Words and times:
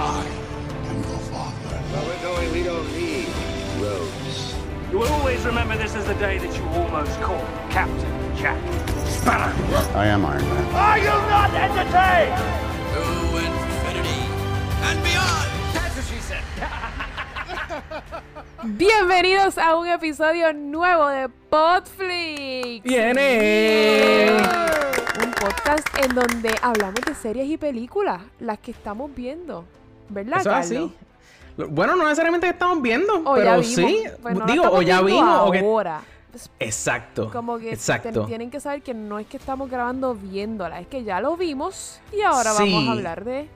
I 0.00 0.24
am 0.90 0.96
your 1.02 1.18
father. 1.26 1.74
Where 1.90 2.06
we're 2.06 2.22
going, 2.22 2.52
we 2.52 2.62
don't 2.62 2.86
need 2.94 3.26
roads. 3.82 4.54
You 4.92 5.00
will 5.00 5.08
always 5.08 5.44
remember 5.44 5.76
this 5.76 5.96
as 5.96 6.06
the 6.06 6.14
day 6.14 6.38
that 6.38 6.56
you 6.56 6.62
almost 6.68 7.20
caught 7.20 7.44
Captain 7.68 8.36
Jack 8.36 8.62
Sparrow. 9.08 9.52
I 9.98 10.06
am 10.06 10.24
Iron 10.24 10.40
Man. 10.44 10.64
Are 10.76 10.98
you 10.98 11.06
not 11.06 11.50
entertained? 11.50 12.38
To 12.94 13.02
infinity 13.42 14.22
and 14.86 15.02
beyond. 15.02 15.50
That's 15.74 15.96
what 15.96 16.06
she 16.06 16.20
said. 16.22 16.44
Bienvenidos 18.78 19.58
a 19.58 19.74
un 19.74 19.88
episodio 19.88 20.52
nuevo 20.52 21.08
de 21.08 21.28
Podflix. 21.50 22.84
¡Viene! 22.84 24.36
Un 25.24 25.32
podcast 25.32 25.88
en 26.04 26.14
donde 26.14 26.54
hablamos 26.62 27.00
de 27.04 27.16
series 27.16 27.48
y 27.50 27.56
películas, 27.56 28.22
las 28.38 28.60
que 28.60 28.70
estamos 28.70 29.12
viendo. 29.12 29.64
¿Verdad, 30.08 30.40
Eso 30.40 30.50
Carlos? 30.50 30.66
así. 30.66 30.94
Bueno, 31.70 31.96
no 31.96 32.04
necesariamente 32.04 32.46
que 32.46 32.52
estamos 32.52 32.80
viendo, 32.80 33.14
O 33.24 33.34
pero 33.34 33.56
ya 33.56 33.62
sí. 33.62 34.04
Digo, 34.46 34.64
o 34.70 34.82
ya 34.82 35.00
vimos, 35.02 35.48
o 35.48 35.50
que. 35.50 35.58
ahora. 35.58 36.00
Exacto. 36.60 37.30
Como 37.32 37.58
que 37.58 37.72
Exacto. 37.72 38.26
tienen 38.26 38.50
que 38.50 38.60
saber 38.60 38.82
que 38.82 38.94
no 38.94 39.18
es 39.18 39.26
que 39.26 39.36
estamos 39.38 39.68
grabando 39.70 40.14
viéndola, 40.14 40.78
es 40.80 40.86
que 40.86 41.02
ya 41.02 41.20
lo 41.20 41.36
vimos 41.36 42.00
y 42.12 42.20
ahora 42.20 42.52
Sí. 42.52 42.62
vamos 42.72 42.88
a 42.88 42.92
hablar 42.92 43.24
de 43.24 43.48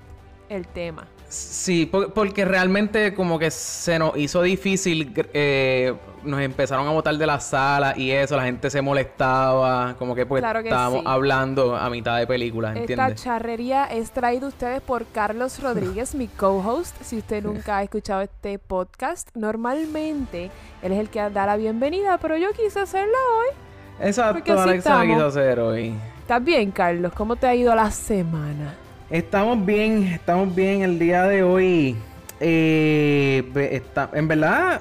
el 0.49 0.67
tema. 0.67 1.07
Sí, 1.33 1.87
por- 1.87 2.13
porque 2.13 2.45
realmente 2.45 3.15
como 3.15 3.39
que 3.39 3.51
se 3.51 3.99
nos 3.99 4.15
hizo 4.19 4.43
difícil, 4.43 5.15
eh, 5.33 5.95
nos 6.25 6.41
empezaron 6.43 6.87
a 6.87 6.91
botar 6.91 7.17
de 7.17 7.27
la 7.27 7.41
sala 7.41 7.95
y 7.97 8.11
eso, 8.11 8.37
la 8.37 8.45
gente 8.45 8.69
se 8.69 8.83
molestaba, 8.83 9.95
como 9.99 10.15
que 10.15 10.27
pues 10.27 10.43
Claro 10.43 10.63
que 10.63 10.69
estábamos 10.69 11.01
sí. 11.01 11.05
hablando 11.09 11.75
a 11.75 11.89
mitad 11.89 12.19
de 12.19 12.27
película, 12.27 12.69
Esta 12.69 12.81
¿entiendes? 12.81 13.23
charrería 13.23 13.87
es 13.87 14.11
traída 14.11 14.45
a 14.45 14.49
ustedes 14.51 14.83
por 14.83 15.07
Carlos 15.07 15.59
Rodríguez, 15.63 16.15
mi 16.15 16.29
co-host. 16.29 16.95
Si 17.03 17.17
usted 17.17 17.43
nunca 17.43 17.79
ha 17.79 17.83
escuchado 17.83 18.21
este 18.21 18.59
podcast, 18.59 19.31
normalmente 19.35 20.51
él 20.83 20.93
es 20.93 20.99
el 20.99 21.09
que 21.09 21.21
da 21.31 21.47
la 21.47 21.57
bienvenida, 21.57 22.19
pero 22.19 22.37
yo 22.37 22.51
quise 22.53 22.81
hacerla 22.81 23.17
hoy. 23.39 23.55
porque 23.97 24.09
Exacto, 24.09 24.61
Alexa 24.61 25.03
quiso 25.07 25.27
hacer 25.27 25.61
hoy. 25.61 25.95
¿Estás 26.21 26.45
bien, 26.45 26.71
Carlos? 26.71 27.13
¿Cómo 27.15 27.37
te 27.37 27.47
ha 27.47 27.55
ido 27.55 27.75
la 27.75 27.91
semana? 27.91 28.75
Estamos 29.13 29.65
bien, 29.67 30.05
estamos 30.05 30.55
bien 30.55 30.81
el 30.81 30.99
día 30.99 31.25
de 31.25 31.43
hoy. 31.43 31.95
Eh, 32.41 33.45
está- 33.71 34.09
en 34.15 34.27
verdad, 34.27 34.81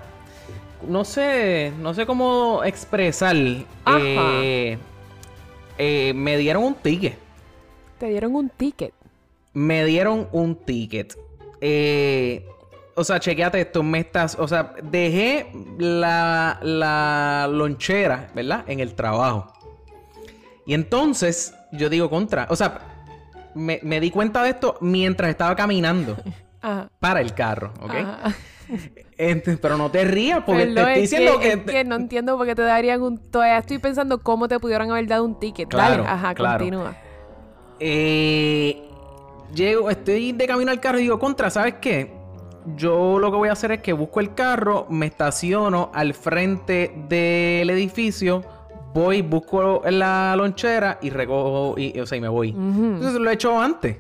no 0.88 1.04
sé, 1.04 1.74
no 1.80 1.94
sé 1.94 2.06
cómo 2.06 2.64
expresar. 2.64 3.36
Ajá. 3.84 4.00
Eh, 4.00 4.78
eh, 5.78 6.14
me 6.16 6.38
dieron 6.38 6.64
un 6.64 6.76
ticket. 6.76 7.18
Te 8.00 8.08
dieron 8.08 8.34
un 8.34 8.48
ticket. 8.48 8.94
Me 9.52 9.84
dieron 9.84 10.30
un 10.32 10.56
ticket. 10.56 11.14
O 12.96 13.04
sea, 13.04 13.20
chequeate 13.20 13.60
esto, 13.60 13.84
me 13.84 14.00
estás, 14.00 14.38
o 14.40 14.48
sea, 14.48 14.76
dejé 14.82 15.52
la, 15.78 16.58
la 16.62 17.50
lonchera, 17.52 18.32
¿verdad? 18.34 18.64
En 18.68 18.80
el 18.80 18.94
trabajo. 18.96 19.52
Y 20.66 20.74
entonces, 20.74 21.54
yo 21.74 21.90
digo 21.90 22.10
contra, 22.10 22.48
o 22.50 22.56
sea, 22.56 22.91
me, 23.56 23.80
me 23.84 24.00
di 24.00 24.12
cuenta 24.12 24.44
de 24.44 24.52
esto 24.52 24.78
mientras 24.82 25.30
estaba 25.30 25.56
caminando 25.56 26.18
Ajá. 26.62 26.90
para 27.00 27.22
el 27.22 27.34
carro, 27.34 27.74
¿ok? 27.82 27.92
Ajá. 27.92 28.36
Pero 29.62 29.78
no 29.78 29.92
te 29.92 30.04
rías 30.04 30.44
porque 30.46 30.66
Perdón, 30.66 30.76
te 30.76 30.82
estoy 30.82 31.04
es 31.04 31.10
diciendo 31.12 31.40
que... 31.40 31.50
es 31.54 31.60
que 31.60 31.84
no 31.84 31.96
entiendo 31.96 32.38
por 32.38 32.48
qué 32.48 32.56
te 32.56 32.64
darían 32.64 33.02
un... 33.02 33.18
Todavía 33.20 33.58
estoy 33.58 33.78
pensando 33.78 34.24
cómo 34.24 34.48
te 34.48 34.60
pudieron 34.60 34.90
haber 34.90 35.08
dado 35.08 35.26
un 35.26 35.40
ticket. 35.40 35.70
Claro, 35.70 36.04
Dale, 36.04 36.10
ajá, 36.10 36.34
claro. 36.34 36.60
continúa. 36.60 36.96
Eh, 37.80 38.82
llego, 39.54 39.90
estoy 39.90 40.32
de 40.32 40.48
camino 40.48 40.72
al 40.72 40.80
carro 40.80 41.00
y 41.00 41.04
digo, 41.04 41.20
contra, 41.20 41.50
¿sabes 41.50 41.76
qué? 41.82 42.14
Yo 42.76 43.20
lo 43.20 43.32
que 43.32 43.38
voy 43.38 43.50
a 43.50 43.54
hacer 43.54 43.72
es 43.72 43.82
que 43.82 43.94
busco 43.94 44.20
el 44.20 44.34
carro, 44.34 44.86
me 44.90 45.08
estaciono 45.08 45.92
al 45.94 46.14
frente 46.14 46.94
del 47.10 47.70
edificio, 47.70 48.44
voy, 48.94 49.22
busco 49.22 49.82
la 49.90 50.36
lonchera 50.36 51.00
y 51.02 51.10
recojo, 51.10 51.78
y, 51.80 52.00
o 52.00 52.06
sea, 52.06 52.18
y 52.18 52.22
me 52.22 52.28
voy. 52.30 52.50
Entonces 52.50 53.20
lo 53.20 53.30
he 53.30 53.34
hecho 53.34 53.60
antes. 53.60 53.98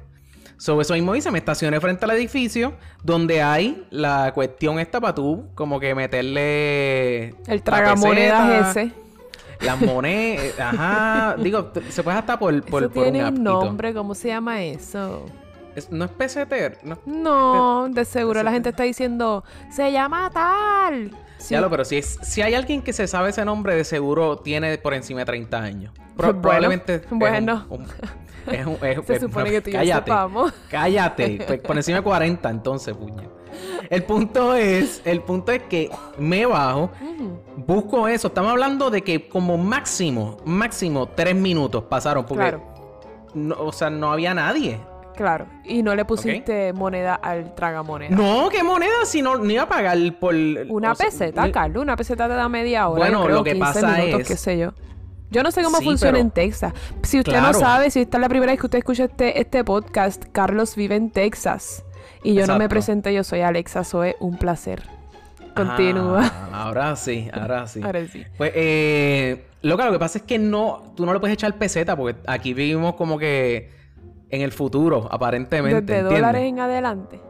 Sobre 0.57 0.84
eso 0.84 0.94
mismo 0.94 1.16
hice, 1.16 1.31
me 1.31 1.40
estacioné 1.40 1.79
frente 1.79 2.06
al 2.06 2.12
edificio 2.12 2.74
donde 3.03 3.41
hay 3.41 3.88
la 3.90 4.31
cuestión 4.34 4.80
esta 4.80 5.01
para 5.01 5.16
tú, 5.16 5.46
como 5.56 5.80
que 5.80 5.96
meterle... 5.96 7.30
El 7.47 7.63
tragamonedas 7.63 8.75
ese. 8.78 8.91
Las 9.62 9.80
monedas, 9.81 10.53
ajá. 10.59 11.35
Digo, 11.40 11.72
se 11.90 12.03
puede 12.03 12.18
hasta 12.18 12.38
por, 12.38 12.63
por, 12.63 12.84
eso 12.84 12.91
por 12.91 13.03
tiene 13.03 13.19
un 13.19 13.25
un 13.25 13.31
appito. 13.47 13.66
nombre, 13.66 13.94
¿cómo 13.94 14.13
se 14.16 14.28
llama 14.30 14.62
eso? 14.63 15.25
Es- 15.75 15.90
no 15.91 16.06
es 16.06 16.12
peseter, 16.12 16.78
no. 16.84 16.97
No, 17.06 17.88
de 17.90 18.06
seguro 18.06 18.44
la 18.44 18.51
gente 18.51 18.69
está 18.69 18.84
diciendo, 18.84 19.44
se 19.72 19.91
llama 19.91 20.30
tal. 20.34 21.12
Sí. 21.41 21.53
Ya 21.56 21.62
lo, 21.62 21.69
pero 21.69 21.84
si, 21.85 21.97
es, 21.97 22.19
si 22.22 22.41
hay 22.41 22.53
alguien 22.53 22.81
que 22.81 22.94
se 22.94 23.07
sabe 23.07 23.29
ese 23.31 23.44
nombre, 23.46 23.75
de 23.75 23.84
seguro 23.84 24.38
tiene 24.38 24.78
por 24.78 24.94
encima 24.94 25.22
de 25.22 25.25
30 25.25 25.57
años. 25.62 25.94
Pro- 26.16 26.28
Bueno, 26.28 26.41
probablemente. 26.41 26.96
es 26.96 27.12
un- 27.12 27.19
bueno. 27.19 27.66
un- 27.69 27.88
es 28.52 28.66
un- 28.66 28.78
es- 28.85 29.00
Se 29.07 29.19
supone 29.19 29.50
que 29.50 29.62
tú 29.62 29.72
cállate, 29.72 30.01
sepamos. 30.12 30.53
Cállate. 30.69 31.44
pues, 31.47 31.59
por 31.62 31.75
encima 31.78 31.97
de 31.97 32.03
40, 32.03 32.50
entonces, 32.50 32.96
puña. 32.96 33.24
El 33.90 34.03
punto 34.03 34.56
es, 34.56 35.01
el 35.03 35.22
punto 35.22 35.51
es 35.51 35.63
que 35.63 35.90
me 36.18 36.46
bajo, 36.46 36.90
Ujú, 37.01 37.40
busco 37.57 38.07
eso. 38.07 38.28
Estamos 38.30 38.51
hablando 38.51 38.90
de 38.90 39.01
que 39.01 39.28
como 39.28 39.57
máximo, 39.57 40.38
máximo 40.46 41.07
tres 41.09 41.35
minutos 41.35 41.84
pasaron. 41.90 42.25
Porque, 42.25 42.44
Claro, 42.44 42.63
no- 43.34 43.56
o 43.59 43.72
sea, 43.74 43.90
no 43.90 44.12
había 44.13 44.34
nadie. 44.34 44.80
Claro. 45.16 45.45
Y 45.66 45.83
no 45.83 45.95
le 45.95 46.05
pusiste 46.05 46.73
moneda 46.73 47.16
al 47.16 47.53
tragamoneda. 47.55 48.16
No, 48.16 48.49
¿qué 48.49 48.63
moneda? 48.63 48.91
Si 49.05 49.22
no, 49.22 49.38
ni 49.38 49.53
iba 49.53 49.63
a 49.63 49.69
pagar 49.69 49.97
por... 50.19 50.33
Una 50.69 50.95
sea, 50.95 51.05
peseta, 51.07 51.51
Carlos. 51.51 51.81
Una 51.83 51.95
peseta 51.95 52.27
te 52.27 52.33
da 52.33 52.47
media 52.49 52.88
hora. 52.88 52.99
Bueno, 52.99 53.23
creo, 53.25 53.38
lo 53.38 53.44
que 53.44 53.53
15 53.53 53.66
pasa 53.81 53.97
minutos, 53.97 54.21
es- 54.21 54.27
qué 54.27 54.38
sé 54.38 54.57
yo. 54.57 54.73
Yo 55.29 55.44
no 55.44 55.51
sé 55.51 55.63
cómo 55.63 55.77
Sí, 55.77 55.85
funciona 55.85 56.11
pero- 56.13 56.21
en 56.21 56.31
Texas. 56.31 56.73
Si 57.03 57.19
usted 57.19 57.31
Claro. 57.31 57.53
no 57.53 57.59
sabe, 57.59 57.89
si 57.89 58.01
esta 58.01 58.17
es 58.17 58.21
la 58.21 58.27
primera 58.29 58.51
vez 58.51 58.59
que 58.59 58.66
usted 58.67 58.79
escucha 58.79 59.05
este, 59.05 59.39
este 59.39 59.63
podcast, 59.63 60.25
Carlos 60.33 60.75
vive 60.75 60.95
en 60.95 61.09
Texas. 61.11 61.85
Y 62.23 62.33
yo 62.33 62.45
no 62.47 62.57
me 62.57 62.67
presenté, 62.67 63.13
yo 63.13 63.23
soy 63.23 63.39
Alexa 63.41 63.83
Zoe. 63.83 64.16
Un 64.19 64.38
placer. 64.38 64.83
Continúa. 65.55 66.21
Ah, 66.23 66.50
ahora 66.66 66.95
sí, 66.95 67.29
ahora 67.33 67.67
sí. 67.67 67.81
Ahora 67.83 68.05
sí. 68.07 68.25
Pues, 68.38 68.51
eh, 68.55 69.45
loca, 69.61 69.85
lo 69.85 69.91
que 69.91 70.00
pasa 70.00 70.17
es 70.19 70.23
que 70.23 70.38
no, 70.39 70.94
tú 70.95 71.05
no 71.05 71.13
le 71.13 71.19
puedes 71.19 71.33
echar 71.33 71.53
peseta 71.57 71.95
porque 71.95 72.19
aquí 72.27 72.53
vivimos 72.53 72.95
como 72.95 73.17
que 73.17 73.69
en 74.31 74.42
el 74.42 74.52
futuro, 74.52 75.08
aparentemente. 75.12 75.81
Desde 75.81 76.00
¿entiendes? 76.00 76.19
dólares 76.22 76.42
en 76.44 76.59
adelante. 76.59 77.22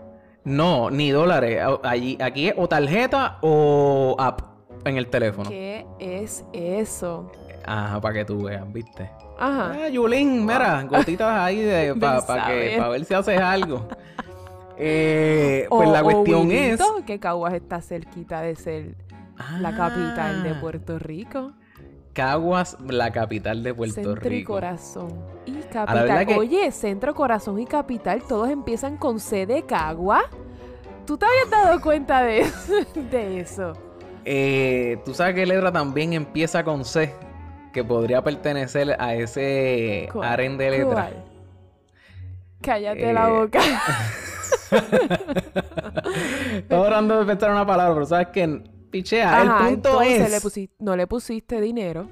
No, 0.44 0.90
ni 0.90 1.12
dólares. 1.12 1.62
Allí, 1.84 2.18
aquí 2.22 2.48
es 2.48 2.54
o 2.58 2.68
tarjeta 2.68 3.38
o 3.42 4.16
app 4.20 4.42
en 4.86 4.98
el 4.98 5.08
teléfono. 5.08 5.50
¿Qué 5.50 5.86
es 6.00 6.46
eso? 6.54 7.32
Ajá, 7.66 8.02
para 8.02 8.14
que 8.16 8.26
tú 8.26 8.44
veas, 8.44 8.72
¿viste? 8.74 9.10
Ajá. 9.38 9.74
Ah, 9.84 9.90
Yulín, 9.90 10.46
mira, 10.46 10.84
gotitas 10.90 11.38
ahí 11.38 11.58
de, 11.62 11.94
para 11.96 12.16
Del 12.16 12.22
saber. 12.26 12.90
ver 12.92 13.06
si 13.06 13.14
haces 13.14 13.40
algo. 13.40 13.88
Eh, 14.84 15.68
pues 15.70 15.90
la 15.90 16.00
O- 16.02 16.08
o 16.08 16.12
cuestión 16.12 16.52
es... 16.52 16.82
Que 17.06 17.20
Caguas 17.20 17.54
está 17.54 17.82
cerquita 17.82 18.42
de 18.42 18.56
ser 18.56 18.96
la 19.60 19.76
capital 19.76 20.42
de 20.42 20.50
Ah, 20.52 20.58
Puerto 20.60 20.98
Rico. 20.98 21.52
Caguas, 22.14 22.78
la 22.88 23.12
capital 23.12 23.64
de 23.64 23.74
Puerto 23.74 23.96
Centro 23.96 24.26
y 24.28 24.30
Rico. 24.30 24.54
corazón. 24.54 25.10
Y 25.46 25.54
capital. 25.72 26.26
que- 26.26 26.36
Oye, 26.36 26.72
centro, 26.72 27.14
corazón 27.16 27.60
y 27.60 27.66
capital, 27.66 28.22
todos 28.28 28.50
empiezan 28.50 28.98
con 28.98 29.20
C 29.20 29.46
de 29.46 29.64
Cagua. 29.64 30.24
¿Tú 31.06 31.18
te 31.18 31.26
habías 31.26 31.50
dado 31.50 31.82
cuenta 31.82 32.22
de, 32.24 32.46
de 33.12 33.40
eso? 33.40 33.74
Eh, 34.26 35.00
Tú 35.06 35.14
sabes 35.14 35.34
que 35.36 35.46
letra 35.46 35.72
también 35.72 36.14
empieza 36.14 36.64
con 36.64 36.86
C, 36.86 37.14
que 37.74 37.84
podría 37.84 38.22
pertenecer 38.24 38.96
a 39.00 39.16
ese 39.16 40.10
aren 40.22 40.58
de 40.58 40.70
letra. 40.70 41.10
¿Cuál? 41.10 41.24
Cállate 42.62 43.10
Eh, 43.10 43.14
la 43.14 43.28
boca. 43.30 43.60
Estaba 46.56 46.86
tratando 46.88 47.20
de 47.20 47.26
pensar 47.26 47.52
una 47.52 47.66
palabra, 47.66 47.94
pero 47.94 48.06
sabes 48.06 48.28
que 48.28 48.62
pichea. 48.92 49.42
Ajá, 49.42 49.70
el 49.70 49.74
punto 49.76 50.02
es, 50.02 50.46
le 50.46 50.70
no 50.80 50.96
le 50.96 51.08
pusiste 51.08 51.60
dinero. 51.62 52.08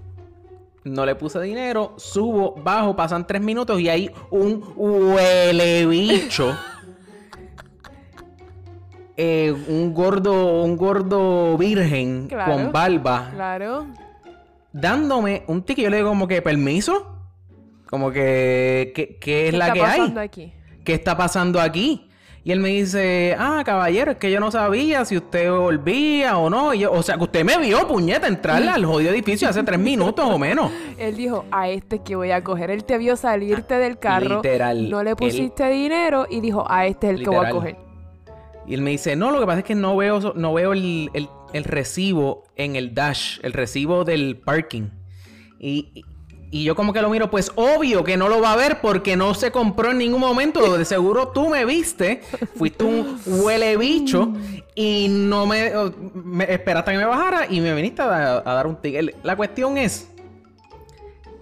no 0.85 1.05
le 1.05 1.15
puse 1.15 1.39
dinero, 1.41 1.93
subo, 1.97 2.55
bajo, 2.63 2.95
pasan 2.95 3.27
tres 3.27 3.41
minutos 3.41 3.79
y 3.79 3.89
hay 3.89 4.11
un 4.31 4.63
huele 4.75 5.85
bicho. 5.85 6.55
eh, 9.17 9.53
un 9.67 9.93
gordo, 9.93 10.63
un 10.63 10.77
gordo 10.77 11.57
virgen 11.57 12.27
Claro. 12.27 12.53
con 12.53 12.71
barba 12.71 13.29
Claro. 13.33 13.87
dándome 14.71 15.43
un 15.47 15.63
ticket. 15.63 15.85
Yo 15.85 15.89
le 15.89 15.97
digo 15.97 16.09
como 16.09 16.27
que 16.27 16.41
permiso. 16.41 17.15
Como 17.89 18.11
que, 18.11 18.91
¿qué, 18.95 19.17
qué 19.19 19.45
es 19.47 19.51
¿Qué 19.51 19.57
la 19.57 19.73
que 19.73 19.81
hay? 19.81 19.99
pasando 19.99 20.21
aquí? 20.21 20.53
¿Qué 20.85 20.93
está 20.93 21.17
pasando 21.17 21.59
aquí? 21.59 22.08
Y 22.43 22.51
él 22.53 22.61
me 22.61 22.69
dice, 22.69 23.35
ah, 23.37 23.61
caballero, 23.65 24.11
es 24.11 24.17
que 24.17 24.31
yo 24.31 24.39
no 24.39 24.49
sabía 24.49 25.03
si 25.05 25.17
usted 25.17 25.51
volvía 25.51 26.37
o 26.37 26.49
no. 26.49 26.73
Y 26.73 26.79
yo, 26.79 26.91
o 26.91 27.03
sea, 27.03 27.17
que 27.17 27.23
usted 27.23 27.43
me 27.43 27.57
vio, 27.57 27.85
puñeta, 27.87 28.27
entrar 28.27 28.63
al 28.63 28.85
jodido 28.85 29.11
edificio 29.11 29.47
hace 29.49 29.61
tres 29.63 29.77
minutos 29.79 30.25
o 30.27 30.39
menos. 30.39 30.71
Él 30.97 31.15
dijo, 31.17 31.45
a 31.51 31.69
este 31.69 31.97
es 31.97 32.01
que 32.01 32.15
voy 32.15 32.31
a 32.31 32.43
coger. 32.43 32.71
Él 32.71 32.85
te 32.85 32.97
vio 32.97 33.15
salirte 33.17 33.75
del 33.75 33.99
carro. 33.99 34.37
Literal, 34.37 34.89
No 34.89 35.03
le 35.03 35.11
él- 35.11 35.15
pusiste 35.17 35.69
dinero 35.69 36.27
y 36.29 36.39
dijo, 36.39 36.65
a 36.69 36.87
este 36.87 37.07
es 37.11 37.17
el 37.17 37.23
que 37.23 37.29
voy 37.29 37.45
a 37.45 37.49
coger. 37.51 37.75
Y 38.65 38.73
él 38.73 38.81
me 38.81 38.91
dice, 38.91 39.15
no, 39.15 39.31
lo 39.31 39.39
que 39.39 39.45
pasa 39.45 39.59
es 39.59 39.65
que 39.65 39.75
no 39.75 39.97
veo, 39.97 40.19
no 40.35 40.53
veo 40.53 40.73
el, 40.73 41.09
el- 41.13 41.29
el 41.53 41.63
recibo 41.63 42.43
en 42.55 42.75
el 42.75 42.93
dash, 42.93 43.39
el 43.43 43.53
recibo 43.53 44.05
del 44.05 44.37
parking. 44.37 44.89
Y, 45.59 46.03
y 46.51 46.63
yo 46.63 46.75
como 46.75 46.93
que 46.93 47.01
lo 47.01 47.09
miro, 47.09 47.29
pues 47.29 47.51
obvio 47.55 48.03
que 48.03 48.17
no 48.17 48.27
lo 48.27 48.41
va 48.41 48.53
a 48.53 48.55
ver 48.55 48.81
porque 48.81 49.15
no 49.15 49.33
se 49.35 49.51
compró 49.51 49.91
en 49.91 49.99
ningún 49.99 50.19
momento. 50.19 50.77
De 50.77 50.83
seguro 50.85 51.27
tú 51.27 51.47
me 51.49 51.63
viste, 51.65 52.21
fuiste 52.55 52.83
un 52.83 53.19
huele 53.25 53.77
bicho 53.77 54.33
y 54.73 55.07
no 55.09 55.45
me, 55.45 55.71
me 56.13 56.51
esperaste 56.51 56.89
a 56.89 56.93
que 56.93 56.97
me 56.97 57.05
bajara 57.05 57.45
y 57.49 57.61
me 57.61 57.73
viniste 57.75 58.01
a, 58.01 58.37
a 58.37 58.53
dar 58.53 58.65
un 58.67 58.75
ticket. 58.77 59.15
La 59.23 59.35
cuestión 59.35 59.77
es, 59.77 60.09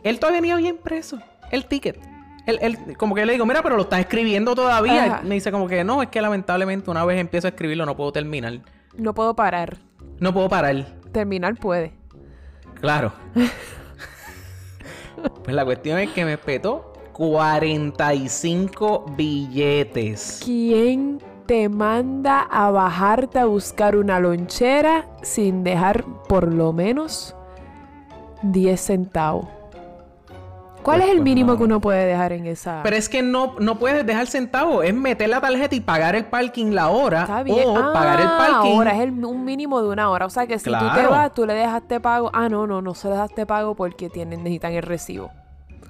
él 0.03 0.19
todavía 0.19 0.41
venía 0.41 0.55
bien 0.57 0.77
preso, 0.77 1.19
el 1.51 1.65
ticket. 1.65 1.99
Él, 2.45 2.59
él- 2.61 2.97
como 2.97 3.13
que 3.15 3.25
le 3.25 3.33
digo, 3.33 3.45
mira, 3.45 3.61
pero 3.61 3.75
lo 3.75 3.83
estás 3.83 3.99
escribiendo 3.99 4.55
todavía. 4.55 5.03
Ajá. 5.05 5.21
Me 5.23 5.35
dice 5.35 5.51
como 5.51 5.67
que 5.67 5.83
no, 5.83 6.01
es 6.01 6.09
que 6.09 6.21
lamentablemente 6.21 6.89
una 6.89 7.03
vez 7.05 7.19
empiezo 7.19 7.47
a 7.47 7.49
escribirlo 7.49 7.85
no 7.85 7.95
puedo 7.97 8.11
terminar. 8.11 8.59
No 8.95 9.13
puedo 9.13 9.35
parar. 9.35 9.77
No 10.19 10.33
puedo 10.33 10.47
parar. 10.49 10.85
Terminar 11.11 11.55
puede. 11.55 11.93
Claro. 12.81 13.13
pues 15.43 15.55
la 15.55 15.65
cuestión 15.65 15.99
es 15.99 16.09
que 16.11 16.25
me 16.25 16.37
petó 16.37 16.93
45 17.13 19.05
billetes. 19.15 20.41
¿Quién 20.43 21.19
te 21.45 21.69
manda 21.69 22.41
a 22.41 22.69
bajarte 22.69 23.39
a 23.39 23.45
buscar 23.45 23.95
una 23.95 24.19
lonchera 24.19 25.07
sin 25.23 25.63
dejar 25.63 26.05
por 26.27 26.53
lo 26.53 26.73
menos 26.73 27.35
10 28.43 28.79
centavos? 28.79 29.56
¿Cuál 30.87 30.99
Pues- 30.99 31.09
es 31.09 31.11
el 31.11 31.17
pues 31.17 31.23
mínimo 31.25 31.51
no. 31.51 31.57
que 31.57 31.63
uno 31.65 31.81
puede 31.81 32.05
dejar 32.05 32.31
en 32.31 32.45
esa? 32.45 32.79
Pero 32.81 32.95
es 32.95 33.09
que 33.09 33.21
no, 33.21 33.55
no 33.59 33.77
puedes 33.77 34.05
dejar 34.05 34.25
centavos. 34.27 34.85
Es 34.85 34.93
meter 34.93 35.27
la 35.27 35.41
tarjeta 35.41 35.75
y 35.75 35.81
pagar 35.81 36.15
el 36.15 36.23
parking 36.23 36.67
la 36.71 36.87
hora. 36.87 37.23
Está 37.23 37.43
bien. 37.43 37.67
O 37.67 37.77
ah, 37.77 37.91
pagar 37.91 38.21
el 38.21 38.27
parking. 38.27 38.77
Ahora 38.77 38.95
es 38.95 39.01
el- 39.01 39.25
un 39.25 39.43
mínimo 39.43 39.81
de 39.81 39.89
una 39.89 40.09
hora. 40.09 40.25
O 40.25 40.29
sea 40.29 40.47
que 40.47 40.57
si 40.57 40.71
tú 40.71 40.85
te 40.95 41.05
vas, 41.07 41.33
tú 41.33 41.45
le 41.45 41.55
dejaste 41.55 41.99
pago. 41.99 42.31
Ah, 42.33 42.47
no, 42.47 42.65
no, 42.67 42.81
no 42.81 42.93
se 42.95 43.09
le 43.09 43.15
dejaste 43.15 43.45
pago 43.45 43.75
porque 43.75 44.09
tienen, 44.09 44.39
necesitan 44.43 44.71
el 44.71 44.83
recibo. 44.83 45.29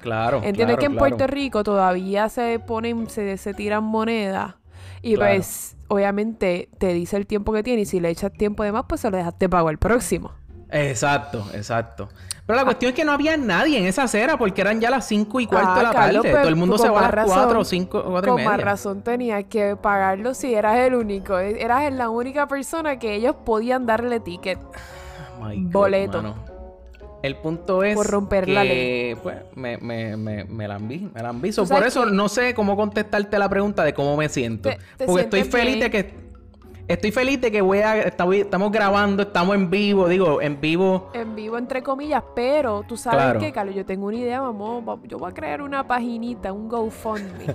Claro. 0.01 0.37
Entiendes 0.37 0.65
claro, 0.65 0.79
que 0.79 0.85
en 0.87 0.91
claro. 0.93 0.99
Puerto 1.15 1.27
Rico 1.27 1.63
todavía 1.63 2.27
se 2.29 2.57
ponen, 2.59 3.07
se, 3.07 3.37
se 3.37 3.53
tiran 3.53 3.83
monedas. 3.83 4.55
Y 5.03 5.15
pues, 5.15 5.75
obviamente, 5.89 6.69
te 6.79 6.93
dice 6.93 7.17
el 7.17 7.27
tiempo 7.27 7.53
que 7.53 7.61
tiene. 7.61 7.83
Y 7.83 7.85
si 7.85 7.99
le 7.99 8.09
echas 8.09 8.31
tiempo 8.33 8.63
de 8.63 8.71
más, 8.71 8.85
pues 8.89 9.01
se 9.01 9.11
lo 9.11 9.17
dejaste 9.17 9.47
pago 9.47 9.69
al 9.69 9.77
próximo. 9.77 10.31
Exacto, 10.71 11.45
exacto. 11.53 12.09
Pero 12.47 12.57
la 12.59 12.63
cuestión 12.65 12.89
es 12.91 12.95
que 12.95 13.03
no 13.03 13.11
había 13.11 13.35
nadie 13.35 13.77
en 13.77 13.85
esa 13.85 14.03
acera 14.03 14.37
porque 14.37 14.61
eran 14.61 14.79
ya 14.79 14.89
las 14.89 15.05
5 15.05 15.39
y 15.41 15.47
cuarto 15.47 15.69
Ah, 15.69 15.77
de 15.77 15.83
la 15.83 15.91
Carlos, 15.91 16.21
tarde. 16.23 16.29
pues, 16.31 16.41
Todo 16.43 16.49
el 16.49 16.55
mundo 16.55 16.77
se 16.77 16.89
va 16.89 16.99
a 16.99 17.01
más 17.01 17.03
las 17.03 17.11
razón- 17.15 17.35
4 17.43 17.59
o 17.59 17.63
5, 17.65 18.03
4 18.07 18.31
y 18.31 18.35
Con 18.35 18.43
más 18.45 18.53
media. 18.53 18.65
razón 18.65 19.01
tenías 19.03 19.43
que 19.49 19.75
pagarlo 19.75 20.33
si 20.33 20.53
eras 20.55 20.77
el 20.77 20.95
único. 20.95 21.37
E- 21.37 21.61
Eras 21.61 21.91
la 21.93 22.09
única 22.09 22.47
persona 22.47 22.97
que 22.97 23.15
ellos 23.15 23.35
podían 23.45 23.85
darle 23.85 24.21
ticket. 24.21 24.57
My 25.41 25.57
Boleto. 25.65 26.35
El 27.23 27.35
punto 27.35 27.83
es 27.83 27.95
Por 27.95 28.07
romper 28.07 28.45
que, 28.45 28.53
la 28.53 28.63
ley. 28.63 29.15
pues, 29.15 29.37
me, 29.55 29.77
me, 29.79 30.15
me, 30.15 30.43
me 30.45 30.67
la 30.67 30.75
enví, 30.77 31.09
me 31.13 31.21
la 31.21 31.33
Por 31.33 31.83
eso 31.85 32.05
no 32.05 32.29
sé 32.29 32.53
cómo 32.53 32.77
contestarte 32.77 33.37
la 33.39 33.49
pregunta 33.49 33.83
de 33.83 33.93
cómo 33.93 34.15
me 34.15 34.29
siento. 34.29 34.69
Te- 34.69 34.77
te 34.97 35.05
Porque 35.05 35.23
estoy 35.23 35.43
feliz 35.43 35.79
de 35.81 35.89
que... 35.91 36.26
Estoy 36.87 37.11
feliz 37.11 37.41
de 37.41 37.51
que 37.51 37.61
voy 37.61 37.79
a... 37.79 37.99
Estamos, 38.03 38.71
grabando, 38.71 39.23
estamos 39.23 39.55
en 39.55 39.69
vivo. 39.69 40.07
Digo, 40.07 40.41
en 40.41 40.61
vivo... 40.61 41.09
En 41.13 41.35
vivo, 41.35 41.57
entre 41.57 41.83
comillas, 41.83 42.23
pero 42.33 42.83
tú 42.87 42.95
sabes 42.95 43.19
Claro. 43.23 43.39
que, 43.41 43.51
Carlos, 43.51 43.75
yo 43.75 43.85
tengo 43.85 44.07
una 44.07 44.15
idea, 44.17 44.39
vamos, 44.39 44.87
va- 44.87 44.97
yo 45.05 45.17
voy 45.19 45.29
a 45.29 45.33
crear 45.33 45.61
una 45.61 45.85
paginita, 45.85 46.53
un 46.53 46.69
GoFundMe 46.69 47.53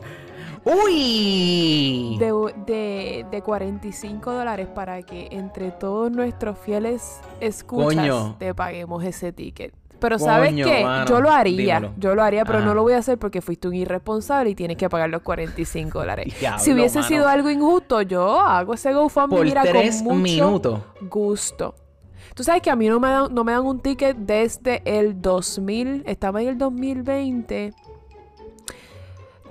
¡Uy! 0.65 2.17
de, 2.19 2.33
de, 2.67 3.27
de 3.31 3.43
45 3.43 4.33
dólares 4.33 4.69
para 4.69 5.03
que 5.03 5.29
entre 5.33 5.71
todos 5.73 6.13
nuestros 6.13 6.59
fieles 6.59 7.21
escuchas 7.41 7.97
Coño. 7.97 8.37
te 8.39 8.55
paguemos 8.55 9.03
ese 9.03 9.33
ticket. 9.33 9.73
Pero 10.03 10.19
¿sabes 10.19 10.51
Coño, 10.51 10.67
mano, 10.67 11.07
Yo 11.07 11.21
lo 11.21 11.31
haría, 11.31 11.77
dímelo. 11.79 11.95
yo 11.97 12.15
lo 12.17 12.23
haría, 12.25 12.45
pero 12.45 12.59
Ajá. 12.59 12.67
no 12.67 12.75
lo 12.75 12.83
voy 12.83 12.93
a 12.95 12.99
hacer 12.99 13.19
porque 13.19 13.41
fuiste 13.41 13.69
un 13.69 13.75
irresponsable 13.75 14.51
y 14.51 14.55
tienes 14.57 14.77
que 14.77 14.91
pagar 14.91 15.09
los 15.09 15.23
45 15.23 15.99
dólares. 16.01 16.35
Diablo, 16.41 16.59
si 16.59 16.73
hubiese 16.73 16.99
mano. 16.99 17.09
sido 17.09 17.29
algo 17.29 17.49
injusto, 17.49 18.03
yo 18.03 18.41
hago 18.41 18.75
ese 18.75 18.93
GoFundMe 18.93 19.37
Por 19.37 19.47
mira, 19.47 19.63
tres 19.63 20.03
con 20.03 20.19
mucho 20.19 20.23
minutos. 20.23 20.81
gusto. 21.09 21.75
Tú 22.35 22.43
sabes 22.43 22.63
que 22.63 22.71
a 22.71 22.77
mí 22.77 22.89
no 22.89 22.99
me, 22.99 23.09
dan, 23.09 23.33
no 23.33 23.45
me 23.45 23.53
dan 23.53 23.65
un 23.65 23.79
ticket 23.81 24.17
desde 24.17 24.83
el 24.85 25.23
2000, 25.23 26.03
estaba 26.07 26.43
en 26.43 26.49
el 26.49 26.59
2020. 26.59 27.73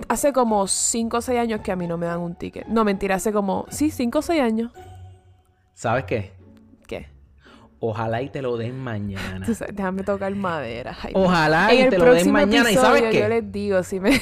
Hace 0.08 0.32
como 0.32 0.66
5 0.66 1.16
o 1.16 1.20
6 1.20 1.38
años 1.40 1.60
que 1.62 1.72
a 1.72 1.76
mí 1.76 1.86
no 1.86 1.96
me 1.96 2.06
dan 2.06 2.20
un 2.20 2.34
ticket. 2.34 2.66
No, 2.66 2.84
mentira, 2.84 3.14
hace 3.14 3.32
como, 3.32 3.66
sí, 3.70 3.90
5 3.90 4.18
o 4.18 4.22
6 4.22 4.40
años. 4.42 4.70
¿Sabes? 5.74 6.04
¿Qué? 6.04 6.32
Ojalá 7.84 8.22
y 8.22 8.28
te 8.28 8.40
lo 8.42 8.56
den 8.56 8.78
mañana. 8.78 9.44
Tú 9.44 9.56
sabes, 9.56 9.74
déjame 9.74 10.04
tocar 10.04 10.32
madera. 10.36 10.96
Ay, 11.02 11.10
Ojalá 11.16 11.74
y 11.74 11.88
te 11.88 11.98
lo 11.98 12.14
den 12.14 12.30
mañana. 12.30 12.70
¿Y 12.70 12.76
sabes 12.76 13.02
qué? 13.10 13.18
Yo 13.18 13.28
les 13.28 13.50
digo, 13.50 13.82
si 13.82 13.98
me... 13.98 14.20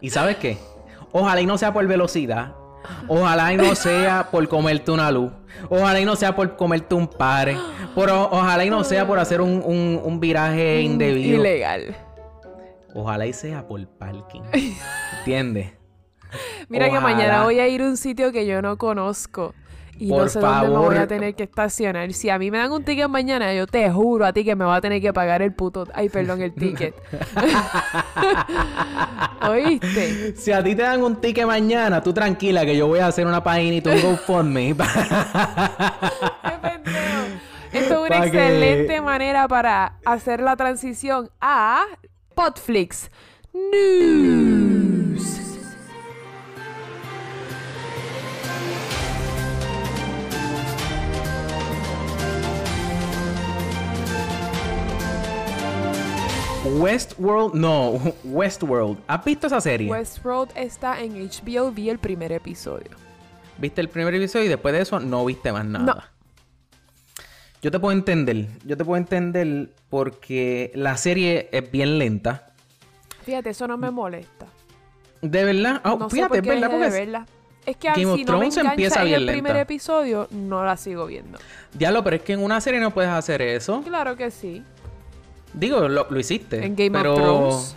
¿Y 0.00 0.08
sabes 0.08 0.36
qué? 0.38 0.56
Ojalá 1.12 1.38
y 1.42 1.44
no 1.46 1.58
sea 1.58 1.74
por 1.74 1.86
velocidad. 1.86 2.54
Ojalá 3.08 3.52
y 3.52 3.58
no 3.58 3.74
sea 3.74 4.28
por 4.30 4.48
comerte 4.48 4.90
una 4.90 5.10
luz. 5.10 5.32
Ojalá 5.68 6.00
y 6.00 6.06
no 6.06 6.16
sea 6.16 6.34
por 6.34 6.56
comerte 6.56 6.94
un 6.94 7.06
pare. 7.06 7.58
Pero 7.94 8.22
ojalá 8.30 8.64
y 8.64 8.70
no 8.70 8.84
sea 8.84 9.06
por 9.06 9.18
hacer 9.18 9.42
un, 9.42 9.62
un- 9.62 10.00
un 10.02 10.18
viraje 10.18 10.80
indebido. 10.80 11.40
Ilegal. 11.40 11.94
Ojalá 12.94 13.26
y 13.26 13.34
sea 13.34 13.68
por 13.68 13.86
parking. 13.86 14.40
¿Entiendes? 15.18 15.72
Mira 16.70 16.88
que 16.90 17.00
mañana 17.00 17.44
voy 17.44 17.60
a 17.60 17.68
ir 17.68 17.82
a 17.82 17.84
un 17.84 17.98
sitio 17.98 18.32
que 18.32 18.46
yo 18.46 18.62
no 18.62 18.78
conozco. 18.78 19.52
Y 19.98 20.08
no 20.10 20.16
Por 20.16 20.28
sé 20.28 20.40
dónde 20.40 20.68
me 20.68 20.76
voy 20.76 20.86
a 20.88 20.92
favor. 20.92 21.06
tener 21.08 21.34
que 21.34 21.44
estacionar. 21.44 22.12
Si 22.12 22.28
a 22.28 22.38
mí 22.38 22.50
me 22.50 22.58
dan 22.58 22.70
un 22.70 22.84
ticket 22.84 23.08
mañana, 23.08 23.54
yo 23.54 23.66
te 23.66 23.90
juro 23.90 24.26
a 24.26 24.32
ti 24.34 24.44
que 24.44 24.54
me 24.54 24.66
va 24.66 24.76
a 24.76 24.80
tener 24.82 25.00
que 25.00 25.10
pagar 25.14 25.40
el 25.40 25.54
puto... 25.54 25.86
Ay, 25.94 26.10
perdón, 26.10 26.42
el 26.42 26.52
ticket. 26.54 26.94
¿Oíste? 29.48 30.36
Si 30.36 30.52
a 30.52 30.62
ti 30.62 30.74
te 30.74 30.82
dan 30.82 31.02
un 31.02 31.16
ticket 31.16 31.46
mañana, 31.46 32.02
tú 32.02 32.12
tranquila 32.12 32.66
que 32.66 32.76
yo 32.76 32.86
voy 32.88 32.98
a 33.00 33.06
hacer 33.06 33.26
una 33.26 33.42
paginita, 33.42 33.90
un 33.90 34.00
GoFundMe. 34.02 34.74
¡Qué 34.76 36.52
pendejo! 36.60 37.24
Esto 37.72 38.04
es 38.04 38.10
una 38.10 38.20
que- 38.20 38.26
excelente 38.26 39.00
manera 39.00 39.48
para 39.48 39.94
hacer 40.04 40.40
la 40.40 40.56
transición 40.56 41.30
a 41.40 41.80
Podflix 42.34 43.10
News. 43.54 45.40
Westworld, 56.86 57.54
no, 57.54 58.00
Westworld. 58.24 58.98
¿Has 59.08 59.24
visto 59.24 59.46
esa 59.48 59.60
serie? 59.60 59.90
Westworld 59.90 60.50
está 60.56 61.00
en 61.00 61.14
HBO, 61.28 61.70
vi 61.72 61.90
el 61.90 61.98
primer 61.98 62.32
episodio. 62.32 62.90
Viste 63.58 63.80
el 63.80 63.88
primer 63.88 64.14
episodio 64.14 64.44
y 64.46 64.48
después 64.48 64.72
de 64.74 64.82
eso 64.82 65.00
no 65.00 65.24
viste 65.24 65.50
más 65.52 65.64
nada. 65.64 65.84
No. 65.84 66.16
Yo 67.62 67.70
te 67.70 67.80
puedo 67.80 67.92
entender. 67.96 68.46
Yo 68.64 68.76
te 68.76 68.84
puedo 68.84 68.96
entender 68.98 69.70
porque 69.88 70.70
la 70.74 70.96
serie 70.96 71.48
es 71.52 71.68
bien 71.70 71.98
lenta. 71.98 72.52
Fíjate, 73.24 73.50
eso 73.50 73.66
no 73.66 73.76
me 73.76 73.90
molesta. 73.90 74.46
De 75.22 75.42
verdad. 75.44 75.80
Oh, 75.84 75.96
no 75.98 76.08
sé 76.10 76.16
fíjate, 76.16 76.28
por 76.28 76.38
es 76.38 76.60
verdad. 76.60 76.60
dejé 76.60 76.68
de 76.68 76.68
Porque 76.76 76.86
es- 76.86 76.92
verla. 76.94 77.26
Es 77.64 77.76
que 77.78 77.88
Game 77.88 78.06
of 78.06 78.18
si 78.18 78.24
no 78.24 78.32
me 78.34 78.38
Thrones 78.48 78.56
empieza 78.58 79.00
en 79.00 79.06
bien 79.08 79.20
el 79.22 79.26
primer 79.26 79.56
episodio, 79.56 80.28
no 80.30 80.64
la 80.64 80.76
sigo 80.76 81.04
viendo. 81.06 81.36
Diablo, 81.74 82.04
pero 82.04 82.14
es 82.14 82.22
que 82.22 82.34
en 82.34 82.44
una 82.44 82.60
serie 82.60 82.78
no 82.78 82.92
puedes 82.92 83.10
hacer 83.10 83.42
eso. 83.42 83.82
Claro 83.82 84.14
que 84.16 84.30
sí. 84.30 84.62
Digo, 85.56 85.88
lo, 85.88 86.06
lo 86.08 86.20
hiciste. 86.20 86.64
En 86.64 86.76
Game 86.76 86.92
pero... 86.92 87.14
of 87.14 87.18
Thrones. 87.20 87.76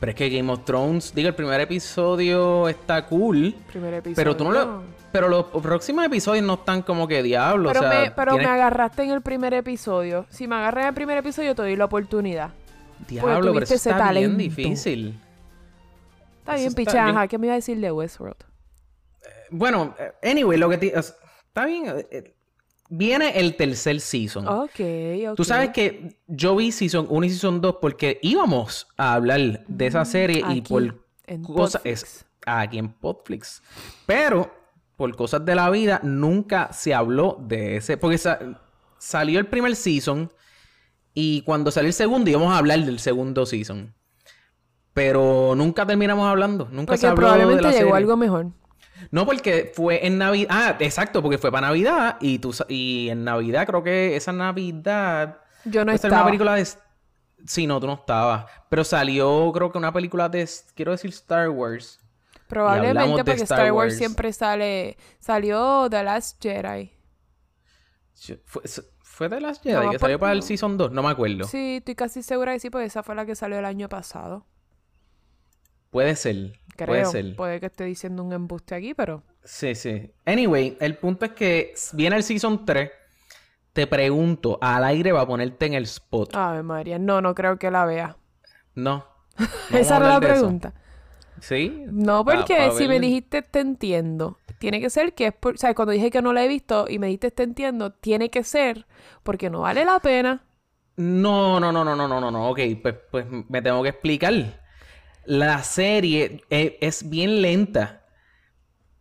Pero 0.00 0.10
es 0.10 0.16
que 0.16 0.28
Game 0.28 0.52
of 0.52 0.64
Thrones, 0.64 1.14
digo, 1.14 1.28
el 1.28 1.34
primer 1.34 1.60
episodio 1.60 2.68
está 2.68 3.06
cool. 3.06 3.54
Primer 3.68 3.94
episodio. 3.94 4.16
Pero 4.16 4.36
tú 4.36 4.44
no 4.44 4.50
lo. 4.52 4.82
Pero 5.12 5.28
los 5.28 5.44
próximos 5.62 6.04
episodios 6.04 6.44
no 6.44 6.54
están 6.54 6.82
como 6.82 7.06
que 7.06 7.22
diablo. 7.22 7.68
Pero, 7.72 7.86
o 7.86 7.90
sea, 7.90 8.00
me, 8.00 8.10
pero 8.10 8.32
tienes- 8.32 8.48
me 8.48 8.52
agarraste 8.54 9.04
en 9.04 9.10
el 9.12 9.22
primer 9.22 9.54
episodio. 9.54 10.26
Si 10.28 10.48
me 10.48 10.56
agarras 10.56 10.82
en 10.82 10.88
el 10.88 10.94
primer 10.94 11.18
episodio, 11.18 11.54
te 11.54 11.62
doy 11.62 11.76
la 11.76 11.84
oportunidad. 11.84 12.50
Diablo, 13.08 13.52
pero 13.52 13.64
eso 13.64 13.74
está 13.74 13.92
bien 13.94 14.04
talento. 14.06 14.38
difícil. 14.38 15.18
Está 16.40 16.54
bien, 16.56 16.66
está 16.68 16.76
picha. 16.76 17.04
bien. 17.04 17.16
Ajá, 17.16 17.28
¿qué 17.28 17.38
me 17.38 17.46
iba 17.46 17.54
a 17.54 17.56
decir 17.56 17.78
de 17.80 17.92
Westworld? 17.92 18.36
Bueno, 19.50 19.94
eh, 19.98 20.30
anyway, 20.30 20.58
lo 20.58 20.68
que 20.68 20.78
te- 20.78 20.98
es- 20.98 21.14
está 21.46 21.64
bien. 21.66 21.86
eh, 21.86 22.06
eh, 22.10 22.33
Viene 22.96 23.38
el 23.40 23.56
tercer 23.56 24.00
season. 24.00 24.46
Ok, 24.46 24.80
ok. 25.28 25.36
Tú 25.36 25.44
sabes 25.44 25.70
que 25.70 26.16
yo 26.26 26.54
vi 26.56 26.70
Season 26.72 27.06
1 27.08 27.26
y 27.26 27.30
Season 27.30 27.60
2 27.60 27.76
porque 27.80 28.18
íbamos 28.22 28.86
a 28.96 29.14
hablar 29.14 29.64
de 29.66 29.86
esa 29.86 30.04
serie 30.04 30.42
y 30.50 30.60
Mm, 30.60 30.64
por 30.64 31.04
cosas... 31.54 32.26
Aquí 32.46 32.78
en 32.78 32.92
Podflix. 32.92 33.62
Pero 34.06 34.52
por 34.96 35.16
cosas 35.16 35.44
de 35.44 35.54
la 35.54 35.70
vida 35.70 36.00
nunca 36.02 36.72
se 36.72 36.92
habló 36.94 37.38
de 37.40 37.76
ese... 37.78 37.96
Porque 37.96 38.18
sa- 38.18 38.38
salió 38.98 39.38
el 39.40 39.46
primer 39.46 39.74
season 39.76 40.30
y 41.14 41.40
cuando 41.42 41.70
salió 41.70 41.88
el 41.88 41.94
segundo 41.94 42.28
íbamos 42.30 42.52
a 42.52 42.58
hablar 42.58 42.84
del 42.84 42.98
segundo 42.98 43.46
season. 43.46 43.94
Pero 44.92 45.54
nunca 45.56 45.86
terminamos 45.86 46.26
hablando. 46.26 46.68
Nunca 46.70 46.96
se 46.96 47.06
habló 47.06 47.32
de 47.32 47.38
la 47.46 47.70
llegó 47.70 47.70
serie. 47.72 47.92
algo 47.92 48.16
mejor. 48.16 48.46
No, 49.10 49.26
porque 49.26 49.72
fue 49.74 50.06
en 50.06 50.18
Navidad. 50.18 50.48
Ah, 50.50 50.76
exacto, 50.80 51.22
porque 51.22 51.38
fue 51.38 51.50
para 51.52 51.66
Navidad. 51.68 52.16
Y 52.20 52.38
tú 52.38 52.54
y 52.68 53.08
en 53.10 53.24
Navidad, 53.24 53.66
creo 53.66 53.82
que 53.82 54.16
esa 54.16 54.32
Navidad. 54.32 55.38
Yo 55.64 55.84
no 55.84 55.92
ser 55.96 56.08
una 56.10 56.16
estaba. 56.16 56.24
película 56.26 56.54
de. 56.54 56.66
Sí, 57.46 57.66
no, 57.66 57.80
tú 57.80 57.86
no 57.86 57.94
estabas. 57.94 58.46
Pero 58.68 58.84
salió, 58.84 59.50
creo 59.52 59.70
que 59.70 59.78
una 59.78 59.92
película 59.92 60.28
de. 60.28 60.48
Quiero 60.74 60.92
decir 60.92 61.10
Star 61.10 61.48
Wars. 61.50 62.00
Probablemente 62.48 63.24
porque 63.24 63.42
Star 63.42 63.58
Star 63.60 63.72
Wars 63.72 63.92
Wars. 63.92 63.98
siempre 63.98 64.32
sale. 64.32 64.96
Salió 65.18 65.88
The 65.90 66.02
Last 66.04 66.42
Jedi. 66.42 66.92
Fue, 68.44 68.62
fue 69.02 69.28
de 69.28 69.40
las 69.40 69.60
Jedi 69.60 69.74
No, 69.86 69.90
que 69.92 69.98
salió 69.98 70.18
por- 70.18 70.26
para 70.26 70.32
el 70.32 70.42
Season 70.42 70.76
2. 70.76 70.92
No 70.92 71.02
me 71.02 71.08
acuerdo. 71.10 71.44
Sí, 71.44 71.76
estoy 71.78 71.94
casi 71.94 72.22
segura 72.22 72.52
que 72.52 72.60
sí, 72.60 72.70
porque 72.70 72.86
esa 72.86 73.02
fue 73.02 73.14
la 73.14 73.26
que 73.26 73.34
salió 73.34 73.58
el 73.58 73.64
año 73.64 73.88
pasado. 73.88 74.46
Puede 75.90 76.16
ser. 76.16 76.58
Creo. 76.76 76.86
Puede 76.88 77.04
ser. 77.06 77.36
Puede 77.36 77.60
que 77.60 77.66
esté 77.66 77.84
diciendo 77.84 78.22
un 78.22 78.32
embuste 78.32 78.74
aquí, 78.74 78.94
pero. 78.94 79.22
Sí, 79.44 79.74
sí. 79.74 80.10
Anyway, 80.26 80.76
el 80.80 80.96
punto 80.96 81.24
es 81.26 81.32
que 81.32 81.74
viene 81.92 82.16
el 82.16 82.22
Season 82.22 82.64
3. 82.64 82.90
Te 83.72 83.86
pregunto, 83.86 84.58
al 84.60 84.84
aire 84.84 85.10
va 85.12 85.22
a 85.22 85.26
ponerte 85.26 85.66
en 85.66 85.74
el 85.74 85.84
spot. 85.84 86.34
Ave 86.34 86.62
María. 86.62 86.98
No, 86.98 87.20
no 87.20 87.34
creo 87.34 87.58
que 87.58 87.70
la 87.70 87.84
vea. 87.84 88.16
No. 88.74 89.04
Esa 89.72 89.94
a 89.94 89.98
era 89.98 90.08
la 90.08 90.20
pregunta. 90.20 90.74
Sí. 91.40 91.84
No, 91.90 92.24
Pa- 92.24 92.36
porque 92.36 92.70
si 92.72 92.82
me 92.84 92.94
ver- 92.94 93.00
dijiste 93.02 93.42
te 93.42 93.60
entiendo, 93.60 94.38
tiene 94.58 94.80
que 94.80 94.88
ser 94.90 95.12
que 95.14 95.26
es 95.26 95.34
por, 95.34 95.54
o 95.54 95.58
sea, 95.58 95.74
cuando 95.74 95.92
dije 95.92 96.10
que 96.10 96.22
no 96.22 96.32
la 96.32 96.44
he 96.44 96.48
visto 96.48 96.86
y 96.88 96.98
me 97.00 97.08
dijiste 97.08 97.32
te 97.32 97.42
entiendo, 97.42 97.92
tiene 97.92 98.30
que 98.30 98.44
ser 98.44 98.86
porque 99.24 99.50
no 99.50 99.62
vale 99.62 99.84
la 99.84 99.98
pena. 99.98 100.44
No, 100.96 101.58
no, 101.58 101.72
no, 101.72 101.84
no, 101.84 101.96
no, 101.96 102.06
no, 102.06 102.20
no, 102.20 102.30
no. 102.30 102.50
Ok, 102.50 102.60
pues, 102.80 102.94
pues 103.10 103.26
me 103.48 103.60
tengo 103.60 103.82
que 103.82 103.88
explicar. 103.88 104.32
La 105.26 105.62
serie 105.62 106.44
e- 106.50 106.78
es, 106.80 107.08
bien 107.08 107.42
lenta. 107.42 108.06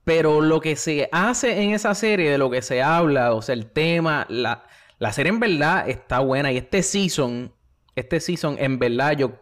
Pero 0.03 0.41
lo 0.41 0.59
que 0.61 0.75
se 0.75 1.09
hace 1.11 1.61
en 1.63 1.71
esa 1.71 1.95
serie, 1.95 2.29
de 2.31 2.37
lo 2.37 2.49
que 2.49 2.61
se 2.61 2.81
habla, 2.81 3.33
o 3.33 3.41
sea, 3.41 3.53
el 3.53 3.71
tema, 3.71 4.25
la, 4.29 4.65
la 4.99 5.13
serie 5.13 5.29
en 5.31 5.39
verdad 5.39 5.89
está 5.89 6.19
buena. 6.19 6.51
Y 6.51 6.57
este 6.57 6.83
season, 6.83 7.53
este 7.95 8.19
season, 8.19 8.57
en 8.59 8.79
verdad, 8.79 9.13
yo 9.17 9.33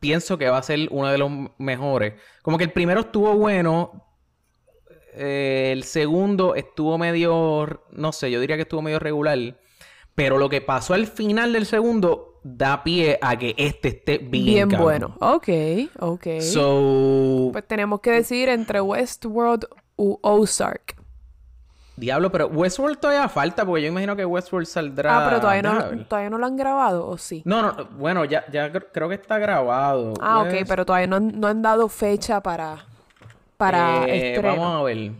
pienso 0.00 0.38
que 0.38 0.48
va 0.50 0.58
a 0.58 0.62
ser 0.62 0.88
uno 0.90 1.08
de 1.10 1.18
los 1.18 1.30
mejores. 1.58 2.14
Como 2.42 2.58
que 2.58 2.64
el 2.64 2.72
primero 2.72 3.00
estuvo 3.00 3.34
bueno. 3.36 4.04
eh, 5.14 5.70
el 5.72 5.84
segundo 5.84 6.54
estuvo 6.54 6.98
medio, 6.98 7.82
no 7.92 8.12
sé, 8.12 8.30
yo 8.30 8.40
diría 8.40 8.56
que 8.56 8.62
estuvo 8.62 8.82
medio 8.82 8.98
regular. 8.98 9.38
Pero 10.14 10.38
lo 10.38 10.48
que 10.48 10.60
pasó 10.62 10.94
al 10.94 11.06
final 11.06 11.52
del 11.52 11.66
segundo 11.66 12.35
da 12.48 12.82
pie 12.84 13.18
a 13.20 13.36
que 13.36 13.54
este 13.58 13.88
esté 13.88 14.18
bien, 14.18 14.68
Bien, 14.68 14.80
bueno. 14.80 15.16
Ok, 15.20 15.48
ok. 15.98 16.26
So, 16.40 17.50
pues 17.52 17.66
tenemos 17.66 18.00
que 18.00 18.12
decidir 18.12 18.48
entre 18.50 18.80
Westworld 18.80 19.66
u 19.96 20.18
Ozark. 20.22 20.94
diablo, 21.96 22.30
pero 22.30 22.46
Westworld 22.46 22.98
todavía 22.98 23.28
falta 23.28 23.64
porque 23.64 23.82
yo 23.82 23.88
imagino 23.88 24.14
que 24.14 24.24
Westworld 24.24 24.66
saldrá. 24.68 25.16
Ah, 25.18 25.24
pero 25.24 25.40
todavía 25.40 25.62
no, 25.62 26.04
todavía 26.04 26.30
no 26.30 26.38
lo 26.38 26.46
han 26.46 26.56
grabado, 26.56 27.08
¿o 27.08 27.18
sí? 27.18 27.42
No, 27.44 27.62
no, 27.62 27.84
bueno, 27.98 28.24
ya, 28.24 28.44
ya 28.52 28.70
cr- 28.72 28.88
creo 28.92 29.08
que 29.08 29.16
está 29.16 29.38
grabado. 29.38 30.12
Ah, 30.20 30.42
ok, 30.42 30.52
West- 30.52 30.68
pero 30.68 30.84
todavía 30.86 31.06
no 31.08 31.16
han, 31.16 31.40
no 31.40 31.48
han 31.48 31.62
dado 31.62 31.88
fecha 31.88 32.40
para, 32.42 32.84
para 33.56 34.04
Eh, 34.06 34.34
estreno. 34.34 34.56
Vamos 34.62 34.80
a 34.80 34.84
ver. 34.84 35.12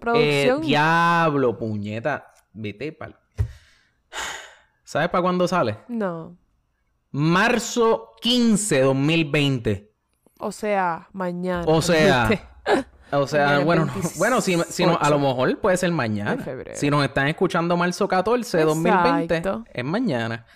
Producción. 0.00 0.62
Eh, 0.62 0.66
diablo, 0.66 1.56
puñeta. 1.56 2.32
Vete 2.54 2.92
pal. 2.92 3.14
¿Sabes 4.84 5.08
para 5.10 5.22
cuándo 5.22 5.46
sale? 5.46 5.78
No. 5.88 6.36
Marzo 7.12 8.12
15, 8.20 8.80
2020. 8.80 9.92
O 10.38 10.50
sea, 10.50 11.08
mañana. 11.12 11.64
O 11.66 11.80
sea, 11.82 12.26
¿viste? 12.28 12.44
O 13.14 13.26
sea, 13.26 13.58
bueno, 13.58 13.84
no- 13.84 13.92
28. 13.92 14.14
bueno, 14.18 14.40
si, 14.40 14.58
si 14.70 14.86
no- 14.86 14.96
a 14.98 15.10
lo 15.10 15.18
mejor 15.18 15.58
puede 15.60 15.76
ser 15.76 15.92
mañana. 15.92 16.38
Si 16.72 16.88
nos 16.88 17.04
están 17.04 17.28
escuchando 17.28 17.76
marzo 17.76 18.08
14 18.08 18.56
de 18.56 18.64
2020, 18.64 19.36
Exacto. 19.36 19.64
es 19.70 19.84
mañana. 19.84 20.46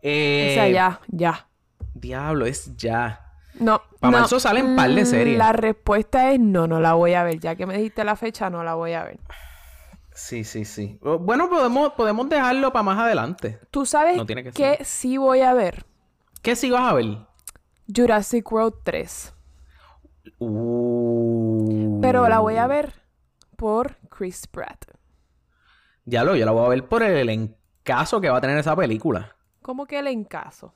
Eh, 0.00 0.50
o 0.52 0.54
sea, 0.54 0.68
ya, 0.68 1.00
ya. 1.08 1.48
Diablo, 1.94 2.46
es 2.46 2.76
ya. 2.76 3.32
No. 3.54 3.82
Pa' 3.98 4.12
no. 4.12 4.18
marzo 4.18 4.38
salen 4.38 4.76
par 4.76 4.90
de 4.90 5.04
series. 5.04 5.36
La 5.36 5.52
respuesta 5.52 6.30
es 6.30 6.38
no, 6.38 6.68
no 6.68 6.78
la 6.78 6.92
voy 6.92 7.14
a 7.14 7.24
ver. 7.24 7.40
Ya 7.40 7.56
que 7.56 7.66
me 7.66 7.76
dijiste 7.76 8.04
la 8.04 8.14
fecha, 8.14 8.48
no 8.48 8.62
la 8.62 8.74
voy 8.74 8.92
a 8.92 9.02
ver. 9.02 9.18
Sí, 10.18 10.42
sí, 10.42 10.64
sí. 10.64 10.98
Bueno, 11.00 11.48
podemos, 11.48 11.92
podemos 11.92 12.28
dejarlo 12.28 12.72
para 12.72 12.82
más 12.82 12.98
adelante. 12.98 13.60
¿Tú 13.70 13.86
sabes 13.86 14.16
No 14.16 14.26
que 14.26 14.50
qué 14.52 14.84
sí 14.84 15.16
voy 15.16 15.42
a 15.42 15.54
ver? 15.54 15.86
¿Qué 16.42 16.56
si 16.56 16.70
vas 16.70 16.90
a 16.90 16.94
ver? 16.94 17.18
Jurassic 17.94 18.50
World 18.50 18.74
3. 18.82 19.32
Uh, 20.40 22.00
Pero 22.02 22.28
la 22.28 22.40
voy 22.40 22.56
a 22.56 22.66
ver 22.66 22.94
por 23.56 23.96
Chris 24.08 24.48
Pratt. 24.48 24.86
Diablo, 26.04 26.34
yo 26.34 26.44
la 26.44 26.50
voy 26.50 26.66
a 26.66 26.68
ver 26.70 26.88
por 26.88 27.04
el 27.04 27.28
encaso 27.28 28.20
que 28.20 28.28
va 28.28 28.38
a 28.38 28.40
tener 28.40 28.58
esa 28.58 28.74
película. 28.74 29.36
¿Cómo 29.62 29.86
que 29.86 30.00
el 30.00 30.08
encaso? 30.08 30.74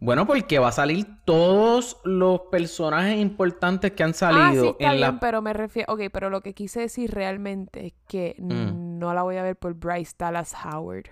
Bueno, 0.00 0.26
porque 0.26 0.60
va 0.60 0.68
a 0.68 0.72
salir 0.72 1.06
todos 1.24 1.96
los 2.04 2.42
personajes 2.52 3.16
importantes 3.18 3.92
que 3.92 4.04
han 4.04 4.10
Ah, 4.10 4.14
salido 4.14 4.62
sí, 4.62 4.68
está 4.70 4.84
en 4.84 4.90
bien, 4.92 5.00
la 5.00 5.18
pero 5.20 5.42
me 5.42 5.52
refiero... 5.52 5.92
Ok, 5.92 6.02
pero 6.12 6.30
lo 6.30 6.40
que 6.40 6.54
quise 6.54 6.80
decir 6.80 7.10
realmente 7.12 7.86
es 7.88 7.92
que 8.06 8.36
Mm. 8.38 8.98
no 8.98 9.12
la 9.12 9.22
voy 9.22 9.36
a 9.38 9.42
ver 9.42 9.56
por 9.56 9.74
Bryce 9.74 10.14
Dallas 10.16 10.54
Howard. 10.64 11.06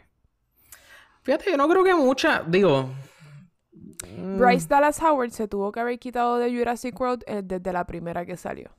Fíjate, 1.23 1.51
yo 1.51 1.57
no 1.57 1.69
creo 1.69 1.83
que 1.83 1.95
mucha, 1.95 2.45
digo, 2.47 2.89
Mm. 4.17 4.39
Bryce 4.39 4.69
Dallas 4.69 5.03
Howard 5.03 5.31
se 5.31 5.49
tuvo 5.49 5.73
que 5.73 5.81
haber 5.81 5.99
quitado 5.99 6.39
de 6.39 6.57
Jurassic 6.57 6.99
World 7.01 7.25
eh, 7.27 7.43
desde 7.45 7.73
la 7.73 7.85
primera 7.85 8.25
que 8.25 8.37
salió. 8.37 8.71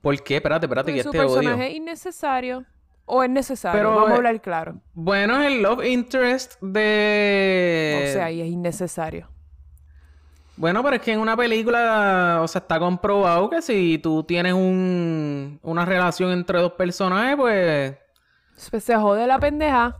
¿por 0.00 0.22
qué? 0.22 0.36
Espérate, 0.36 0.64
espérate, 0.66 0.92
que 0.94 1.00
este 1.00 1.10
odio. 1.10 1.20
personaje 1.20 1.68
es 1.70 1.76
innecesario. 1.76 2.64
O 3.06 3.22
es 3.24 3.30
necesario, 3.30 3.78
Pero, 3.78 3.90
vamos 3.94 4.10
a 4.10 4.12
eh, 4.12 4.16
hablar 4.16 4.40
claro. 4.40 4.80
Bueno, 4.94 5.40
es 5.40 5.48
el 5.48 5.62
love 5.62 5.84
interest 5.84 6.60
de... 6.60 8.04
o 8.08 8.12
sea, 8.12 8.26
ahí 8.26 8.40
es 8.40 8.46
innecesario. 8.48 9.28
Bueno, 10.56 10.82
pero 10.84 10.96
es 10.96 11.02
que 11.02 11.12
en 11.12 11.20
una 11.20 11.36
película, 11.36 12.40
o 12.42 12.46
sea, 12.48 12.60
está 12.60 12.78
comprobado 12.78 13.48
que 13.48 13.62
si 13.62 13.98
tú 13.98 14.22
tienes 14.24 14.52
un, 14.52 15.58
una 15.62 15.84
relación 15.86 16.30
entre 16.32 16.60
dos 16.60 16.72
personajes, 16.72 17.34
pues 17.36 17.96
Pues 18.70 18.84
se 18.84 18.94
jode 18.96 19.26
la 19.26 19.38
pendeja. 19.38 19.96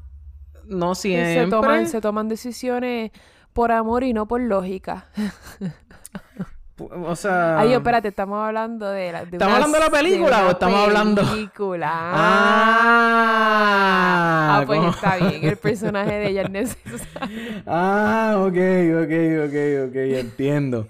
no 0.66 0.92
y 0.92 0.94
siempre. 0.94 1.44
Se 1.44 1.46
toman, 1.50 1.86
se 1.88 2.00
toman 2.00 2.28
decisiones 2.28 3.10
por 3.54 3.72
amor 3.72 4.04
y 4.04 4.12
no 4.12 4.28
por 4.28 4.40
lógica. 4.40 5.06
O 7.06 7.14
sea... 7.16 7.58
Ay, 7.58 7.72
espérate, 7.72 8.08
estamos 8.08 8.42
hablando 8.44 8.88
de 8.88 9.12
la. 9.12 9.24
de 9.24 9.36
¿Estamos 9.36 9.46
una- 9.46 9.54
hablando 9.66 9.78
de 9.78 9.84
la 9.84 9.90
película 9.90 10.38
una 10.38 10.46
o 10.46 10.50
estamos 10.50 10.80
hablando- 10.80 11.22
película. 11.22 11.90
Ah, 13.52 14.58
Ah, 14.60 14.62
pues 14.66 14.78
¿cómo? 14.80 14.90
está 14.90 15.16
bien. 15.16 15.44
El 15.44 15.56
personaje 15.68 16.12
de 16.12 16.28
ella 16.28 16.42
es 16.42 16.50
necesario. 16.50 17.62
Ah, 17.66 18.34
ok, 18.38 18.56
ok, 19.02 19.12
ok, 19.46 19.88
ok, 19.88 19.96
entiendo. 20.18 20.86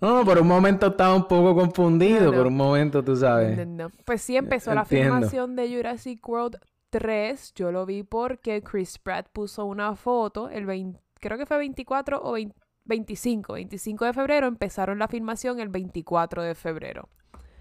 No, 0.00 0.24
por 0.24 0.38
un 0.38 0.46
momento 0.48 0.86
estaba 0.88 1.14
un 1.14 1.28
poco 1.28 1.54
confundido, 1.54 2.30
No, 2.30 2.36
por 2.38 2.46
un 2.46 2.56
momento, 2.56 3.02
tú 3.04 3.14
sabes. 3.16 3.56
No, 3.66 3.84
no. 3.84 3.90
Pues 4.04 4.22
sí, 4.22 4.36
empezó 4.36 4.74
la 4.74 4.82
Entiendo. 4.82 5.14
filmación 5.14 5.56
de 5.56 5.74
Jurassic 5.76 6.26
World 6.28 6.58
3. 6.90 7.52
Yo 7.54 7.70
lo 7.72 7.84
vi 7.86 8.02
porque 8.02 8.62
Chris 8.62 8.98
Pratt 8.98 9.26
puso 9.32 9.64
una 9.66 9.94
foto 9.94 10.48
el 10.48 10.66
20 10.66 11.00
creo 11.20 11.38
que 11.38 11.46
fue 11.46 11.56
24 11.58 12.20
o 12.20 12.32
20 12.32 12.52
25, 12.84 13.54
25 13.54 14.04
de 14.04 14.12
febrero. 14.12 14.46
Empezaron 14.46 14.98
la 14.98 15.08
filmación 15.08 15.60
el 15.60 15.68
24 15.68 16.42
de 16.42 16.54
febrero. 16.54 17.08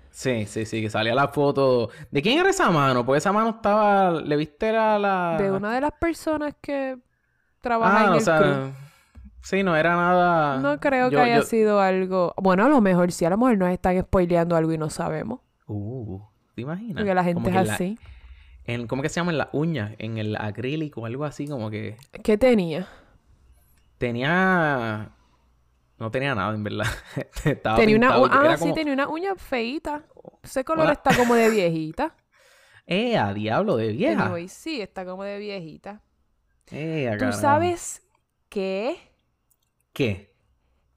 Sí, 0.09 0.45
sí, 0.45 0.65
sí, 0.65 0.81
que 0.81 0.89
salía 0.89 1.15
la 1.15 1.29
foto. 1.29 1.89
¿De 2.11 2.21
quién 2.21 2.39
era 2.39 2.49
esa 2.49 2.69
mano? 2.69 3.05
Pues 3.05 3.23
esa 3.23 3.31
mano 3.31 3.49
estaba. 3.51 4.11
¿Le 4.11 4.35
viste 4.35 4.71
la. 4.73 4.99
la... 4.99 5.37
De 5.39 5.51
una 5.51 5.73
de 5.73 5.81
las 5.81 5.93
personas 5.93 6.53
que 6.61 6.97
trabaja 7.61 8.01
Ah, 8.01 8.03
en 8.07 8.09
o 8.11 8.15
el 8.15 8.21
sea. 8.21 8.37
crew. 8.39 8.71
Sí, 9.43 9.63
no 9.63 9.75
era 9.75 9.95
nada. 9.95 10.57
No 10.59 10.79
creo 10.79 11.09
que 11.09 11.19
haya 11.19 11.37
yo- 11.37 11.43
sido 11.43 11.79
algo. 11.79 12.33
Bueno, 12.37 12.65
a 12.65 12.69
lo 12.69 12.79
mejor 12.81 13.11
sí, 13.11 13.25
a 13.25 13.29
lo 13.29 13.37
mejor 13.37 13.57
nos 13.57 13.69
están 13.69 13.99
spoileando 14.01 14.55
algo 14.55 14.71
y 14.73 14.77
no 14.77 14.89
sabemos. 14.89 15.39
Uh, 15.65 16.19
¿te 16.55 16.61
imaginas? 16.61 16.97
Porque 16.97 17.15
la 17.15 17.23
gente 17.23 17.35
Como 17.41 17.47
es 17.49 17.55
en 17.55 17.67
la- 17.67 17.73
así. 17.73 17.97
en- 18.65 18.87
¿Cómo 18.87 19.01
que 19.01 19.09
se 19.09 19.15
llama? 19.19 19.31
En 19.31 19.37
las 19.39 19.47
uñas, 19.53 19.93
en 19.97 20.17
el 20.17 20.35
acrílico, 20.35 21.05
algo 21.05 21.23
así, 21.25 21.47
como 21.47 21.71
que. 21.71 21.95
¿Qué 22.23 22.37
tenía? 22.37 22.87
Tenía. 24.01 25.11
No 25.99 26.09
tenía 26.09 26.33
nada, 26.33 26.55
en 26.55 26.63
verdad. 26.63 26.87
Estaba 27.45 27.77
tenía 27.77 27.97
una. 27.97 28.19
u- 28.19 28.25
Ah, 28.31 28.57
sí, 28.57 28.73
tenía 28.73 28.93
una 28.93 29.07
uña 29.07 29.35
feita. 29.35 30.03
Ese 30.41 30.63
color 30.65 30.85
Hola. 30.85 30.93
está 30.93 31.15
como 31.15 31.35
de 31.35 31.51
viejita. 31.51 32.15
¡Eh, 32.87 33.15
a 33.15 33.31
diablo 33.31 33.77
de 33.77 33.89
vieja! 33.89 34.25
Anyway, 34.25 34.47
sí, 34.47 34.81
está 34.81 35.05
como 35.05 35.23
de 35.23 35.37
viejita. 35.37 36.01
¡Eh, 36.71 37.07
a 37.09 37.11
¿Tú 37.13 37.19
caramba! 37.19 37.37
sabes 37.39 38.01
qué? 38.49 38.97
¿Qué? 39.93 40.33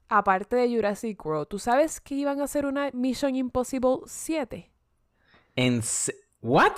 Aparte 0.09 0.55
de 0.55 0.67
Jurassic 0.75 1.23
World, 1.23 1.47
¿tú 1.47 1.59
sabes 1.59 2.01
que 2.01 2.15
iban 2.15 2.41
a 2.41 2.45
hacer 2.45 2.65
una 2.65 2.89
Mission 2.91 3.35
Impossible 3.35 3.99
7? 4.07 4.71
¿En 5.55 5.81
¿What? 6.41 6.73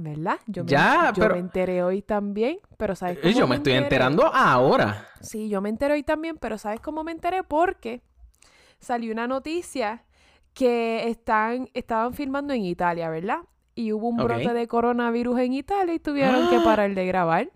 ¿Verdad? 0.00 0.38
Yo 0.46 0.62
me, 0.64 0.70
Ya, 0.70 1.12
yo 1.14 1.22
pero- 1.22 1.34
me 1.34 1.40
enteré 1.40 1.82
hoy 1.82 2.02
también, 2.02 2.58
pero 2.76 2.94
¿sabes 2.94 3.18
Eh, 3.18 3.20
cómo 3.20 3.34
Yo 3.34 3.46
me 3.48 3.56
estoy 3.56 3.72
enteré? 3.72 3.84
enterando 3.86 4.26
ahora. 4.32 5.08
Sí, 5.20 5.48
yo 5.48 5.60
me 5.60 5.68
enteré 5.68 5.94
hoy 5.94 6.04
también, 6.04 6.36
pero 6.38 6.56
¿sabes 6.56 6.78
cómo 6.80 7.02
me 7.02 7.10
enteré? 7.12 7.42
Porque 7.42 8.00
salió 8.78 9.12
una 9.12 9.26
noticia 9.26 10.04
que 10.54 11.08
están, 11.08 11.68
estaban 11.74 12.14
filmando 12.14 12.54
en 12.54 12.62
Italia, 12.64 13.10
¿verdad? 13.10 13.40
y 13.74 13.92
hubo 13.92 14.08
un 14.08 14.16
brote 14.16 14.52
de 14.54 14.66
coronavirus 14.66 15.38
en 15.38 15.52
Italia 15.52 15.94
y 15.94 16.00
tuvieron 16.00 16.50
que 16.50 16.58
parar 16.64 16.92
de 16.96 17.06
grabar. 17.06 17.48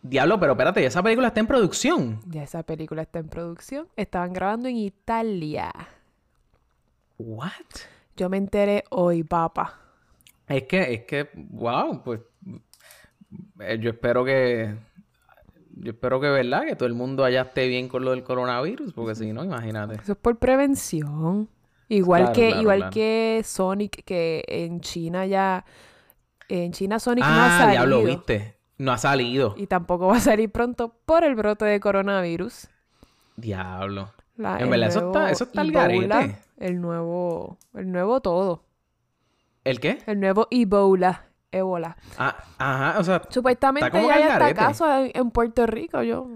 Diablo, 0.00 0.40
pero 0.40 0.52
espérate, 0.52 0.86
esa 0.86 1.02
película 1.02 1.28
está 1.28 1.40
en 1.40 1.46
producción. 1.46 2.20
Ya 2.26 2.42
esa 2.44 2.62
película 2.62 3.02
está 3.02 3.18
en 3.18 3.28
producción. 3.28 3.86
Estaban 3.96 4.32
grabando 4.32 4.68
en 4.68 4.76
Italia. 4.76 5.70
What? 7.18 7.50
Yo 8.16 8.28
me 8.30 8.38
enteré 8.38 8.84
hoy, 8.90 9.22
papá. 9.22 9.80
Es 10.48 10.64
que, 10.64 10.92
es 10.94 11.04
que, 11.04 11.30
wow, 11.34 12.02
pues 12.02 12.20
eh, 13.60 13.78
yo 13.80 13.90
espero 13.90 14.24
que, 14.24 14.74
yo 15.76 15.92
espero 15.92 16.20
que, 16.20 16.28
¿verdad? 16.28 16.64
Que 16.66 16.76
todo 16.76 16.86
el 16.86 16.94
mundo 16.94 17.24
allá 17.24 17.42
esté 17.42 17.66
bien 17.68 17.88
con 17.88 18.04
lo 18.04 18.10
del 18.10 18.22
coronavirus, 18.22 18.92
porque 18.92 19.14
si 19.14 19.32
no, 19.32 19.42
imagínate. 19.44 19.94
Eso 19.96 20.12
es 20.12 20.18
por 20.18 20.38
prevención. 20.38 21.48
Igual 21.88 22.22
Claro, 22.22 22.34
que, 22.34 22.46
claro, 22.48 22.62
igual 22.62 22.78
claro. 22.78 22.92
que 22.92 23.42
Sonic, 23.44 24.04
que 24.04 24.44
en 24.48 24.80
China 24.80 25.26
ya. 25.26 25.64
En 26.48 26.72
China 26.72 26.98
Sonic 26.98 27.24
no 27.24 27.30
ha 27.30 27.46
Ah, 27.46 27.58
salido. 27.58 27.70
diablo, 27.72 28.04
viste. 28.04 28.54
No 28.78 28.92
ha 28.92 28.98
salido. 28.98 29.54
Y 29.56 29.66
tampoco 29.66 30.06
va 30.08 30.16
a 30.16 30.20
salir 30.20 30.50
pronto 30.50 30.94
por 31.06 31.24
el 31.24 31.34
brote 31.36 31.64
de 31.64 31.80
coronavirus. 31.80 32.68
Diablo. 33.36 34.12
La- 34.36 34.56
En 34.58 34.64
el 34.64 34.70
verdad, 34.70 34.88
eso 34.88 35.06
está- 35.06 35.30
eso 35.30 35.44
está 35.44 35.62
Ebola, 35.62 35.82
garete. 36.18 36.38
El 36.58 36.80
nuevo, 36.80 37.58
el 37.74 37.90
nuevo 37.92 38.20
todo. 38.20 38.64
¿El 39.64 39.80
qué? 39.80 39.98
El 40.06 40.20
nuevo 40.20 40.46
Ebola. 40.50 41.24
Ebola. 41.50 41.96
Ah, 42.18 42.36
ajá, 42.58 42.98
o 42.98 43.04
sea, 43.04 43.22
Supuestamente 43.28 43.86
Está 43.86 43.98
como 43.98 44.08
ya 44.08 44.16
hay 44.16 44.22
hasta 44.24 44.54
casos 44.54 44.88
en, 44.88 45.10
en 45.14 45.30
Puerto 45.30 45.66
Rico. 45.66 46.02
Yo. 46.02 46.26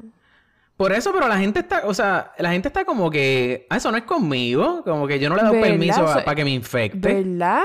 por 0.77 0.93
eso, 0.93 1.13
pero 1.13 1.27
la 1.29 1.39
gente 1.39 1.61
está, 1.61 1.83
o 1.85 1.93
sea, 1.93 2.33
la 2.39 2.53
gente 2.53 2.69
está 2.69 2.85
como 2.85 3.11
que, 3.11 3.67
ah, 3.69 3.77
eso 3.77 3.91
no 3.91 3.97
es 3.99 4.05
conmigo, 4.05 4.83
como 4.85 5.07
que 5.09 5.19
yo 5.19 5.29
no 5.29 5.37
le 5.37 5.43
doy 5.43 5.61
permiso 5.61 6.05
para 6.05 6.35
que 6.35 6.45
me 6.45 6.51
infecte, 6.53 7.23
¿Verdad? 7.23 7.65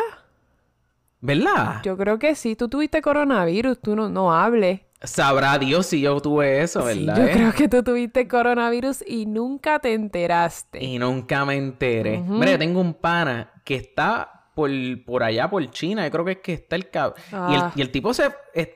¿verdad? 1.22 1.82
Yo 1.84 1.96
creo 1.96 2.20
que 2.20 2.36
sí. 2.36 2.56
Tú 2.56 2.68
tuviste 2.68 3.02
coronavirus. 3.02 3.80
Tú 3.80 3.96
no, 3.96 4.10
no 4.10 4.34
hables. 4.34 4.82
Sabrá 5.02 5.58
Dios 5.58 5.86
si 5.86 6.02
yo 6.02 6.20
tuve 6.22 6.62
eso, 6.62 6.90
Sí, 6.90 7.06
¿verdad? 7.06 7.18
yo 7.18 7.24
eh? 7.28 7.32
creo 7.32 7.54
que 7.54 7.70
tú 7.70 7.84
tuviste 7.84 8.28
coronavirus 8.28 9.04
y 9.08 9.26
nunca 9.26 9.80
te 9.80 9.94
enteraste. 9.94 10.84
Y 10.84 10.98
nunca 11.00 11.46
me 11.46 11.56
enteré. 11.56 12.20
Ujú. 12.20 12.34
Mira, 12.34 12.52
yo 12.54 12.60
tengo 12.60 12.82
un 12.82 12.94
pana 12.94 13.52
que 13.64 13.76
está 13.76 14.43
por, 14.56 14.70
por 15.06 15.24
allá, 15.24 15.50
por 15.50 15.66
China. 15.72 16.06
Yo 16.06 16.12
creo 16.12 16.26
que 16.26 16.32
es 16.32 16.38
que 16.40 16.54
está 16.54 16.76
el 16.76 16.90
cab... 16.90 17.16
Y, 17.18 17.54
el, 17.56 17.62
Ah. 17.62 17.72
y 17.76 17.82
el 17.82 17.90
tipo 17.92 18.14
se... 18.14 18.30
es- 18.54 18.70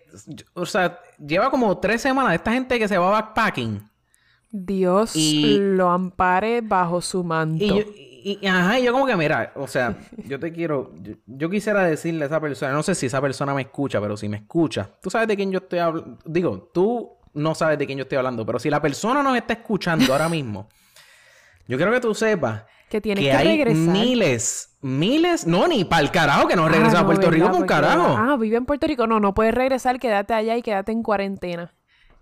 o 0.53 0.65
sea, 0.65 0.99
lleva 1.17 1.49
como 1.51 1.77
tres 1.77 2.01
semanas 2.01 2.31
de 2.31 2.35
esta 2.37 2.51
gente 2.51 2.77
que 2.79 2.87
se 2.87 2.97
va 2.97 3.09
backpacking. 3.11 3.81
Dios 4.49 5.15
Y- 5.15 5.57
lo 5.59 5.89
ampare 5.89 6.61
bajo 6.61 7.01
su 7.01 7.23
manto. 7.23 7.63
Y 7.63 7.67
yo, 7.67 7.75
y, 7.77 8.39
y- 8.41 8.47
ajá, 8.47 8.79
y 8.79 8.83
yo 8.83 8.93
como 8.93 9.05
que, 9.05 9.15
mira, 9.15 9.51
o 9.55 9.67
sea, 9.67 9.97
yo 10.25 10.39
te 10.39 10.51
quiero... 10.51 10.91
Yo, 11.01 11.13
yo 11.25 11.49
quisiera 11.49 11.83
decirle 11.83 12.23
a 12.23 12.27
esa 12.27 12.39
persona... 12.39 12.71
No 12.71 12.83
sé 12.83 12.95
si 12.95 13.05
esa 13.05 13.21
persona 13.21 13.53
me 13.53 13.61
escucha, 13.63 13.99
pero 14.01 14.15
si 14.17 14.27
me 14.29 14.37
escucha... 14.37 14.89
Tú 15.01 15.09
sabes 15.09 15.27
de 15.27 15.35
quién 15.35 15.51
yo 15.51 15.59
estoy 15.59 15.79
hablando... 15.79 16.17
Digo, 16.25 16.69
tú 16.73 17.11
no 17.33 17.53
sabes 17.55 17.77
de 17.77 17.85
quién 17.85 17.97
yo 17.97 18.03
estoy 18.03 18.17
hablando. 18.17 18.45
Pero 18.45 18.57
si 18.59 18.69
la 18.69 18.81
persona 18.81 19.21
nos 19.21 19.35
está 19.37 19.53
escuchando 19.53 20.11
ahora 20.11 20.29
mismo... 20.29 20.67
Yo 21.67 21.75
quiero 21.75 21.91
que 21.91 21.99
tú 21.99 22.15
sepas 22.15 22.63
que 22.89 23.01
tienes 23.01 23.23
que 23.23 23.29
que, 23.31 23.35
hay 23.35 23.47
regresar. 23.57 23.77
miles, 23.93 24.77
miles, 24.81 25.45
no, 25.47 25.67
ni 25.67 25.83
para 25.83 26.01
el 26.01 26.11
carajo, 26.11 26.47
que 26.47 26.55
no 26.55 26.69
regresa 26.69 26.97
Ah, 26.97 26.99
a 26.99 27.03
no, 27.03 27.07
Puerto 27.07 27.29
Rico 27.31 27.45
con 27.49 27.57
Porque- 27.57 27.67
carajo. 27.73 28.15
Ah, 28.17 28.37
vive 28.39 28.57
en 28.57 28.65
Puerto 28.65 28.87
Rico. 28.87 29.07
No, 29.07 29.19
no 29.19 29.33
puedes 29.33 29.53
regresar. 29.53 29.99
Quédate 29.99 30.33
allá 30.33 30.55
y 30.57 30.61
quédate 30.61 30.91
en 30.91 31.03
cuarentena. 31.03 31.73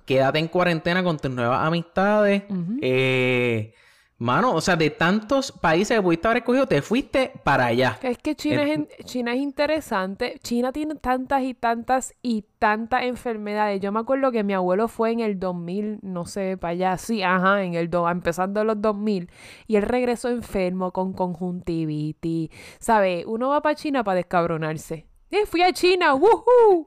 Quédate 0.05 0.39
en 0.39 0.47
cuarentena 0.47 1.03
con 1.03 1.17
tus 1.17 1.31
nuevas 1.31 1.65
amistades. 1.65 2.43
Eh, 2.81 3.73
mano, 4.17 4.53
o 4.53 4.61
sea, 4.61 4.75
de 4.75 4.89
tantos 4.89 5.51
países 5.51 5.97
que 5.97 6.01
pudiste 6.01 6.27
haber 6.27 6.37
escogido, 6.37 6.67
te 6.67 6.81
fuiste 6.81 7.31
para 7.43 7.65
allá. 7.65 7.97
Es 8.01 8.17
que 8.17 8.35
China, 8.35 8.63
es, 8.63 8.77
in- 8.77 8.87
China 9.03 9.33
es 9.33 9.39
interesante. 9.39 10.39
China 10.41 10.71
tiene 10.71 10.95
tantas 10.95 11.43
y 11.43 11.53
tantas 11.53 12.13
y 12.21 12.43
tantas 12.59 13.03
enfermedades. 13.03 13.81
Yo 13.81 13.91
me 13.91 13.99
acuerdo 13.99 14.31
que 14.31 14.43
mi 14.43 14.53
abuelo 14.53 14.87
fue 14.87 15.11
en 15.11 15.19
el 15.19 15.37
2000, 15.39 15.99
no 16.01 16.25
sé, 16.25 16.55
para 16.57 16.71
allá. 16.71 16.97
Sí, 16.97 17.23
ajá, 17.23 17.63
en 17.63 17.73
el 17.73 17.89
do, 17.89 18.07
empezando 18.09 18.63
los 18.63 18.81
2000. 18.81 19.29
Y 19.67 19.75
él 19.75 19.83
regresó 19.83 20.29
enfermo 20.29 20.91
con 20.91 21.13
conjuntivitis. 21.13 22.49
¿Sabes? 22.79 23.25
Uno 23.27 23.49
va 23.49 23.61
para 23.61 23.75
China 23.75 24.03
para 24.03 24.15
descabronarse. 24.15 25.07
Eh, 25.31 25.45
fui 25.45 25.61
a 25.61 25.73
China, 25.73 26.13
¡woohoo! 26.15 26.85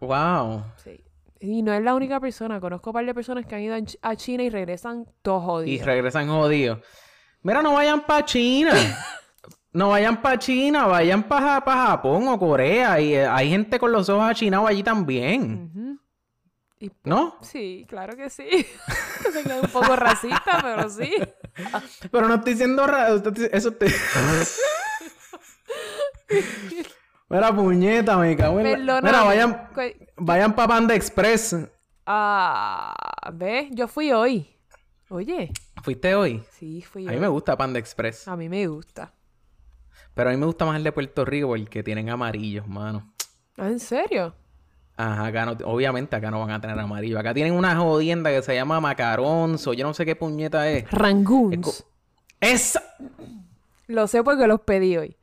Wow. 0.00 0.62
Sí. 0.76 1.00
Y 1.48 1.62
no 1.62 1.72
es 1.72 1.82
la 1.82 1.94
única 1.94 2.18
persona. 2.20 2.58
Conozco 2.60 2.90
un 2.90 2.94
par 2.94 3.06
de 3.06 3.14
personas 3.14 3.46
que 3.46 3.54
han 3.54 3.60
ido 3.62 3.74
a 3.74 3.78
Ch- 3.78 3.98
a 4.02 4.16
China 4.16 4.42
y 4.42 4.50
regresan 4.50 5.06
todos 5.22 5.42
Y 5.42 5.46
jodidos. 5.46 5.86
regresan 5.86 6.28
jodidos. 6.28 6.78
Mira, 7.42 7.62
no 7.62 7.72
vayan 7.74 8.04
para 8.04 8.24
China. 8.24 8.72
No 9.72 9.90
vayan 9.90 10.22
para 10.22 10.38
China, 10.38 10.86
vayan 10.86 11.22
para 11.24 11.60
Japón 11.60 12.26
o 12.28 12.38
Corea. 12.38 12.98
Y 12.98 13.12
eh, 13.14 13.26
hay 13.26 13.50
gente 13.50 13.78
con 13.78 13.92
los 13.92 14.08
ojos 14.08 14.24
achinados 14.24 14.70
allí 14.70 14.82
también. 14.82 16.00
Y 16.80 16.90
¿No? 17.04 17.36
Sí, 17.42 17.84
claro 17.86 18.16
que 18.16 18.30
sí. 18.30 18.48
Se 19.32 19.52
un 19.54 19.68
poco 19.70 19.94
racista, 19.94 20.60
pero 20.62 20.88
sí. 20.88 21.10
Pero 22.10 22.26
no 22.26 22.36
estoy 22.36 22.54
diciendo 22.54 22.86
raro. 22.86 23.22
Eso 23.52 23.72
te... 23.72 23.86
Mira, 27.28 27.54
puñeta, 27.54 28.16
me 28.18 28.36
cago 28.36 28.60
en 28.60 28.86
la-. 28.86 29.00
Mira, 29.02 29.24
vayan, 29.24 29.68
vayan 30.16 30.54
para 30.54 30.68
Panda 30.68 30.94
Express. 30.94 31.56
Ah, 32.06 32.94
¿ves? 33.32 33.68
Yo 33.72 33.88
fui 33.88 34.12
hoy. 34.12 34.48
Oye, 35.08 35.52
¿Fuiste 35.82 36.14
hoy? 36.16 36.42
sí, 36.50 36.82
fui 36.82 37.06
A 37.06 37.10
hoy. 37.10 37.14
mí 37.16 37.20
me 37.20 37.28
gusta 37.28 37.56
Panda 37.56 37.78
Express. 37.78 38.26
A 38.28 38.36
mí 38.36 38.48
me 38.48 38.66
gusta. 38.66 39.12
Pero 40.14 40.30
a 40.30 40.32
mí 40.32 40.38
me 40.38 40.46
gusta 40.46 40.64
más 40.64 40.76
el 40.76 40.84
de 40.84 40.92
Puerto 40.92 41.24
Rico 41.24 41.48
porque 41.48 41.82
tienen 41.82 42.08
amarillos, 42.10 42.66
mano. 42.66 43.12
Ah, 43.56 43.68
¿En 43.68 43.78
serio? 43.80 44.34
Ajá, 44.96 45.26
acá 45.26 45.44
no, 45.46 45.52
obviamente 45.64 46.16
acá 46.16 46.30
no 46.30 46.40
van 46.40 46.50
a 46.52 46.60
tener 46.60 46.78
amarillo. 46.78 47.18
Acá 47.18 47.34
tienen 47.34 47.52
una 47.54 47.76
jodienda 47.76 48.30
que 48.30 48.40
se 48.42 48.54
llama 48.54 48.80
Macaronzo. 48.80 49.74
Yo 49.74 49.86
no 49.86 49.92
sé 49.94 50.06
qué 50.06 50.16
puñeta 50.16 50.68
es. 50.70 50.90
Rangoons. 50.90 51.84
¡Esa! 52.40 52.82
Lo 53.88 54.06
sé 54.06 54.22
porque 54.24 54.46
los 54.46 54.60
pedí 54.62 54.96
hoy. 54.96 55.15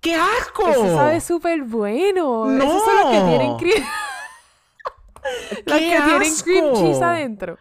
¡Qué 0.00 0.14
asco! 0.14 0.68
Eso 0.68 0.94
sabe 0.96 1.20
súper 1.20 1.62
bueno. 1.62 2.46
¡No! 2.46 2.62
Esos 2.64 2.84
son 2.84 2.96
los 2.96 3.10
que 3.10 3.28
tienen 3.28 3.56
cream... 3.56 3.84
los 5.66 5.78
¡Qué 5.78 5.90
que 5.90 6.02
tienen 6.02 6.34
cream 6.44 6.74
cheese 6.74 7.02
adentro. 7.02 7.58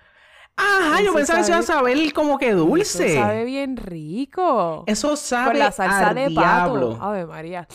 Ajá, 0.57 1.01
yo 1.01 1.13
pensaba 1.13 1.39
que 1.39 1.45
se 1.45 1.51
iba 1.51 1.59
a 1.59 1.63
sabe- 1.63 1.93
saber 1.95 2.13
como 2.13 2.37
que 2.37 2.51
dulce. 2.53 3.07
Eso 3.07 3.21
sabe 3.21 3.43
bien 3.43 3.75
rico. 3.77 4.83
Eso 4.87 5.15
sabe 5.17 5.51
Con 5.51 5.59
la 5.59 5.71
salsa 5.71 6.09
al 6.09 6.15
de 6.15 6.27
diablo. 6.29 6.91
pato. 6.93 7.03
Ave 7.03 7.25
María. 7.25 7.67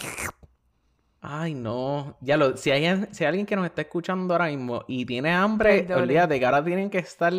Ay, 1.21 1.53
no. 1.53 2.17
Ya 2.23 2.39
lo, 2.39 2.57
si 2.57 2.71
hay, 2.71 3.07
si 3.11 3.25
hay 3.25 3.29
alguien 3.29 3.45
que 3.45 3.55
nos 3.57 3.67
está 3.67 3.83
escuchando 3.83 4.33
ahora 4.33 4.47
mismo 4.47 4.85
y 4.89 5.05
tiene 5.05 5.31
hambre, 5.35 5.87
olvídate 5.95 6.39
que 6.39 6.47
ahora 6.47 6.65
tienen 6.65 6.89
que 6.89 6.99
estar 6.99 7.33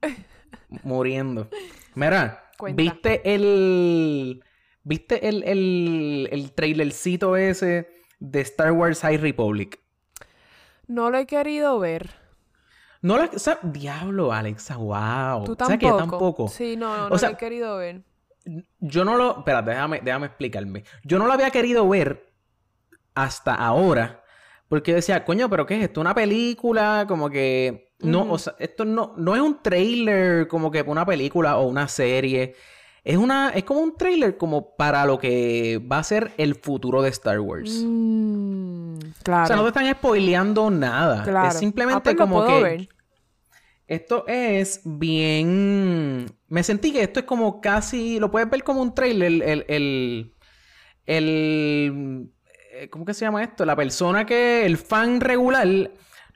muriendo. 0.82 1.48
Mira, 1.94 2.50
Cuenta. 2.56 2.82
¿viste 2.82 3.34
el. 3.34 4.42
¿Viste 4.82 5.28
el, 5.28 5.42
el, 5.44 6.28
el 6.32 6.52
trailercito 6.52 7.36
ese 7.36 7.88
de 8.18 8.40
Star 8.40 8.72
Wars 8.72 9.00
High 9.00 9.18
Republic? 9.18 9.78
No 10.86 11.10
lo 11.10 11.18
he 11.18 11.26
querido 11.26 11.78
ver. 11.78 12.10
No 13.02 13.16
la. 13.16 13.30
O 13.34 13.38
sea, 13.38 13.58
diablo, 13.62 14.32
Alexa, 14.32 14.76
wow. 14.76 15.44
¿Tú 15.44 15.56
O 15.58 15.64
sea, 15.66 15.78
que 15.78 15.86
yo 15.86 15.96
tampoco? 15.96 15.98
tampoco. 15.98 16.48
Sí, 16.48 16.76
no, 16.76 16.96
no, 16.96 17.06
O 17.06 17.10
no 17.10 17.18
sea, 17.18 17.30
lo 17.30 17.34
he 17.36 17.38
querido 17.38 17.76
ver. 17.76 18.02
Yo 18.78 19.04
no 19.04 19.16
lo. 19.16 19.38
Espérate, 19.38 19.70
déjame, 19.70 20.00
déjame 20.02 20.26
explicarme. 20.26 20.84
Yo 21.04 21.18
no 21.18 21.26
lo 21.26 21.32
había 21.32 21.50
querido 21.50 21.88
ver 21.88 22.32
hasta 23.14 23.54
ahora. 23.54 24.24
Porque 24.68 24.92
yo 24.92 24.96
decía, 24.96 25.24
coño, 25.24 25.48
pero 25.50 25.66
¿qué 25.66 25.76
es 25.76 25.82
esto? 25.84 26.00
¿Una 26.00 26.14
película? 26.14 27.04
Como 27.08 27.28
que. 27.30 27.94
No, 28.00 28.30
o 28.32 28.38
sea, 28.38 28.54
esto 28.58 28.84
no, 28.84 29.14
no 29.16 29.34
es 29.34 29.40
un 29.42 29.62
trailer 29.62 30.48
como 30.48 30.70
que 30.70 30.82
una 30.82 31.04
película 31.04 31.58
o 31.58 31.66
una 31.68 31.86
serie. 31.88 32.54
Es 33.04 33.16
una. 33.16 33.50
Es 33.50 33.64
como 33.64 33.80
un 33.80 33.96
trailer 33.96 34.36
como 34.36 34.76
para 34.76 35.04
lo 35.06 35.18
que 35.18 35.80
va 35.90 35.98
a 35.98 36.04
ser 36.04 36.32
el 36.36 36.54
futuro 36.54 37.00
de 37.02 37.08
Star 37.10 37.40
Wars. 37.40 37.82
Mm, 37.84 38.98
claro. 39.22 39.44
O 39.44 39.46
sea, 39.46 39.56
no 39.56 39.62
te 39.62 39.68
están 39.68 39.90
spoileando 39.94 40.70
nada. 40.70 41.22
claro. 41.24 41.48
Es 41.48 41.54
simplemente 41.54 42.10
Ah, 42.10 42.16
como 42.16 42.46
que. 42.46 42.62
ver. 42.62 42.88
Esto 43.86 44.24
es 44.28 44.82
bien. 44.84 46.26
Me 46.48 46.62
sentí 46.62 46.92
que 46.92 47.02
esto 47.02 47.20
es 47.20 47.26
como 47.26 47.60
casi. 47.60 48.20
Lo 48.20 48.30
puedes 48.30 48.48
ver 48.50 48.62
como 48.62 48.82
un 48.82 48.94
trailer. 48.94 49.26
El. 49.32 49.42
El. 49.42 49.64
el, 49.68 50.34
el- 51.06 52.30
eh, 52.72 52.88
¿Cómo 52.88 53.04
que 53.04 53.14
se 53.14 53.24
llama 53.24 53.42
esto? 53.42 53.64
La 53.64 53.74
persona 53.76 54.24
que. 54.26 54.64
El 54.66 54.76
fan 54.76 55.20
regular. 55.20 55.66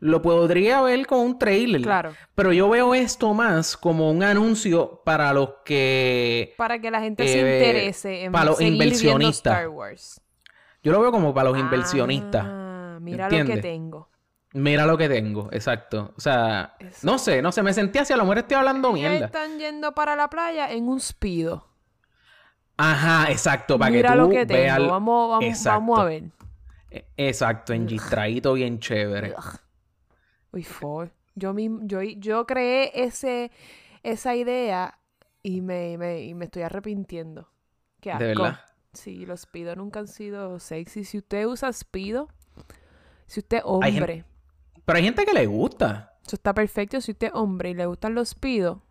Lo 0.04 0.20
podría 0.20 0.82
ver 0.82 1.06
como 1.06 1.22
un 1.22 1.38
trailer. 1.38 1.80
Claro. 1.80 2.12
Pero 2.34 2.52
yo 2.52 2.68
veo 2.68 2.94
esto 2.94 3.32
más 3.32 3.74
como 3.74 4.10
un 4.10 4.22
anuncio 4.22 5.00
para 5.02 5.32
los 5.32 5.48
que. 5.64 6.52
Para 6.58 6.78
que 6.78 6.90
la 6.90 7.00
gente 7.00 7.26
se 7.26 7.40
eh, 7.40 7.56
interese 7.56 8.24
en 8.24 8.32
para 8.32 8.44
los 8.44 8.58
seguir 8.58 8.74
inversionistas. 8.74 9.54
Star 9.54 9.68
Wars. 9.68 10.20
Yo 10.82 10.92
lo 10.92 11.00
veo 11.00 11.10
como 11.10 11.32
para 11.32 11.48
los 11.48 11.58
inversionistas. 11.58 12.44
Ah, 12.46 12.98
mira 13.00 13.30
lo 13.30 13.46
que 13.46 13.56
tengo. 13.56 14.10
Mira 14.52 14.84
lo 14.84 14.98
que 14.98 15.08
tengo, 15.08 15.48
exacto. 15.52 16.12
O 16.18 16.20
sea, 16.20 16.76
Eso. 16.80 16.98
no 17.02 17.18
sé, 17.18 17.40
no 17.40 17.50
sé, 17.50 17.62
me 17.62 17.72
sentía 17.72 18.02
así, 18.02 18.12
a 18.12 18.18
lo 18.18 18.24
mejor 18.24 18.38
estoy 18.38 18.58
hablando 18.58 18.92
mierda. 18.92 19.24
están 19.24 19.58
yendo 19.58 19.94
para 19.94 20.16
la 20.16 20.28
playa 20.28 20.70
en 20.70 20.86
un 20.86 21.00
speedo. 21.00 21.66
Ajá, 22.76 23.30
exacto, 23.30 23.78
para 23.78 23.90
Mira 23.90 24.10
que 24.10 24.14
tú 24.16 24.20
lo 24.20 24.28
que 24.28 24.44
tengo. 24.44 24.60
veas. 24.60 24.78
Vamos, 24.86 25.30
vamos, 25.30 25.64
vamos 25.64 25.98
a 25.98 26.04
ver. 26.04 26.24
Eh, 26.90 27.06
Exacto, 27.16 27.72
engistradito 27.72 28.52
bien 28.52 28.78
chévere. 28.80 29.34
Uy, 30.54 30.62
fue. 30.62 31.10
Yo, 31.34 31.54
yo, 31.82 32.00
yo 32.02 32.46
creé 32.46 32.92
ese, 33.04 33.50
esa 34.02 34.36
idea 34.36 34.98
y 35.42 35.60
me, 35.60 35.98
me, 35.98 36.22
y 36.22 36.34
me 36.34 36.44
estoy 36.46 36.62
arrepintiendo. 36.62 37.48
Qué 38.00 38.12
asco. 38.12 38.22
¿De 38.22 38.28
verdad? 38.28 38.60
Sí, 38.92 39.26
los 39.26 39.40
Speedo 39.40 39.74
nunca 39.74 39.98
han 40.00 40.06
sido 40.08 40.60
sexy. 40.60 41.04
Si 41.04 41.18
usted 41.18 41.46
usa 41.46 41.72
Speedo, 41.72 42.28
si 43.26 43.40
usted 43.40 43.62
Hay 43.82 43.96
hombre, 43.98 44.24
Pero 44.84 44.96
hay 44.96 45.02
gente 45.04 45.26
que 45.26 45.32
le 45.32 45.46
gusta. 45.46 46.16
eso 46.24 46.36
está 46.36 46.54
perfecto. 46.54 47.00
Si 47.00 47.10
usted 47.10 47.26
es 47.28 47.32
hombre 47.34 47.70
y 47.70 47.74
le 47.74 47.86
gustan 47.86 48.14
los 48.14 48.28
Speedo, 48.28 48.82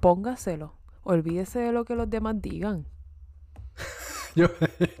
póngaselo. 0.00 0.74
Olvídese 1.02 1.58
de 1.58 1.72
lo 1.72 1.84
que 1.84 1.96
los 1.96 2.08
demás 2.08 2.40
digan. 2.40 2.86
Yo, 4.36 4.46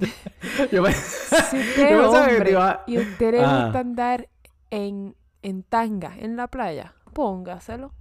yo 0.72 0.82
me- 0.82 0.92
Si 0.92 1.56
usted 1.56 1.92
es 2.00 2.04
hombre 2.04 2.50
iba- 2.50 2.82
y 2.88 2.96
a 2.96 3.00
usted 3.00 3.30
le 3.30 3.44
Ah. 3.44 3.62
gusta 3.66 3.78
andar 3.78 4.28
en, 4.70 5.14
en 5.42 5.62
tanga 5.62 6.14
en 6.18 6.36
la 6.36 6.48
playa, 6.48 6.94
póngaselo. 7.12 7.92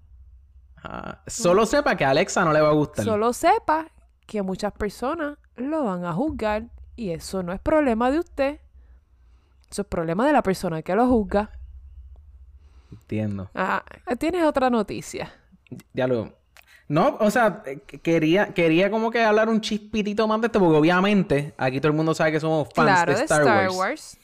Ah, 0.84 1.22
solo 1.28 1.66
sepa 1.66 1.96
que 1.98 2.06
a 2.06 2.12
Alexa 2.12 2.46
no 2.46 2.54
le 2.54 2.62
va 2.62 2.70
a 2.70 2.74
gustar. 2.74 3.04
Solo 3.06 3.34
sepa 3.34 3.88
que 4.26 4.42
muchas 4.42 4.72
personas 4.74 5.38
lo 5.56 5.84
van 5.84 6.06
a 6.06 6.14
juzgar 6.14 6.66
y 6.96 7.12
eso 7.12 7.44
no 7.44 7.52
es 7.54 7.60
problema 7.60 8.12
de 8.12 8.20
usted. 8.20 8.60
Eso 9.70 9.82
es 9.84 9.88
problema 9.88 10.26
de 10.26 10.34
la 10.34 10.42
persona 10.42 10.82
que 10.82 10.96
lo 10.96 11.08
juzga. 11.08 11.52
Entiendo. 12.92 13.50
Ah, 13.54 13.84
tienes 14.18 14.44
otra 14.44 14.70
noticia. 14.70 15.32
Ya 15.94 16.08
lo. 16.08 16.34
No, 16.88 17.18
o 17.20 17.30
sea, 17.30 17.62
eh, 17.68 17.82
que- 17.86 18.00
quería, 18.02 18.54
quería 18.54 18.90
como 18.90 19.12
que 19.12 19.24
hablar 19.24 19.48
un 19.48 19.62
chispitito 19.62 20.28
más 20.28 20.42
de 20.42 20.48
esto, 20.48 20.60
porque 20.60 20.76
obviamente 20.76 21.54
aquí 21.58 21.80
todo 21.80 21.92
el 21.92 21.98
mundo 21.98 22.16
sabe 22.16 22.32
que 22.32 22.40
somos 22.40 22.68
fans 22.74 22.88
claro, 22.90 23.16
de 23.16 23.24
Star, 23.26 23.70
Wars. 23.70 24.18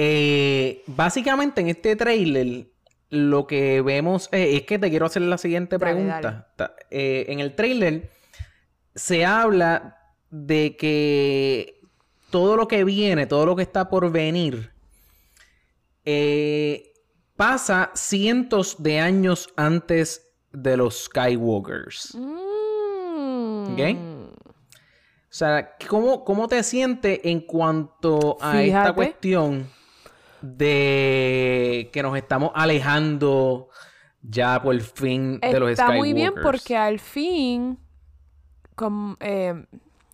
Eh, 0.00 0.84
básicamente 0.86 1.60
en 1.60 1.70
este 1.70 1.96
trailer 1.96 2.68
lo 3.10 3.48
que 3.48 3.82
vemos 3.82 4.28
eh, 4.30 4.54
es 4.54 4.62
que 4.62 4.78
te 4.78 4.90
quiero 4.90 5.06
hacer 5.06 5.22
la 5.22 5.38
siguiente 5.38 5.76
pregunta. 5.76 6.52
dale. 6.56 6.72
Eh, 6.92 7.26
en 7.30 7.40
el 7.40 7.56
trailer 7.56 8.08
se 8.94 9.26
habla 9.26 9.98
de 10.30 10.76
que 10.76 11.80
todo 12.30 12.54
lo 12.54 12.68
que 12.68 12.84
viene, 12.84 13.26
todo 13.26 13.44
lo 13.44 13.56
que 13.56 13.62
está 13.62 13.88
por 13.90 14.12
venir, 14.12 14.70
eh, 16.04 16.92
pasa 17.34 17.90
cientos 17.96 18.80
de 18.80 19.00
años 19.00 19.52
antes 19.56 20.30
de 20.52 20.76
los 20.76 21.06
Skywalkers. 21.06 22.14
Mm. 22.14 23.72
¿Ok? 23.72 23.80
O 25.24 25.34
sea, 25.38 25.74
¿cómo, 25.88 26.24
cómo 26.24 26.46
te 26.46 26.62
sientes 26.62 27.18
en 27.24 27.40
cuanto 27.40 28.38
a 28.40 28.62
esta 28.62 28.92
cuestión 28.92 29.76
de 30.42 31.90
que 31.92 32.02
nos 32.02 32.16
estamos 32.16 32.50
alejando 32.54 33.68
ya 34.22 34.60
por 34.62 34.78
fin 34.80 35.38
de 35.40 35.58
los 35.60 35.70
Está 35.70 35.84
Skywalkers? 35.84 35.98
muy 35.98 36.12
bien 36.12 36.34
porque 36.42 36.76
al 36.76 36.98
fin, 36.98 37.78
com- 38.74 39.16
eh, 39.20 39.64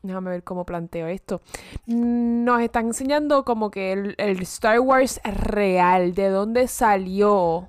déjame 0.03 0.31
ver 0.31 0.45
cómo 0.45 0.65
planteo 0.67 1.07
esto, 1.07 1.41
nos 1.87 2.61
están 2.61 2.89
enseñando 2.89 3.45
como 3.45 3.71
que 3.71 3.93
el, 3.93 4.15
el 4.19 4.41
Star 4.43 4.81
Wars 4.81 5.21
real, 5.25 6.15
de 6.15 6.29
dónde 6.29 6.69
salió 6.69 7.69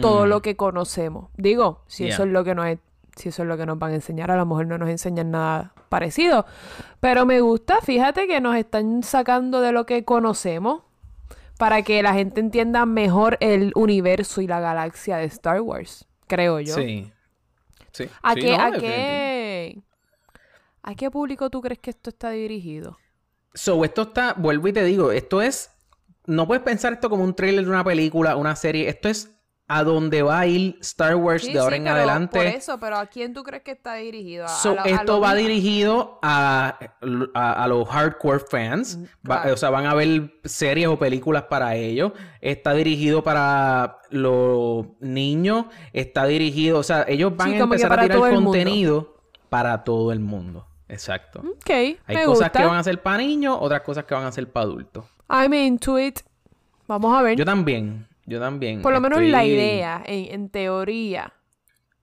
todo 0.00 0.24
Mm. 0.26 0.28
lo 0.28 0.42
que 0.42 0.56
conocemos. 0.56 1.30
Digo, 1.36 1.82
si 1.86 2.06
eso 2.08 2.22
es 2.24 2.28
lo 2.30 2.44
que 2.44 2.54
nos 2.54 2.66
es- 2.66 2.78
si 3.16 3.28
eso 3.28 3.42
es 3.42 3.48
lo 3.48 3.56
que 3.56 3.66
nos 3.66 3.78
van 3.78 3.90
a 3.92 3.96
enseñar, 3.96 4.30
a 4.30 4.36
lo 4.36 4.46
mejor 4.46 4.66
no 4.66 4.78
nos 4.78 4.88
enseñan 4.88 5.32
nada 5.32 5.72
parecido. 5.88 6.46
Pero 7.00 7.26
me 7.26 7.40
gusta, 7.40 7.80
fíjate 7.82 8.26
que 8.26 8.40
nos 8.40 8.56
están 8.56 9.02
sacando 9.02 9.60
de 9.60 9.72
lo 9.72 9.84
que 9.86 10.04
conocemos 10.04 10.82
para 11.60 11.82
que 11.82 12.02
la 12.02 12.14
gente 12.14 12.40
entienda 12.40 12.86
mejor 12.86 13.36
el 13.40 13.72
universo 13.74 14.40
y 14.40 14.46
la 14.46 14.60
galaxia 14.60 15.18
de 15.18 15.26
Star 15.26 15.60
Wars, 15.60 16.06
creo 16.26 16.58
yo. 16.58 16.74
Sí. 16.74 17.12
Sí. 17.92 18.08
¿A, 18.22 18.32
Sí, 18.32 18.40
qué, 18.40 18.56
no, 18.56 18.62
a, 18.62 18.72
qué, 18.72 19.82
¿A 20.82 20.94
qué 20.94 21.10
público 21.10 21.50
tú 21.50 21.60
crees 21.60 21.78
que 21.78 21.90
esto 21.90 22.08
está 22.08 22.30
dirigido? 22.30 22.96
So, 23.52 23.84
esto 23.84 24.02
está, 24.02 24.32
vuelvo 24.32 24.68
y 24.68 24.72
te 24.72 24.82
digo, 24.84 25.12
esto 25.12 25.42
es, 25.42 25.70
no 26.24 26.46
puedes 26.46 26.62
pensar 26.62 26.94
esto 26.94 27.10
como 27.10 27.24
un 27.24 27.34
trailer 27.34 27.62
de 27.62 27.70
una 27.70 27.84
película, 27.84 28.36
una 28.36 28.56
serie, 28.56 28.88
esto 28.88 29.10
es 29.10 29.30
a 29.72 29.84
dónde 29.84 30.22
va 30.22 30.40
a 30.40 30.46
ir 30.48 30.76
Star 30.80 31.14
Wars 31.14 31.44
Sí, 31.44 31.52
de 31.52 31.60
ahora 31.60 31.76
sí, 31.76 31.78
en 31.78 31.84
pero 31.84 31.94
adelante. 31.96 32.38
Por 32.38 32.46
eso, 32.48 32.78
pero 32.80 32.96
¿a 32.98 33.06
quién 33.06 33.32
tú 33.32 33.44
crees 33.44 33.62
que 33.62 33.70
está 33.70 33.94
dirigido? 33.94 34.46
¿A- 34.46 34.48
So, 34.48 34.72
a 34.72 34.74
la- 34.74 34.82
a 34.82 34.86
esto 34.88 35.20
va 35.20 35.34
dirigido 35.36 36.18
a, 36.22 36.76
los 37.68 37.88
hardcore 37.88 38.40
fans. 38.50 38.96
Mm, 38.96 39.30
Va- 39.30 39.44
o 39.52 39.56
sea, 39.56 39.70
van 39.70 39.86
a 39.86 39.94
ver 39.94 40.32
series 40.44 40.88
o 40.88 40.98
películas 40.98 41.44
para 41.44 41.76
ellos. 41.76 42.10
Está 42.40 42.72
dirigido 42.74 43.22
para 43.22 43.98
los 44.10 44.86
niños. 44.98 45.66
Está 45.92 46.26
dirigido, 46.26 46.78
o 46.78 46.82
sea, 46.82 47.04
ellos 47.06 47.36
van 47.36 47.50
Sí, 47.50 47.54
a 47.54 47.58
empezar 47.60 47.92
a 47.98 48.02
tirar 48.02 48.18
contenido 48.18 49.14
para 49.48 49.84
todo 49.84 50.10
el 50.10 50.18
mundo. 50.18 50.66
Exacto. 50.88 51.40
Ok, 51.40 51.70
Hay 51.70 51.96
me 52.08 52.24
cosas 52.24 52.48
gusta. 52.48 52.50
que 52.58 52.64
van 52.66 52.76
a 52.78 52.82
ser 52.82 53.00
para 53.00 53.18
niños, 53.18 53.56
otras 53.60 53.82
cosas 53.82 54.04
que 54.04 54.14
van 54.14 54.24
a 54.24 54.32
ser 54.32 54.50
para 54.50 54.64
adultos. 54.64 55.04
I'm 55.28 55.54
into 55.54 55.96
it. 55.96 56.18
Vamos 56.88 57.16
a 57.16 57.22
ver. 57.22 57.38
Yo 57.38 57.44
también, 57.44 58.08
yo 58.30 58.40
también. 58.40 58.80
Por 58.80 58.92
lo 58.92 59.00
menos 59.00 59.20
la 59.20 59.44
idea, 59.44 60.02
en, 60.06 60.32
en 60.32 60.48
teoría, 60.48 61.32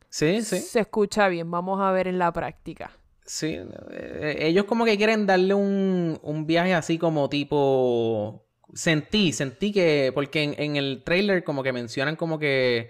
Sí, 0.10 0.42
sí. 0.42 0.60
se 0.60 0.82
escucha 0.82 1.28
bien. 1.30 1.50
Vamos 1.50 1.80
a 1.82 1.92
ver 1.92 2.08
en 2.08 2.20
la 2.20 2.32
práctica. 2.32 2.92
Sí, 3.26 3.58
eh, 3.92 4.38
ellos 4.42 4.66
como 4.66 4.86
que 4.86 4.98
quieren 4.98 5.26
darle 5.26 5.54
un, 5.54 6.20
un 6.22 6.46
viaje 6.46 6.74
así 6.74 6.98
como 6.98 7.30
tipo... 7.30 8.46
Sentí, 8.74 9.32
sentí 9.32 9.72
que... 9.72 10.12
Porque 10.13 10.44
en, 10.44 10.56
en 10.58 10.76
el 10.76 11.04
trailer 11.04 11.44
como 11.44 11.63
que 11.63 11.72
mencionan 11.74 12.16
como 12.16 12.38
que 12.40 12.90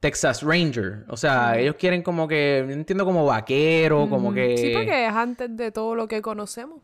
Texas 0.00 0.42
Ranger. 0.42 1.04
O 1.08 1.16
sea, 1.16 1.58
ellos 1.58 1.76
quieren 1.76 2.02
como 2.02 2.26
que... 2.28 2.58
Entiendo 2.58 3.04
como 3.04 3.24
vaquero, 3.26 4.08
como 4.08 4.32
que... 4.32 4.56
Sí, 4.56 4.72
porque 4.74 5.06
es 5.06 5.12
antes 5.12 5.56
de 5.56 5.70
todo 5.72 5.94
lo 5.94 6.08
que 6.08 6.22
conocemos. 6.22 6.80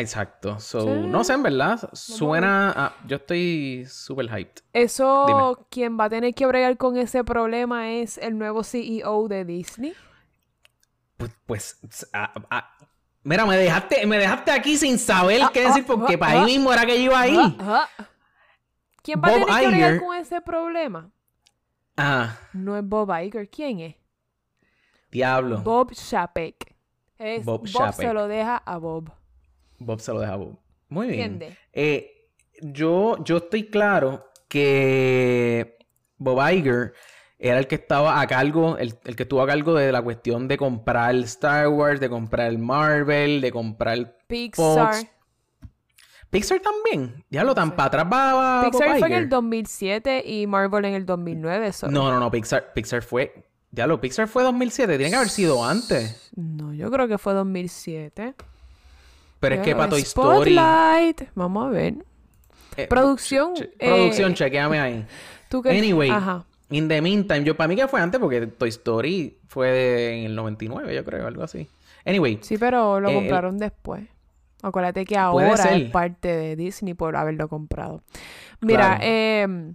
Exacto. 0.00 0.58
So, 0.60 0.80
Sí. 0.80 1.06
no 1.06 1.24
sé, 1.24 1.32
en 1.34 1.42
verdad. 1.42 1.88
Suena... 1.92 2.70
a- 2.70 2.94
Yo 3.06 3.16
estoy 3.16 3.84
súper 3.88 4.26
hyped. 4.26 4.62
Eso, 4.72 5.66
quien 5.70 5.98
va 5.98 6.04
a 6.04 6.10
tener 6.10 6.34
que 6.34 6.46
bregar 6.46 6.76
con 6.76 6.96
ese 6.96 7.24
problema 7.24 7.90
es 7.90 8.18
el 8.18 8.36
nuevo 8.38 8.62
CEO 8.64 9.28
de 9.28 9.44
Disney. 9.44 9.94
Pues... 11.16 11.30
pues 11.46 12.08
a- 12.12 12.32
a- 12.50 12.72
Mira, 13.22 13.44
me 13.44 13.56
dejaste, 13.56 14.06
me 14.06 14.18
dejaste 14.18 14.52
aquí 14.52 14.76
sin 14.76 14.98
saber 15.00 15.42
Ah, 15.42 15.50
qué 15.52 15.64
ah, 15.64 15.68
decir 15.68 15.84
porque 15.84 16.14
ah, 16.14 16.18
para 16.18 16.32
ahí 16.32 16.38
ah. 16.42 16.44
mismo 16.44 16.72
era 16.72 16.86
que 16.86 16.96
yo 16.96 17.10
iba 17.10 17.20
ahí. 17.20 17.56
¿Quién 19.02 19.20
va 19.20 19.28
a 19.28 19.32
tener 19.32 19.46
que 19.48 19.66
bregar 19.66 20.00
con 20.00 20.16
ese 20.16 20.40
problema? 20.40 21.10
Ah, 21.96 22.36
No 22.52 22.76
es 22.76 22.84
Bob 22.86 23.10
Iger. 23.20 23.48
¿Quién 23.50 23.80
es? 23.80 23.96
diablo. 25.10 25.58
Bob 25.62 25.92
Chapek. 25.92 26.76
Es, 27.18 27.44
Bob 27.44 27.60
Bob, 27.62 27.66
Chapek. 27.68 27.94
se 27.94 28.12
lo 28.12 28.28
deja 28.28 28.58
a 28.58 28.76
Bob. 28.76 29.10
Bob 29.78 30.00
se 30.00 30.12
lo 30.12 30.20
deja 30.20 30.32
a 30.34 30.36
Bob. 30.36 30.58
Muy 30.88 31.08
bien. 31.08 31.40
Eh, 31.72 32.10
yo, 32.62 33.22
yo 33.24 33.38
estoy 33.38 33.64
claro 33.68 34.24
que 34.48 35.76
Bob 36.18 36.40
Iger 36.50 36.92
era 37.38 37.58
el 37.58 37.66
que 37.66 37.74
estaba 37.74 38.20
a 38.20 38.26
cargo, 38.26 38.78
el, 38.78 38.94
el 39.04 39.16
que 39.16 39.24
estuvo 39.24 39.42
a 39.42 39.46
cargo 39.46 39.74
de 39.74 39.92
la 39.92 40.00
cuestión 40.02 40.48
de 40.48 40.56
comprar 40.56 41.14
Star 41.16 41.68
Wars, 41.68 42.00
de 42.00 42.08
comprar 42.08 42.56
Marvel, 42.56 43.40
de 43.40 43.52
comprar 43.52 44.16
Pixar. 44.26 44.94
Fox. 44.94 45.06
Pixar 46.30 46.60
también. 46.60 47.24
Ya 47.30 47.44
lo 47.44 47.54
tan 47.54 47.72
para 47.76 47.86
atrás 47.86 48.04
va, 48.12 48.34
va 48.34 48.62
Bob 48.62 48.72
Pixar 48.72 48.98
fue 48.98 49.08
en 49.08 49.14
el 49.14 49.28
2007 49.28 50.22
y 50.26 50.46
Marvel 50.46 50.84
en 50.86 50.94
el 50.94 51.06
2009. 51.06 51.72
so- 51.72 51.88
No, 51.88 52.10
no, 52.10 52.18
no, 52.18 52.30
Pixar, 52.30 52.72
Pixar 52.72 53.02
fue. 53.02 53.44
Ya 53.70 53.86
lo, 53.86 54.00
Pixar 54.00 54.26
fue 54.28 54.42
2007, 54.42 54.96
tiene 54.96 55.10
que 55.10 55.16
haber 55.16 55.28
sido 55.28 55.64
antes. 55.64 56.30
No, 56.34 56.72
yo 56.72 56.90
creo 56.90 57.06
que 57.08 57.18
fue 57.18 57.34
2007. 57.34 58.34
Pero 59.40 59.56
es 59.56 59.60
que 59.62 59.74
para 59.76 59.88
Toy 59.90 60.00
Story. 60.02 60.54
Spotlight. 60.54 61.22
Vamos 61.34 61.66
a 61.66 61.70
ver. 61.70 61.94
eh, 62.76 62.86
Producción. 62.88 63.54
che- 63.54 63.70
eh, 63.78 63.88
producción, 63.88 64.34
chequeame 64.34 64.78
ahí. 64.80 65.06
¿tú 65.48 65.62
qué- 65.62 65.70
Anyway, 65.70 66.10
Ajá. 66.10 66.44
in 66.70 66.88
the 66.88 67.00
meantime, 67.00 67.42
yo 67.44 67.56
para 67.56 67.68
mí 67.68 67.76
que 67.76 67.88
fue 67.88 68.00
antes 68.00 68.20
porque 68.20 68.46
Toy 68.46 68.68
Story 68.68 69.38
fue 69.48 69.68
de- 69.70 70.18
en 70.20 70.24
el 70.26 70.34
99, 70.34 70.94
yo 70.94 71.04
creo, 71.04 71.26
algo 71.26 71.42
así. 71.42 71.68
Anyway, 72.04 72.38
Sí, 72.42 72.58
pero 72.58 73.00
lo 73.00 73.08
Eh, 73.10 73.14
compraron 73.14 73.58
después. 73.58 74.04
Acuérdate 74.62 75.04
que 75.04 75.16
ahora 75.16 75.54
es 75.76 75.90
parte 75.90 76.28
de 76.28 76.56
Disney 76.56 76.94
por 76.94 77.16
haberlo 77.16 77.48
comprado. 77.48 78.02
Mira, 78.60 78.96
Claro. 78.98 79.04
em, 79.04 79.74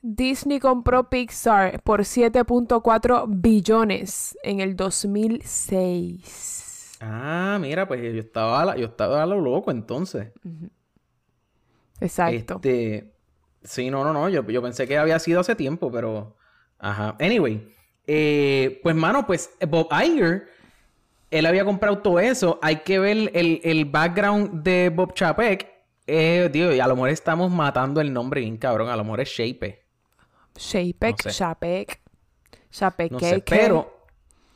Disney 0.00 0.58
compró 0.60 1.08
Pixar 1.10 1.80
por 1.82 2.04
7.4 2.04 3.24
billones 3.28 4.36
en 4.42 4.60
el 4.60 4.76
2006. 4.76 6.63
Ah, 7.00 7.58
mira, 7.60 7.86
pues 7.88 8.00
yo 8.02 8.20
estaba, 8.20 8.64
la- 8.64 8.76
yo 8.76 8.86
estaba 8.86 9.22
a 9.22 9.26
lo 9.26 9.40
loco 9.40 9.70
entonces. 9.70 10.28
Exacto. 12.00 12.54
Este, 12.56 13.12
sí, 13.62 13.90
no, 13.90 14.04
no, 14.04 14.12
no, 14.12 14.28
yo, 14.28 14.44
yo 14.48 14.62
pensé 14.62 14.86
que 14.86 14.98
había 14.98 15.18
sido 15.18 15.40
hace 15.40 15.54
tiempo, 15.54 15.90
pero, 15.90 16.36
ajá. 16.78 17.16
Anyway, 17.20 17.68
eh, 18.06 18.80
pues 18.82 18.94
mano, 18.96 19.26
pues 19.26 19.50
Bob 19.68 19.88
Iger, 19.92 20.48
él 21.30 21.46
había 21.46 21.64
comprado 21.64 21.98
todo 21.98 22.20
eso. 22.20 22.58
Hay 22.62 22.76
que 22.76 22.98
ver 22.98 23.30
el, 23.34 23.60
el 23.64 23.84
background 23.86 24.62
de 24.62 24.90
Bob 24.90 25.14
Chapek 25.14 25.72
Eh, 26.06 26.50
tío, 26.52 26.72
y 26.74 26.80
a 26.80 26.86
lo 26.86 26.94
mejor 26.96 27.08
estamos 27.08 27.50
matando 27.50 28.00
el 28.02 28.12
nombre 28.12 28.42
bien 28.42 28.58
cabrón. 28.58 28.90
A 28.90 28.96
lo 28.96 29.04
mejor 29.04 29.20
es 29.20 29.28
Shape. 29.30 29.82
Shapek, 30.56 31.16
No 31.24 31.30
sé. 31.32 31.38
Shapek, 31.38 32.00
Shapek, 32.70 33.12
No 33.12 33.18
sé. 33.20 33.42
Pero 33.48 34.06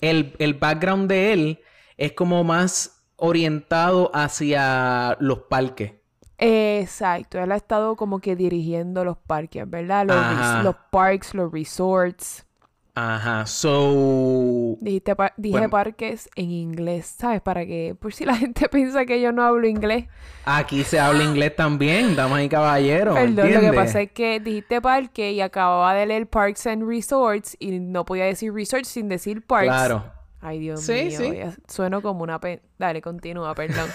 el, 0.00 0.34
el 0.38 0.54
background 0.54 1.08
de 1.08 1.32
él 1.32 1.60
es 1.98 2.12
como 2.12 2.42
más 2.44 3.02
orientado 3.16 4.10
hacia 4.14 5.16
los 5.20 5.40
parques. 5.40 5.92
Exacto, 6.38 7.40
él 7.40 7.50
ha 7.50 7.56
estado 7.56 7.96
como 7.96 8.20
que 8.20 8.36
dirigiendo 8.36 9.04
los 9.04 9.18
parques, 9.18 9.68
¿verdad? 9.68 10.06
Los, 10.06 10.64
los 10.64 10.76
parks, 10.90 11.34
los 11.34 11.52
resorts. 11.52 12.46
Ajá. 12.94 13.46
So. 13.46 14.76
Dijiste 14.80 15.14
dije 15.36 15.52
Bueno. 15.52 15.70
parques 15.70 16.28
en 16.34 16.50
inglés, 16.50 17.14
¿sabes? 17.18 17.40
Para 17.40 17.64
que, 17.64 17.96
por 17.98 18.12
si 18.12 18.24
la 18.24 18.34
gente 18.36 18.68
piensa 18.68 19.04
que 19.04 19.20
yo 19.20 19.30
no 19.32 19.42
hablo 19.44 19.68
inglés. 19.68 20.06
Aquí 20.44 20.82
se 20.82 20.98
habla 20.98 21.22
inglés 21.22 21.54
también, 21.54 22.16
damas 22.16 22.42
y 22.42 22.48
caballeros. 22.48 23.14
Perdón, 23.14 23.54
lo 23.54 23.60
que 23.60 23.72
pasa 23.72 24.00
es 24.00 24.10
que 24.12 24.40
dijiste 24.40 24.80
parque 24.80 25.32
y 25.32 25.40
acababa 25.40 25.94
de 25.94 26.06
leer 26.06 26.28
Parks 26.28 26.66
and 26.66 26.88
Resorts 26.88 27.56
y 27.60 27.78
no 27.78 28.04
podía 28.04 28.24
decir 28.24 28.52
resorts 28.52 28.88
sin 28.88 29.08
decir 29.08 29.44
parks. 29.46 29.66
Claro. 29.68 30.17
Ay, 30.40 30.58
Dios 30.60 30.80
Sí, 30.82 30.92
mío, 31.06 31.18
sí. 31.18 31.36
ya 31.36 31.52
sueno 31.66 32.00
como 32.00 32.22
una... 32.22 32.38
pe- 32.40 32.62
Dale, 32.78 33.02
continúa, 33.02 33.54
perdón. 33.54 33.90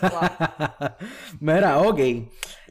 Wow. 0.00 0.90
Mira, 1.40 1.78
ok. 1.80 2.00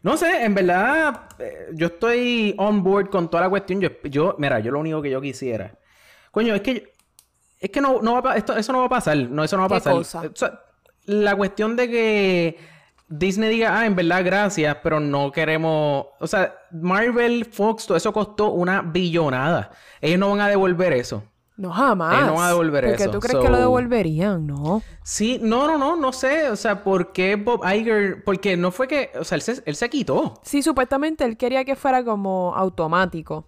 No 0.04 0.17
sé, 0.17 0.43
en 0.45 0.56
verdad, 0.56 1.28
eh, 1.38 1.67
yo 1.74 1.88
estoy 1.88 2.56
on 2.58 2.82
board 2.84 3.10
con 3.10 3.30
toda 3.30 3.43
la 3.43 3.50
cuestión. 3.50 3.82
Yo, 3.82 3.89
yo, 4.06 4.36
mira, 4.39 4.60
yo 4.60 4.71
lo 4.71 4.80
único 4.80 5.02
que 5.02 5.10
yo 5.12 5.21
quisiera. 5.21 5.78
Coño, 6.32 6.56
es 6.56 6.62
que. 6.62 6.91
Es 7.60 7.69
que 7.69 7.80
no, 7.82 8.02
no 8.02 8.19
va 8.21 8.32
a 8.34 8.38
esto, 8.38 8.58
eso 8.58 8.71
no 8.71 8.80
va 8.80 8.86
a 8.86 8.89
pasar. 8.89 9.15
No, 9.17 9.43
eso 9.43 9.56
no 9.58 9.62
va 9.62 9.65
a 9.67 9.80
¿Qué 9.80 9.84
pasar. 9.84 9.93
cosa? 9.93 10.21
O 10.21 10.36
sea, 10.36 10.60
la 11.06 11.36
cuestión 11.36 11.76
de 11.76 11.88
que 11.89 12.58
Disney 13.08 13.50
diga, 13.52 13.78
ah, 13.80 13.86
en 13.86 13.95
verdad, 13.95 14.24
gracias, 14.26 14.78
pero 14.82 15.00
no 15.00 15.32
queremos. 15.32 16.08
O 16.19 16.26
sea, 16.26 16.56
Marvel, 16.71 17.45
Fox, 17.45 17.86
todo 17.86 17.97
eso 17.97 18.12
costó 18.12 18.50
una 18.52 18.82
billonada. 18.82 19.69
Ellos 20.00 20.17
no 20.19 20.32
van 20.32 20.39
a 20.41 20.47
devolver 20.47 20.93
eso. 20.93 21.24
No, 21.57 21.71
jamás. 21.71 22.15
Ellos 22.15 22.27
no 22.27 22.35
van 22.35 22.45
a 22.45 22.47
devolver 22.49 22.85
¿Por 22.85 22.95
qué 22.95 23.03
eso, 23.03 23.11
tú 23.11 23.19
crees 23.19 23.39
que 23.39 23.49
lo 23.49 23.57
devolverían? 23.57 24.47
No. 24.47 24.81
Sí, 25.03 25.39
no, 25.41 25.67
no, 25.67 25.77
no, 25.77 25.95
no 25.95 26.11
sé. 26.11 26.49
O 26.49 26.55
sea, 26.55 26.83
¿por 26.83 27.11
qué 27.11 27.35
Bob 27.35 27.61
Iger? 27.63 28.23
Porque 28.23 28.57
no 28.57 28.71
fue 28.71 28.87
que. 28.87 29.11
O 29.19 29.23
sea, 29.23 29.35
él 29.35 29.41
se, 29.41 29.61
él 29.65 29.75
se 29.75 29.89
quitó. 29.89 30.39
Sí, 30.43 30.63
supuestamente 30.63 31.23
él 31.23 31.37
quería 31.37 31.63
que 31.63 31.75
fuera 31.75 32.03
como 32.03 32.53
automático. 32.55 33.45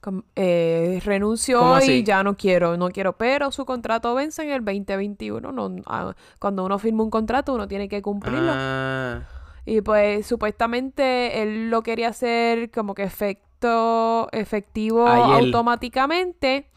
Com- 0.00 0.22
eh, 0.34 1.00
renunció 1.04 1.58
¿Cómo 1.58 1.78
y 1.80 2.02
ya 2.04 2.22
no 2.22 2.34
quiero, 2.36 2.76
no 2.78 2.88
quiero, 2.88 3.18
pero 3.18 3.50
su 3.50 3.66
contrato 3.66 4.14
vence 4.14 4.42
en 4.42 4.50
el 4.50 4.64
2021. 4.64 5.52
No, 5.52 5.76
ah, 5.86 6.14
cuando 6.38 6.64
uno 6.64 6.78
firma 6.78 7.02
un 7.02 7.10
contrato, 7.10 7.52
uno 7.54 7.68
tiene 7.68 7.88
que 7.88 8.00
cumplirlo. 8.00 8.50
Ah, 8.54 9.20
Y 9.66 9.82
pues 9.82 10.26
supuestamente 10.26 11.42
él 11.42 11.68
lo 11.70 11.82
quería 11.82 12.08
hacer 12.08 12.70
como 12.70 12.94
que 12.94 13.02
efecto 13.02 14.28
efectivo 14.32 15.06
automáticamente, 15.06 16.69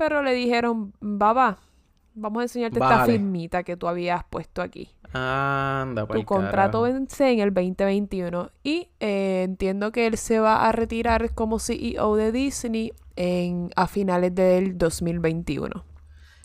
pero 0.00 0.22
le 0.22 0.32
dijeron, 0.32 0.94
baba, 1.00 1.58
vamos 2.14 2.40
a 2.40 2.44
enseñarte 2.44 2.78
esta 2.78 3.04
firmita 3.04 3.62
que 3.64 3.76
tú 3.76 3.86
habías 3.86 4.24
puesto 4.24 4.62
aquí. 4.62 4.88
anda, 5.12 6.06
Tu 6.06 6.24
contrato 6.24 6.80
carajo. 6.80 6.82
vence 6.82 7.30
en 7.30 7.40
el 7.40 7.52
2021 7.52 8.50
y 8.62 8.88
eh, 8.98 9.42
entiendo 9.44 9.92
que 9.92 10.06
él 10.06 10.16
se 10.16 10.40
va 10.40 10.66
a 10.66 10.72
retirar 10.72 11.34
como 11.34 11.58
CEO 11.58 12.16
de 12.16 12.32
Disney 12.32 12.92
en, 13.16 13.70
a 13.76 13.86
finales 13.88 14.34
del 14.34 14.78
2021. 14.78 15.84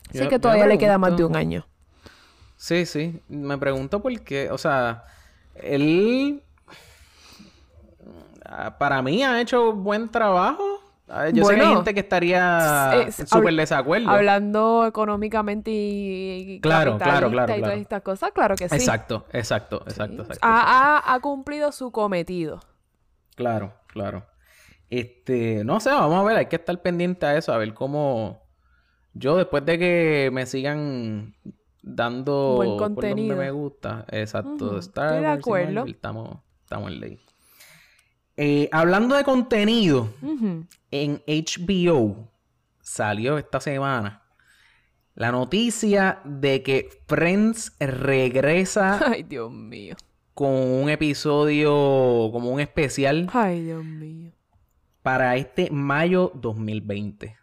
Así 0.10 0.20
Yo- 0.20 0.28
que 0.30 0.38
todavía 0.40 0.68
le 0.68 0.78
queda 0.78 0.98
más 0.98 1.16
de 1.16 1.24
un 1.24 1.38
año. 1.38 1.66
Sí, 2.58 2.86
sí. 2.86 3.22
Me 3.30 3.58
pregunto 3.58 4.02
por 4.02 4.20
qué. 4.22 4.52
O 4.52 4.58
sea, 4.58 5.04
él. 5.56 6.42
ah, 8.46 8.78
Para 8.78 9.02
mí 9.02 9.24
ha 9.24 9.40
hecho 9.40 9.72
buen 9.74 10.10
trabajo. 10.10 10.75
Yo 11.08 11.14
sé 11.16 11.32
que 11.34 11.40
hay 11.40 11.42
Bueno, 11.42 11.76
gente 11.76 11.94
que 11.94 12.00
estaría 12.00 13.10
súper 13.12 13.54
desacuerdo. 13.56 14.10
Hablando 14.10 14.86
económicamente 14.88 15.70
y 15.72 16.60
Claro, 16.62 16.98
claro, 16.98 17.28
capitalista 17.30 17.30
claro, 17.30 17.58
y 17.58 17.60
todas 17.60 17.60
claro. 17.70 17.82
estas 17.82 18.02
cosas, 18.02 18.32
claro 18.34 18.56
que 18.56 18.70
sí. 18.70 18.76
Exacto, 18.76 19.26
exacto, 19.32 19.84
exacto, 19.86 20.22
exacto. 20.24 20.40
Ha, 20.48 20.98
ha- 20.98 21.14
ha 21.14 21.20
cumplido 21.20 21.72
su 21.72 21.92
cometido. 21.92 22.60
Claro, 23.36 23.74
claro. 23.88 24.26
Este, 24.90 25.64
no 25.64 25.80
sé, 25.80 25.90
vamos 25.92 26.20
a 26.20 26.24
ver, 26.24 26.38
hay 26.38 26.46
que 26.48 26.56
estar 26.56 26.82
pendiente 26.82 27.26
a 27.26 27.36
eso, 27.38 27.54
a 27.54 27.58
ver 27.58 27.74
cómo 27.74 28.42
yo 29.14 29.36
después 29.38 29.66
de 29.66 29.78
que 29.80 30.30
me 30.34 30.46
sigan 30.46 31.36
dando 31.84 32.56
Buen 32.56 32.70
por 32.72 32.78
contenido. 32.78 33.36
me 33.36 33.52
gusta, 33.52 34.06
exacto, 34.10 34.78
Star 34.80 35.06
estoy 35.06 35.22
de 35.22 35.22
y 35.24 35.26
acuerdo. 35.40 35.74
Marvel, 35.76 35.94
estamos, 35.96 36.38
estamos 36.64 36.92
en 36.92 37.00
ley. 37.00 37.20
Eh, 38.38 38.68
hablando 38.72 39.16
de 39.16 39.24
contenido, 39.24 40.10
en 40.92 41.22
HBO 41.26 42.30
salió 42.82 43.38
esta 43.38 43.60
semana 43.62 44.22
la 45.16 45.32
noticia 45.32 46.20
de 46.26 46.62
que 46.62 46.90
Friends 47.08 47.72
regresa 47.80 49.00
Ay, 49.12 49.24
Dios 49.24 49.50
mío. 49.52 49.96
con 50.34 50.52
un 50.52 50.90
episodio 50.90 51.72
como 52.34 52.52
un 52.52 52.60
especial 52.60 53.30
Ay, 53.32 53.64
Dios 53.64 53.86
mío. 53.86 54.34
para 55.02 55.38
este 55.38 55.70
mayo 55.72 56.32
2020. 56.36 57.38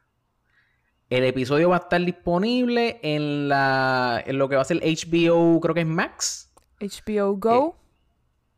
El 1.09 1.25
episodio 1.25 1.71
va 1.71 1.77
a 1.77 1.81
estar 1.81 2.03
disponible 2.05 2.99
en 3.03 3.49
la 3.49 4.23
en 4.27 4.37
lo 4.39 4.49
que 4.51 4.57
va 4.57 4.63
a 4.63 4.67
ser 4.67 4.79
HBO, 4.83 5.59
creo 5.61 5.75
que 5.75 5.81
es 5.83 5.87
Max. 5.87 6.53
HBO 6.81 7.37
Go. 7.37 7.77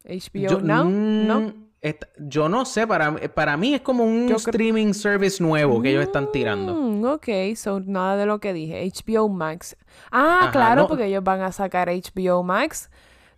HBO 0.04 0.08
Eh, 0.08 0.20
Yo, 0.50 0.60
Now. 0.60 0.84
mm, 0.84 1.26
¿No? 1.26 1.63
Esta- 1.84 2.08
yo 2.18 2.48
no 2.48 2.64
sé, 2.64 2.86
para, 2.86 3.14
para 3.34 3.56
mí 3.56 3.74
es 3.74 3.82
como 3.82 4.04
un 4.04 4.26
Yo 4.26 4.36
streaming 4.36 4.92
service 4.94 5.42
nuevo 5.42 5.80
que 5.82 5.90
ellos 5.90 6.02
están 6.02 6.32
tirando. 6.32 6.74
Mm, 6.74 7.04
ok, 7.04 7.28
so 7.56 7.78
nada 7.80 8.16
de 8.16 8.26
lo 8.26 8.40
que 8.40 8.52
dije. 8.52 8.82
HBO 8.84 9.28
Max. 9.28 9.76
Ah, 10.10 10.40
Ajá, 10.44 10.50
claro, 10.50 10.82
no- 10.82 10.88
porque 10.88 11.04
ellos 11.06 11.22
van 11.22 11.42
a 11.42 11.52
sacar 11.52 11.88
HBO 11.90 12.42
Max 12.42 12.90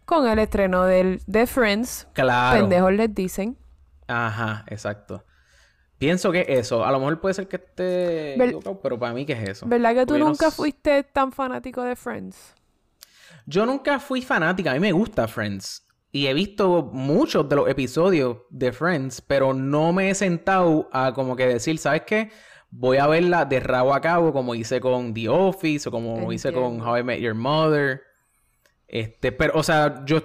con 0.04 0.26
el 0.28 0.38
estreno 0.38 0.85
del, 0.85 1.20
de 1.26 1.46
Friends. 1.46 2.06
Claro. 2.12 2.61
Pendejos 2.61 2.92
les 2.92 3.14
dicen. 3.14 3.56
Ajá, 4.06 4.64
exacto. 4.68 5.24
Pienso 5.98 6.30
que 6.30 6.44
eso, 6.46 6.85
a 6.85 6.92
lo 6.92 6.98
mejor 6.98 7.20
puede 7.20 7.35
ser 7.35 7.48
que 7.48 7.56
esté 7.56 8.35
Ver- 8.38 8.56
pero 8.82 8.98
para 8.98 9.14
mí 9.14 9.24
que 9.26 9.32
es 9.32 9.48
eso. 9.48 9.66
¿Verdad 9.66 9.94
que 9.94 10.00
tú 10.06 10.09
Porque 10.14 10.24
nunca 10.24 10.50
fuiste 10.50 11.02
tan 11.04 11.32
fanático 11.32 11.82
de 11.82 11.96
Friends? 11.96 12.54
Yo 13.46 13.64
nunca 13.64 13.98
fui 13.98 14.22
fanática, 14.22 14.72
a 14.72 14.74
mí 14.74 14.80
me 14.80 14.92
gusta 14.92 15.26
Friends. 15.26 15.86
Y 16.16 16.29
he 16.29 16.33
visto 16.33 16.88
muchos 16.94 17.46
de 17.46 17.57
los 17.57 17.68
episodios 17.68 18.38
de 18.48 18.72
Friends, 18.72 19.20
pero 19.20 19.52
no 19.52 19.92
me 19.92 20.09
he 20.09 20.14
sentado 20.14 20.88
a 20.90 21.12
como 21.12 21.37
que 21.37 21.46
decir, 21.46 21.76
¿sabes 21.76 22.05
qué? 22.07 22.31
Voy 22.70 22.96
a 22.96 23.07
verla 23.07 23.44
de 23.44 23.61
rabo 23.61 23.92
a 23.92 24.00
cabo, 24.00 24.33
como 24.33 24.55
hice 24.55 24.81
con 24.81 25.12
The 25.12 25.29
Office 25.29 25.87
o 25.87 25.92
como 25.92 26.33
hice 26.33 26.55
con. 26.55 26.81
How 26.81 26.96
I 26.96 27.02
Met 27.02 27.20
Your 27.20 27.35
Mother. 27.35 28.00
Este, 28.88 29.31
pero, 29.31 29.59
o 29.59 29.62
sea, 29.62 30.07
yo, 30.07 30.22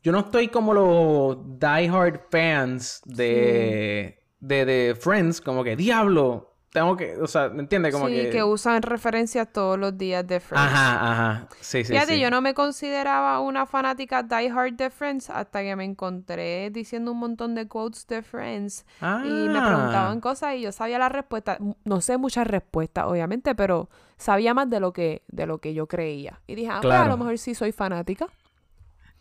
yo 0.00 0.12
no 0.12 0.20
estoy 0.20 0.46
como 0.46 0.72
los 0.72 1.58
diehard 1.58 2.28
fans 2.30 3.02
de, 3.04 4.20
de, 4.38 4.64
de 4.64 4.94
Friends, 4.94 5.40
como 5.40 5.64
que, 5.64 5.74
diablo, 5.74 6.55
tengo 6.76 6.94
que, 6.94 7.16
o 7.16 7.26
sea, 7.26 7.48
¿me 7.48 7.62
entiendes? 7.62 7.94
Como 7.94 8.08
sí, 8.08 8.14
que... 8.14 8.28
que... 8.28 8.44
usan 8.44 8.82
referencias 8.82 9.50
todos 9.50 9.78
los 9.78 9.96
días 9.96 10.26
de 10.26 10.40
Friends. 10.40 10.66
Ajá, 10.66 11.10
ajá. 11.10 11.48
Sí, 11.58 11.82
sí, 11.84 11.94
Fíjate, 11.94 12.16
sí. 12.16 12.20
yo 12.20 12.30
no 12.30 12.42
me 12.42 12.52
consideraba 12.52 13.40
una 13.40 13.64
fanática 13.64 14.22
diehard 14.22 14.74
de 14.74 14.90
Friends 14.90 15.30
hasta 15.30 15.62
que 15.62 15.74
me 15.74 15.84
encontré 15.84 16.68
diciendo 16.70 17.12
un 17.12 17.18
montón 17.18 17.54
de 17.54 17.66
quotes 17.66 18.06
de 18.08 18.20
Friends 18.20 18.84
y 19.00 19.04
me 19.48 19.58
Ah. 19.58 19.64
preguntaban 19.66 20.20
cosas 20.20 20.56
y 20.56 20.60
yo 20.60 20.70
sabía 20.70 20.98
la 20.98 21.08
respuesta. 21.08 21.56
No 21.84 22.02
sé 22.02 22.18
muchas 22.18 22.46
respuestas, 22.46 23.06
obviamente, 23.06 23.54
pero 23.54 23.88
sabía 24.18 24.52
más 24.52 24.68
de 24.68 24.78
lo 24.78 24.92
que, 24.92 25.22
de 25.28 25.46
lo 25.46 25.56
que 25.60 25.72
yo 25.72 25.86
creía. 25.86 26.42
Y 26.46 26.56
dije, 26.56 26.68
ah, 26.70 26.80
pues, 26.82 26.94
a 26.94 27.06
lo 27.08 27.16
mejor 27.16 27.38
sí 27.38 27.54
soy 27.54 27.72
fanática. 27.72 28.26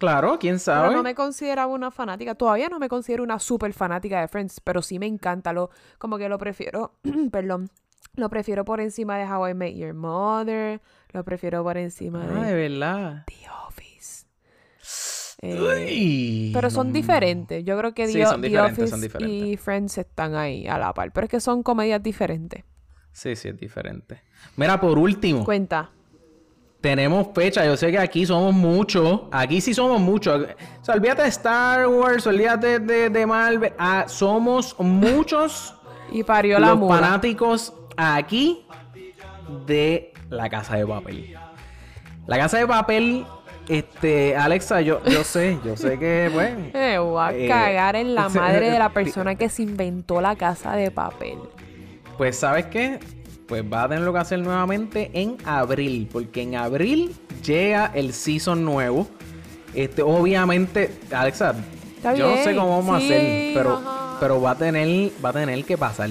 Claro, 0.06 0.38
quién 0.40 0.54
Pero 0.56 0.60
sabe. 0.60 0.96
no 0.96 1.04
me 1.04 1.16
consideraba 1.16 1.72
una 1.74 1.92
fanática. 1.92 2.36
Todavía 2.36 2.70
no 2.70 2.80
me 2.80 2.88
considero 2.90 3.24
una 3.24 3.40
súper 3.40 3.74
fanática 3.74 4.22
de 4.22 4.28
Friends, 4.28 4.60
pero 4.62 4.82
sí 4.82 5.00
me 5.00 5.08
encanta. 5.08 5.52
Lo, 5.54 5.70
como 5.98 6.18
que 6.18 6.30
lo 6.30 6.38
prefiero, 6.38 6.94
perdón, 7.32 7.70
lo 8.16 8.30
prefiero 8.30 8.64
por 8.66 8.80
encima 8.82 9.18
de 9.18 9.26
How 9.26 9.50
I 9.50 9.54
Met 9.54 9.76
Your 9.76 9.94
Mother. 9.94 10.82
Lo 11.12 11.24
prefiero 11.24 11.64
por 11.64 11.78
encima 11.78 12.24
Ah, 12.24 12.42
de 12.46 12.54
de 12.54 12.70
verdad. 12.70 13.24
The 13.28 13.50
Office. 13.68 14.26
Eh, 15.42 15.60
Uy, 15.62 16.52
pero 16.54 16.70
son 16.70 16.88
no. 16.88 16.94
diferentes. 16.94 17.64
Yo 17.66 17.78
creo 17.78 17.94
que 17.94 18.08
Sí, 18.08 18.14
The, 18.20 18.26
son 18.26 18.42
The 18.42 18.60
Office 18.60 18.88
son 18.88 19.30
y 19.30 19.58
Friends 19.58 19.98
están 19.98 20.36
ahí 20.36 20.68
a 20.68 20.78
la 20.78 20.94
par. 20.94 21.12
Pero 21.12 21.26
es 21.26 21.32
que 21.32 21.40
son 21.40 21.62
comedias 21.64 22.02
diferentes. 22.02 22.64
Sí, 23.12 23.36
sí, 23.36 23.50
es 23.50 23.58
diferente. 23.58 24.22
Mira, 24.58 24.80
por 24.80 24.98
último, 24.98 25.44
Cuenta. 25.46 25.90
Tenemos 26.90 27.30
fecha. 27.34 27.66
Yo 27.66 27.76
sé 27.76 27.90
que 27.90 27.98
aquí 27.98 28.28
somos 28.28 28.54
muchos. 28.54 29.22
Aquí 29.32 29.60
sí 29.60 29.74
somos 29.74 30.00
muchos. 30.00 30.44
O 30.82 30.86
sea, 30.86 30.94
olvídate 30.94 31.24
de 31.24 31.30
Star 31.30 31.88
Wars, 31.88 32.28
olvídate 32.28 32.78
de, 32.80 33.10
de 33.10 33.26
Marvel. 33.26 33.74
Ah, 33.80 34.06
somos 34.08 34.76
muchos 34.80 35.74
Y 36.12 36.24
parió 36.24 36.60
la 36.60 36.68
los 36.70 36.78
mula. 36.78 36.96
fanáticos 37.00 37.74
aquí 37.98 38.68
de 39.66 40.14
La 40.30 40.48
Casa 40.48 40.76
de 40.76 40.86
Papel. 40.86 41.36
La 42.28 42.38
Casa 42.38 42.58
de 42.60 42.68
Papel 42.68 43.26
Este, 43.68 44.36
Alexa, 44.36 44.82
yo, 44.82 45.04
yo 45.06 45.24
sé, 45.24 45.58
yo 45.66 45.76
sé 45.76 45.98
que, 45.98 46.30
bueno. 46.34 46.68
Me 46.72 47.00
voy 47.00 47.20
a 47.24 47.34
Eh, 47.34 47.48
cagar 47.48 47.96
en 47.96 48.14
la 48.14 48.30
madre 48.42 48.70
de 48.70 48.78
la 48.78 48.90
persona 48.90 49.34
que 49.34 49.50
se 49.50 49.64
inventó 49.64 50.22
la 50.22 50.36
casa 50.36 50.76
de 50.76 50.92
papel. 50.92 51.40
Pues, 52.16 52.38
¿sabes 52.38 52.68
qué? 52.68 53.00
Pues 53.48 53.64
va 53.64 53.84
a 53.84 53.90
tener 53.90 54.04
lo 54.04 54.12
que 54.14 54.20
hacer 54.20 54.40
nuevamente 54.40 55.12
en 55.14 55.38
abril. 55.46 56.10
Porque 56.12 56.42
en 56.42 56.56
abril 56.56 57.16
llega 57.44 57.92
el 57.94 58.14
season 58.14 58.66
nuevo. 58.66 59.08
Este, 59.74 60.02
obviamente, 60.02 60.92
Alexa, 61.12 61.54
Está 61.98 62.14
yo 62.16 62.30
no 62.36 62.44
sé 62.44 62.56
cómo 62.56 62.70
vamos 62.82 63.04
sí, 63.04 63.12
a 63.14 63.16
hacer, 63.18 63.54
pero, 63.54 63.74
ajá. 63.78 64.18
pero 64.20 64.42
va 64.42 64.52
a 64.52 64.56
tener, 64.56 65.12
va 65.24 65.30
a 65.30 65.34
tener 65.34 65.64
que 65.66 65.78
pasar. 65.78 66.10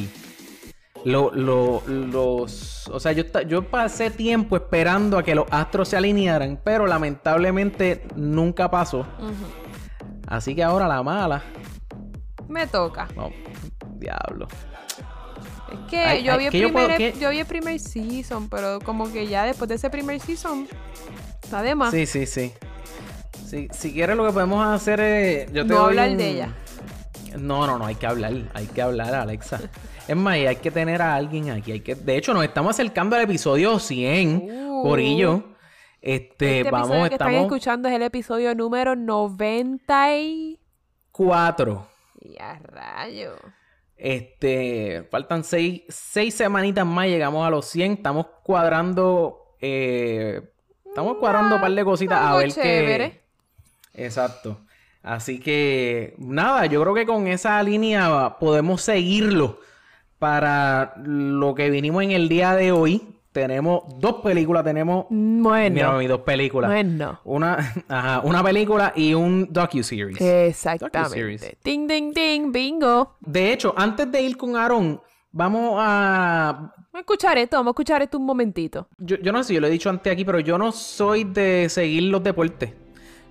Lo, 1.04 1.30
lo- 1.34 1.82
los, 1.86 2.88
o 2.88 2.98
sea, 3.00 3.12
yo, 3.12 3.24
yo 3.46 3.62
pasé 3.68 4.10
tiempo 4.10 4.56
esperando 4.56 5.18
a 5.18 5.22
que 5.22 5.34
los 5.34 5.46
astros 5.50 5.88
se 5.88 5.96
alinearan, 5.96 6.58
pero 6.64 6.86
lamentablemente 6.86 8.06
nunca 8.16 8.70
pasó. 8.70 9.06
Así 10.26 10.54
que 10.54 10.62
ahora 10.62 10.88
la 10.88 11.02
mala. 11.02 11.42
Me 12.48 12.66
toca. 12.66 13.08
No, 13.16 13.30
diablo. 13.96 14.46
Es 15.74 15.90
que 15.90 15.98
Ay, 15.98 16.22
yo, 16.22 16.32
ay, 16.32 16.38
vi 16.38 16.44
el 16.46 16.50
que 16.52 16.58
yo 16.60 16.72
puedo- 16.72 16.86
primer, 16.94 17.18
yo 17.18 17.30
vi 17.30 17.38
el 17.40 17.46
primer 17.46 17.78
season, 17.80 18.48
pero 18.48 18.78
como 18.80 19.12
que 19.12 19.26
ya 19.26 19.44
después 19.44 19.68
de 19.68 19.74
ese 19.76 19.90
primer 19.90 20.20
season, 20.20 20.66
está 21.42 21.62
de 21.62 21.74
más. 21.74 21.90
Sí, 21.92 22.06
sí, 22.06 22.26
sí. 22.26 22.52
Si, 23.46 23.68
si 23.72 23.92
quieres 23.92 24.16
lo 24.16 24.26
que 24.26 24.32
podemos 24.32 24.66
hacer 24.66 25.00
es... 25.00 25.52
Yo 25.52 25.62
te 25.66 25.68
No 25.72 25.80
doy 25.80 25.84
hablar 25.90 26.10
un- 26.10 26.16
de 26.16 26.28
ella. 26.30 26.54
No, 27.38 27.66
no, 27.66 27.78
no, 27.78 27.86
hay 27.86 27.96
que 27.96 28.06
hablar, 28.06 28.32
hay 28.54 28.66
que 28.66 28.80
hablar, 28.82 29.14
Alexa. 29.14 29.60
Es 30.06 30.16
más, 30.16 30.34
hay 30.34 30.56
que 30.56 30.70
tener 30.70 31.02
a 31.02 31.14
alguien 31.14 31.50
aquí. 31.50 31.72
Hay 31.72 31.80
que... 31.80 31.94
De 31.94 32.16
hecho, 32.16 32.32
nos 32.34 32.44
estamos 32.44 32.70
acercando 32.70 33.16
al 33.16 33.22
episodio 33.22 33.78
100, 33.78 34.48
Uh. 34.50 34.82
Corillo. 34.82 35.44
Este, 36.00 36.58
Este 36.60 36.70
vamos, 36.70 36.88
episodio 36.90 37.08
que 37.08 37.14
están 37.14 37.28
estamos 37.30 37.46
escuchando 37.46 37.88
es 37.88 37.94
el 37.94 38.02
episodio 38.02 38.54
número 38.54 38.94
90 38.96 40.16
y... 40.18 40.60
cuatro. 41.10 41.86
Y 42.20 42.38
a 42.38 42.58
rayo. 42.58 43.32
Este, 44.04 45.08
faltan 45.10 45.44
seis, 45.44 45.80
seis 45.88 46.34
semanitas 46.34 46.84
más, 46.84 47.06
llegamos 47.06 47.46
a 47.46 47.48
los 47.48 47.64
100. 47.64 47.92
Estamos 47.92 48.26
cuadrando, 48.42 49.56
eh, 49.62 50.42
estamos 50.84 51.16
cuadrando 51.16 51.54
un 51.54 51.62
par 51.62 51.72
de 51.72 51.84
cositas 51.86 52.20
a 52.20 52.36
ver 52.36 52.52
qué. 52.52 53.22
Exacto. 53.94 54.60
Así 55.02 55.40
que, 55.40 56.14
nada, 56.18 56.66
yo 56.66 56.82
creo 56.82 56.92
que 56.92 57.06
con 57.06 57.28
esa 57.28 57.62
línea 57.62 58.36
podemos 58.38 58.82
seguirlo 58.82 59.60
para 60.18 60.92
lo 61.02 61.54
que 61.54 61.70
vinimos 61.70 62.02
en 62.02 62.10
el 62.10 62.28
día 62.28 62.54
de 62.54 62.72
hoy. 62.72 63.13
Tenemos 63.34 63.82
dos 63.98 64.22
películas, 64.22 64.62
tenemos. 64.62 65.06
Bueno. 65.10 65.74
Mira, 65.74 65.98
mis 65.98 66.08
dos 66.08 66.20
películas. 66.20 66.70
Bueno. 66.70 67.18
Una, 67.24 67.56
ajá, 67.88 68.20
una 68.20 68.44
película 68.44 68.92
y 68.94 69.12
un 69.12 69.52
docu-series. 69.52 70.20
Exactamente. 70.20 70.98
Docuseries. 71.00 71.56
Ding, 71.64 71.88
ding, 71.88 72.14
ding, 72.14 72.52
bingo. 72.52 73.16
De 73.18 73.52
hecho, 73.52 73.74
antes 73.76 74.10
de 74.12 74.22
ir 74.22 74.36
con 74.36 74.54
Aaron, 74.54 75.00
vamos 75.32 75.74
a 75.80 76.72
Vamos 76.76 76.94
a 76.94 76.98
escuchar 77.00 77.36
esto, 77.38 77.56
vamos 77.56 77.70
a 77.70 77.72
escuchar 77.72 78.02
esto 78.02 78.18
un 78.18 78.24
momentito. 78.24 78.86
Yo, 78.98 79.16
yo 79.16 79.32
no 79.32 79.42
sé 79.42 79.48
si 79.48 79.54
yo 79.54 79.60
lo 79.60 79.66
he 79.66 79.70
dicho 79.70 79.90
antes 79.90 80.12
aquí, 80.12 80.24
pero 80.24 80.38
yo 80.38 80.56
no 80.56 80.70
soy 80.70 81.24
de 81.24 81.68
seguir 81.68 82.04
los 82.04 82.22
deportes. 82.22 82.70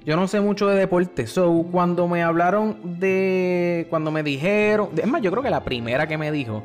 Yo 0.06 0.18
no 0.18 0.28
sé 0.28 0.42
mucho 0.42 0.68
de 0.68 0.76
deportes. 0.76 1.32
So, 1.32 1.66
cuando 1.72 2.10
me 2.10 2.24
hablaron 2.24 3.00
de. 3.00 3.88
Cuando 3.90 4.12
me 4.12 4.22
dijeron. 4.22 4.90
Es 4.98 5.08
más, 5.08 5.22
yo 5.22 5.32
creo 5.32 5.42
que 5.42 5.50
la 5.50 5.64
primera 5.64 6.08
que 6.08 6.18
me 6.18 6.30
dijo 6.30 6.62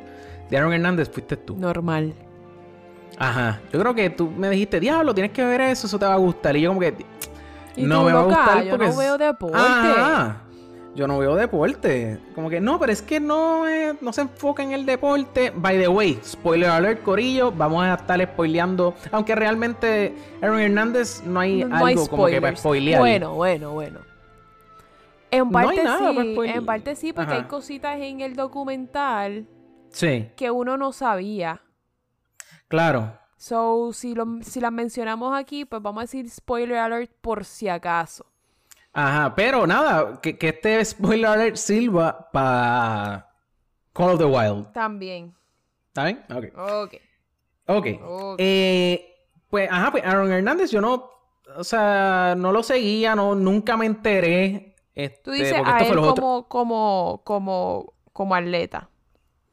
de 0.50 0.56
Aaron 0.56 0.72
Hernández 0.72 1.08
fuiste 1.08 1.36
tú. 1.36 1.56
Normal. 1.56 2.14
Ajá. 3.16 3.60
Yo 3.72 3.80
creo 3.80 3.94
que 3.94 4.10
tú 4.10 4.30
me 4.30 4.48
dijiste, 4.50 4.80
diablo, 4.80 5.14
tienes 5.14 5.32
que 5.32 5.44
ver 5.44 5.60
eso, 5.60 5.86
eso 5.86 5.98
te 5.98 6.06
va 6.06 6.14
a 6.14 6.18
gustar. 6.18 6.56
Y 6.56 6.62
yo, 6.62 6.70
como 6.70 6.80
que. 6.80 6.94
Y 7.76 7.84
no 7.84 8.04
me 8.04 8.12
va 8.12 8.20
a 8.20 8.24
gustar 8.24 8.64
yo 8.64 8.76
no 8.76 8.96
veo 8.96 9.18
deporte. 9.18 9.56
Ajá. 9.56 10.42
Yo 10.94 11.06
no 11.06 11.18
veo 11.18 11.36
deporte. 11.36 12.18
Como 12.34 12.50
que 12.50 12.60
no, 12.60 12.78
pero 12.80 12.90
es 12.92 13.02
que 13.02 13.20
no, 13.20 13.64
no 14.00 14.12
se 14.12 14.22
enfoca 14.22 14.64
en 14.64 14.72
el 14.72 14.84
deporte. 14.84 15.52
By 15.54 15.78
the 15.78 15.86
way, 15.86 16.18
spoiler 16.24 16.70
alert, 16.70 17.02
Corillo. 17.04 17.52
Vamos 17.52 17.84
a 17.84 17.94
estar 17.94 18.20
spoileando. 18.20 18.94
Aunque 19.12 19.36
realmente 19.36 20.12
Aaron 20.42 20.58
Hernández 20.60 21.22
no 21.24 21.38
hay 21.38 21.62
No, 21.62 21.68
no 21.68 21.76
hay 21.86 21.92
algo 21.92 22.08
como 22.08 22.26
que 22.26 22.40
para 22.40 22.56
spoilear. 22.56 23.00
Bueno, 23.00 23.34
bueno, 23.34 23.72
bueno. 23.74 24.00
En 25.30 25.50
No 25.50 25.58
hay 25.58 25.66
parte 25.66 25.82
para 25.84 25.98
sí, 25.98 26.32
spoilear. 26.32 26.58
en 26.58 26.66
parte 26.66 26.96
sí, 26.96 27.12
porque 27.12 27.32
Ajá. 27.32 27.42
hay 27.42 27.48
cositas 27.48 27.96
en 28.00 28.20
el 28.20 28.34
documental 28.34 29.46
Sí, 29.90 30.28
que 30.36 30.50
uno 30.50 30.76
no 30.76 30.92
sabía. 30.92 31.62
Claro. 32.68 33.18
So, 33.36 33.92
si, 33.92 34.14
lo, 34.14 34.26
si 34.42 34.60
las 34.60 34.72
mencionamos 34.72 35.36
aquí, 35.38 35.64
pues 35.64 35.80
vamos 35.80 36.00
a 36.00 36.04
decir 36.04 36.28
spoiler 36.28 36.78
alert 36.78 37.10
por 37.20 37.44
si 37.44 37.68
acaso. 37.68 38.26
Ajá, 38.92 39.34
pero 39.34 39.66
nada, 39.66 40.20
que, 40.20 40.36
que 40.36 40.48
este 40.48 40.84
spoiler 40.84 41.26
alert 41.26 41.56
sirva 41.56 42.30
para 42.32 43.30
Call 43.92 44.10
of 44.10 44.18
the 44.18 44.24
Wild. 44.24 44.72
También. 44.72 45.34
¿Está 45.88 46.04
bien? 46.04 46.24
Ok. 46.30 46.58
Ok. 46.58 46.94
Ok. 47.66 47.86
Ok. 48.02 48.34
Eh, 48.38 49.14
pues, 49.48 49.70
ajá, 49.70 49.92
pues 49.92 50.04
Aaron 50.04 50.32
Hernández, 50.32 50.70
yo 50.70 50.80
no, 50.80 51.10
o 51.56 51.64
sea, 51.64 52.34
no 52.36 52.52
lo 52.52 52.62
seguía, 52.62 53.14
no, 53.14 53.34
nunca 53.34 53.76
me 53.76 53.86
enteré. 53.86 54.74
Este, 54.94 55.20
Tú 55.22 55.30
dices 55.30 55.60
a 55.64 55.78
él 55.78 55.96
como, 55.96 56.48
como, 56.48 57.22
como, 57.24 57.92
como 58.12 58.34
atleta. 58.34 58.90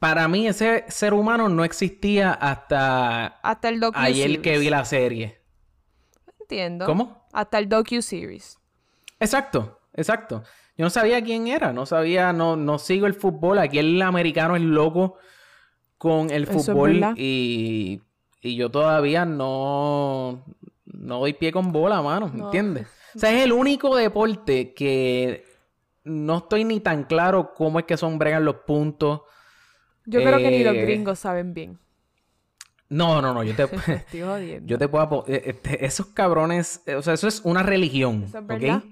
Para 0.05 0.27
mí 0.27 0.47
ese 0.47 0.85
ser 0.87 1.15
humano 1.15 1.49
no 1.49 1.65
existía 1.65 2.31
hasta 2.31 3.25
Hasta 3.41 3.69
el 3.69 3.79
docu 3.79 3.97
ayer 3.97 4.39
que 4.39 4.59
vi 4.59 4.69
la 4.69 4.85
serie. 4.85 5.41
Entiendo. 6.41 6.85
¿Cómo? 6.85 7.25
Hasta 7.33 7.57
el 7.57 7.67
docu-series. 7.67 8.59
Exacto, 9.19 9.79
exacto. 9.95 10.43
Yo 10.77 10.85
no 10.85 10.91
sabía 10.91 11.23
quién 11.23 11.47
era, 11.47 11.73
no 11.73 11.87
sabía, 11.87 12.33
no, 12.33 12.55
no 12.55 12.77
sigo 12.77 13.07
el 13.07 13.15
fútbol. 13.15 13.57
Aquí 13.57 13.79
el 13.79 13.99
americano 13.99 14.55
es 14.55 14.61
loco 14.61 15.17
con 15.97 16.29
el 16.29 16.43
es 16.43 16.49
fútbol 16.49 17.15
y, 17.17 17.99
y 18.41 18.55
yo 18.55 18.69
todavía 18.69 19.25
no, 19.25 20.45
no 20.85 21.19
doy 21.19 21.33
pie 21.33 21.51
con 21.51 21.71
bola, 21.71 22.03
mano, 22.03 22.29
No. 22.31 22.45
¿entiendes? 22.45 22.85
O 23.15 23.17
sea, 23.17 23.31
es 23.31 23.43
el 23.43 23.51
único 23.51 23.95
deporte 23.95 24.75
que 24.75 25.45
no 26.03 26.37
estoy 26.37 26.63
ni 26.63 26.79
tan 26.79 27.05
claro 27.05 27.55
cómo 27.55 27.79
es 27.79 27.85
que 27.85 27.97
son 27.97 28.19
bregan 28.19 28.45
los 28.45 28.57
puntos. 28.67 29.21
Yo 30.05 30.21
creo 30.21 30.37
que 30.37 30.51
ni 30.51 30.63
los 30.63 30.75
Eh, 30.75 30.81
gringos 30.85 31.19
saben 31.19 31.53
bien. 31.53 31.79
No, 32.89 33.21
no, 33.21 33.33
no, 33.33 33.43
yo 33.43 33.55
te, 33.55 33.63
Estoy 33.93 34.21
jodiendo. 34.21 34.67
yo 34.67 34.77
te 34.77 34.87
puedo... 34.87 35.25
eh, 35.27 35.41
este, 35.47 35.85
esos 35.85 36.07
cabrones, 36.07 36.83
eh, 36.85 36.95
o 36.95 37.01
sea, 37.01 37.13
eso 37.15 37.27
es 37.27 37.41
una 37.43 37.63
religión, 37.63 38.23
Eso 38.25 38.37
es 38.39 38.47
verdad. 38.47 38.83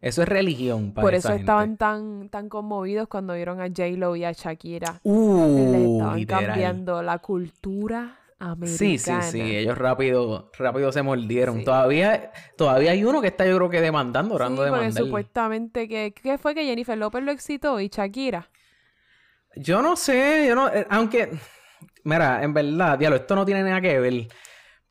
Eso 0.00 0.22
es 0.22 0.28
religión 0.30 0.92
para 0.94 1.04
Por 1.04 1.14
eso 1.14 1.28
gente. 1.28 1.42
estaban 1.42 1.76
tan, 1.76 2.30
tan 2.30 2.48
conmovidos 2.48 3.06
cuando 3.08 3.34
vieron 3.34 3.60
a 3.60 3.66
J-Lo 3.68 4.16
y 4.16 4.24
a 4.24 4.32
Shakira. 4.32 4.92
Le 5.04 5.10
Uh, 5.10 5.96
estaban 5.96 6.16
literal. 6.16 6.46
cambiando 6.46 7.02
la 7.02 7.18
cultura 7.18 8.16
americana. 8.38 8.78
Sí, 8.78 8.96
sí, 8.96 9.12
sí, 9.30 9.40
ellos 9.42 9.76
rápido, 9.76 10.50
rápido 10.58 10.90
se 10.90 11.02
mordieron. 11.02 11.58
Sí. 11.58 11.64
Todavía, 11.66 12.32
todavía 12.56 12.92
hay 12.92 13.04
uno 13.04 13.20
que 13.20 13.26
está 13.28 13.44
yo 13.46 13.56
creo 13.58 13.68
que 13.68 13.82
demandando, 13.82 14.30
Sí, 14.30 14.36
orando 14.36 14.62
de 14.62 14.70
porque 14.70 14.80
demandar. 14.84 15.04
supuestamente 15.04 15.86
que... 15.86 16.14
¿Qué 16.14 16.38
fue 16.38 16.54
que 16.54 16.64
Jennifer 16.64 16.96
López 16.96 17.22
lo 17.22 17.30
excitó 17.32 17.78
y 17.78 17.88
Shakira? 17.88 18.48
Yo 19.56 19.82
no 19.82 19.96
sé, 19.96 20.46
yo 20.48 20.54
no, 20.54 20.68
eh, 20.68 20.86
aunque, 20.90 21.30
mira, 22.04 22.42
en 22.42 22.54
verdad, 22.54 22.98
diablo, 22.98 23.16
esto 23.16 23.34
no 23.34 23.44
tiene 23.44 23.62
nada 23.62 23.80
que 23.80 23.98
ver, 23.98 24.28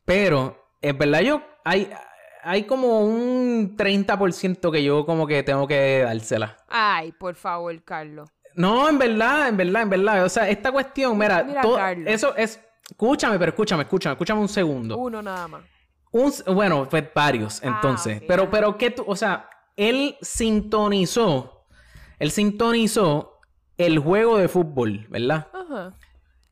pero 0.06 0.74
en 0.82 0.98
verdad 0.98 1.22
yo, 1.22 1.41
hay, 1.63 1.89
hay 2.43 2.63
como 2.63 3.02
un 3.02 3.76
30% 3.78 4.72
que 4.72 4.84
yo 4.84 5.06
como 5.06 5.26
que 5.26 5.43
tengo 5.43 5.67
que 5.67 6.02
dársela. 6.04 6.58
Ay, 6.67 7.12
por 7.13 7.36
favor, 7.36 7.82
Carlos. 7.84 8.30
No, 8.56 8.89
en 8.89 8.98
verdad, 8.98 9.48
en 9.48 9.58
verdad, 9.58 9.82
en 9.84 9.89
verdad, 9.89 10.26
o 10.26 10.30
sea, 10.30 10.50
esta 10.50 10.72
cuestión, 10.72 11.17
mira, 11.17 11.43
Mira, 11.43 11.62
todo- 11.62 11.78
Carlos. 11.78 12.06
eso 12.08 12.36
es, 12.36 12.60
escúchame, 12.89 13.39
pero 13.39 13.50
escúchame, 13.52 13.84
escúchame, 13.84 14.13
escúchame 14.13 14.41
un 14.41 14.50
segundo. 14.50 14.98
Uno 14.98 15.22
nada 15.22 15.48
más. 15.48 15.62
Un, 16.12 16.33
bueno, 16.56 16.88
pues 16.90 17.06
varios, 17.13 17.62
Ah, 17.63 17.67
entonces. 17.75 18.21
pero, 18.27 18.50
pero 18.50 18.77
que 18.77 18.90
tú, 18.92 19.04
o 19.08 19.15
sea, 19.15 19.48
él 19.77 20.17
sintonizó, 20.21 21.65
él 22.17 22.31
sintonizó 22.31 23.38
el 23.80 23.98
juego 23.98 24.38
de 24.38 24.50
fútbol, 24.50 25.08
¿verdad? 25.10 25.48
Ajá. 25.54 25.96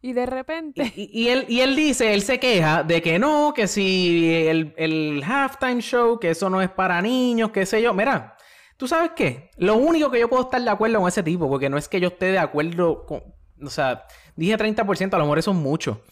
Y 0.02 0.14
de 0.14 0.26
repente... 0.26 0.94
Y, 0.96 1.10
y 1.26 1.30
él, 1.30 1.46
y 1.50 1.60
él 1.60 1.76
dice, 1.76 2.14
él 2.14 2.22
se 2.22 2.40
queja 2.40 2.84
de 2.84 3.02
que 3.02 3.20
no, 3.20 3.54
que 3.54 3.68
si 3.68 4.34
el, 4.48 4.74
el 4.78 5.22
halftime 5.24 5.82
show, 5.82 6.20
que 6.20 6.30
eso 6.30 6.50
no 6.50 6.62
es 6.62 6.70
para 6.70 7.02
niños, 7.02 7.52
qué 7.52 7.66
sé 7.66 7.82
yo. 7.82 7.94
Mira, 7.94 8.38
¿tú 8.78 8.88
sabes 8.88 9.12
qué? 9.16 9.50
Lo 9.58 9.76
único 9.76 10.10
que 10.10 10.20
yo 10.20 10.30
puedo 10.30 10.44
estar 10.44 10.62
de 10.62 10.70
acuerdo 10.70 11.00
con 11.00 11.10
ese 11.10 11.22
tipo, 11.22 11.50
porque 11.50 11.70
no 11.70 11.78
es 11.78 11.90
que 11.90 12.00
yo 12.00 12.08
esté 12.08 12.28
de 12.28 12.40
acuerdo 12.40 13.06
con... 13.06 13.22
O 13.62 13.70
sea, 13.70 14.06
dije 14.38 14.56
30%, 14.58 15.14
a 15.14 15.18
lo 15.18 15.26
mejor 15.26 15.40
eso 15.40 15.52
es 15.52 15.58
mucho. 15.58 16.04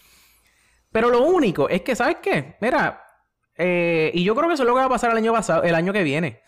Pero 0.92 1.10
lo 1.10 1.24
único 1.24 1.70
es 1.70 1.82
que, 1.82 1.96
¿sabes 1.96 2.18
qué? 2.22 2.58
Mira, 2.60 3.02
eh, 3.58 4.12
y 4.14 4.26
yo 4.26 4.36
creo 4.36 4.50
que 4.50 4.56
eso 4.56 4.64
es 4.64 4.68
lo 4.68 4.74
que 4.74 4.80
va 4.80 4.88
a 4.88 4.90
pasar 4.90 5.12
el 5.12 5.18
año 5.18 5.32
pasado, 5.32 5.64
el 5.64 5.76
año 5.76 5.94
que 5.94 6.04
viene. 6.04 6.42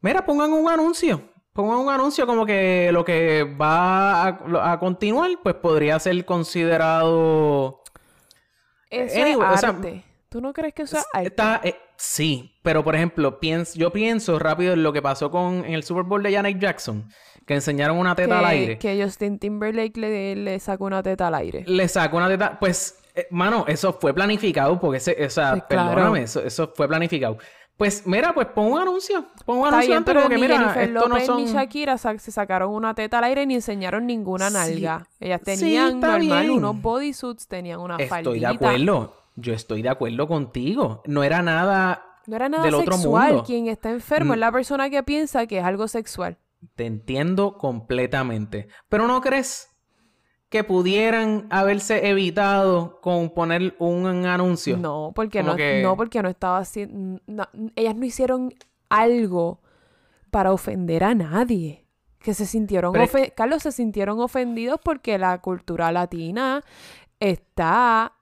Mira, 0.00 0.24
pongan 0.24 0.52
un 0.52 0.70
anuncio. 0.70 1.31
Pongan 1.52 1.78
un 1.78 1.90
anuncio 1.90 2.26
como 2.26 2.46
que 2.46 2.90
lo 2.92 3.04
que 3.04 3.44
va 3.44 4.22
a, 4.22 4.72
a 4.72 4.78
continuar, 4.78 5.30
pues 5.42 5.54
podría 5.56 5.98
ser 5.98 6.24
considerado. 6.24 7.82
Eso 8.90 9.20
Anyway, 9.20 9.48
o 9.48 9.54
es 9.54 9.60
sea, 9.60 9.68
arte. 9.70 10.04
¿Tú 10.28 10.40
no 10.40 10.52
crees 10.52 10.72
que 10.72 10.82
eso 10.82 10.96
es 10.96 11.06
arte? 11.12 11.28
Está, 11.28 11.60
eh, 11.62 11.76
Sí, 12.04 12.52
pero 12.64 12.82
por 12.82 12.96
ejemplo, 12.96 13.38
pienso, 13.38 13.78
yo 13.78 13.92
pienso 13.92 14.36
rápido 14.40 14.72
en 14.72 14.82
lo 14.82 14.92
que 14.92 15.00
pasó 15.00 15.30
con 15.30 15.64
en 15.64 15.72
el 15.72 15.84
Super 15.84 16.02
Bowl 16.02 16.20
de 16.20 16.32
Janet 16.32 16.58
Jackson, 16.58 17.08
que 17.46 17.54
enseñaron 17.54 17.96
una 17.96 18.16
teta 18.16 18.40
al 18.40 18.44
aire. 18.46 18.76
Que, 18.76 19.00
Justin 19.00 19.38
Timberlake 19.38 20.00
le, 20.00 20.34
le 20.34 20.58
sacó 20.58 20.86
una 20.86 21.00
teta 21.00 21.28
al 21.28 21.36
aire. 21.36 21.62
Le 21.64 21.86
sacó 21.86 22.16
una 22.16 22.26
teta, 22.26 22.58
pues, 22.58 22.98
eh, 23.14 23.28
mano, 23.30 23.66
eso 23.68 23.92
fue 24.00 24.12
planificado, 24.12 24.80
porque 24.80 24.96
ese, 24.98 25.24
o 25.24 25.30
sea, 25.30 25.64
claro. 25.68 25.94
perdóname, 25.94 26.22
eso, 26.22 26.42
eso 26.42 26.72
fue 26.74 26.88
planificado. 26.88 27.38
Pues 27.76 28.06
mira, 28.06 28.32
pues 28.32 28.46
pon 28.48 28.70
un 28.72 28.78
anuncio, 28.78 29.24
pon 29.44 29.58
un 29.58 29.64
Está 29.64 29.68
anuncio 29.76 29.88
bien, 29.88 29.98
antes 29.98 30.10
pero 30.14 30.20
como 30.22 30.28
que 30.28 30.34
ni 30.36 30.42
mira, 30.42 30.58
Jennifer 30.58 30.82
esto 30.84 31.00
no 31.00 31.08
López 31.08 31.22
ni 31.36 31.46
son... 31.48 31.56
Shakira 31.56 31.98
sa- 31.98 32.18
se 32.18 32.30
sacaron 32.30 32.72
una 32.72 32.94
teta 32.94 33.18
al 33.18 33.24
aire 33.24 33.44
ni 33.46 33.54
enseñaron 33.54 34.06
ninguna 34.06 34.48
Sí. 34.50 34.54
nalga. 34.54 35.06
Ellas 35.18 35.40
Sí, 35.44 35.44
tenían 35.60 35.94
está 35.96 36.18
normal 36.18 36.46
bien. 36.46 36.50
unos 36.58 36.80
bodysuits, 36.80 37.48
tenían 37.48 37.80
una 37.80 37.94
Estoy 37.96 38.08
faldita. 38.08 38.48
de 38.50 38.54
acuerdo, 38.54 39.16
yo 39.34 39.52
estoy 39.54 39.82
de 39.82 39.88
acuerdo 39.88 40.28
contigo. 40.28 41.02
No 41.06 41.24
era 41.24 41.42
nada 41.42 42.04
No 42.26 42.36
era 42.36 42.48
nada 42.48 42.62
del 42.64 42.74
otro 42.74 42.94
sexual. 42.96 43.28
mundo. 43.30 43.44
Quien 43.44 43.66
está 43.66 43.90
enfermo 43.90 44.30
Mm. 44.30 44.34
es 44.34 44.38
la 44.40 44.52
persona 44.52 44.90
que 44.90 45.02
piensa 45.02 45.46
que 45.48 45.58
es 45.58 45.64
algo 45.64 45.88
sexual. 45.88 46.38
Te 46.76 46.86
entiendo 46.86 47.58
completamente. 47.58 48.68
Pero 48.88 49.08
¿no 49.08 49.20
crees 49.20 49.71
que 50.52 50.62
pudieran 50.62 51.46
haberse 51.50 52.08
evitado 52.08 53.00
con 53.00 53.30
poner 53.30 53.74
un 53.80 54.06
anuncio? 54.26 54.76
No, 54.76 55.10
porque 55.14 55.40
Como 55.40 55.52
no, 55.52 55.56
que- 55.56 55.82
no, 55.82 55.96
porque 55.96 56.22
no 56.22 56.28
estaba 56.28 56.58
haciendo. 56.58 57.20
no, 57.26 57.48
ellas 57.74 57.96
no 57.96 58.04
hicieron 58.04 58.52
algo 58.90 59.60
para 60.30 60.52
ofender 60.52 61.02
a 61.02 61.14
nadie. 61.14 61.86
Que 62.20 62.34
se 62.34 62.46
sintieron 62.46 62.92
Pero 62.92 63.04
es 63.04 63.12
ofe- 63.12 63.32
Carlos, 63.34 63.62
se 63.64 63.72
sintieron 63.72 64.20
ofendidos 64.20 64.78
porque 64.84 65.18
la 65.18 65.40
cultura 65.40 65.90
latina 65.90 66.62
está 67.18 68.12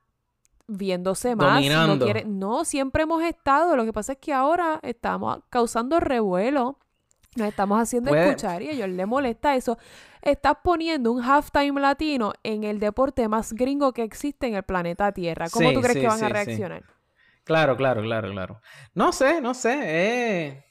viéndose 0.67 1.35
más. 1.37 1.49
No, 1.49 1.55
Dominando. 1.57 2.05
quiere- 2.05 2.25
no, 2.25 2.65
siempre 2.65 3.03
hemos 3.03 3.23
estado. 3.25 3.77
Lo 3.77 3.85
que 3.85 3.93
pasa 3.93 4.13
es 4.13 4.19
que 4.19 4.33
ahora 4.33 4.79
estamos 4.83 5.41
causando 5.51 6.01
revuelo. 6.01 6.79
Nos 7.37 7.49
estamos 7.49 7.81
haciendo 7.81 8.11
Puede- 8.11 8.29
escuchar 8.31 8.63
y 8.63 8.69
a 8.69 8.73
ellos 8.73 8.89
les 8.89 9.07
molesta 9.07 9.55
eso. 9.55 9.77
Estás 10.23 10.57
poniendo 10.63 11.13
un 11.13 11.23
halftime 11.23 11.81
latino 11.81 12.33
en 12.43 12.65
el 12.65 12.79
deporte 12.81 13.29
más 13.29 13.53
gringo 13.53 13.93
que 13.93 14.03
existe 14.03 14.47
en 14.47 14.55
el 14.55 14.63
planeta 14.63 15.13
Tierra. 15.13 15.51
¿Cómo 15.51 15.73
Sí, 15.73 15.75
tú 15.75 15.81
crees 15.83 15.99
sí, 15.99 15.99
que 15.99 16.07
van 16.09 16.19
sí, 16.19 16.25
a 16.25 16.29
reaccionar? 16.29 16.85
Claro, 17.45 17.77
claro, 17.77 18.03
claro, 18.03 18.31
claro. 18.31 18.61
No 18.95 19.13
sé, 19.13 19.41
no 19.41 19.55
sé. 19.55 19.79
eh, 19.83 20.65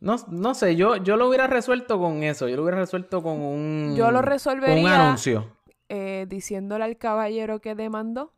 No, 0.00 0.16
no 0.28 0.54
sé, 0.54 0.76
yo, 0.76 0.96
yo 0.96 1.16
lo 1.16 1.28
hubiera 1.28 1.46
resuelto 1.46 1.98
con 1.98 2.22
eso. 2.22 2.48
Yo 2.48 2.56
lo 2.56 2.62
hubiera 2.62 2.78
resuelto 2.78 3.22
con 3.22 3.40
un... 3.40 3.94
Yo 3.96 4.10
lo 4.10 4.22
Con 4.62 4.78
un 4.80 4.88
resolvería 4.88 4.88
anuncio. 4.88 5.56
eh, 5.88 6.26
diciéndole 6.28 6.84
al 6.84 6.98
caballero 6.98 7.60
que 7.60 7.74
demandó 7.74 8.34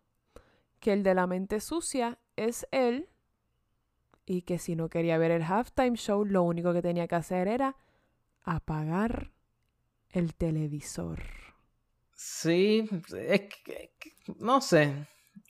que 0.81 0.93
el 0.95 1.03
de 1.05 1.15
la 1.15 1.27
mente 1.27 1.61
sucia 1.61 2.19
es 2.37 2.67
él 2.73 3.09
y 4.27 4.43
que 4.43 4.59
si 4.59 4.77
no 4.77 4.89
quería 4.89 5.19
ver 5.19 5.31
el 5.31 5.43
halftime 5.43 5.97
show, 5.97 6.25
lo 6.25 6.43
único 6.43 6.73
que 6.73 6.83
tenía 6.83 7.07
que 7.09 7.15
hacer 7.15 7.49
era 7.49 7.77
apagar 8.45 9.33
el 10.17 10.35
televisor. 10.35 11.21
Sí, 12.15 12.89
es 13.29 13.41
que, 13.41 13.73
es 13.73 13.91
que- 13.99 14.13
no 14.39 14.61
sé. 14.61 14.93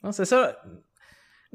No 0.03 0.13
sé, 0.13 0.23
eso... 0.23 0.47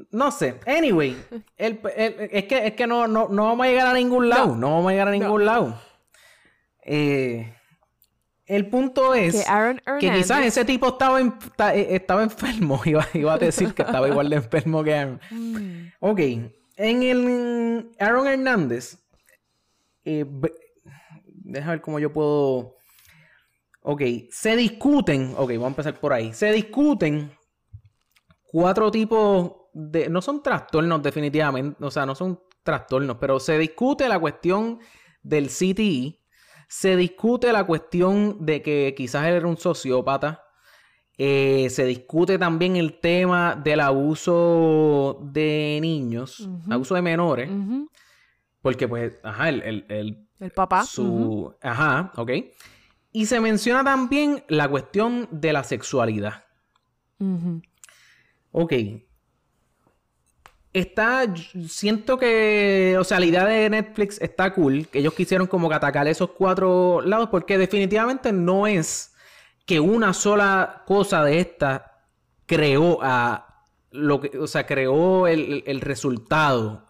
No 0.09 0.31
sé. 0.31 0.59
Anyway, 0.65 1.15
el- 1.57 1.79
el- 1.95 2.29
es 2.31 2.45
que, 2.45 2.67
es 2.67 2.73
que 2.73 2.87
no, 2.87 3.07
no, 3.07 3.27
no 3.29 3.45
vamos 3.45 3.65
a 3.65 3.69
llegar 3.69 3.87
a 3.87 3.93
ningún 3.93 4.27
lado. 4.29 4.55
No, 4.55 4.71
vamos 4.71 4.87
a 4.89 4.91
llegar 4.91 5.07
a 5.07 5.11
ningún 5.11 5.45
lado. 5.45 5.79
Eh, 6.83 7.53
el 8.45 8.69
punto 8.69 9.13
es... 9.13 9.35
Que 9.35 9.49
Aaron 9.49 9.81
Que 9.99 10.11
quizás 10.11 10.43
ese 10.45 10.65
tipo 10.65 10.87
estaba, 10.87 11.21
en- 11.21 11.33
eh, 11.73 11.87
estaba 11.91 12.23
enfermo. 12.23 12.81
Iba, 12.85 13.07
iba 13.13 13.33
a 13.33 13.37
decir 13.37 13.73
que 13.73 13.83
estaba 13.83 14.07
igual 14.09 14.29
de 14.29 14.37
enfermo 14.37 14.83
que 14.83 14.93
Aaron. 14.95 15.21
Mm, 15.31 15.87
Ok. 15.99 16.19
En 16.75 17.03
el 17.03 17.91
Aaron 17.99 18.27
Hernández. 18.27 18.97
eh, 20.05 20.25
deja 21.27 21.69
ver 21.69 21.81
cómo 21.81 21.99
yo 21.99 22.11
puedo. 22.11 22.75
Ok. 23.83 24.01
Se 24.31 24.55
discuten. 24.55 25.33
Ok, 25.37 25.49
vamos 25.51 25.65
a 25.65 25.67
empezar 25.67 25.99
por 25.99 26.13
ahí. 26.13 26.33
Se 26.33 26.51
discuten 26.51 27.31
cuatro 28.43 28.91
tipos 28.91 29.51
de. 29.73 30.09
No 30.09 30.21
son 30.21 30.41
trastornos, 30.41 31.01
definitivamente. 31.03 31.83
O 31.83 31.91
sea, 31.91 32.05
no 32.05 32.15
son 32.15 32.39
trastornos. 32.63 33.17
Pero 33.19 33.39
se 33.39 33.57
discute 33.57 34.07
la 34.07 34.19
cuestión 34.19 34.79
del 35.21 35.47
CTE. 35.49 36.19
Se 36.67 36.95
discute 36.95 37.51
la 37.53 37.65
cuestión 37.65 38.45
de 38.45 38.61
que 38.61 38.93
quizás 38.97 39.25
él 39.27 39.35
era 39.35 39.47
un 39.47 39.57
sociópata. 39.57 40.39
Eh, 41.17 41.67
se 41.69 41.85
discute 41.85 42.39
también 42.39 42.75
el 42.75 42.99
tema 42.99 43.55
del 43.55 43.81
abuso 43.81 45.19
de 45.21 45.77
niños, 45.79 46.39
Ujú. 46.39 46.73
abuso 46.73 46.95
de 46.95 47.03
menores, 47.03 47.51
porque 48.63 48.87
pues, 48.87 49.19
ajá, 49.21 49.49
el, 49.49 49.61
el- 49.61 49.85
el- 49.89 50.27
El 50.39 50.49
papá. 50.51 50.83
su, 50.85 51.53
ajá, 51.61 52.11
ok. 52.17 52.31
Y 53.13 53.27
se 53.27 53.39
menciona 53.39 53.83
también 53.83 54.43
la 54.49 54.67
cuestión 54.67 55.29
de 55.31 55.53
la 55.53 55.63
sexualidad. 55.63 56.43
Ujú. 57.19 57.61
Ok. 58.51 58.73
Está, 60.73 61.31
siento 61.67 62.17
que, 62.17 62.95
o 62.99 63.03
sea, 63.03 63.19
la 63.19 63.27
idea 63.27 63.45
de 63.45 63.69
Netflix 63.69 64.19
está 64.19 64.51
cool, 64.55 64.87
que 64.87 64.99
ellos 64.99 65.13
quisieron 65.13 65.45
como 65.45 65.69
que 65.69 65.75
atacar 65.75 66.07
esos 66.07 66.31
cuatro 66.31 67.01
lados, 67.01 67.29
porque 67.29 67.59
definitivamente 67.59 68.33
no 68.33 68.65
es 68.65 69.13
que 69.67 69.79
una 69.79 70.13
sola 70.13 70.81
cosa 70.87 71.23
de 71.23 71.39
esta 71.39 72.01
creó 72.47 72.97
a 73.03 73.63
lo 73.91 74.19
que, 74.19 74.35
o 74.39 74.47
sea, 74.47 74.65
creó 74.65 75.27
el, 75.27 75.63
el 75.67 75.79
resultado 75.81 76.89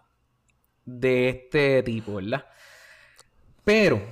de 0.86 1.28
este 1.28 1.82
tipo, 1.82 2.14
¿verdad? 2.14 2.46
Pero, 3.64 4.02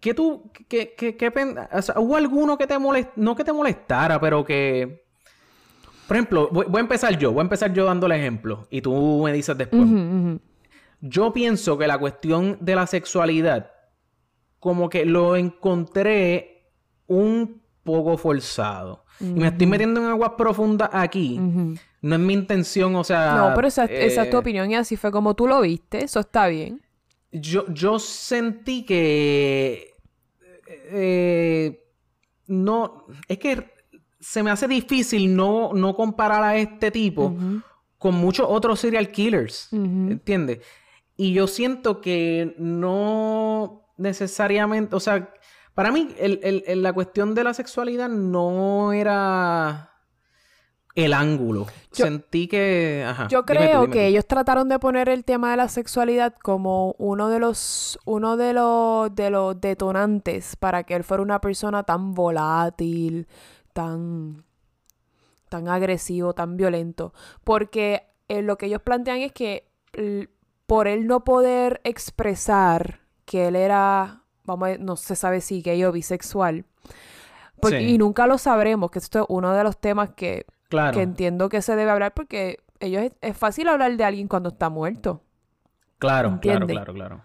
¿qué 0.00 0.14
tú, 0.14 0.50
qué, 0.68 0.94
qué, 0.96 1.16
qué 1.16 1.28
o 1.72 1.82
sea, 1.82 1.98
hubo 1.98 2.16
alguno 2.16 2.58
que 2.58 2.66
te 2.66 2.78
molest, 2.78 3.10
no 3.16 3.36
que 3.36 3.44
te 3.44 3.52
molestara, 3.52 4.20
pero 4.20 4.44
que, 4.44 5.04
por 6.08 6.16
ejemplo, 6.16 6.48
voy, 6.50 6.66
voy 6.68 6.78
a 6.78 6.82
empezar 6.82 7.16
yo, 7.18 7.32
voy 7.32 7.40
a 7.40 7.42
empezar 7.42 7.72
yo 7.72 7.84
dando 7.84 8.06
el 8.06 8.12
ejemplo 8.12 8.66
y 8.70 8.80
tú 8.80 9.22
me 9.22 9.32
dices 9.32 9.56
después. 9.56 9.82
Yo 11.02 11.32
pienso 11.32 11.78
que 11.78 11.86
la 11.86 11.98
cuestión 11.98 12.58
de 12.60 12.74
la 12.74 12.86
sexualidad, 12.86 13.70
como 14.58 14.88
que 14.88 15.04
lo 15.06 15.36
encontré 15.36 16.72
un 17.06 17.62
poco 17.82 18.18
forzado. 18.18 19.04
Y 19.20 19.24
me 19.24 19.48
estoy 19.48 19.66
metiendo 19.66 20.00
en 20.00 20.06
aguas 20.06 20.32
profundas 20.36 20.90
aquí. 20.92 21.38
No 22.02 22.14
es 22.14 22.20
mi 22.20 22.32
intención, 22.32 22.94
o 22.96 23.04
sea... 23.04 23.34
No, 23.34 23.54
pero 23.54 23.68
esa, 23.68 23.84
esa 23.84 24.22
es 24.22 24.30
tu 24.30 24.36
eh, 24.36 24.40
opinión 24.40 24.70
y 24.70 24.76
así 24.76 24.96
fue 24.96 25.10
como 25.10 25.34
tú 25.34 25.46
lo 25.46 25.60
viste. 25.60 26.04
Eso 26.04 26.20
está 26.20 26.46
bien. 26.46 26.80
Yo, 27.32 27.66
yo 27.68 27.98
sentí 27.98 28.84
que... 28.84 29.89
eh, 30.92 31.82
no... 32.46 33.06
Es 33.28 33.38
que 33.38 33.72
se 34.20 34.42
me 34.42 34.50
hace 34.50 34.68
difícil 34.68 35.34
no, 35.34 35.72
no 35.72 35.94
comparar 35.96 36.42
a 36.44 36.56
este 36.56 36.90
tipo 36.90 37.34
con 37.98 38.14
muchos 38.14 38.46
otros 38.48 38.80
serial 38.80 39.10
killers. 39.10 39.68
Ujú. 39.72 40.10
¿Entiendes? 40.12 40.58
Y 41.16 41.32
yo 41.32 41.46
siento 41.46 42.00
que 42.00 42.54
no 42.58 43.86
necesariamente, 43.96 44.96
o 44.96 45.00
sea, 45.00 45.32
para 45.74 45.90
mí 45.92 46.08
el- 46.18 46.40
el- 46.42 46.64
el- 46.66 46.82
la 46.82 46.92
cuestión 46.92 47.34
de 47.34 47.44
la 47.44 47.54
sexualidad 47.54 48.08
no 48.08 48.92
era 48.92 49.89
el 50.94 51.12
ángulo. 51.14 51.66
Yo- 51.92 52.04
Sentí 52.06 52.48
que... 52.48 53.04
Ajá, 53.06 53.28
Yo 53.28 53.42
dime 53.42 53.46
tú, 53.46 53.64
creo 53.64 53.80
dime 53.82 53.92
que 53.92 53.98
tú. 54.00 54.04
ellos 54.06 54.26
trataron 54.26 54.68
de 54.68 54.78
poner 54.78 55.08
el 55.08 55.24
tema 55.24 55.50
de 55.52 55.56
la 55.56 55.68
sexualidad 55.68 56.34
como 56.42 56.94
uno 56.98 57.28
de 57.28 57.38
los 57.38 57.98
uno 58.04 58.36
de 58.36 58.52
los 58.52 59.14
de 59.14 59.30
los 59.30 59.60
detonantes 59.60 60.56
para 60.56 60.82
que 60.84 60.94
él 60.96 61.04
fuera 61.04 61.22
una 61.22 61.40
persona 61.40 61.82
tan 61.84 62.12
volátil, 62.14 63.28
tan 63.72 64.44
tan 65.48 65.68
agresivo, 65.68 66.32
tan 66.34 66.56
violento, 66.56 67.12
porque 67.44 68.04
eh, 68.28 68.42
lo 68.42 68.56
que 68.56 68.66
ellos 68.66 68.82
plantean 68.82 69.18
es 69.18 69.32
que 69.32 69.68
por 70.66 70.86
él 70.86 71.06
no 71.08 71.24
poder 71.24 71.80
expresar 71.82 73.00
que 73.24 73.48
él 73.48 73.56
era, 73.56 74.22
vamos 74.44 74.68
a, 74.68 74.78
no 74.78 74.94
se 74.96 75.16
sabe 75.16 75.40
si 75.40 75.62
gay 75.62 75.82
o 75.84 75.90
bisexual, 75.92 76.64
porque- 77.60 77.78
Sí. 77.80 77.94
y 77.94 77.98
nunca 77.98 78.26
lo 78.28 78.38
sabremos, 78.38 78.90
que 78.92 79.00
esto 79.00 79.20
es 79.20 79.26
uno 79.28 79.52
de 79.52 79.64
los 79.64 79.76
temas 79.78 80.10
que 80.10 80.46
Claro, 80.70 80.94
que 80.96 81.02
entiendo 81.02 81.48
que 81.50 81.60
se 81.62 81.76
debe 81.76 81.90
hablar 81.90 82.14
porque 82.14 82.58
ellos 82.78 83.02
es, 83.02 83.12
es 83.20 83.36
fácil 83.36 83.68
hablar 83.68 83.94
de 83.96 84.04
alguien 84.04 84.26
cuando 84.28 84.48
está 84.48 84.70
muerto. 84.70 85.22
claro, 85.98 86.38
claro, 86.40 86.64
¿entiende? 86.64 86.72
claro, 86.74 86.94
claro. 86.94 87.22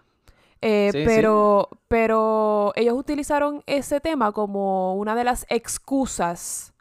Eh, 0.62 0.90
Sí, 0.92 1.00
sí. 1.00 1.06
pero, 1.06 1.70
pero 1.88 2.74
ellos 2.76 2.96
utilizaron 2.98 3.64
ese 3.68 4.02
tema 4.02 4.32
como 4.34 4.96
una 4.96 5.16
de 5.16 5.24
las 5.24 5.46
excusas 5.50 6.74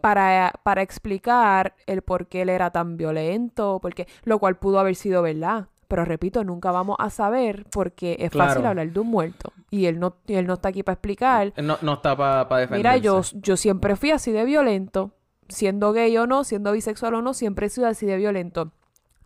para, 0.00 0.52
para 0.62 0.82
explicar 0.82 1.74
el 1.86 2.02
por 2.02 2.26
qué 2.28 2.42
él 2.42 2.48
era 2.48 2.70
tan 2.70 2.96
violento, 2.96 3.80
porque, 3.82 4.06
lo 4.24 4.38
cual 4.38 4.56
pudo 4.56 4.78
haber 4.78 4.94
sido 4.94 5.22
verdad. 5.22 5.66
Pero 5.88 6.04
repito, 6.04 6.44
nunca 6.44 6.70
vamos 6.70 6.96
a 7.00 7.10
saber 7.10 7.66
porque 7.72 8.16
es 8.20 8.32
fácil 8.32 8.54
Claro. 8.62 8.68
hablar 8.68 8.92
de 8.92 9.00
un 9.00 9.08
muerto. 9.08 9.52
Y 9.70 9.86
él 9.86 9.98
no, 9.98 10.14
y 10.26 10.34
él 10.34 10.46
no 10.46 10.54
está 10.54 10.68
aquí 10.68 10.84
para 10.84 10.94
explicar. 10.94 11.52
No, 11.60 11.78
no 11.82 11.94
está 11.94 12.16
para 12.16 12.44
defenderse. 12.60 12.76
Mira, 12.76 12.96
yo, 12.96 13.22
yo 13.42 13.56
siempre 13.56 13.96
fui 13.96 14.12
así 14.12 14.30
de 14.30 14.44
violento. 14.44 15.10
Siendo 15.50 15.92
gay 15.92 16.16
o 16.16 16.26
no, 16.26 16.44
siendo 16.44 16.72
bisexual 16.72 17.14
o 17.14 17.22
no, 17.22 17.34
siempre 17.34 17.66
he 17.66 17.68
sido 17.68 17.86
así 17.86 18.06
de 18.06 18.16
violento. 18.16 18.72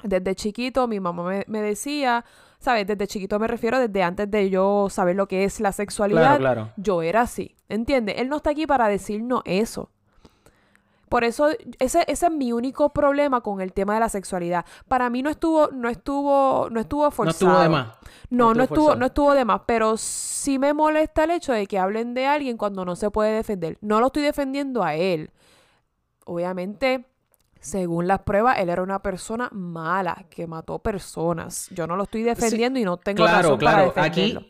Desde 0.02 0.34
chiquito 0.34 0.86
mi 0.88 1.00
mamá 1.00 1.22
me, 1.22 1.44
me 1.46 1.62
decía, 1.62 2.24
¿sabes? 2.58 2.86
Desde 2.86 3.06
chiquito 3.06 3.38
me 3.38 3.46
refiero 3.46 3.78
desde 3.78 4.02
antes 4.02 4.30
de 4.30 4.50
yo 4.50 4.88
saber 4.90 5.16
lo 5.16 5.28
que 5.28 5.44
es 5.44 5.60
la 5.60 5.72
sexualidad. 5.72 6.38
Claro, 6.38 6.40
claro. 6.40 6.72
Yo 6.76 7.02
era 7.02 7.22
así, 7.22 7.54
¿entiendes? 7.68 8.16
Él 8.18 8.28
no 8.28 8.36
está 8.36 8.50
aquí 8.50 8.66
para 8.66 8.88
decirnos 8.88 9.42
eso. 9.44 9.90
Por 11.08 11.22
eso, 11.22 11.50
ese, 11.78 12.04
ese 12.08 12.26
es 12.26 12.32
mi 12.32 12.52
único 12.52 12.88
problema 12.88 13.40
con 13.40 13.60
el 13.60 13.72
tema 13.72 13.94
de 13.94 14.00
la 14.00 14.08
sexualidad. 14.08 14.64
Para 14.88 15.10
mí 15.10 15.22
no 15.22 15.30
estuvo, 15.30 15.68
no 15.68 15.88
estuvo, 15.88 16.68
no 16.70 16.80
estuvo 16.80 17.04
No 17.04 17.10
forzado. 17.12 17.52
estuvo 17.52 17.62
de 17.62 17.68
más. 17.68 17.88
No, 18.30 18.52
no, 18.52 18.64
estuvo, 18.64 18.76
forzado. 18.86 18.98
no 18.98 19.06
estuvo 19.06 19.34
de 19.34 19.44
más, 19.44 19.60
pero 19.64 19.96
sí 19.96 20.58
me 20.58 20.72
molesta 20.72 21.24
el 21.24 21.30
hecho 21.30 21.52
de 21.52 21.66
que 21.66 21.78
hablen 21.78 22.14
de 22.14 22.26
alguien 22.26 22.56
cuando 22.56 22.84
no 22.84 22.96
se 22.96 23.10
puede 23.10 23.32
defender. 23.32 23.78
No 23.80 24.00
lo 24.00 24.06
estoy 24.06 24.24
defendiendo 24.24 24.82
a 24.82 24.96
él. 24.96 25.30
Obviamente, 26.26 27.06
según 27.60 28.06
las 28.06 28.20
pruebas, 28.20 28.58
él 28.58 28.68
era 28.68 28.82
una 28.82 29.00
persona 29.02 29.48
mala 29.52 30.26
que 30.30 30.46
mató 30.46 30.78
personas. 30.80 31.68
Yo 31.70 31.86
no 31.86 31.96
lo 31.96 32.04
estoy 32.04 32.22
defendiendo 32.22 32.78
y 32.78 32.84
no 32.84 32.96
tengo 32.96 33.22
Claro, 33.24 33.42
razón 33.42 33.58
claro. 33.58 33.92
para 33.94 34.06
Aquí, 34.06 34.20
defenderlo. 34.20 34.48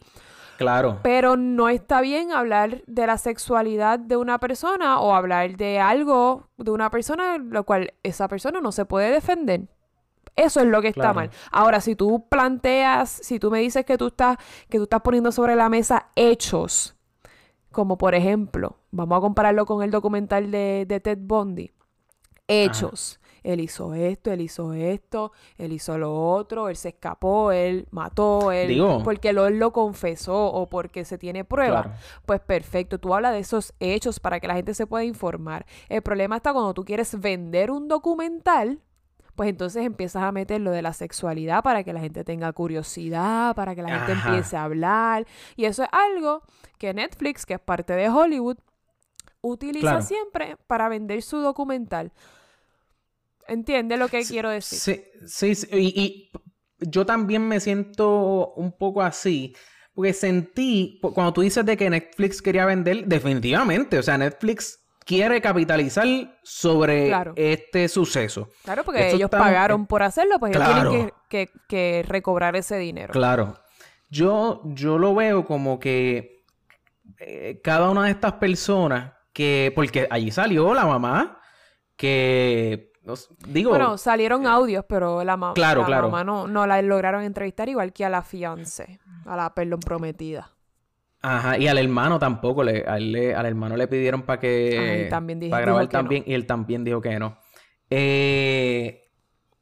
claro. 0.57 0.99
Pero 1.03 1.37
no 1.37 1.69
está 1.69 2.01
bien 2.01 2.33
hablar 2.33 2.83
de 2.87 3.07
la 3.07 3.19
sexualidad 3.19 3.99
de 3.99 4.17
una 4.17 4.39
persona 4.39 5.01
o 5.01 5.15
hablar 5.15 5.57
de 5.57 5.79
algo 5.81 6.49
de 6.57 6.71
una 6.71 6.91
persona, 6.91 7.39
lo 7.39 7.65
cual 7.65 7.95
esa 8.03 8.27
persona 8.29 8.61
no 8.61 8.73
se 8.73 8.85
puede 8.85 9.11
defender. 9.11 9.69
Eso 10.37 10.59
es 10.61 10.67
lo 10.67 10.83
que 10.83 10.89
está 10.89 11.01
Claro. 11.13 11.15
mal. 11.15 11.31
Ahora, 11.53 11.81
si 11.81 11.95
tú 11.95 12.27
planteas, 12.29 13.09
si 13.09 13.39
tú 13.39 13.53
me 13.53 13.61
dices 13.61 13.85
que 13.85 13.97
tú 13.97 14.09
estás, 14.09 14.37
que 14.69 14.79
tú 14.79 14.85
estás 14.85 15.01
poniendo 15.03 15.31
sobre 15.31 15.55
la 15.55 15.69
mesa 15.69 16.09
hechos, 16.17 16.97
como 17.71 17.97
por 17.99 18.17
ejemplo, 18.17 18.77
vamos 18.97 19.19
a 19.19 19.21
compararlo 19.21 19.67
con 19.67 19.83
el 19.83 19.91
documental 19.91 20.51
de, 20.51 20.85
de 20.89 21.01
Ted 21.01 21.19
Bundy. 21.21 21.71
Hechos. 22.47 23.21
Él 23.43 23.61
hizo 23.61 23.93
esto, 23.93 24.33
él 24.33 24.41
hizo 24.41 24.73
esto, 24.73 25.33
él 25.59 25.73
hizo 25.73 25.99
lo 25.99 26.15
otro, 26.31 26.71
él 26.71 26.77
se 26.77 26.89
escapó, 26.91 27.53
él 27.53 27.87
mató, 27.91 28.53
él 28.53 28.69
Digo- 28.69 29.03
porque 29.05 29.35
lo, 29.35 29.47
él 29.47 29.59
lo 29.59 29.71
confesó 29.71 30.47
o 30.47 30.67
porque 30.67 31.05
se 31.05 31.19
tiene 31.19 31.45
prueba. 31.45 31.83
Claro. 31.83 31.99
Pues 32.25 32.41
perfecto, 32.41 32.99
tú 32.99 33.15
hablas 33.15 33.33
de 33.35 33.41
esos 33.41 33.75
hechos 33.81 34.19
para 34.19 34.41
que 34.41 34.49
la 34.49 34.55
gente 34.55 34.73
se 34.73 34.87
pueda 34.87 35.05
informar. 35.05 35.67
El 35.91 36.01
problema 36.01 36.37
está 36.37 36.55
cuando 36.55 36.73
tú 36.73 36.87
quieres 36.87 37.21
vender 37.21 37.71
un 37.71 37.87
documental, 37.87 38.81
pues 39.35 39.51
entonces 39.51 39.85
empiezas 39.85 40.23
a 40.23 40.33
meter 40.33 40.63
lo 40.63 40.71
de 40.71 40.81
la 40.81 40.95
sexualidad 40.95 41.63
para 41.63 41.85
que 41.85 41.93
la 41.93 42.01
gente 42.01 42.25
tenga 42.25 42.51
curiosidad, 42.55 43.55
para 43.55 43.75
que 43.75 43.83
la 43.83 43.99
gente 43.99 44.13
empiece 44.13 44.57
a 44.57 44.65
hablar. 44.65 45.27
Y 45.55 45.67
eso 45.67 45.83
es 45.83 45.89
algo 45.93 46.43
que 46.79 46.95
Netflix, 46.95 47.45
que 47.45 47.55
es 47.55 47.61
parte 47.61 47.93
de 47.93 48.09
Hollywood, 48.09 48.57
utiliza 49.45 49.81
Claro. 49.81 50.03
siempre 50.03 50.57
para 50.67 50.89
vender 50.89 51.23
su 51.23 51.39
documental. 51.39 52.13
¿Entiendes 53.47 53.99
lo 53.99 54.09
que 54.09 54.25
quiero 54.25 54.49
decir? 54.51 54.79
Sí, 54.79 55.05
sí, 55.27 55.55
sí, 55.55 55.69
Y, 55.73 56.01
y 56.03 56.31
yo 56.81 57.05
también 57.05 57.47
me 57.47 57.61
siento 57.61 58.53
un 58.57 58.73
poco 58.73 59.03
así. 59.03 59.55
Porque 59.95 60.13
sentí, 60.13 60.99
cuando 61.01 61.33
tú 61.33 61.43
dices 61.43 61.65
de 61.65 61.77
que 61.77 61.89
Netflix 61.89 62.43
quería 62.43 62.67
vender, 62.67 63.05
definitivamente, 63.07 63.99
o 63.99 64.03
sea, 64.03 64.19
Netflix 64.19 64.81
quiere 65.05 65.41
capitalizar 65.41 66.07
sobre 66.43 67.07
Claro. 67.09 67.33
este 67.37 67.87
suceso. 67.89 68.49
Claro, 68.65 68.83
porque 68.85 69.09
ellos 69.11 69.27
está- 69.27 69.39
pagaron 69.39 69.87
por 69.87 70.03
hacerlo, 70.03 70.39
pues 70.41 70.57
ellos 70.57 70.67
tienen 70.67 71.13
que, 71.29 71.47
que- 71.47 71.53
que 71.69 72.05
recobrar 72.09 72.57
ese 72.57 72.77
dinero. 72.79 73.13
Claro. 73.13 73.55
Yo, 74.09 74.63
yo 74.65 74.99
lo 74.99 75.15
veo 75.15 75.45
como 75.45 75.79
que 75.79 76.43
eh, 77.19 77.61
cada 77.63 77.91
una 77.91 78.05
de 78.07 78.11
estas 78.13 78.33
personas 78.35 79.13
que, 79.35 79.71
porque 79.75 80.07
allí 80.11 80.31
salió 80.31 80.73
la 80.73 80.87
mamá, 80.87 81.41
que, 81.97 82.93
digo, 83.49 83.71
Bueno, 83.71 83.99
salieron 83.99 84.47
audios, 84.47 84.85
pero 84.89 85.23
la, 85.25 85.37
ma- 85.37 85.53
Claro, 85.55 85.83
la 85.83 85.87
claro. 85.87 86.05
mamá 86.09 86.25
no, 86.25 86.47
no 86.47 86.67
la 86.67 86.81
lograron 86.81 87.23
entrevistar 87.23 87.69
igual 87.69 87.93
que 87.93 88.05
a 88.05 88.09
la 88.09 88.23
fiance, 88.23 89.01
a 89.27 89.37
la 89.37 89.53
perdón 89.55 89.81
prometida. 89.81 90.51
Ajá, 91.21 91.57
y 91.59 91.67
al 91.69 91.79
hermano 91.79 92.19
tampoco, 92.19 92.63
le, 92.63 92.85
a 92.87 92.97
él 92.99 93.13
le- 93.13 93.35
al 93.35 93.47
hermano 93.47 93.77
le 93.77 93.89
pidieron 93.89 94.23
para 94.23 94.39
que... 94.41 95.03
Él 95.05 95.09
también 95.09 95.41
dije- 95.41 95.51
para 95.51 95.63
dijo 95.63 95.75
grabar 95.75 95.89
que 95.89 95.97
no. 95.97 96.03
también, 96.03 96.25
y 96.27 96.35
él 96.35 96.47
también 96.47 96.85
dijo 96.85 97.01
que 97.01 97.19
no. 97.19 97.39
Eh, 97.91 99.11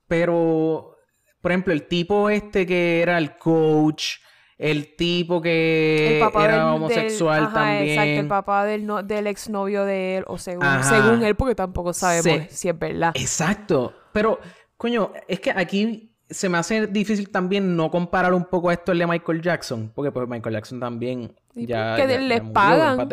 pero, 0.09 0.97
por 1.41 1.51
ejemplo, 1.53 1.73
el 1.73 1.87
tipo 1.87 2.29
este 2.31 2.67
que 2.67 3.01
era 3.01 3.17
el 3.19 3.37
coach, 3.39 4.17
el 4.63 4.95
tipo 4.97 5.41
que 5.43 6.15
El 6.15 6.21
papá 6.21 6.45
era 6.45 6.57
del, 6.65 6.75
homosexual 6.75 7.37
del- 7.41 7.45
ajá, 7.47 7.55
también. 7.55 7.89
Exacto, 7.91 8.21
el 8.21 8.29
papá 8.29 8.65
del, 8.65 8.87
no- 8.87 9.03
del 9.03 9.27
exnovio 9.27 9.85
de 9.85 10.19
él, 10.19 10.25
o 10.29 10.39
según, 10.39 10.65
Ajá. 10.65 10.83
según 10.83 11.23
él, 11.25 11.35
porque 11.35 11.55
tampoco 11.55 11.93
sabemos 11.93 12.49
Sí. 12.49 12.57
si 12.57 12.69
es 12.69 12.79
verdad. 12.79 13.13
Exacto. 13.15 13.93
Pero, 14.13 14.39
coño, 14.77 15.13
es 15.29 15.41
que 15.41 15.51
aquí 15.51 16.09
se 16.31 16.49
me 16.49 16.57
hace 16.57 16.87
difícil 16.87 17.29
también 17.31 17.77
no 17.77 17.91
comparar 17.91 18.33
un 18.33 18.45
poco 18.47 18.71
esto 18.71 18.93
el 18.93 18.99
de 19.01 19.07
Michael 19.07 19.43
Jackson. 19.43 19.93
Porque 19.95 20.11
pues 20.11 20.27
Michael 20.27 20.55
Jackson 20.55 20.81
también 20.81 21.35
Y 21.55 21.67
ya, 21.67 21.99
ya- 21.99 22.07
les 22.07 22.19
ya 22.39 22.43
murió, 22.43 22.53
pagan, 22.55 23.09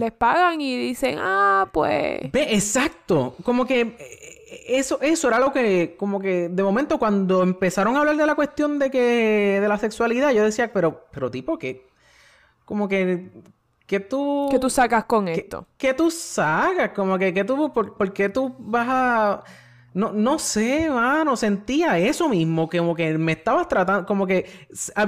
les 0.00 0.12
pagan 0.12 0.60
y 0.60 0.78
dicen, 0.78 1.18
ah, 1.20 1.68
pues... 1.70 2.32
Ve, 2.32 2.54
exacto. 2.54 3.34
Como 3.42 3.66
que 3.66 3.80
eh, 3.82 4.31
eso, 4.66 5.00
eso 5.00 5.28
era 5.28 5.38
lo 5.38 5.52
que, 5.52 5.96
como 5.98 6.20
que 6.20 6.48
de 6.48 6.62
momento 6.62 6.98
cuando 6.98 7.42
empezaron 7.42 7.96
a 7.96 8.00
hablar 8.00 8.16
de 8.16 8.26
la 8.26 8.34
cuestión 8.34 8.78
de 8.78 8.90
que, 8.90 9.58
de 9.60 9.68
la 9.68 9.78
sexualidad, 9.78 10.30
yo 10.32 10.44
decía, 10.44 10.72
pero, 10.72 11.06
pero 11.10 11.30
tipo, 11.30 11.58
que, 11.58 11.86
como 12.64 12.88
que, 12.88 13.30
que 13.86 14.00
tú, 14.00 14.48
¿Qué 14.50 14.58
tú 14.58 14.70
sacas 14.70 15.04
con 15.04 15.26
que, 15.26 15.34
esto? 15.34 15.66
que 15.76 15.94
tú 15.94 16.10
sacas, 16.10 16.90
como 16.90 17.18
que, 17.18 17.32
que 17.34 17.44
tú, 17.44 17.72
por, 17.72 17.96
por 17.96 18.12
qué 18.12 18.28
tú 18.28 18.54
vas 18.58 18.86
a, 18.88 19.44
no, 19.94 20.12
no 20.12 20.38
sé, 20.38 20.88
mano, 20.88 21.36
sentía 21.36 21.98
eso 21.98 22.28
mismo, 22.28 22.68
que 22.68 22.78
como 22.78 22.94
que 22.94 23.16
me 23.18 23.32
estabas 23.32 23.68
tratando, 23.68 24.06
como 24.06 24.26
que 24.26 24.46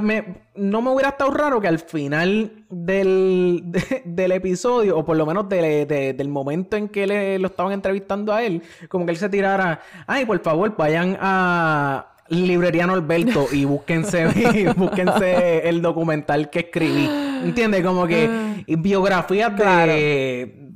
me- 0.01 0.43
no 0.57 0.83
me 0.83 0.91
hubiera 0.91 1.09
estado 1.11 1.31
raro 1.31 1.61
que 1.61 1.69
al 1.69 1.79
final 1.79 2.65
del, 2.69 3.63
de- 3.65 4.03
del 4.05 4.33
episodio, 4.33 4.99
o 4.99 5.05
por 5.05 5.17
lo 5.17 5.25
menos 5.27 5.49
de- 5.49 5.87
de- 5.87 6.13
del 6.13 6.29
momento 6.29 6.77
en 6.77 6.89
que 6.89 7.07
le, 7.07 7.39
lo 7.39 7.47
estaban 7.49 7.73
entrevistando 7.73 8.33
a 8.33 8.43
él, 8.43 8.63
como 8.89 9.07
que 9.07 9.13
él 9.13 9.17
se 9.17 9.29
tirara, 9.29 9.81
ay, 10.07 10.27
por 10.27 10.39
favor, 10.41 10.77
vayan 10.77 11.17
a 11.21 12.09
Librería 12.29 12.87
Norberto 12.87 13.47
y 13.53 13.65
búsquense, 13.67 14.27
y 14.55 14.65
búsquense 14.67 15.69
el 15.69 15.81
documental 15.83 16.51
que 16.51 16.61
escribí. 16.61 17.09
¿Entiendes? 17.45 17.85
Como 17.85 18.07
que 18.07 18.65
biografías 18.69 19.55
de 19.57 20.73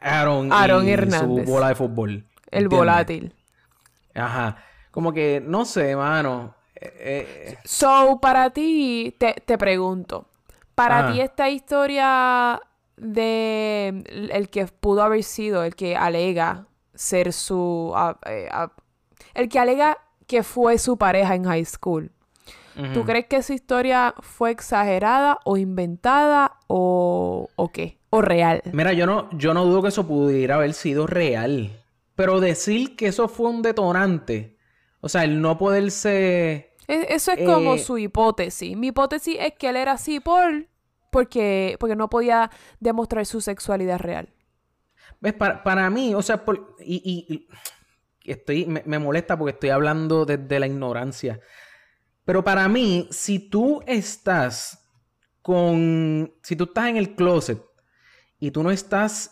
Aaron, 0.00 0.52
Aaron 0.52 0.86
y 0.86 0.90
Hernández. 0.90 1.44
su 1.46 1.52
bola 1.52 1.68
de 1.68 1.74
fútbol. 1.74 2.24
El 2.54 2.68
¿Entiendes? 2.68 2.70
volátil. 2.70 3.34
Ajá. 4.14 4.56
Como 4.90 5.12
que, 5.12 5.42
no 5.44 5.64
sé, 5.64 5.96
mano. 5.96 6.54
Eh, 6.76 6.92
eh, 6.98 7.58
So, 7.64 8.18
para 8.20 8.50
ti, 8.50 9.14
te, 9.18 9.34
te 9.34 9.56
pregunto, 9.58 10.26
para 10.74 11.04
ti 11.04 11.20
esta 11.20 11.48
historia 11.48 12.60
de 12.96 14.04
el 14.32 14.48
que 14.50 14.66
pudo 14.66 15.02
haber 15.02 15.22
sido, 15.22 15.64
el 15.64 15.74
que 15.74 15.96
alega 15.96 16.66
ser 16.94 17.32
su, 17.32 17.94
eh, 18.26 18.48
el 19.34 19.48
que 19.48 19.58
alega 19.58 19.98
que 20.26 20.42
fue 20.42 20.78
su 20.78 20.96
pareja 20.98 21.34
en 21.34 21.44
high 21.44 21.64
school, 21.64 22.12
¿tú 22.92 23.04
ujú. 23.04 23.06
crees 23.06 23.26
que 23.26 23.36
esa 23.38 23.54
historia 23.54 24.14
fue 24.20 24.50
exagerada 24.52 25.40
o 25.44 25.56
inventada 25.58 26.58
o, 26.68 27.50
o 27.56 27.72
qué? 27.72 27.98
¿O 28.10 28.22
real? 28.22 28.62
Mira, 28.72 28.92
yo 28.92 29.06
no, 29.06 29.28
yo 29.32 29.54
no 29.54 29.64
dudo 29.64 29.82
que 29.82 29.88
eso 29.88 30.06
pudiera 30.06 30.56
haber 30.56 30.74
sido 30.74 31.06
real. 31.06 31.83
Pero 32.14 32.40
decir 32.40 32.96
que 32.96 33.06
eso 33.08 33.28
fue 33.28 33.50
un 33.50 33.62
detonante. 33.62 34.56
O 35.00 35.08
sea, 35.08 35.24
el 35.24 35.40
no 35.40 35.58
poderse. 35.58 36.74
E- 36.86 37.06
Eso 37.14 37.32
es 37.32 37.44
como 37.44 37.74
Eh, 37.74 37.78
su 37.78 37.98
hipótesis. 37.98 38.76
Mi 38.76 38.88
hipótesis 38.88 39.36
es 39.40 39.52
que 39.58 39.68
él 39.68 39.76
era 39.76 39.92
así 39.92 40.20
por 40.20 40.68
porque, 41.10 41.76
porque 41.78 41.94
no 41.96 42.10
podía 42.10 42.50
demostrar 42.80 43.24
su 43.26 43.40
sexualidad 43.40 43.98
real. 44.00 44.32
¿Ves? 45.20 45.32
Para, 45.34 45.62
para 45.62 45.88
mí, 45.90 46.14
o 46.14 46.22
sea, 46.22 46.44
por- 46.44 46.76
y, 46.80 46.96
y- 47.28 47.48
y 48.24 48.30
estoy, 48.32 48.66
me, 48.66 48.82
me 48.86 48.98
molesta 48.98 49.38
porque 49.38 49.52
estoy 49.52 49.70
hablando 49.70 50.24
desde 50.24 50.58
la 50.58 50.66
ignorancia. 50.66 51.40
Pero 52.24 52.42
para 52.42 52.68
mí, 52.68 53.06
si 53.10 53.38
tú 53.50 53.82
estás 53.86 54.88
con. 55.42 56.32
Si 56.42 56.56
tú 56.56 56.64
estás 56.64 56.88
en 56.88 56.96
el 56.96 57.14
closet 57.14 57.62
y 58.38 58.50
tú 58.50 58.62
no 58.62 58.70
estás. 58.70 59.30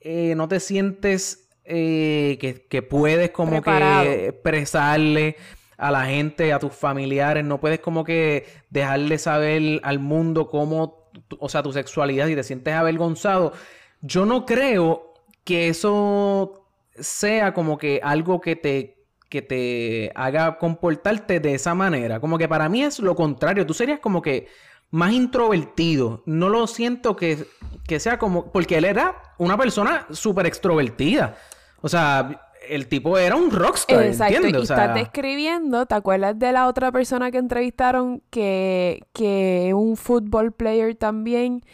eh, 0.00 0.34
no 0.34 0.48
te 0.48 0.60
sientes 0.60 1.41
eh, 1.64 2.38
que, 2.40 2.66
que 2.68 2.82
puedes 2.82 3.30
como 3.30 3.52
Preparado. 3.52 4.04
que 4.04 4.26
expresarle 4.28 5.36
a 5.76 5.90
la 5.90 6.06
gente, 6.06 6.52
a 6.52 6.58
tus 6.58 6.72
familiares, 6.72 7.44
no 7.44 7.58
puedes 7.60 7.80
como 7.80 8.04
que 8.04 8.46
dejarle 8.70 9.18
saber 9.18 9.80
al 9.82 9.98
mundo 9.98 10.48
cómo, 10.48 11.10
o 11.38 11.48
sea, 11.48 11.62
tu 11.62 11.72
sexualidad 11.72 12.28
y 12.28 12.36
te 12.36 12.44
sientes 12.44 12.74
avergonzado. 12.74 13.52
Yo 14.00 14.24
no 14.24 14.46
creo 14.46 15.14
que 15.44 15.68
eso 15.68 16.66
sea 16.94 17.52
como 17.52 17.78
que 17.78 18.00
algo 18.02 18.40
que 18.40 18.56
te, 18.56 19.06
que 19.28 19.42
te 19.42 20.12
haga 20.14 20.58
comportarte 20.58 21.40
de 21.40 21.54
esa 21.54 21.74
manera. 21.74 22.20
Como 22.20 22.38
que 22.38 22.48
para 22.48 22.68
mí 22.68 22.82
es 22.82 22.98
lo 23.00 23.16
contrario. 23.16 23.66
Tú 23.66 23.74
serías 23.74 23.98
como 23.98 24.22
que 24.22 24.46
más 24.92 25.12
introvertido. 25.12 26.22
No 26.26 26.48
lo 26.48 26.66
siento 26.68 27.16
que, 27.16 27.46
que 27.88 27.98
sea 27.98 28.18
como... 28.18 28.52
Porque 28.52 28.76
él 28.78 28.84
era 28.84 29.16
una 29.38 29.58
persona 29.58 30.06
súper 30.12 30.46
extrovertida. 30.46 31.36
O 31.80 31.88
sea, 31.88 32.40
el 32.68 32.86
tipo 32.86 33.18
era 33.18 33.34
un 33.34 33.50
rockstar, 33.50 34.04
Exacto, 34.04 34.34
¿entiendes? 34.36 34.60
y 34.60 34.62
O 34.62 34.66
sea, 34.66 34.76
estás 34.76 34.94
describiendo, 34.94 35.84
¿te 35.86 35.96
acuerdas 35.96 36.38
de 36.38 36.52
la 36.52 36.68
otra 36.68 36.92
persona 36.92 37.32
que 37.32 37.38
entrevistaron 37.38 38.22
que, 38.30 39.02
que 39.12 39.72
un 39.74 39.96
football 39.96 40.52
player 40.52 40.94
también, 40.94 41.64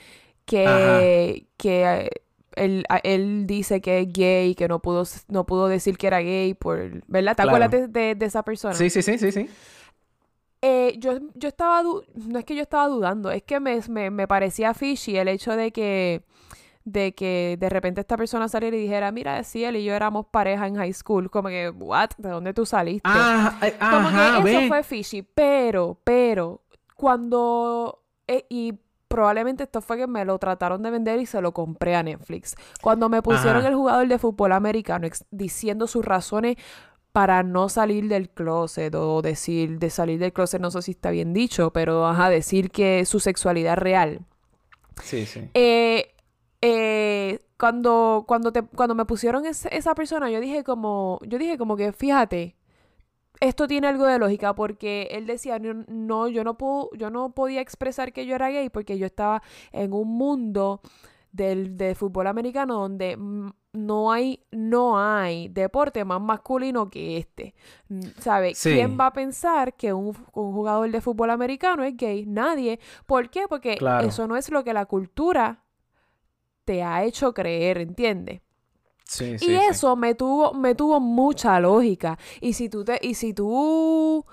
que, 0.46 1.46
que 1.58 1.84
eh, 1.84 2.10
él, 2.56 2.84
él 3.02 3.46
dice 3.46 3.80
que 3.80 4.00
es 4.00 4.12
gay, 4.12 4.54
que 4.54 4.66
no 4.68 4.80
pudo, 4.80 5.04
no 5.28 5.44
pudo 5.44 5.68
decir 5.68 5.98
que 5.98 6.06
era 6.06 6.20
gay, 6.20 6.54
por, 6.54 6.78
¿verdad? 7.06 7.36
¿Te 7.36 7.42
Claro. 7.42 7.50
acuerdas 7.64 7.70
de, 7.70 7.88
de- 7.88 8.14
de 8.14 8.26
esa 8.26 8.42
persona? 8.42 8.74
Sí, 8.74 8.88
sí, 8.90 9.02
sí, 9.02 9.18
sí, 9.18 9.30
sí. 9.30 9.48
Eh, 10.60 10.96
yo, 10.98 11.18
yo 11.34 11.48
estaba, 11.48 11.82
no 11.82 12.38
es 12.38 12.44
que 12.44 12.56
yo 12.56 12.62
estaba 12.62 12.88
dudando, 12.88 13.30
es 13.30 13.42
que 13.44 13.60
me, 13.60 13.80
me, 13.88 14.10
me 14.10 14.26
parecía 14.26 14.74
fishy 14.74 15.16
el 15.16 15.28
hecho 15.28 15.54
de 15.54 15.70
que, 15.70 16.24
de 16.84 17.14
que 17.14 17.56
de 17.60 17.68
repente 17.68 18.00
esta 18.00 18.16
persona 18.16 18.48
saliera 18.48 18.76
y 18.76 18.80
dijera, 18.82 19.12
mira, 19.12 19.42
sí, 19.44 19.62
él 19.64 19.76
y 19.76 19.84
yo 19.84 19.94
éramos 19.94 20.26
pareja 20.26 20.66
en 20.66 20.74
high 20.76 20.92
school, 20.92 21.30
como 21.30 21.48
que, 21.48 21.70
what, 21.70 22.10
¿de 22.18 22.30
dónde 22.30 22.54
tú 22.54 22.66
saliste? 22.66 23.02
Ah, 23.04 23.56
eh, 23.62 23.74
Como 23.78 24.08
ajá, 24.08 24.42
que 24.42 24.50
eso 24.50 24.68
fue 24.68 24.82
fishy, 24.82 25.22
pero, 25.22 26.00
pero, 26.02 26.62
cuando, 26.96 28.02
eh, 28.26 28.44
y 28.48 28.74
probablemente 29.06 29.62
esto 29.62 29.80
fue 29.80 29.96
que 29.96 30.06
me 30.06 30.24
lo 30.24 30.38
trataron 30.38 30.82
de 30.82 30.90
vender 30.90 31.20
y 31.20 31.26
se 31.26 31.40
lo 31.40 31.52
compré 31.52 31.94
a 31.94 32.02
Netflix. 32.02 32.56
Cuando 32.82 33.08
me 33.08 33.22
pusieron 33.22 33.58
Ajá. 33.58 33.68
el 33.68 33.74
jugador 33.74 34.08
de 34.08 34.18
fútbol 34.18 34.52
americano 34.52 35.08
diciendo 35.30 35.86
sus 35.86 36.04
razones 36.04 36.56
para 37.18 37.42
no 37.42 37.68
salir 37.68 38.06
del 38.06 38.30
closet 38.30 38.94
o 38.94 39.22
decir, 39.22 39.80
de 39.80 39.90
salir 39.90 40.20
del 40.20 40.32
closet, 40.32 40.60
no 40.60 40.70
sé 40.70 40.82
si 40.82 40.92
está 40.92 41.10
bien 41.10 41.32
dicho, 41.32 41.72
pero 41.72 42.06
ajá, 42.06 42.30
decir 42.30 42.70
que 42.70 43.04
su 43.06 43.18
sexualidad 43.18 43.76
real. 43.76 44.20
Sí, 45.02 45.26
sí. 45.26 45.50
Eh, 45.52 46.14
eh, 46.62 47.40
cuando, 47.58 48.24
cuando, 48.28 48.52
te, 48.52 48.62
cuando 48.62 48.94
me 48.94 49.04
pusieron 49.04 49.46
esa 49.46 49.94
persona, 49.96 50.30
yo 50.30 50.38
dije 50.38 50.62
como, 50.62 51.18
yo 51.26 51.38
dije 51.38 51.58
como 51.58 51.76
que, 51.76 51.92
fíjate, 51.92 52.54
esto 53.40 53.66
tiene 53.66 53.88
algo 53.88 54.06
de 54.06 54.20
lógica 54.20 54.54
porque 54.54 55.08
él 55.10 55.26
decía, 55.26 55.58
no, 55.58 55.84
no, 55.88 56.28
yo 56.28 56.44
no 56.44 56.56
puedo, 56.56 56.90
yo 56.94 57.10
no 57.10 57.32
podía 57.32 57.60
expresar 57.60 58.12
que 58.12 58.26
yo 58.26 58.36
era 58.36 58.50
gay 58.50 58.68
porque 58.68 58.96
yo 58.96 59.06
estaba 59.06 59.42
en 59.72 59.92
un 59.92 60.06
mundo 60.06 60.82
del, 61.32 61.76
del 61.76 61.94
fútbol 61.96 62.26
americano 62.26 62.80
donde 62.80 63.16
no 63.72 64.10
hay, 64.12 64.42
no 64.50 64.98
hay 64.98 65.48
deporte 65.48 66.04
más 66.04 66.20
masculino 66.20 66.88
que 66.90 67.18
este. 67.18 67.54
¿Sabe? 68.18 68.54
Sí. 68.54 68.72
¿Quién 68.74 68.98
va 68.98 69.06
a 69.06 69.12
pensar 69.12 69.74
que 69.74 69.92
un, 69.92 70.16
un 70.32 70.52
jugador 70.52 70.90
de 70.90 71.00
fútbol 71.00 71.30
americano 71.30 71.82
es 71.84 71.96
gay? 71.96 72.24
Nadie. 72.26 72.80
¿Por 73.06 73.30
qué? 73.30 73.46
Porque 73.48 73.76
Claro. 73.76 74.06
eso 74.08 74.26
no 74.26 74.36
es 74.36 74.50
lo 74.50 74.64
que 74.64 74.72
la 74.72 74.86
cultura 74.86 75.64
te 76.64 76.82
ha 76.82 77.04
hecho 77.04 77.32
creer, 77.32 77.78
¿entiendes? 77.78 78.40
Sí, 79.04 79.34
Y 79.34 79.38
sí. 79.38 79.54
eso 79.54 79.96
me 79.96 80.14
tuvo, 80.14 80.52
me 80.52 80.74
tuvo 80.74 81.00
mucha 81.00 81.58
lógica. 81.60 82.18
Y 82.42 82.52
si 82.52 82.68
tú 82.68 82.84
te, 82.84 82.98
y 83.00 83.14
si 83.14 83.32
tú 83.32 84.24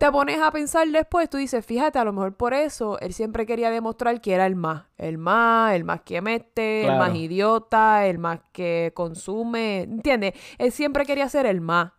te 0.00 0.10
pones 0.10 0.40
a 0.40 0.50
pensar 0.50 0.88
después, 0.88 1.28
tú 1.30 1.36
dices, 1.36 1.64
fíjate, 1.64 1.98
a 1.98 2.04
lo 2.04 2.12
mejor 2.12 2.34
por 2.34 2.54
eso 2.54 2.98
él 3.00 3.12
siempre 3.12 3.44
quería 3.46 3.70
demostrar 3.70 4.20
que 4.20 4.32
era 4.34 4.46
el 4.46 4.56
más, 4.56 4.84
el 4.96 5.18
más, 5.18 5.74
el 5.74 5.84
más 5.84 6.00
que 6.00 6.20
mete, 6.22 6.86
el 6.86 6.96
más 6.98 7.14
idiota, 7.14 8.06
el 8.06 8.18
más 8.18 8.40
que 8.52 8.92
consume, 8.94 9.82
¿entiendes? 9.82 10.32
Él 10.58 10.72
siempre 10.72 11.04
quería 11.04 11.28
ser 11.28 11.44
el 11.46 11.60
más. 11.60 11.92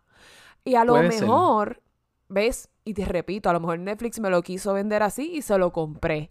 Y 0.64 0.74
a 0.74 0.84
lo 0.84 0.94
Puede 0.94 1.12
ser. 1.12 1.22
mejor, 1.22 1.80
¿ves? 2.28 2.68
Y 2.84 2.94
te 2.94 3.04
repito, 3.04 3.48
a 3.48 3.52
lo 3.52 3.60
mejor 3.60 3.78
Netflix 3.78 4.18
me 4.20 4.30
lo 4.30 4.42
quiso 4.42 4.74
vender 4.74 5.02
así 5.04 5.30
y 5.36 5.42
se 5.42 5.56
lo 5.56 5.72
compré. 5.72 6.30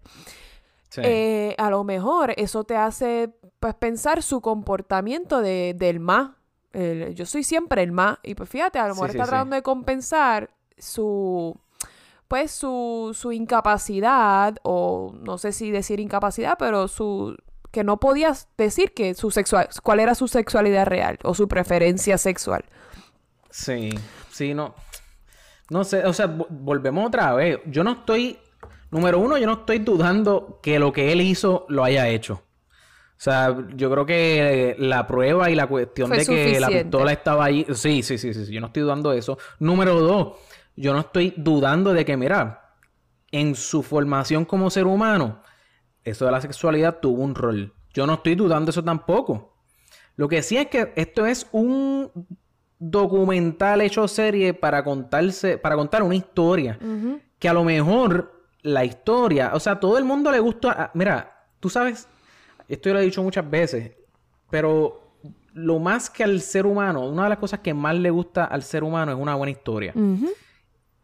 Sí. 0.89 1.01
Eh, 1.05 1.55
a 1.57 1.69
lo 1.69 1.85
mejor 1.85 2.33
eso 2.35 2.65
te 2.65 2.75
hace 2.75 3.29
pues 3.61 3.75
pensar 3.75 4.21
su 4.23 4.41
comportamiento 4.41 5.39
de, 5.41 5.73
del 5.77 6.01
más. 6.01 6.31
El- 6.73 7.15
yo 7.15 7.25
soy 7.25 7.43
siempre 7.43 7.81
el 7.81 7.93
más. 7.93 8.17
Y 8.23 8.35
pues 8.35 8.49
fíjate, 8.49 8.77
a 8.79 8.87
lo 8.89 8.93
mejor 8.95 9.11
sí, 9.11 9.17
está 9.17 9.23
sí. 9.23 9.29
tratando 9.29 9.55
de 9.55 9.61
compensar 9.63 10.49
su 10.81 11.57
pues 12.27 12.51
su, 12.51 13.11
su 13.13 13.33
incapacidad, 13.33 14.55
o 14.63 15.13
no 15.21 15.37
sé 15.37 15.51
si 15.51 15.69
decir 15.69 15.99
incapacidad, 15.99 16.55
pero 16.57 16.87
su 16.87 17.35
que 17.71 17.83
no 17.83 17.99
podías 17.99 18.47
decir 18.57 18.93
que 18.93 19.13
su 19.15 19.31
sexual, 19.31 19.67
cuál 19.83 19.99
era 19.99 20.15
su 20.15 20.27
sexualidad 20.27 20.85
real 20.87 21.19
o 21.23 21.33
su 21.33 21.47
preferencia 21.49 22.17
sexual. 22.17 22.63
Sí, 23.49 23.89
sí, 24.29 24.53
no. 24.53 24.75
No 25.69 25.83
sé, 25.83 26.05
o 26.05 26.13
sea, 26.13 26.27
vo- 26.27 26.47
volvemos 26.49 27.07
otra 27.07 27.33
vez. 27.33 27.59
Yo 27.65 27.83
no 27.83 27.91
estoy. 27.91 28.37
Número 28.91 29.19
uno, 29.19 29.37
yo 29.37 29.45
no 29.47 29.53
estoy 29.53 29.79
dudando 29.79 30.59
que 30.61 30.79
lo 30.79 30.91
que 30.91 31.11
él 31.13 31.21
hizo 31.21 31.65
lo 31.69 31.83
haya 31.83 32.07
hecho. 32.09 32.33
O 32.33 33.23
sea, 33.23 33.55
yo 33.75 33.89
creo 33.91 34.05
que 34.05 34.75
la 34.79 35.05
prueba 35.05 35.49
y 35.49 35.55
la 35.55 35.67
cuestión 35.67 36.07
Fue 36.09 36.17
de 36.19 36.25
que 36.25 36.59
la 36.59 36.67
pistola 36.69 37.11
estaba 37.11 37.45
ahí. 37.45 37.65
Sí, 37.73 38.03
sí, 38.03 38.17
sí, 38.17 38.33
sí, 38.33 38.45
sí, 38.45 38.51
Yo 38.53 38.59
no 38.59 38.67
estoy 38.67 38.83
dudando 38.83 39.11
de 39.11 39.19
eso. 39.19 39.37
Número 39.59 39.99
dos, 39.99 40.37
yo 40.75 40.93
no 40.93 40.99
estoy 40.99 41.33
dudando 41.37 41.93
de 41.93 42.05
que, 42.05 42.17
mira, 42.17 42.75
en 43.31 43.55
su 43.55 43.83
formación 43.83 44.45
como 44.45 44.69
ser 44.69 44.85
humano, 44.87 45.41
eso 46.03 46.25
de 46.25 46.31
la 46.31 46.41
sexualidad 46.41 46.99
tuvo 46.99 47.23
un 47.23 47.35
rol. 47.35 47.73
Yo 47.93 48.07
no 48.07 48.15
estoy 48.15 48.35
dudando 48.35 48.71
eso 48.71 48.83
tampoco. 48.83 49.53
Lo 50.15 50.27
que 50.27 50.41
sí 50.41 50.57
es 50.57 50.67
que 50.67 50.93
esto 50.95 51.25
es 51.25 51.47
un 51.51 52.09
documental 52.79 53.81
hecho 53.81 54.07
serie 54.07 54.53
para 54.53 54.83
contarse, 54.83 55.57
para 55.57 55.75
contar 55.75 56.03
una 56.03 56.15
historia. 56.15 56.77
Que 57.39 57.49
a 57.49 57.53
lo 57.53 57.63
mejor 57.63 58.41
la 58.63 58.83
historia, 58.85 59.51
o 59.53 59.59
sea, 59.59 59.79
todo 59.79 59.97
el 59.97 60.03
mundo 60.05 60.31
le 60.31 60.39
gusta. 60.39 60.75
ah, 60.77 60.91
Mira, 60.93 61.45
tú 61.59 61.69
sabes, 61.69 62.07
esto 62.67 62.89
yo 62.89 62.93
lo 62.93 62.99
he 63.01 63.03
dicho 63.05 63.23
muchas 63.23 63.49
veces, 63.49 63.91
pero 64.49 65.15
lo 65.53 65.79
más 65.79 66.09
que 66.09 66.23
al 66.23 66.41
ser 66.41 66.65
humano, 66.65 67.05
una 67.07 67.23
de 67.23 67.29
las 67.29 67.37
cosas 67.37 67.59
que 67.59 67.73
más 67.73 67.95
le 67.95 68.09
gusta 68.09 68.45
al 68.45 68.63
ser 68.63 68.83
humano 68.83 69.11
es 69.11 69.17
una 69.17 69.35
buena 69.35 69.51
historia. 69.51 69.93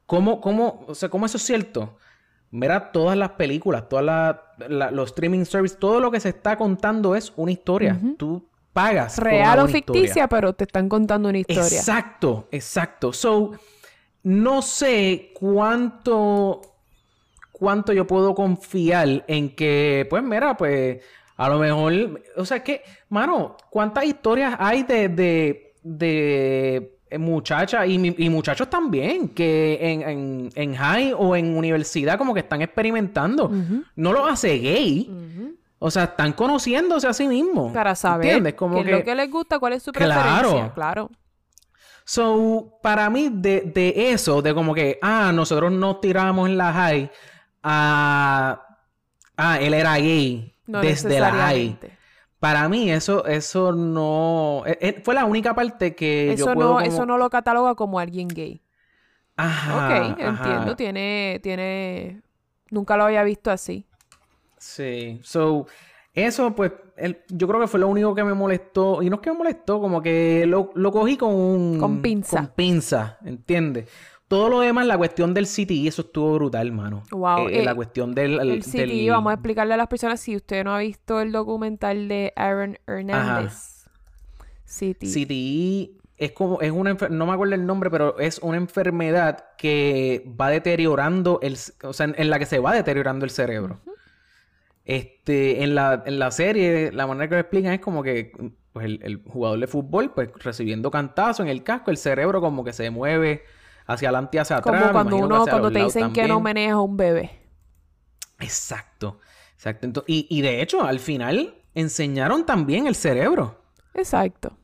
¿Cómo, 0.08 0.42
cómo, 0.42 0.84
o 0.88 0.96
sea, 0.96 1.10
cómo 1.10 1.28
eso 1.28 1.38
es 1.38 1.44
cierto? 1.44 1.98
Mira, 2.50 2.92
todas 2.92 3.16
las 3.18 3.32
películas, 3.32 3.88
todas 3.90 4.04
la- 4.06 4.42
la- 4.68 4.90
los 4.90 5.10
streaming 5.12 5.44
services, 5.46 5.78
todo 5.78 6.00
lo 6.00 6.10
que 6.10 6.20
se 6.20 6.30
está 6.30 6.58
contando 6.58 7.14
es 7.16 7.32
una 7.36 7.52
historia. 7.52 8.00
Tú 8.18 8.48
pagas. 8.74 9.18
Real 9.20 9.60
o 9.60 9.66
historia. 9.68 10.02
ficticia, 10.02 10.28
pero 10.28 10.54
te 10.54 10.64
están 10.64 10.88
contando 10.90 11.30
una 11.30 11.38
historia. 11.40 11.62
Exacto, 11.66 12.48
exacto. 12.52 13.12
So, 13.14 13.52
no 14.24 14.62
sé 14.62 15.32
cuánto, 15.38 16.62
cuánto 17.52 17.92
yo 17.94 18.08
puedo 18.08 18.34
confiar 18.34 19.26
en 19.28 19.54
que, 19.56 20.08
pues 20.10 20.24
mira, 20.24 20.56
pues 20.56 21.04
a 21.36 21.50
lo 21.50 21.60
mejor, 21.60 22.22
o 22.36 22.46
sea, 22.46 22.64
que, 22.64 22.82
mano, 23.10 23.58
¿cuántas 23.70 24.06
historias 24.06 24.56
hay 24.58 24.84
de, 24.84 25.10
de, 25.10 25.74
de 25.84 26.97
muchachas 27.18 27.88
y, 27.88 28.30
muchachos 28.30 28.70
también 28.70 29.30
que 29.30 29.78
en, 29.82 30.02
en, 30.02 30.50
en 30.56 30.76
high 30.76 31.14
o 31.18 31.36
en 31.36 31.56
universidad 31.56 32.18
como 32.18 32.34
que 32.34 32.42
están 32.42 32.62
experimentando? 32.62 33.52
No 33.96 34.14
lo 34.14 34.26
hace 34.26 34.58
gay. 34.60 35.12
O 35.80 35.92
sea, 35.92 36.06
están 36.06 36.34
conociéndose 36.34 37.08
a 37.08 37.14
sí 37.14 37.28
mismos. 37.28 37.72
Para 37.72 37.94
saber 37.94 38.26
¿Entiendes? 38.26 38.54
Como 38.56 38.78
qué 38.80 38.84
que... 38.84 38.92
es 38.92 38.98
lo 38.98 39.04
que 39.06 39.16
les 39.16 39.30
gusta, 39.32 39.60
cuál 39.60 39.74
es 39.74 39.84
su 39.84 39.92
Claro. 39.92 40.22
preferencia. 40.40 40.74
Claro. 40.74 41.12
So, 42.04 42.80
para 42.82 43.10
mí, 43.10 43.30
de, 43.32 43.62
de 43.62 44.12
eso, 44.12 44.42
de 44.42 44.54
como 44.54 44.74
que, 44.74 44.98
ah, 45.02 45.32
nosotros 45.34 45.72
nos 45.72 46.02
tiramos 46.02 46.50
en 46.50 46.58
la 46.58 46.74
high 46.74 47.12
a. 47.64 48.62
Ah, 49.36 49.60
él 49.62 49.74
era 49.76 49.98
gay 49.98 50.52
No 50.66 50.82
desde 50.82 51.20
la 51.20 51.32
high. 51.32 51.78
Para 52.40 52.70
mí, 52.70 52.92
eso, 52.92 53.26
eso 53.26 53.72
no. 53.72 54.64
eh, 54.68 54.78
eh, 54.82 55.02
fue 55.04 55.16
la 55.16 55.26
única 55.26 55.56
parte 55.56 55.96
que 55.96 56.28
yo 56.38 56.46
Eso 56.46 56.54
puedo. 56.54 56.70
no, 56.70 56.76
como- 56.76 56.86
eso 56.86 57.06
no 57.06 57.18
lo 57.18 57.30
cataloga 57.30 57.74
como 57.76 58.00
alguien 58.00 58.28
gay. 58.28 58.62
Ajá. 59.36 59.76
ok, 59.76 60.20
ajá. 60.22 60.44
entiendo. 60.44 60.76
Tiene, 60.76 61.40
tiene. 61.42 62.22
Nunca 62.70 62.96
lo 62.98 63.06
había 63.06 63.24
visto 63.24 63.50
así. 63.52 63.86
Sí. 64.58 65.20
So, 65.24 65.68
eso, 66.14 66.56
pues, 66.56 66.72
el- 66.96 67.22
yo 67.30 67.48
creo 67.48 67.60
que 67.62 67.68
fue 67.68 67.80
lo 67.80 67.88
único 67.88 68.14
que 68.16 68.24
me 68.24 68.34
molestó. 68.34 69.02
Y 69.02 69.10
no 69.10 69.16
es 69.18 69.22
que 69.22 69.32
me 69.32 69.38
molestó, 69.38 69.80
como 69.80 70.02
que 70.02 70.46
lo, 70.48 70.72
lo 70.76 70.92
cogí 70.92 71.18
con 71.18 71.34
un. 71.34 71.80
Con 71.80 72.02
pinza. 72.02 72.38
Con 72.38 72.48
pinza, 72.50 73.18
¿entiendes? 73.26 73.90
Todo 74.28 74.50
lo 74.50 74.60
demás, 74.60 74.86
la 74.86 74.98
cuestión 74.98 75.34
del 75.34 75.46
CTI, 75.46 75.88
eso 75.88 76.02
estuvo 76.02 76.34
brutal, 76.36 76.72
mano. 76.74 77.04
Wow, 77.12 77.48
Eh, 77.48 77.60
eh, 77.62 77.64
la 77.64 77.74
cuestión 77.74 78.14
del. 78.14 78.40
El 78.40 78.62
CTI, 78.62 79.10
vamos 79.10 79.32
a 79.32 79.34
explicarle 79.36 79.74
a 79.74 79.78
las 79.78 79.88
personas 79.88 80.20
si 80.20 80.36
usted 80.36 80.66
no 80.66 80.76
ha 80.76 80.80
visto 80.80 81.22
el 81.22 81.32
documental 81.32 82.08
de 82.10 82.34
Aaron 82.36 82.78
Hernández. 82.88 83.86
CTI. 84.66 85.26
CTI 85.26 85.98
es 86.18 86.32
como, 86.34 86.60
es 86.60 86.72
una 86.72 86.98
no 87.10 87.26
me 87.26 87.32
acuerdo 87.32 87.56
el 87.56 87.66
nombre, 87.66 87.90
pero 87.90 88.20
es 88.20 88.40
una 88.40 88.58
enfermedad 88.58 89.46
que 89.58 90.26
va 90.40 90.50
deteriorando 90.50 91.40
el, 91.42 91.58
o 91.84 91.94
sea, 91.94 92.08
en, 92.08 92.16
en 92.18 92.30
la 92.30 92.38
que 92.40 92.46
se 92.46 92.60
va 92.60 92.74
deteriorando 92.74 93.24
el 93.24 93.32
cerebro. 93.32 93.80
Este, 94.84 95.64
en 95.64 95.76
la, 95.76 96.04
en 96.06 96.18
la 96.20 96.32
serie, 96.32 96.92
la 96.92 97.08
manera 97.08 97.28
que 97.28 97.36
lo 97.36 97.42
explican 97.42 97.74
es 97.74 97.80
como 97.80 98.04
que 98.04 98.32
pues, 98.74 98.86
el, 98.86 99.00
el 99.04 99.22
jugador 99.26 99.60
de 99.60 99.68
fútbol, 99.68 100.12
pues 100.14 100.30
recibiendo 100.40 100.92
cantazo 100.92 101.44
en 101.44 101.50
el 101.50 101.64
casco, 101.64 101.92
el 101.92 101.98
cerebro 101.98 102.42
como 102.42 102.64
que 102.64 102.74
se 102.74 102.90
mueve 102.90 103.44
hacia 103.88 104.10
adelante 104.10 104.38
y 104.38 104.40
hacia 104.40 104.58
atrás. 104.58 104.82
Como 104.82 104.92
cuando 104.94 105.18
uno, 105.18 105.46
cuando 105.46 105.72
te 105.72 105.84
dicen 105.84 106.14
que 106.14 106.28
no 106.28 106.40
manejas 106.40 106.78
un 106.78 106.98
bebé. 106.98 107.32
Exacto, 108.40 109.20
exacto. 109.54 110.04
Y, 110.06 110.28
y 110.30 110.42
de 110.42 110.62
hecho, 110.62 110.84
al 110.84 111.00
final 111.00 111.56
enseñaron 111.74 112.46
también 112.46 112.86
el 112.86 112.94
cerebro. 112.96 113.64
Exacto. 113.94 114.56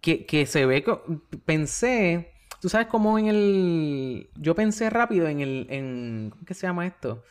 que, 0.00 0.26
que 0.26 0.46
se 0.46 0.66
ve... 0.66 0.84
Pensé... 1.44 2.28
Tú 2.60 2.68
sabes 2.68 2.86
cómo 2.86 3.18
en 3.18 3.26
el... 3.26 4.30
Yo 4.36 4.54
pensé 4.54 4.90
rápido 4.90 5.26
en 5.28 5.40
el... 5.40 5.66
En... 5.70 6.30
¿Cómo 6.30 6.44
que 6.44 6.54
se 6.54 6.66
llama 6.66 6.86
esto? 6.86 7.22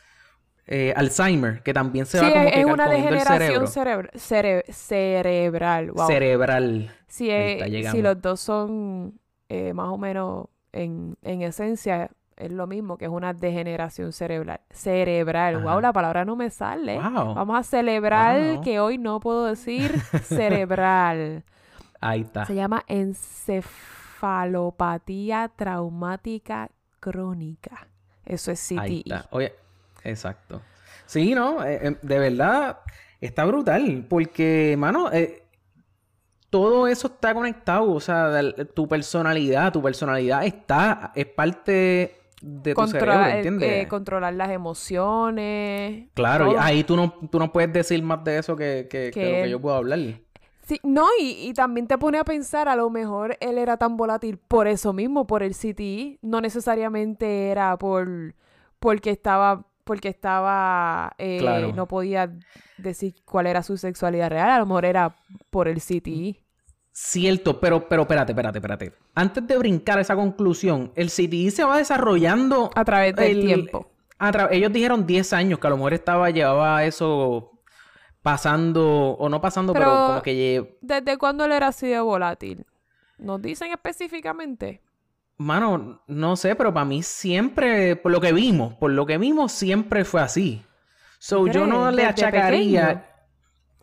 Eh, 0.66 0.92
Alzheimer, 0.96 1.62
que 1.62 1.72
también 1.74 2.06
se 2.06 2.18
sí, 2.18 2.24
va 2.24 2.30
como 2.32 2.44
es, 2.44 2.52
que 2.52 2.60
es 2.60 2.66
una 2.66 2.84
el 2.84 2.90
degeneración 2.90 3.66
cerebro. 3.66 4.10
cerebra- 4.12 4.12
cere- 4.12 4.72
cerebral. 4.72 5.90
Wow. 5.92 6.06
Cerebral. 6.06 6.94
Sí, 7.08 7.30
eh, 7.30 7.60
si 7.64 7.70
llegamos. 7.70 8.02
los 8.02 8.22
dos 8.22 8.40
son 8.40 9.18
eh, 9.48 9.72
más 9.72 9.88
o 9.88 9.98
menos 9.98 10.46
en, 10.72 11.16
en 11.22 11.42
esencia 11.42 12.10
es 12.36 12.50
lo 12.50 12.66
mismo, 12.66 12.96
que 12.98 13.04
es 13.04 13.10
una 13.10 13.32
degeneración 13.34 14.12
cerebral. 14.12 14.60
Cerebral. 14.70 15.58
Wow, 15.62 15.68
Ajá. 15.72 15.80
la 15.82 15.92
palabra 15.92 16.24
no 16.24 16.34
me 16.34 16.48
sale. 16.50 16.98
Wow. 16.98 17.34
Vamos 17.34 17.58
a 17.58 17.62
celebrar 17.62 18.40
Wow. 18.54 18.60
que 18.62 18.80
hoy 18.80 18.96
no 18.98 19.20
puedo 19.20 19.44
decir 19.46 20.00
cerebral. 20.24 21.44
Ahí 22.00 22.22
está. 22.22 22.46
Se 22.46 22.54
llama 22.54 22.84
encefalopatía 22.88 25.50
traumática 25.54 26.70
crónica. 27.00 27.86
Eso 28.24 28.50
es 28.52 28.70
Ahí 28.72 29.02
CTE. 29.02 29.14
está. 29.14 29.28
Oye, 29.30 29.52
exacto. 30.04 30.62
Sí, 31.06 31.34
no, 31.34 31.64
Eh, 31.64 31.80
eh, 31.88 31.96
de 32.02 32.18
verdad 32.18 32.78
está 33.20 33.44
brutal. 33.44 34.06
Porque, 34.08 34.74
mano, 34.78 35.12
eh, 35.12 35.41
todo 36.52 36.86
eso 36.86 37.06
está 37.08 37.32
conectado. 37.32 37.90
O 37.90 37.98
sea, 37.98 38.30
tu 38.74 38.86
personalidad, 38.86 39.72
tu 39.72 39.80
personalidad 39.82 40.44
está, 40.44 41.10
es 41.14 41.24
parte 41.26 42.14
de 42.42 42.74
tu 42.74 42.86
cerebro, 42.88 43.24
eh, 43.24 43.36
¿entiendes? 43.36 43.84
eh, 43.84 43.88
controlar 43.88 44.34
las 44.34 44.50
emociones. 44.50 46.08
claro, 46.14 46.52
y 46.52 46.56
ahí 46.58 46.84
tú 46.84 46.94
no, 46.96 47.12
tú 47.30 47.38
no 47.38 47.50
puedes 47.52 47.72
decir 47.72 48.02
más 48.02 48.22
de 48.24 48.38
eso 48.38 48.54
que, 48.54 48.86
que, 48.90 49.10
que 49.12 49.20
Que 49.20 49.36
lo 49.38 49.44
que 49.44 49.50
yo 49.50 49.60
puedo 49.60 49.76
hablar. 49.76 49.98
Sí, 50.66 50.78
no, 50.82 51.06
y, 51.18 51.48
y 51.48 51.54
también 51.54 51.86
te 51.86 51.96
pone 51.98 52.18
a 52.18 52.24
pensar, 52.24 52.68
a 52.68 52.76
lo 52.76 52.90
mejor 52.90 53.36
él 53.40 53.58
era 53.58 53.76
tan 53.78 53.96
volátil 53.96 54.36
por 54.38 54.68
eso 54.68 54.92
mismo, 54.92 55.26
por 55.26 55.42
el 55.42 55.54
CTI, 55.54 56.18
no 56.22 56.40
necesariamente 56.40 57.48
era 57.50 57.76
por 57.78 58.34
porque 58.78 59.10
estaba, 59.10 59.64
porque 59.84 60.08
estaba, 60.08 61.12
eh, 61.18 61.38
Claro. 61.40 61.72
no 61.72 61.86
podía 61.88 62.30
decir 62.78 63.14
cuál 63.24 63.46
era 63.46 63.62
su 63.62 63.76
sexualidad 63.76 64.30
real, 64.30 64.50
a 64.50 64.58
lo 64.58 64.66
mejor 64.66 64.84
era 64.84 65.14
por 65.50 65.68
el 65.68 65.80
CTI. 65.80 66.41
Cierto, 66.94 67.58
pero, 67.58 67.88
pero 67.88 68.02
espérate, 68.02 68.32
espérate, 68.32 68.58
espérate. 68.58 68.92
Antes 69.14 69.46
de 69.46 69.56
brincar 69.58 69.96
a 69.98 70.02
esa 70.02 70.14
conclusión, 70.14 70.92
el 70.94 71.08
CTI 71.08 71.50
se 71.50 71.64
va 71.64 71.78
desarrollando 71.78 72.70
A 72.74 72.84
través 72.84 73.16
del 73.16 73.38
el- 73.38 73.46
tiempo. 73.46 73.90
a 74.18 74.30
tra- 74.30 74.48
ellos 74.50 74.70
dijeron 74.72 75.06
10 75.06 75.32
años 75.32 75.58
que 75.58 75.66
a 75.66 75.70
lo 75.70 75.76
mejor 75.76 75.94
estaba, 75.94 76.28
llevaba 76.30 76.84
eso 76.84 77.50
pasando, 78.22 79.16
o 79.18 79.28
no 79.28 79.40
pasando, 79.40 79.72
pero, 79.72 79.86
Pero- 79.86 80.06
como 80.06 80.22
que 80.22 80.76
¿Desde 80.80 81.18
cuándo 81.18 81.44
él 81.44 81.52
era 81.52 81.68
así 81.68 81.88
de 81.88 82.00
volátil? 82.00 82.66
¿Nos 83.18 83.40
dicen 83.40 83.72
específicamente? 83.72 84.80
Mano, 85.38 86.02
no 86.06 86.36
sé, 86.36 86.54
pero 86.54 86.72
para 86.72 86.84
mí 86.84 87.02
siempre, 87.02 87.96
por 87.96 88.12
lo 88.12 88.20
que 88.20 88.32
vimos, 88.32 88.74
por 88.74 88.90
lo 88.92 89.06
que 89.06 89.18
vimos, 89.18 89.50
siempre 89.52 90.04
fue 90.04 90.20
así. 90.20 90.62
So, 91.18 91.46
yo 91.46 91.66
no 91.66 91.90
le 91.90 92.02
¿Desde 92.04 92.08
achacaría. 92.26 93.11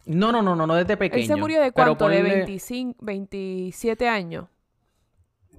No, 0.06 0.32
no, 0.32 0.42
no, 0.42 0.56
no, 0.56 0.66
no 0.66 0.76
desde 0.76 0.98
pequeño. 0.98 1.22
¿Él 1.22 1.28
se 1.28 1.36
murió 1.36 1.62
de 1.62 1.72
cuánto? 1.72 2.08
¿De 2.10 2.20
ponle- 2.20 2.34
25, 2.34 2.98
27 3.04 4.08
años? 4.08 4.48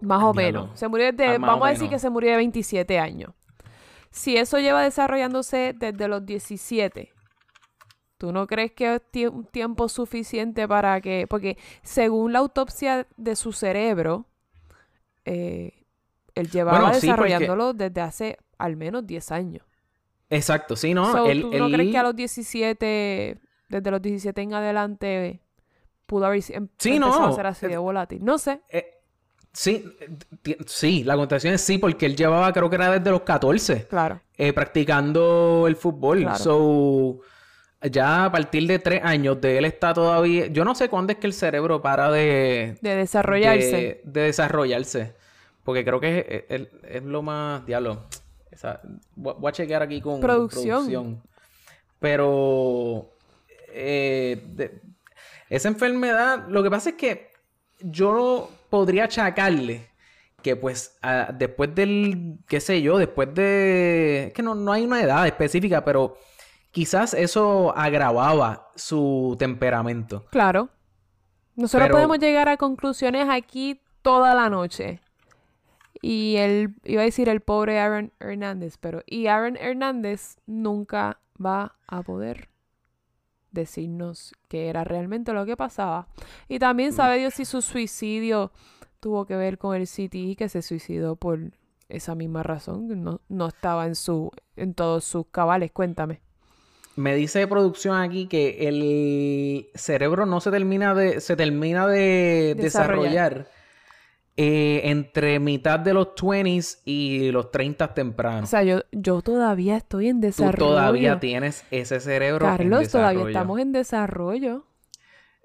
Más 0.00 0.22
o 0.22 0.32
Diablo. 0.32 0.62
menos. 0.64 0.78
Se 0.78 0.88
murió 0.88 1.06
desde, 1.12 1.26
Ah, 1.26 1.38
vamos 1.38 1.66
a 1.66 1.70
decir 1.70 1.88
que 1.88 1.98
se 1.98 2.10
murió 2.10 2.30
de 2.30 2.36
27 2.38 2.98
años. 2.98 3.32
Si 4.10 4.36
eso 4.36 4.58
lleva 4.58 4.82
desarrollándose 4.82 5.74
desde 5.78 6.08
los 6.08 6.24
17, 6.26 7.12
¿tú 8.18 8.32
no 8.32 8.46
crees 8.46 8.72
que 8.72 8.94
es 8.96 9.02
tie- 9.12 9.30
un 9.30 9.44
tiempo 9.44 9.88
suficiente 9.88 10.66
para 10.66 11.00
que... 11.00 11.26
Porque 11.28 11.56
según 11.82 12.32
la 12.32 12.40
autopsia 12.40 13.06
de 13.16 13.36
su 13.36 13.52
cerebro, 13.52 14.26
eh, 15.24 15.84
él 16.34 16.50
llevaba 16.50 16.78
Bueno, 16.80 16.94
sí, 16.94 17.06
porque- 17.06 17.22
desarrollándolo 17.24 17.72
desde 17.74 18.00
hace 18.00 18.38
al 18.58 18.76
menos 18.76 19.06
10 19.06 19.30
años. 19.30 19.64
Exacto, 20.28 20.76
sí, 20.76 20.92
no. 20.94 21.12
So, 21.12 21.26
él- 21.26 21.42
¿Tú 21.42 21.58
no 21.58 21.70
crees 21.70 21.90
que 21.92 21.98
a 21.98 22.02
los 22.02 22.16
17, 22.16 23.38
desde 23.70 23.90
los 23.90 24.02
17 24.02 24.42
en 24.42 24.52
adelante, 24.54 25.40
pudo 26.06 26.26
haber 26.26 26.42
em- 26.50 26.68
Sí, 26.78 26.96
empezado 26.96 27.20
no. 27.20 27.26
a 27.28 27.32
ser 27.32 27.46
así 27.46 27.66
de 27.68 27.78
volátil? 27.78 28.24
No 28.24 28.36
sé. 28.36 28.60
eh, 28.68 28.98
sí, 29.52 29.84
eh, 30.44 30.56
sí, 30.66 31.04
la 31.04 31.14
contestación 31.16 31.54
es 31.54 31.60
sí, 31.62 31.78
porque 31.78 32.04
él 32.06 32.16
llevaba, 32.16 32.52
creo 32.52 32.68
que 32.68 32.76
era 32.76 32.90
desde 32.90 33.10
los 33.10 33.22
14. 33.22 33.86
Claro. 33.88 34.20
eh, 34.36 34.52
practicando 34.52 35.64
el 35.68 35.76
fútbol. 35.76 36.20
Claro. 36.22 36.38
So, 36.38 37.20
ya 37.90 38.26
a 38.26 38.32
partir 38.32 38.66
de 38.66 38.78
tres 38.78 39.02
años 39.04 39.40
de 39.40 39.58
él 39.58 39.64
está 39.66 39.94
todavía. 39.94 40.46
Yo 40.48 40.64
no 40.64 40.74
sé 40.74 40.88
cuándo 40.88 41.12
es 41.12 41.18
que 41.18 41.26
el 41.26 41.32
cerebro 41.32 41.80
para 41.80 42.10
de, 42.10 42.76
De 42.82 42.94
desarrollarse. 42.96 43.76
de, 43.76 44.00
de 44.04 44.20
desarrollarse. 44.22 45.14
Porque 45.62 45.84
creo 45.84 46.00
que 46.00 46.44
es, 46.48 46.60
es- 46.62 46.68
es 46.96 47.02
lo 47.04 47.22
más. 47.22 47.64
Diablo. 47.66 48.04
esa- 48.50 48.80
voy 49.14 49.48
a 49.48 49.52
chequear 49.52 49.82
aquí 49.82 50.00
con 50.00 50.20
Producción. 50.20 50.64
producción. 50.78 51.22
Pero. 52.00 53.10
Eh, 53.72 54.42
de- 54.48 54.80
esa 55.48 55.68
enfermedad. 55.68 56.46
Lo 56.48 56.62
que 56.62 56.70
pasa 56.70 56.90
es 56.90 56.96
que 56.96 57.30
yo 57.80 58.50
podría 58.70 59.04
achacarle 59.04 59.88
que 60.42 60.56
pues 60.56 60.98
después 61.34 61.74
del, 61.74 62.38
qué 62.48 62.60
sé 62.60 62.80
yo, 62.82 62.96
después 62.98 63.34
de, 63.34 64.26
es 64.28 64.32
que 64.32 64.42
no, 64.42 64.54
no 64.54 64.72
hay 64.72 64.84
una 64.84 65.02
edad 65.02 65.26
específica, 65.26 65.84
pero 65.84 66.16
quizás 66.70 67.12
eso 67.14 67.76
agravaba 67.76 68.68
su 68.74 69.36
temperamento. 69.38 70.24
Claro. 70.30 70.68
Nosotros 71.56 71.88
Pero- 71.88 71.96
podemos 71.96 72.18
llegar 72.20 72.48
a 72.48 72.56
conclusiones 72.56 73.26
aquí 73.28 73.80
toda 74.02 74.34
la 74.34 74.48
noche. 74.48 75.00
Y 76.02 76.36
él, 76.36 76.74
iba 76.84 77.02
a 77.02 77.04
decir 77.04 77.28
el 77.28 77.40
pobre 77.40 77.78
Aaron 77.78 78.12
Hernández, 78.20 78.78
pero 78.78 79.02
y 79.04 79.26
Aaron 79.26 79.56
Hernández 79.56 80.36
nunca 80.46 81.20
va 81.44 81.76
a 81.88 82.02
poder 82.02 82.48
decirnos 83.52 84.34
qué 84.48 84.68
era 84.68 84.84
realmente 84.84 85.32
lo 85.32 85.44
que 85.46 85.56
pasaba. 85.56 86.08
Y 86.48 86.56
Mm. 86.56 86.60
también 86.60 86.92
sabe 86.92 87.18
Dios 87.18 87.34
si 87.34 87.44
su 87.44 87.62
suicidio 87.62 88.52
tuvo 89.00 89.24
que 89.26 89.36
ver 89.36 89.58
con 89.58 89.74
el 89.76 89.86
CTI, 89.86 90.36
que 90.36 90.48
se 90.48 90.62
suicidó 90.62 91.16
por 91.16 91.38
esa 91.88 92.14
misma 92.14 92.42
razón, 92.42 93.02
no, 93.02 93.20
no 93.28 93.48
estaba 93.48 93.86
en 93.86 93.94
su, 93.96 94.30
en 94.56 94.74
todos 94.74 95.04
sus 95.04 95.26
cabales. 95.30 95.72
Cuéntame. 95.72 96.20
Me 96.96 97.14
dice 97.14 97.46
producción 97.46 97.96
aquí 97.96 98.26
que 98.26 98.68
el 98.68 99.68
cerebro 99.74 100.26
no 100.26 100.40
se 100.40 100.50
termina 100.50 100.94
de, 100.94 101.20
se 101.20 101.34
termina 101.36 101.86
de 101.86 102.54
Desarrollar. 102.58 102.58
desarrollar, 102.58 103.50
eh, 104.42 104.80
entre 104.84 105.38
mitad 105.38 105.78
de 105.78 105.92
los 105.92 106.14
20s 106.14 106.78
y 106.86 107.30
los 107.30 107.50
30 107.50 107.92
tempranos. 107.92 108.44
O 108.44 108.46
sea, 108.46 108.62
yo, 108.62 108.80
yo 108.90 109.20
todavía 109.20 109.76
estoy 109.76 110.08
en 110.08 110.22
Tú 110.22 110.28
desarrollo. 110.28 110.56
todavía 110.72 111.20
tienes 111.20 111.62
ese 111.70 112.00
cerebro 112.00 112.46
en 112.46 112.56
Carlos, 112.56 112.88
todavía 112.88 113.26
estamos 113.26 113.60
en 113.60 113.72
desarrollo. 113.72 114.64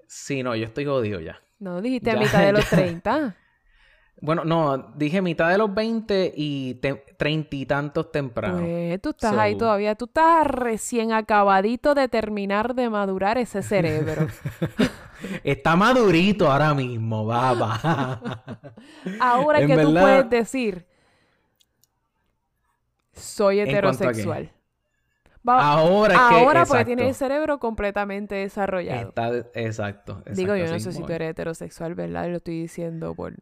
Sí, 0.06 0.42
no, 0.42 0.56
yo 0.56 0.64
estoy 0.64 0.86
jodido 0.86 1.20
ya. 1.20 1.42
No, 1.58 1.82
dijiste 1.82 2.10
a 2.10 2.16
mitad 2.16 2.40
de 2.40 2.52
los 2.52 2.64
ya. 2.70 2.76
30. 2.76 3.36
Bueno, 4.22 4.46
no, 4.46 4.94
dije 4.96 5.20
mitad 5.20 5.50
de 5.50 5.58
los 5.58 5.74
20 5.74 6.32
y 6.34 6.80
treinta 7.18 7.54
y 7.54 7.66
tantos 7.66 8.10
temprano. 8.10 8.60
Pues 8.60 9.02
tú 9.02 9.10
estás 9.10 9.36
ahí 9.36 9.58
todavía. 9.58 9.94
Tú 9.94 10.06
estás 10.06 10.46
recién 10.46 11.12
acabadito 11.12 11.94
de 11.94 12.08
terminar 12.08 12.74
de 12.74 12.88
madurar 12.88 13.36
ese 13.36 13.62
cerebro. 13.62 14.26
Está 15.44 15.76
madurito 15.76 16.50
ahora 16.50 16.74
mismo, 16.74 17.26
va. 17.26 18.20
Ahora 19.18 19.58
En 19.60 19.68
que 19.68 19.78
tú 19.78 19.92
puedes 19.98 20.28
decir, 20.30 20.86
soy 23.12 23.60
heterosexual. 23.60 24.50
Va- 25.48 25.72
Ahora 25.72 26.14
es 26.14 26.22
que... 26.28 26.34
ahora 26.34 26.66
porque 26.66 26.82
exacto. 26.82 26.86
tienes 26.86 27.06
el 27.08 27.14
cerebro 27.14 27.58
completamente 27.60 28.34
desarrollado. 28.34 29.08
Está, 29.08 29.28
exacto, 29.54 30.22
exacto. 30.26 30.30
Digo, 30.30 30.56
yo 30.56 30.68
no 30.68 30.78
sé 30.78 30.92
si 30.92 31.04
tú 31.04 31.04
es. 31.04 31.10
eres 31.12 31.30
heterosexual, 31.30 31.94
¿verdad? 31.94 32.28
Lo 32.30 32.36
estoy 32.38 32.60
diciendo 32.62 33.14
por... 33.14 33.34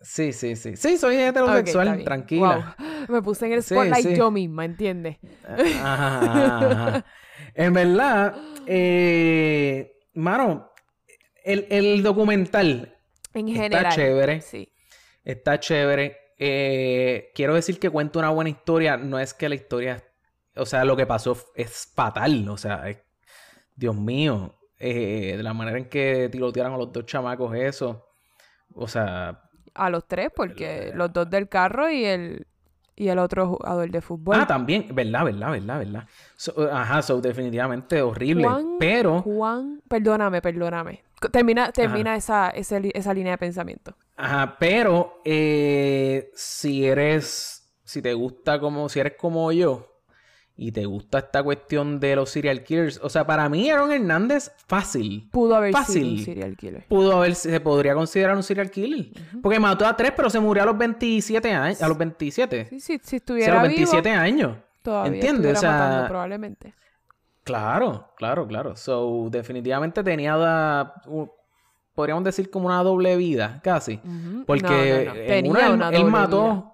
Sí, 0.00 0.32
sí, 0.32 0.54
sí. 0.56 0.76
Sí, 0.76 0.98
soy 0.98 1.16
heterosexual, 1.16 1.92
bien. 1.92 2.04
tranquila. 2.04 2.76
Wow. 2.78 2.86
Me 3.08 3.22
puse 3.22 3.46
en 3.46 3.52
el 3.52 3.62
Sí, 3.62 3.74
spotlight 3.74 4.06
sí. 4.08 4.14
yo 4.14 4.30
misma, 4.30 4.64
¿entiendes? 4.64 5.18
Ajá, 5.42 6.20
ajá, 6.20 6.72
ajá. 6.72 7.04
En 7.54 7.72
verdad, 7.72 8.34
eh, 8.66 9.96
mano, 10.14 10.72
el, 11.44 11.66
el 11.70 12.02
documental 12.02 12.96
En 13.34 13.48
Está 13.48 13.88
chévere. 13.90 14.40
Sí. 14.40 14.72
está 15.24 15.60
chévere. 15.60 16.16
Eh, 16.38 17.30
quiero 17.34 17.54
decir 17.54 17.78
que 17.78 17.90
cuenta 17.90 18.18
una 18.18 18.30
buena 18.30 18.50
historia. 18.50 18.96
No 18.96 19.18
es 19.18 19.34
que 19.34 19.48
la 19.48 19.54
historia, 19.54 20.02
o 20.56 20.66
sea, 20.66 20.84
lo 20.84 20.96
que 20.96 21.06
pasó 21.06 21.36
es 21.54 21.90
fatal. 21.94 22.48
O 22.48 22.56
sea, 22.56 22.88
es- 22.88 22.98
Dios 23.76 23.96
mío, 23.96 24.54
eh, 24.78 25.34
de 25.36 25.42
la 25.42 25.52
manera 25.54 25.78
en 25.78 25.88
que 25.88 26.28
tirotearon 26.30 26.74
a 26.74 26.76
los 26.78 26.92
dos 26.92 27.06
chamacos, 27.06 27.54
eso. 27.56 28.08
O 28.74 28.86
sea, 28.88 29.40
A 29.74 29.90
los 29.90 30.06
tres, 30.06 30.30
porque 30.34 30.92
los 30.94 31.12
dos 31.12 31.28
del 31.30 31.48
carro 31.48 31.90
y 31.90 32.04
el, 32.04 32.46
y 32.96 33.08
el 33.08 33.18
otro 33.18 33.48
jugador 33.48 33.90
de 33.90 34.00
fútbol. 34.00 34.36
ah, 34.38 34.46
también, 34.46 34.86
verdad, 34.92 35.24
verdad, 35.24 35.50
verdad, 35.50 35.78
verdad. 35.78 36.08
So, 36.36 36.54
ajá, 36.72 37.02
so 37.02 37.20
definitivamente 37.20 38.00
horrible. 38.02 38.44
Juan- 38.44 38.76
Pero, 38.78 39.22
Juan, 39.22 39.82
perdóname, 39.88 40.40
perdóname. 40.40 41.02
Termina, 41.30 41.72
termina 41.72 42.16
esa, 42.16 42.50
esa, 42.50 42.78
esa 42.78 43.14
línea 43.14 43.32
de 43.32 43.38
pensamiento. 43.38 43.94
Ajá, 44.16 44.56
pero 44.58 45.20
eh, 45.24 46.30
si 46.34 46.86
eres, 46.86 47.68
si 47.84 48.00
te 48.02 48.14
gusta 48.14 48.60
como, 48.60 48.88
si 48.88 49.00
eres 49.00 49.14
como 49.18 49.50
yo 49.52 49.90
y 50.56 50.70
te 50.70 50.84
gusta 50.84 51.18
esta 51.18 51.42
cuestión 51.42 51.98
de 51.98 52.14
los 52.14 52.30
serial 52.30 52.62
killers, 52.62 53.00
o 53.02 53.08
sea, 53.08 53.26
para 53.26 53.48
mí 53.48 53.68
Aaron 53.70 53.90
Hernández, 53.90 54.52
fácil. 54.68 55.28
Pudo 55.32 55.56
haber 55.56 55.72
Fácil. 55.72 56.02
sido 56.04 56.08
un 56.12 56.18
serial 56.24 56.56
killer. 56.56 56.86
Pudo 56.86 57.16
haber, 57.16 57.34
se 57.34 57.58
podría 57.58 57.94
considerar 57.94 58.36
un 58.36 58.44
serial 58.44 58.70
killer. 58.70 59.06
Porque 59.42 59.58
mató 59.58 59.84
a 59.84 59.96
tres, 59.96 60.12
pero 60.16 60.30
se 60.30 60.38
murió 60.38 60.62
a 60.62 60.66
los 60.66 60.78
27 60.78 61.50
años, 61.52 61.82
a 61.82 61.88
los 61.88 61.98
27. 61.98 62.68
Sí, 62.70 62.78
sí, 62.80 62.80
si 62.80 62.94
O 62.94 62.98
sea, 63.02 63.14
a 63.14 63.16
estuviera 63.16 63.54
los 63.54 63.62
vivo, 63.68 63.76
27 63.78 64.10
años. 64.10 64.56
todavía 64.82 65.14
¿Entiendes? 65.14 65.46
O 65.46 65.54
estuviera 65.54 65.76
matando 65.76 65.98
sea, 66.02 66.08
probablemente. 66.08 66.74
Claro, 67.44 68.08
claro, 68.16 68.46
claro. 68.46 68.74
So, 68.76 69.28
definitivamente 69.30 70.02
tenía, 70.02 70.36
da- 70.36 70.94
podríamos 71.94 72.24
decir 72.24 72.50
como 72.50 72.66
una 72.66 72.82
doble 72.82 73.16
vida, 73.16 73.60
casi. 73.62 74.00
Porque 74.46 75.04
No, 75.06 75.10
no, 75.10 75.14
no. 75.14 75.20
en 75.20 75.26
Tenía 75.26 75.50
una, 75.52 75.66
él- 75.66 75.72
una 75.74 75.88
él, 75.90 76.04
mató, 76.06 76.42
vida. 76.54 76.72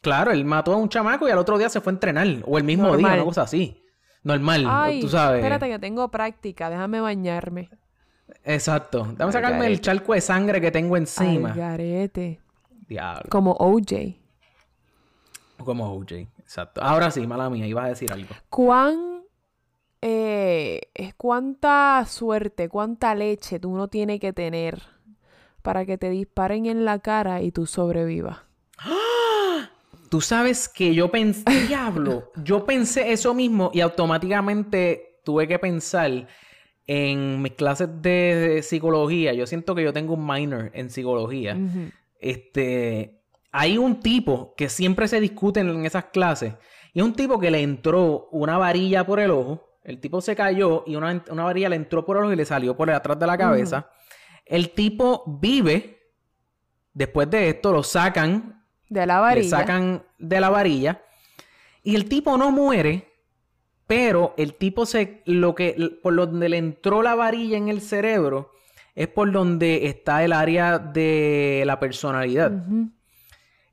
claro, 0.00 0.30
él 0.32 0.44
mató 0.44 0.72
a 0.72 0.76
un 0.76 0.88
chamaco 0.88 1.28
y 1.28 1.30
al 1.30 1.38
otro 1.38 1.58
día 1.58 1.68
se 1.68 1.80
fue 1.80 1.92
a 1.92 1.94
entrenar. 1.94 2.26
O 2.46 2.56
el 2.58 2.64
mismo 2.64 2.96
día, 2.96 3.06
una 3.14 3.24
cosa 3.24 3.42
así. 3.42 3.82
Normal, 4.24 4.64
Ay, 4.68 5.00
tú 5.00 5.08
sabes. 5.08 5.38
espérate 5.40 5.68
que 5.68 5.78
tengo 5.78 6.10
práctica, 6.10 6.70
déjame 6.70 7.00
bañarme. 7.00 7.70
Exacto. 8.44 9.06
Déjame 9.10 9.32
sacarme 9.32 9.66
el 9.66 9.80
charco 9.80 10.12
de 10.14 10.20
sangre 10.20 10.60
que 10.60 10.70
tengo 10.70 10.96
encima. 10.96 11.50
Al 11.50 11.56
garete. 11.56 12.40
Diablo. 12.88 13.24
Como 13.30 13.52
OJ. 13.52 14.16
Como 15.64 15.92
OJ. 15.94 16.12
Exacto. 16.38 16.82
Ahora 16.82 17.10
sí, 17.10 17.26
mala 17.26 17.50
mía, 17.50 17.66
ibas 17.66 17.84
a 17.84 17.88
decir 17.88 18.12
algo. 18.12 18.34
¿Cuán... 18.48 19.17
eh, 20.02 20.80
es 20.94 21.14
cuánta 21.14 22.04
suerte, 22.08 22.68
cuánta 22.68 23.14
leche 23.14 23.58
tú 23.58 23.76
no 23.76 23.88
tienes 23.88 24.20
que 24.20 24.32
tener 24.32 24.82
para 25.62 25.84
que 25.84 25.98
te 25.98 26.10
disparen 26.10 26.66
en 26.66 26.84
la 26.84 27.00
cara 27.00 27.42
y 27.42 27.52
tú 27.52 27.66
sobrevivas? 27.66 28.38
Tú 30.10 30.22
sabes 30.22 30.70
que 30.70 30.94
yo 30.94 31.10
pensé, 31.10 31.44
diablo, 31.68 32.32
yo 32.42 32.64
pensé 32.64 33.12
eso 33.12 33.34
mismo 33.34 33.70
y 33.74 33.80
automáticamente 33.80 35.20
tuve 35.22 35.46
que 35.46 35.58
pensar 35.58 36.26
en 36.86 37.42
mis 37.42 37.52
clases 37.52 37.90
de 38.00 38.62
psicología. 38.62 39.34
Yo 39.34 39.46
siento 39.46 39.74
que 39.74 39.82
yo 39.82 39.92
tengo 39.92 40.14
un 40.14 40.26
minor 40.26 40.70
en 40.72 40.88
psicología. 40.88 41.58
Este, 42.18 43.20
hay 43.52 43.76
un 43.76 44.00
tipo 44.00 44.54
que 44.56 44.70
siempre 44.70 45.06
se 45.06 45.20
discute 45.20 45.60
en 45.60 45.84
esas 45.84 46.06
clases 46.06 46.54
y 46.94 47.00
es 47.00 47.04
un 47.04 47.12
tipo 47.12 47.38
que 47.38 47.50
le 47.50 47.60
entró 47.60 48.28
una 48.32 48.58
varilla 48.58 49.06
por 49.06 49.20
el 49.20 49.30
ojo. 49.30 49.67
El 49.88 50.00
tipo 50.00 50.20
se 50.20 50.36
cayó 50.36 50.84
y 50.86 50.96
una, 50.96 51.24
una 51.30 51.44
varilla 51.44 51.70
le 51.70 51.76
entró 51.76 52.04
por 52.04 52.18
el 52.18 52.24
ojo 52.24 52.32
y 52.34 52.36
le 52.36 52.44
salió 52.44 52.76
por 52.76 52.90
atrás 52.90 53.18
de 53.18 53.26
la 53.26 53.38
cabeza. 53.38 53.90
El 54.44 54.70
tipo 54.70 55.24
vive. 55.40 56.12
Después 56.92 57.30
de 57.30 57.48
esto 57.48 57.72
lo 57.72 57.82
sacan 57.82 58.66
De 58.88 59.06
la 59.06 59.20
varilla. 59.20 59.44
le 59.44 59.48
sacan 59.48 60.02
de 60.18 60.40
la 60.40 60.50
varilla 60.50 61.02
y 61.82 61.94
el 61.94 62.06
tipo 62.06 62.36
no 62.36 62.50
muere, 62.50 63.14
pero 63.86 64.34
el 64.36 64.54
tipo 64.54 64.84
se 64.84 65.22
lo 65.24 65.54
que 65.54 65.98
por 66.02 66.14
donde 66.14 66.50
le 66.50 66.58
entró 66.58 67.02
la 67.02 67.14
varilla 67.14 67.56
en 67.56 67.68
el 67.68 67.80
cerebro 67.80 68.50
es 68.94 69.08
por 69.08 69.32
donde 69.32 69.86
está 69.86 70.22
el 70.22 70.34
área 70.34 70.78
de 70.78 71.62
la 71.64 71.80
personalidad. 71.80 72.52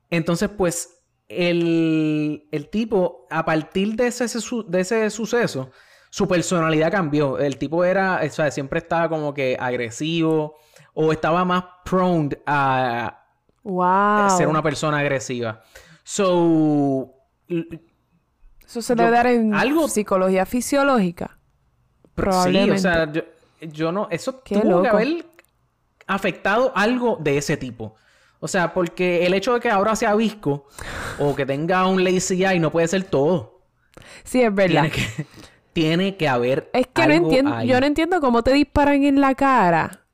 Entonces, 0.08 0.48
pues 0.48 1.04
el, 1.28 2.48
el 2.52 2.68
tipo 2.70 3.26
a 3.28 3.44
partir 3.44 3.96
de 3.96 4.06
ese, 4.06 4.24
de 4.68 4.80
ese 4.80 5.10
suceso 5.10 5.72
su 6.16 6.26
personalidad 6.26 6.90
cambió. 6.90 7.38
El 7.38 7.58
tipo 7.58 7.84
era, 7.84 8.22
o 8.24 8.30
sea, 8.30 8.50
siempre 8.50 8.78
estaba 8.78 9.06
como 9.10 9.34
que 9.34 9.54
agresivo 9.60 10.56
o 10.94 11.12
estaba 11.12 11.44
más 11.44 11.62
prone 11.84 12.38
a, 12.46 13.22
Wow. 13.62 14.30
ser 14.38 14.48
una 14.48 14.62
persona 14.62 15.00
agresiva. 15.00 15.60
So, 16.04 17.12
Eso 18.66 18.80
se 18.80 18.94
yo- 18.96 19.04
debe 19.04 19.10
dar 19.10 19.26
en 19.26 19.52
algo- 19.54 19.88
psicología 19.88 20.46
fisiológica. 20.46 21.36
sí, 22.02 22.10
Probablemente. 22.14 22.74
o 22.76 22.78
sea, 22.78 23.12
yo, 23.12 23.20
yo 23.60 23.92
no, 23.92 24.08
eso 24.10 24.42
Qué 24.42 24.58
tuvo 24.58 24.80
que 24.82 24.88
haber 24.88 25.26
afectado 26.06 26.72
algo 26.74 27.18
de 27.20 27.36
ese 27.36 27.58
tipo. 27.58 27.94
O 28.40 28.48
sea, 28.48 28.72
porque 28.72 29.26
el 29.26 29.34
hecho 29.34 29.52
de 29.52 29.60
que 29.60 29.68
ahora 29.70 29.94
sea 29.96 30.14
visco 30.14 30.66
o 31.18 31.34
que 31.36 31.44
tenga 31.44 31.86
un 31.86 32.02
lazy 32.02 32.42
eye 32.42 32.58
no 32.58 32.70
puede 32.70 32.88
ser 32.88 33.04
todo. 33.04 33.60
Sí, 34.24 34.40
es 34.40 34.54
verdad. 34.54 34.90
Que, 34.90 35.26
tiene 35.76 36.16
que 36.16 36.26
haber 36.26 36.70
Es 36.72 36.86
que 36.86 37.06
no 37.06 37.12
algo 37.14 37.26
entiendo, 37.26 37.54
ahí. 37.54 37.68
yo 37.68 37.78
no 37.80 37.86
entiendo 37.86 38.20
cómo 38.22 38.42
te 38.42 38.52
disparan 38.54 39.04
en 39.04 39.20
la 39.20 39.34
cara 39.34 40.06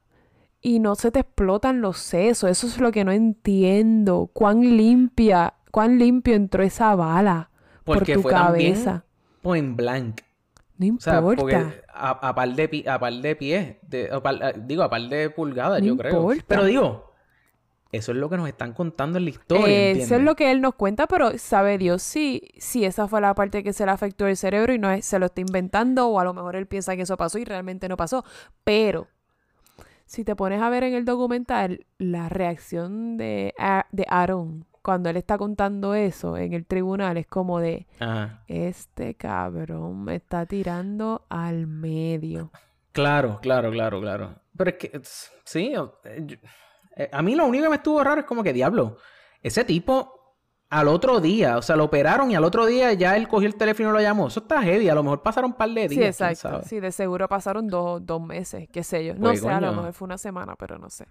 y 0.61 0.81
no 0.81 0.97
se 0.97 1.11
te 1.13 1.21
explotan 1.21 1.81
los 1.81 1.99
sesos. 1.99 2.51
Eso 2.51 2.67
es 2.67 2.79
lo 2.79 2.91
que 2.91 3.05
no 3.05 3.13
entiendo. 3.13 4.29
Cuán 4.33 4.77
limpia, 4.77 5.55
cuán 5.71 5.99
limpio 5.99 6.35
entró 6.35 6.63
esa 6.65 6.95
bala 6.97 7.51
Porque 7.85 8.15
por 8.15 8.23
tu 8.23 8.23
fue 8.23 8.33
cabeza. 8.33 9.05
point 9.41 9.77
blank. 9.77 10.21
No 10.79 10.97
O 10.97 11.01
sea, 11.01 11.19
importa. 11.19 11.41
porque 11.43 11.57
a, 11.95 12.11
a 12.29 12.35
par 12.35 12.55
de 12.57 12.85
a 12.89 12.99
par 12.99 13.13
de 13.13 13.37
pies, 13.37 13.77
de- 13.83 14.11
a 14.11 14.21
par- 14.21 14.43
a- 14.43 14.53
digo, 14.53 14.83
a 14.83 14.91
par 14.91 15.03
de 15.03 15.31
pulgadas, 15.31 15.81
No 15.81 15.87
yo 15.87 15.97
creo. 15.97 16.29
Pero 16.49 16.65
digo, 16.65 17.12
eso 17.93 18.13
es 18.13 18.19
lo 18.19 18.29
que 18.31 18.37
nos 18.39 18.49
están 18.49 18.73
contando 18.73 19.19
en 19.19 19.25
la 19.25 19.31
historia, 19.31 19.91
Eso 19.93 20.17
es 20.17 20.23
lo 20.23 20.35
que 20.35 20.51
él 20.51 20.61
nos 20.61 20.75
cuenta, 20.75 21.07
pero 21.07 21.37
sabe 21.39 21.79
Dios 21.79 22.03
si, 22.03 22.49
si 22.59 22.85
esa 22.85 23.07
fue 23.07 23.21
la 23.21 23.35
parte 23.35 23.63
que 23.63 23.73
se 23.73 23.85
le 23.85 23.93
afectó 23.93 24.27
el 24.27 24.37
cerebro 24.37 24.73
y 24.73 24.79
no 24.79 24.91
es- 24.91 25.05
se 25.05 25.19
lo 25.19 25.27
está 25.27 25.41
inventando 25.43 26.09
o 26.09 26.19
a 26.19 26.25
lo 26.25 26.33
mejor 26.35 26.57
él 26.57 26.67
piensa 26.67 26.97
que 26.97 27.03
eso 27.03 27.17
pasó 27.17 27.39
y 27.39 27.45
realmente 27.45 27.89
no 27.89 27.97
pasó. 27.97 28.25
Pero 28.65 29.09
si 30.07 30.25
te 30.25 30.35
pones 30.37 30.61
a 30.61 30.69
ver 30.71 30.85
en 30.85 30.95
el 30.95 31.05
documental 31.05 31.87
la 31.99 32.29
reacción 32.29 33.17
de, 33.17 33.55
A- 33.59 33.87
de 33.93 34.05
Aaron 34.09 34.67
cuando 34.83 35.09
él 35.11 35.17
está 35.17 35.39
contando 35.39 35.95
eso 35.95 36.37
en 36.37 36.55
el 36.55 36.67
tribunal 36.67 37.17
es 37.17 37.27
como 37.27 37.61
de 37.61 37.87
Ajá. 38.01 38.43
este 38.49 39.15
cabrón 39.15 40.03
me 40.05 40.17
está 40.17 40.45
tirando 40.47 41.25
al 41.29 41.67
medio. 41.69 42.51
Claro, 42.91 43.39
claro, 43.41 43.71
claro, 43.71 44.01
claro. 44.01 44.35
Pero 44.57 44.71
es 44.71 44.77
que, 44.77 45.01
sí, 45.45 45.73
eh, 46.05 46.23
yo- 46.27 46.37
a 47.13 47.23
mí 47.23 47.35
lo 47.35 47.47
único 47.47 47.65
que 47.65 47.71
me 47.71 47.77
estuvo 47.77 48.03
raro 48.03 48.21
es 48.21 48.27
como 48.27 48.43
que, 48.43 48.53
diablo, 48.53 48.97
ese 49.43 49.65
tipo 49.65 50.19
al 50.71 50.89
otro 50.89 51.21
día, 51.21 51.59
o 51.59 51.63
sea, 51.63 51.77
lo 51.77 51.85
operaron 51.85 52.31
y 52.31 52.35
al 52.35 52.45
otro 52.45 52.65
día 52.65 52.95
ya 52.95 53.15
él 53.17 53.29
cogió 53.29 53.47
el 53.47 53.57
teléfono 53.57 53.91
y 53.91 53.93
lo 53.93 54.01
llamó. 54.01 54.29
Eso 54.29 54.41
está 54.41 54.63
heavy, 54.63 54.89
a 54.89 54.95
lo 54.95 55.03
mejor 55.03 55.23
pasaron 55.23 55.51
un 55.51 55.57
par 55.57 55.69
de 55.69 55.87
días. 55.87 56.17
Sí, 56.17 56.25
exacto. 56.25 56.63
Sí, 56.67 56.81
de 56.81 56.91
seguro 56.93 57.29
pasaron 57.29 57.69
dos, 57.69 58.05
dos 58.07 58.23
meses, 58.23 58.69
qué 58.73 58.83
sé 58.83 59.05
yo. 59.05 59.15
No 59.15 59.29
Pues, 59.29 59.41
sé, 59.41 59.51
a 59.51 59.61
lo 59.61 59.73
mejor 59.73 59.93
fue 59.93 60.07
una 60.07 60.17
semana, 60.17 60.55
pero 60.57 60.79
no 60.79 60.89
sé. 60.89 61.07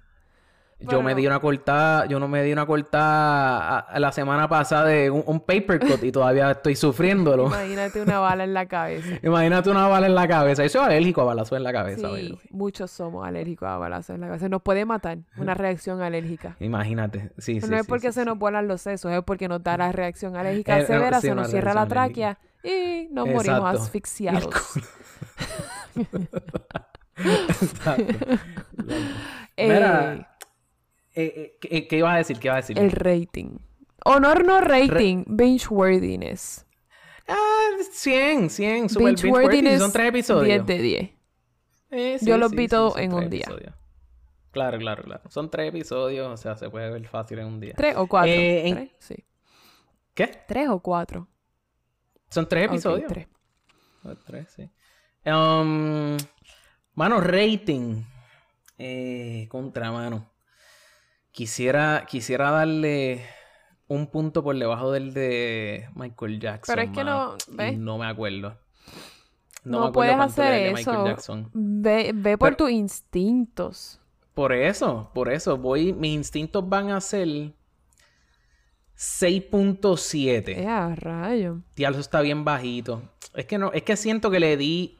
Yo 0.89 1.01
me 1.03 1.13
di 1.15 1.27
una 1.27 1.39
cortada, 1.39 2.05
yo 2.07 2.19
no 2.19 2.27
me 2.27 2.41
di 2.43 2.51
una 2.51 2.65
cortada 2.65 3.77
a- 3.77 3.79
a 3.79 3.99
la 3.99 4.11
semana 4.11 4.47
pasada 4.49 4.85
de 4.85 5.09
un, 5.11 5.23
un 5.25 5.39
paper 5.41 5.79
cut 5.79 6.03
y 6.03 6.11
todavía 6.11 6.51
estoy 6.51 6.75
sufriéndolo. 6.75 7.47
Imagínate 7.47 8.01
una 8.01 8.19
bala 8.19 8.43
en 8.43 8.53
la 8.53 8.65
cabeza. 8.67 9.07
Imagínate 9.23 9.69
una 9.69 9.87
bala 9.87 10.07
en 10.07 10.15
la 10.15 10.27
cabeza. 10.27 10.63
Yo 10.63 10.69
soy 10.69 10.81
alérgico 10.85 11.21
a 11.21 11.25
balazos 11.25 11.57
en 11.57 11.63
la 11.63 11.71
cabeza. 11.71 12.09
Sí, 12.15 12.37
muchos 12.49 12.89
somos 12.91 13.27
alérgicos 13.27 13.67
a 13.69 13.77
balazos 13.77 14.15
en 14.15 14.21
la 14.21 14.27
cabeza. 14.27 14.49
Nos 14.49 14.61
puede 14.61 14.85
matar 14.85 15.19
una 15.37 15.53
reacción 15.53 16.01
alérgica. 16.01 16.55
Imagínate. 16.59 17.31
Sí, 17.37 17.55
Pero 17.55 17.65
sí, 17.67 17.71
no 17.71 17.77
es 17.77 17.83
sí, 17.83 17.89
porque 17.89 18.07
sí, 18.11 18.13
se 18.19 18.25
nos 18.25 18.37
vuelan 18.39 18.67
los 18.67 18.81
sesos, 18.81 19.11
es 19.11 19.21
porque 19.23 19.47
nos 19.47 19.61
da 19.63 19.77
la 19.77 19.91
reacción 19.91 20.35
alérgica 20.35 20.79
Eh, 20.79 20.81
eh, 20.83 20.85
severa, 20.87 21.21
se 21.21 21.35
nos 21.35 21.49
cierra 21.49 21.73
la 21.73 21.81
alérgica. 21.83 22.01
tráquea 22.07 22.37
y 22.63 23.07
nos 23.11 23.27
morimos 23.27 23.63
asfixiados. 23.81 24.49
Exacto. 27.17 28.25
Eh, 29.57 29.67
Mira, 29.67 30.27
eh, 31.15 31.33
eh, 31.35 31.57
¿qué, 31.61 31.87
qué 31.87 31.97
ibas 31.97 32.13
a 32.13 32.17
decir? 32.17 32.39
¿Qué 32.39 32.47
ibas 32.47 32.57
a 32.57 32.61
decir? 32.61 32.79
el 32.79 32.91
rating. 32.91 33.57
Honor 34.05 34.45
no 34.45 34.61
rating, 34.61 35.23
binge 35.27 35.67
worthiness. 35.69 36.65
Ah, 37.27 37.67
100, 37.91 38.49
100. 38.49 38.89
Super 38.89 39.05
Binge 39.07 39.21
binge 39.23 39.31
worthy. 39.33 39.45
worthiness, 39.47 39.79
Son 39.79 39.91
tres 39.91 40.07
episodios. 40.09 40.65
10 40.65 40.65
de 40.65 40.77
10. 40.83 41.09
Eh, 41.91 42.17
sí, 42.19 42.25
Yo 42.25 42.37
los 42.37 42.49
sí, 42.51 42.57
vi 42.57 42.63
sí, 42.63 42.69
todos 42.69 42.97
en 42.97 43.13
un 43.13 43.29
día. 43.29 43.41
episodios. 43.43 43.73
Claro, 44.51 44.77
claro, 44.79 45.03
claro. 45.03 45.29
Son 45.29 45.49
tres 45.49 45.69
episodios, 45.69 46.27
o 46.27 46.35
sea, 46.37 46.57
se 46.57 46.69
puede 46.69 46.89
ver 46.89 47.07
fácil 47.07 47.39
en 47.39 47.45
un 47.45 47.59
día. 47.59 47.73
¿Tres 47.77 47.95
o 47.95 48.07
cuatro? 48.07 48.31
Eh, 48.31 48.67
en- 48.67 48.75
¿Tres? 48.75 48.91
Sí. 48.99 49.15
¿Qué? 50.13 50.27
¿Tres 50.47 50.67
o 50.69 50.79
cuatro? 50.81 51.27
Son 52.29 52.47
tres 52.49 52.65
episodios. 52.65 53.07
tres. 53.07 53.27
Ah, 54.03 54.15
Tres, 54.25 54.49
sí. 54.55 54.69
Um, 55.29 56.17
mano, 56.95 57.21
rating. 57.21 58.01
Eh, 58.77 59.47
contra 59.49 59.91
mano. 59.91 60.30
Quisiera, 61.31 62.05
quisiera 62.09 62.51
darle 62.51 63.25
un 63.87 64.07
punto 64.07 64.43
por 64.43 64.57
debajo 64.57 64.91
del 64.91 65.13
de 65.13 65.87
Michael 65.95 66.39
Jackson. 66.39 66.75
Pero 66.75 66.87
es 66.87 66.95
que 66.95 67.03
no-. 67.03 67.35
No 67.77 67.97
me 67.97 68.05
acuerdo. 68.05 68.57
No, 69.63 69.81
me 69.81 69.87
acuerdo 69.87 69.91
puedes 69.93 70.15
hacer 70.19 70.69
a 70.69 70.73
Michael 70.73 70.95
eso. 70.97 71.05
Jackson. 71.05 71.49
Ve, 71.53 72.11
ve 72.13 72.37
por 72.37 72.49
Pero- 72.49 72.57
tus 72.57 72.71
instintos. 72.71 73.99
Por 74.33 74.53
eso, 74.53 75.11
por 75.13 75.31
eso. 75.31 75.57
Voy, 75.57 75.93
mis 75.93 76.13
instintos 76.13 76.67
van 76.67 76.89
a 76.91 77.01
ser 77.01 77.53
6.7. 78.95 80.57
Eh, 80.57 80.67
a 80.67 80.95
rayo. 80.95 81.61
Tía, 81.73 81.89
eso 81.89 81.99
está 81.99 82.21
bien 82.21 82.43
bajito. 82.45 83.01
Es 83.33 83.45
que 83.45 83.57
no, 83.57 83.71
es 83.73 83.83
que 83.83 83.95
siento 83.97 84.31
que 84.31 84.39
le 84.39 84.57
di 84.57 84.97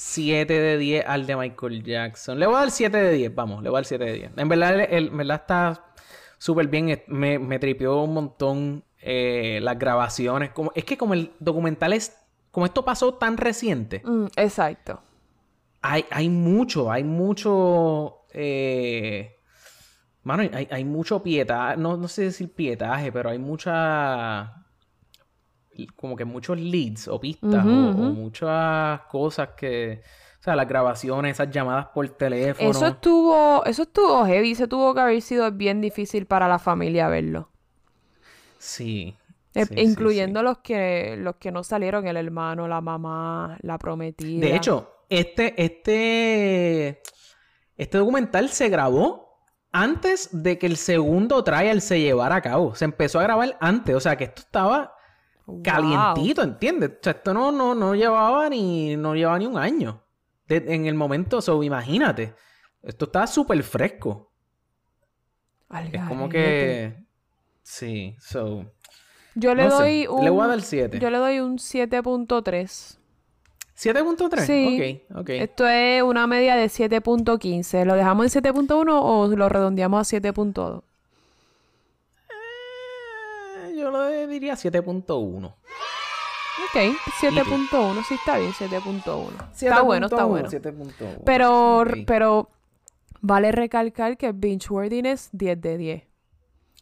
7 0.00 0.52
de 0.60 0.78
10 0.78 1.06
al 1.08 1.26
de 1.26 1.34
Michael 1.34 1.82
Jackson. 1.82 2.38
Le 2.38 2.46
voy 2.46 2.54
a 2.54 2.58
dar 2.60 2.70
7 2.70 2.96
de 2.96 3.12
10, 3.14 3.34
vamos, 3.34 3.64
le 3.64 3.68
voy 3.68 3.78
a 3.78 3.80
dar 3.80 3.84
7 3.84 4.04
de 4.04 4.12
10. 4.12 4.30
En 4.36 4.48
verdad, 4.48 4.78
el, 4.78 5.08
en 5.08 5.16
verdad 5.16 5.40
está 5.40 5.92
súper 6.38 6.68
bien. 6.68 7.02
Me, 7.08 7.40
me 7.40 7.58
tripió 7.58 8.00
un 8.02 8.14
montón 8.14 8.84
eh, 9.00 9.58
las 9.60 9.76
grabaciones. 9.76 10.50
Como, 10.50 10.70
es 10.76 10.84
que 10.84 10.96
como 10.96 11.14
el 11.14 11.32
documental 11.40 11.92
es... 11.94 12.16
Como 12.52 12.64
esto 12.64 12.84
pasó 12.84 13.14
tan 13.14 13.36
reciente, 13.36 14.00
Mm, 14.04 14.26
exacto. 14.36 15.02
hay, 15.82 16.04
hay 16.12 16.28
mucho, 16.28 16.92
hay 16.92 17.02
mucho... 17.02 18.20
Eh... 18.32 19.36
Mano, 20.22 20.44
hay, 20.52 20.68
hay 20.70 20.84
mucho 20.84 21.24
pietaje, 21.24 21.76
no, 21.76 21.96
no 21.96 22.06
sé 22.06 22.22
decir 22.22 22.54
pietaje, 22.54 23.10
pero 23.10 23.30
hay 23.30 23.38
mucha... 23.40 24.64
Como 25.86 26.16
que 26.16 26.24
muchos 26.24 26.58
leads 26.58 27.08
o 27.08 27.20
pistas 27.20 27.64
o- 27.64 27.68
muchas 27.68 29.00
cosas 29.02 29.50
que... 29.56 30.02
O 30.40 30.42
sea, 30.42 30.54
las 30.54 30.68
grabaciones, 30.68 31.32
esas 31.32 31.50
llamadas 31.50 31.86
por 31.92 32.08
teléfono. 32.10 32.70
Eso 32.70 32.86
estuvo, 32.86 33.64
eso 33.64 33.82
estuvo 33.82 34.24
heavy, 34.24 34.54
se 34.54 34.68
tuvo 34.68 34.94
que 34.94 35.00
haber 35.00 35.20
sido 35.20 35.50
bien 35.50 35.80
difícil 35.80 36.26
para 36.26 36.46
la 36.46 36.60
familia 36.60 37.08
verlo. 37.08 37.50
Sí. 38.58 39.16
Eh, 39.54 39.64
sí, 39.66 39.74
sí, 39.74 39.80
incluyendo 39.80 40.42
los 40.42 40.58
que 40.58 41.16
los 41.18 41.36
que 41.36 41.50
no 41.50 41.64
salieron, 41.64 42.06
el 42.06 42.16
hermano, 42.16 42.68
la 42.68 42.80
mamá, 42.80 43.58
la 43.62 43.78
prometida. 43.78 44.46
De 44.46 44.54
hecho, 44.54 44.92
este, 45.08 45.60
este, 45.60 47.02
este 47.76 47.98
documental 47.98 48.48
se 48.50 48.68
grabó 48.68 49.42
antes 49.72 50.28
de 50.32 50.56
que 50.58 50.66
el 50.66 50.76
segundo 50.76 51.42
trial 51.42 51.80
se 51.80 52.00
llevara 52.00 52.36
a 52.36 52.42
cabo. 52.42 52.76
Se 52.76 52.84
empezó 52.84 53.18
a 53.18 53.24
grabar 53.24 53.56
antes. 53.60 53.94
O 53.96 54.00
sea, 54.00 54.16
que 54.16 54.24
esto 54.24 54.42
estaba 54.42 54.94
Wow. 55.48 55.62
calientito, 55.62 56.42
¿entiendes? 56.42 56.90
O 56.90 57.02
sea, 57.02 57.12
esto 57.12 57.32
no, 57.32 57.50
no, 57.50 57.74
no 57.74 57.94
llevaba 57.94 58.50
ni, 58.50 58.96
no 58.96 59.14
llevaba 59.14 59.38
ni 59.38 59.46
un 59.46 59.56
año. 59.56 60.02
De- 60.46 60.62
en 60.74 60.84
el 60.86 60.94
momento, 60.94 61.40
so, 61.40 61.62
imagínate. 61.62 62.34
Esto 62.82 63.06
estaba 63.06 63.26
súper 63.26 63.62
fresco. 63.62 64.30
Es 65.92 66.02
como 66.06 66.28
que... 66.28 67.02
Sí, 67.62 68.14
so... 68.20 68.64
Yo 69.34 69.54
le 69.54 69.64
no 69.64 69.70
sé, 69.70 69.76
doy 69.82 70.06
un 70.06 70.24
Le 70.24 70.30
voy 70.30 70.44
a 70.44 70.48
dar 70.48 70.60
7. 70.60 70.98
yo 70.98 71.10
le 71.10 71.18
doy 71.18 71.40
un 71.40 71.56
7.3. 71.58 72.98
7.3. 73.76 74.40
Sí. 74.40 75.02
Ok, 75.10 75.20
ok. 75.20 75.28
Esto 75.30 75.66
es 75.66 76.02
una 76.02 76.26
media 76.26 76.56
de 76.56 76.66
7.15. 76.66 77.84
¿Lo 77.84 77.94
dejamos 77.94 78.34
en 78.36 78.42
7.1 78.42 78.86
o 79.02 79.28
lo 79.28 79.48
redondeamos 79.48 80.12
a 80.12 80.16
7.2? 80.18 80.82
Eh, 83.70 83.74
Yo 83.90 84.08
le 84.10 84.26
diría 84.26 84.54
7.1. 84.54 85.46
Ok, 85.46 86.74
7.1, 87.20 88.04
sí 88.06 88.14
está 88.14 88.36
bien, 88.38 88.52
7.1. 88.52 89.52
Está 89.52 89.80
bueno, 89.82 90.06
está 90.06 90.24
7.1, 90.24 90.28
bueno. 90.28 90.48
7.1. 90.50 91.22
Pero, 91.24 91.84
pero 92.06 92.50
vale 93.20 93.52
recalcar 93.52 94.16
que 94.18 94.32
binge-worthiness 94.32 95.30
10 95.32 95.60
de 95.60 95.78
10. 95.78 96.02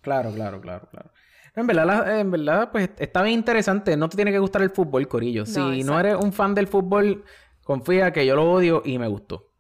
Claro, 0.01 0.33
claro, 0.33 0.61
claro, 0.61 0.89
claro. 0.91 1.11
En 1.55 1.67
verdad, 1.67 1.87
la- 1.87 2.21
en 2.21 2.31
verdad, 2.31 2.71
pues 2.73 2.91
está 2.99 3.23
bien 3.23 3.39
interesante. 3.39 3.97
No 3.97 4.09
te 4.09 4.17
tiene 4.17 4.33
que 4.33 4.39
gustar 4.39 4.63
el 4.63 4.71
fútbol, 4.71 5.07
Corillo. 5.09 5.47
si 5.47 5.83
no 5.85 6.01
eres 6.01 6.17
un 6.17 6.33
fan 6.33 6.55
del 6.55 6.67
fútbol, 6.67 7.25
confía 7.63 8.13
que 8.13 8.27
yo 8.27 8.35
lo 8.35 8.51
odio 8.51 8.83
y 8.85 8.99
me 8.99 9.07
gustó. 9.09 9.53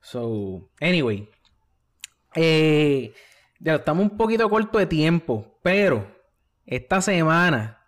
So, 0.00 0.70
anyway. 0.80 1.28
Eh, 2.34 3.12
ya 3.60 3.74
estamos 3.76 4.02
un 4.10 4.16
poquito 4.16 4.48
corto 4.50 4.78
de 4.78 4.86
tiempo, 4.86 5.58
pero 5.62 6.13
esta 6.66 7.00
semana, 7.00 7.78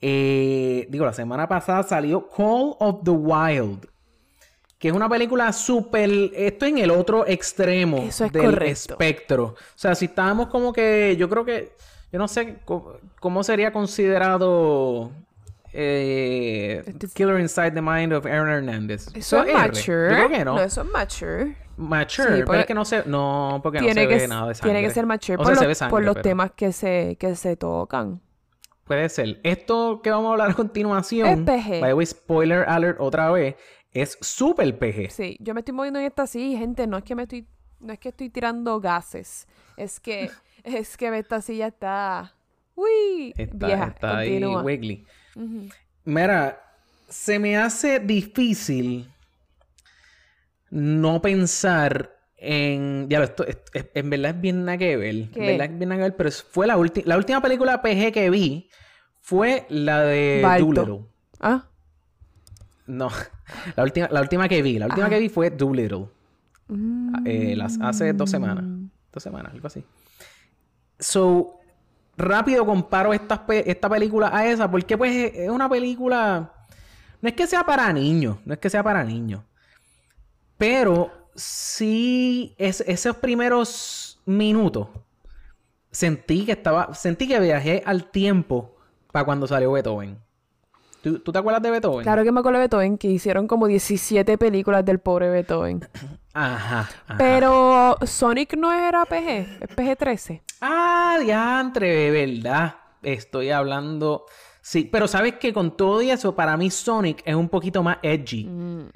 eh, 0.00 0.86
digo, 0.90 1.04
la 1.04 1.12
semana 1.12 1.48
pasada 1.48 1.82
salió 1.82 2.28
Call 2.28 2.74
of 2.78 3.02
the 3.04 3.10
Wild. 3.10 3.86
Que 4.78 4.88
es 4.88 4.94
una 4.94 5.10
película 5.10 5.52
súper. 5.52 6.08
Esto 6.34 6.64
en 6.64 6.78
el 6.78 6.90
otro 6.90 7.26
extremo 7.26 7.98
Eso 7.98 8.24
es 8.24 8.32
del 8.32 8.44
correcto. 8.46 8.94
espectro. 8.94 9.44
O 9.44 9.56
sea, 9.74 9.94
si 9.94 10.06
estábamos 10.06 10.48
como 10.48 10.72
que. 10.72 11.16
Yo 11.18 11.28
creo 11.28 11.44
que. 11.44 11.72
Yo 12.10 12.18
no 12.18 12.26
sé 12.28 12.56
cómo, 13.20 13.44
sería 13.44 13.72
considerado. 13.74 15.12
eh, 15.74 16.82
Killer 17.12 17.38
Inside 17.40 17.72
the 17.72 17.82
Mind 17.82 18.14
of 18.14 18.24
Aaron 18.24 18.48
Hernández. 18.48 19.08
Eso 19.14 19.44
es 19.44 19.52
mature. 19.52 20.08
Yo 20.10 20.16
creo 20.16 20.28
que 20.30 20.44
no. 20.46 20.58
eso 20.58 20.80
es 20.80 20.88
mature. 20.88 21.56
Mature, 21.80 22.36
Sí, 22.36 22.42
pero 22.46 22.60
es 22.60 22.66
que 22.66 22.74
no 22.74 22.84
sé. 22.84 23.02
No, 23.06 23.60
porque 23.62 23.78
Tiene 23.78 23.94
no 23.94 24.00
se 24.02 24.08
que, 24.08 24.14
ve 24.22 24.28
nada 24.28 24.48
de 24.48 24.54
sangre. 24.54 24.72
tiene 24.72 24.86
que 24.88 24.94
ser 24.94 25.06
mature 25.06 25.34
O 25.34 25.38
por, 25.38 25.46
sea, 25.46 25.54
se 25.56 25.60
los, 25.62 25.68
ve 25.68 25.74
sangre, 25.74 25.90
por 25.90 26.04
los 26.04 26.14
pero 26.14 26.22
temas 26.22 26.50
que 26.52 26.72
se, 26.72 27.16
que 27.18 27.34
se 27.36 27.56
tocan. 27.56 28.20
Puede 28.84 29.08
ser. 29.08 29.40
Esto 29.44 30.00
que 30.02 30.10
vamos 30.10 30.28
a 30.28 30.32
hablar 30.32 30.50
a 30.50 30.54
continuación. 30.54 31.26
Es 31.28 31.38
PG. 31.38 31.80
By 31.80 31.90
the 31.90 31.94
way, 31.94 32.06
spoiler 32.06 32.64
alert 32.68 32.98
otra 33.00 33.30
vez. 33.30 33.54
Es 33.92 34.18
súper 34.20 34.78
PG. 34.78 35.10
Sí, 35.10 35.36
yo 35.40 35.54
me 35.54 35.60
estoy 35.60 35.74
moviendo 35.74 35.98
en 36.00 36.06
esta 36.06 36.26
silla 36.26 36.54
y 36.54 36.58
gente, 36.58 36.86
no 36.86 36.96
es 36.98 37.04
que 37.04 37.14
me 37.14 37.22
estoy, 37.22 37.46
no 37.80 37.92
es 37.92 37.98
que 37.98 38.10
estoy 38.10 38.30
tirando 38.30 38.80
gases, 38.80 39.48
es 39.76 39.98
que, 40.00 40.30
es 40.64 40.96
que 40.96 41.16
esta 41.18 41.40
silla 41.40 41.68
está, 41.68 42.34
uy, 42.76 43.32
Está, 43.36 43.66
vieja, 43.66 43.84
está 43.86 44.18
ahí 44.18 44.28
continúa. 44.40 44.62
wiggly. 44.62 45.06
Mira, 46.04 46.60
se 47.08 47.38
me 47.38 47.56
hace 47.56 47.98
difícil 47.98 49.08
no 50.70 51.20
pensar 51.22 52.16
en. 52.36 53.08
Ya, 53.08 53.22
esto, 53.22 53.44
es- 53.46 53.58
es- 53.74 53.86
en 53.94 54.10
verdad 54.10 54.34
es 54.36 54.40
bien. 54.40 54.66
¿Qué? 54.78 54.92
En 54.92 54.98
verdad 54.98 55.66
es 55.72 55.78
bien 55.78 55.88
nada 55.88 55.96
que 55.98 56.02
ver, 56.04 56.16
pero 56.16 56.30
fue 56.30 56.66
la, 56.66 56.76
última 56.76 57.06
la 57.06 57.16
última 57.16 57.40
película 57.42 57.82
PG 57.82 58.12
que 58.12 58.30
vi 58.30 58.70
fue 59.20 59.66
la 59.68 60.00
de. 60.02 60.40
Doolittle. 60.60 61.04
Ah, 61.40 61.66
No, 62.86 63.08
la 63.76 63.82
última, 63.84 64.08
la 64.10 64.20
última 64.20 64.48
que 64.48 64.62
vi. 64.62 64.78
La 64.78 64.86
última 64.86 65.06
Ah. 65.06 65.10
que 65.10 65.18
vi 65.18 65.28
fue 65.28 65.50
Doolittle. 65.50 66.06
Mm. 66.68 67.26
Eh, 67.26 67.54
las, 67.56 67.78
hace 67.80 68.12
dos 68.12 68.30
semanas. 68.30 68.64
Dos 69.12 69.22
semanas, 69.22 69.52
algo 69.52 69.66
así. 69.66 69.84
So, 70.98 71.58
rápido 72.16 72.64
comparo 72.66 73.12
estas 73.12 73.40
pe- 73.40 73.68
esta 73.70 73.88
película 73.88 74.30
a 74.32 74.46
esa, 74.46 74.70
porque 74.70 74.96
pues 74.98 75.14
es 75.14 75.34
es 75.34 75.50
una 75.50 75.68
película. 75.68 76.52
No 77.22 77.28
es 77.28 77.34
que 77.34 77.46
sea 77.46 77.64
para 77.64 77.92
niños, 77.92 78.38
no 78.44 78.54
es 78.54 78.58
que 78.60 78.70
sea 78.70 78.82
para 78.82 79.02
niños. 79.04 79.42
Pero 80.60 81.10
sí, 81.34 82.54
es, 82.58 82.82
esos 82.82 83.16
primeros 83.16 84.20
minutos 84.26 84.88
sentí 85.90 86.44
que 86.44 86.52
estaba. 86.52 86.92
Sentí 86.92 87.26
que 87.26 87.40
viajé 87.40 87.82
al 87.86 88.10
tiempo 88.10 88.76
para 89.10 89.24
cuando 89.24 89.46
salió 89.46 89.72
Beethoven. 89.72 90.18
¿Tú, 91.02 91.18
tú 91.20 91.32
te 91.32 91.38
acuerdas 91.38 91.62
de 91.62 91.70
Beethoven? 91.70 92.02
claro 92.02 92.22
que 92.24 92.30
me 92.30 92.40
acuerdo 92.40 92.58
de 92.58 92.64
Beethoven, 92.64 92.98
que 92.98 93.08
hicieron 93.08 93.48
como 93.48 93.68
17 93.68 94.36
películas 94.36 94.84
del 94.84 94.98
pobre 94.98 95.30
Beethoven. 95.30 95.80
Ajá. 96.34 96.80
ajá. 97.06 97.14
Pero 97.16 97.96
Sonic 98.04 98.54
no 98.58 98.70
era 98.70 99.06
PG, 99.06 99.62
es 99.62 99.70
PG-13. 99.76 100.42
Ah, 100.60 101.18
diantre, 101.22 102.10
¿verdad? 102.10 102.76
Estoy 103.02 103.50
hablando. 103.50 104.26
Sí, 104.60 104.84
pero 104.92 105.08
sabes 105.08 105.36
que 105.36 105.54
con 105.54 105.74
todo 105.74 106.02
y 106.02 106.10
eso, 106.10 106.36
para 106.36 106.54
mí 106.58 106.70
Sonic 106.70 107.22
es 107.24 107.34
un 107.34 107.48
poquito 107.48 107.82
más 107.82 107.96
edgy 108.02 108.44
Mm. 108.44 108.90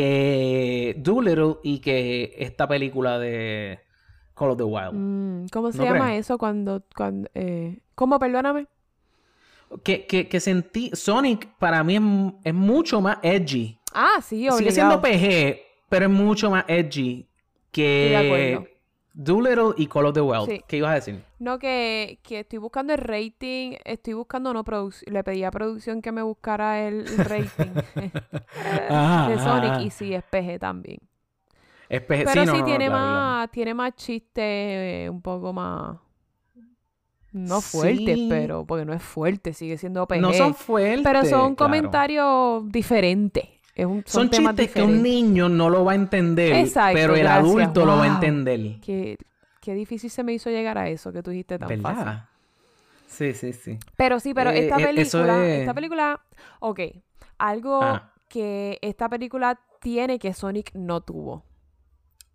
Que 0.00 0.94
Doolittle 0.98 1.56
y 1.62 1.78
que 1.78 2.34
esta 2.38 2.68
película 2.68 3.18
de 3.18 3.80
Call 4.34 4.50
of 4.50 4.56
the 4.58 4.64
Wild. 4.64 4.92
Mm, 4.92 5.46
¿Cómo 5.52 5.72
se 5.72 5.78
¿No 5.78 5.84
llama 5.84 6.16
eso 6.16 6.38
cuando, 6.38 6.82
cuando, 6.94 7.28
eh, 7.34 7.78
¿cómo? 7.94 8.18
Perdóname. 8.18 8.66
Que, 9.82 10.06
que, 10.06 10.28
que 10.28 10.40
sentí. 10.40 10.90
Sonic 10.92 11.48
para 11.58 11.82
mí 11.82 11.96
es, 11.96 12.02
es 12.44 12.54
mucho 12.54 13.00
más 13.00 13.18
edgy. 13.22 13.78
Ah, 13.92 14.20
sí, 14.22 14.36
obligado. 14.48 14.58
Sigue 14.58 14.72
siendo 14.72 15.00
PG, 15.00 15.60
pero 15.88 16.06
es 16.06 16.12
mucho 16.12 16.50
más 16.50 16.64
edgy 16.68 17.26
Estoy 17.82 18.08
de 18.08 18.16
acuerdo. 18.16 18.75
Doolittle 19.18 19.72
y 19.78 19.86
Call 19.86 20.04
of 20.04 20.12
the 20.12 20.20
Wild. 20.20 20.46
Sí. 20.46 20.60
¿Qué 20.68 20.76
ibas 20.76 20.90
a 20.90 20.94
decir? 20.96 21.24
No, 21.38 21.58
que, 21.58 22.18
que 22.22 22.40
estoy 22.40 22.58
buscando 22.58 22.92
el 22.92 22.98
rating, 22.98 23.72
estoy 23.86 24.12
buscando, 24.12 24.52
no, 24.52 24.62
le 25.06 25.24
pedí 25.24 25.42
a 25.42 25.50
producción 25.50 26.02
que 26.02 26.12
me 26.12 26.20
buscara 26.20 26.86
el, 26.86 27.06
rating 27.16 27.72
Ajá, 28.90 29.30
de 29.30 29.38
Sonic 29.38 29.70
ajá. 29.70 29.82
y 29.82 29.90
sí, 29.90 30.12
es 30.12 30.22
PG 30.22 30.58
también. 30.60 30.98
Es 31.88 32.02
PG. 32.02 32.24
Pero 32.26 32.30
sí, 32.30 32.46
no, 32.46 32.58
no, 32.58 32.64
tiene, 32.66 32.86
claro, 32.86 32.92
claro. 32.92 33.14
más, 33.14 33.50
tiene 33.50 33.74
más 33.74 33.94
chiste, 33.94 35.04
eh, 35.04 35.10
un 35.10 35.22
poco 35.22 35.52
más... 35.54 35.96
No 37.32 37.60
fuertes, 37.60 38.16
Sí. 38.16 38.26
pero 38.30 38.66
porque 38.66 38.84
no 38.84 38.92
es 38.92 39.02
fuerte, 39.02 39.54
sigue 39.54 39.78
siendo 39.78 40.06
PG. 40.06 40.20
No 40.20 40.32
son 40.34 40.54
fuertes. 40.54 41.02
pero 41.02 41.24
son 41.24 41.54
claro. 41.54 41.56
comentarios 41.56 42.70
diferentes. 42.70 43.44
Es 43.76 43.84
un, 43.86 44.02
son, 44.06 44.22
Son 44.22 44.30
temas 44.30 44.56
chistes 44.56 44.72
que 44.74 44.82
un 44.82 45.02
niño 45.02 45.48
no 45.50 45.68
lo 45.70 45.84
va 45.84 45.92
a 45.92 45.94
entender, 45.94 46.54
Exacto, 46.54 46.94
pero 46.94 47.14
el 47.14 47.20
gracias. 47.20 47.44
adulto 47.44 47.84
lo 47.86 47.96
va 47.98 48.04
a 48.04 48.08
entender. 48.08 48.80
Qué, 48.80 49.16
qué 49.60 49.74
difícil 49.74 50.10
se 50.10 50.24
me 50.24 50.32
hizo 50.32 50.48
llegar 50.50 50.78
a 50.78 50.88
eso 50.88 51.12
que 51.12 51.22
tú 51.22 51.30
dijiste 51.30 51.58
tan 51.58 51.68
fácil. 51.68 51.82
¿Verdad? 52.04 52.28
Sí, 53.06 53.32
sí, 53.34 53.52
sí. 53.52 53.78
Pero 53.96 54.18
sí, 54.18 54.32
pero 54.34 54.50
Eh, 54.50 54.64
esta 54.64 54.80
eh, 54.80 54.84
película, 54.86 55.46
es- 55.46 55.60
esta 55.60 55.74
película, 55.74 56.20
ok, 56.60 56.80
algo 57.38 57.80
Ah. 57.82 58.12
que 58.28 58.78
esta 58.80 59.08
película 59.10 59.60
tiene 59.80 60.18
que 60.18 60.32
Sonic 60.32 60.70
no 60.74 61.02
tuvo. 61.02 61.44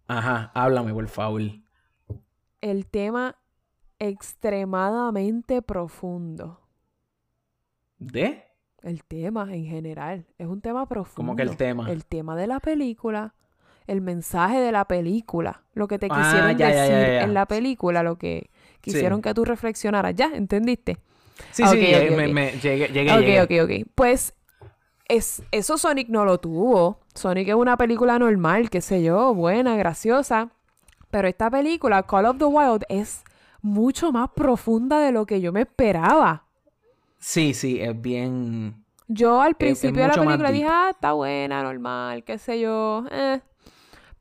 Ajá, 0.07 0.51
háblame, 0.53 0.93
por 0.93 1.07
favor. 1.07 1.41
El 2.61 2.85
tema 2.85 3.35
extremadamente 3.97 5.61
profundo. 5.63 6.59
¿De? 7.97 8.43
El 8.83 9.03
tema 9.03 9.53
en 9.53 9.65
general. 9.65 10.25
Es 10.37 10.47
un 10.47 10.61
tema 10.61 10.87
profundo. 10.87 11.15
¿Cómo 11.15 11.35
que 11.35 11.43
el 11.43 11.55
tema? 11.57 11.89
El 11.91 12.05
tema 12.05 12.35
de 12.35 12.47
la 12.47 12.59
película. 12.59 13.33
El 13.87 14.01
mensaje 14.01 14.59
de 14.59 14.71
la 14.71 14.85
película. 14.85 15.63
Lo 15.73 15.87
que 15.87 15.99
te 15.99 16.07
Ah, 16.09 16.15
quisieron 16.17 16.57
ya, 16.57 16.69
ya, 16.69 16.75
ya, 16.75 16.81
decir 16.83 17.13
ya. 17.13 17.23
en 17.23 17.33
la 17.33 17.45
película. 17.45 18.03
Lo 18.03 18.17
que 18.17 18.49
quisieron 18.81 19.21
que 19.21 19.33
tú 19.33 19.45
reflexionaras. 19.45 20.15
¿Ya? 20.15 20.31
¿Entendiste? 20.33 20.97
Sí, 21.51 21.63
sí, 21.65 21.75
me, 21.75 22.51
llegué, 22.61 22.87
llegué, 22.89 23.41
ok, 23.41 23.49
ok, 23.49 23.63
ok. 23.69 23.87
Pues 23.95 24.33
es, 25.07 25.43
eso 25.51 25.77
Sonic 25.77 26.09
no 26.09 26.25
lo 26.25 26.39
tuvo. 26.39 26.99
Sonic 27.15 27.49
es 27.49 27.55
una 27.55 27.77
película 27.77 28.17
normal, 28.19 28.69
qué 28.69 28.81
sé 28.81 29.01
yo, 29.03 29.33
buena, 29.33 29.75
graciosa. 29.75 30.49
Pero 31.09 31.27
esta 31.27 31.49
película, 31.49 32.03
Call 32.03 32.25
of 32.27 32.37
the 32.37 32.45
Wild, 32.45 32.83
es 32.89 33.23
mucho 33.61 34.11
más 34.11 34.29
profunda 34.35 34.99
de 34.99 35.11
lo 35.11 35.25
que 35.25 35.41
yo 35.41 35.51
me 35.51 35.61
esperaba. 35.61 36.45
Sí, 37.21 37.53
sí, 37.53 37.79
es 37.79 37.99
bien... 38.01 38.83
Yo 39.07 39.41
al 39.41 39.51
es 39.51 39.57
principio 39.57 40.01
de 40.01 40.07
la 40.07 40.13
película 40.15 40.51
dije, 40.51 40.67
ah, 40.67 40.89
está 40.91 41.13
buena, 41.13 41.61
normal, 41.63 42.23
qué 42.23 42.37
sé 42.37 42.59
yo. 42.59 43.03
eh". 43.11 43.41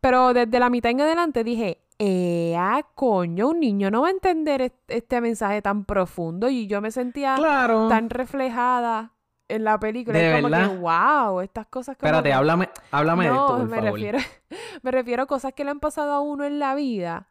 Pero 0.01 0.33
desde 0.35 0.59
la 0.59 0.69
mitad 0.69 0.91
en 0.91 1.01
adelante 1.01 1.43
dije, 1.45 1.79
eh, 1.99 2.55
ah, 2.59 2.83
coño, 2.95 3.49
un 3.51 3.61
niño 3.61 3.91
no 3.91 4.03
va 4.03 4.09
a 4.09 4.11
entender 4.11 4.63
est- 4.63 4.75
este 4.89 5.21
mensaje 5.21 5.63
tan 5.63 5.85
profundo. 5.85 6.49
Y 6.49 6.67
yo 6.67 6.81
me 6.81 6.91
sentía 6.91 7.37
Claro. 7.37 7.89
tan 7.89 8.11
reflejada 8.11 9.13
en 9.49 9.65
la 9.65 9.79
película. 9.79 10.19
¿De 10.19 10.29
es 10.31 10.37
como 10.37 10.51
verdad? 10.51 10.69
que, 10.71 10.77
wow, 10.77 11.41
estas 11.41 11.67
cosas 11.67 11.97
como 11.97 12.07
Espérate, 12.09 12.29
que- 12.31 12.35
háblame, 12.35 12.69
háblame 12.91 13.25
de 13.27 13.31
esto, 13.31 13.47
por 13.59 13.69
me 13.69 13.77
favor. 13.77 13.93
refiero, 13.93 14.19
me 14.83 14.91
refiero 14.91 15.23
a 15.23 15.27
cosas 15.27 15.53
que 15.55 15.65
le 15.65 15.71
han 15.71 15.81
pasado 15.81 16.13
a 16.13 16.21
uno 16.21 16.45
en 16.45 16.59
la 16.59 16.75
vida 16.75 17.29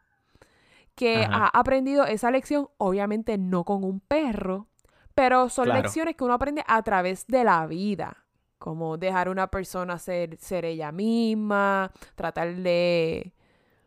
que 0.94 1.24
Ajá. 1.24 1.46
ha 1.54 1.58
aprendido 1.60 2.04
esa 2.06 2.30
lección, 2.30 2.68
obviamente 2.78 3.38
no 3.38 3.64
con 3.64 3.84
un 3.84 4.00
perro, 4.00 4.66
pero 5.20 5.50
son 5.50 5.66
Claro. 5.66 5.82
lecciones 5.82 6.16
que 6.16 6.24
uno 6.24 6.32
aprende 6.32 6.64
a 6.66 6.82
través 6.82 7.26
de 7.26 7.44
la 7.44 7.66
vida, 7.66 8.24
como 8.58 8.96
dejar 8.96 9.28
a 9.28 9.30
una 9.30 9.48
persona 9.48 9.98
ser, 9.98 10.38
ser 10.38 10.64
ella 10.64 10.92
misma, 10.92 11.90
tratar 12.14 12.54
de 12.56 13.34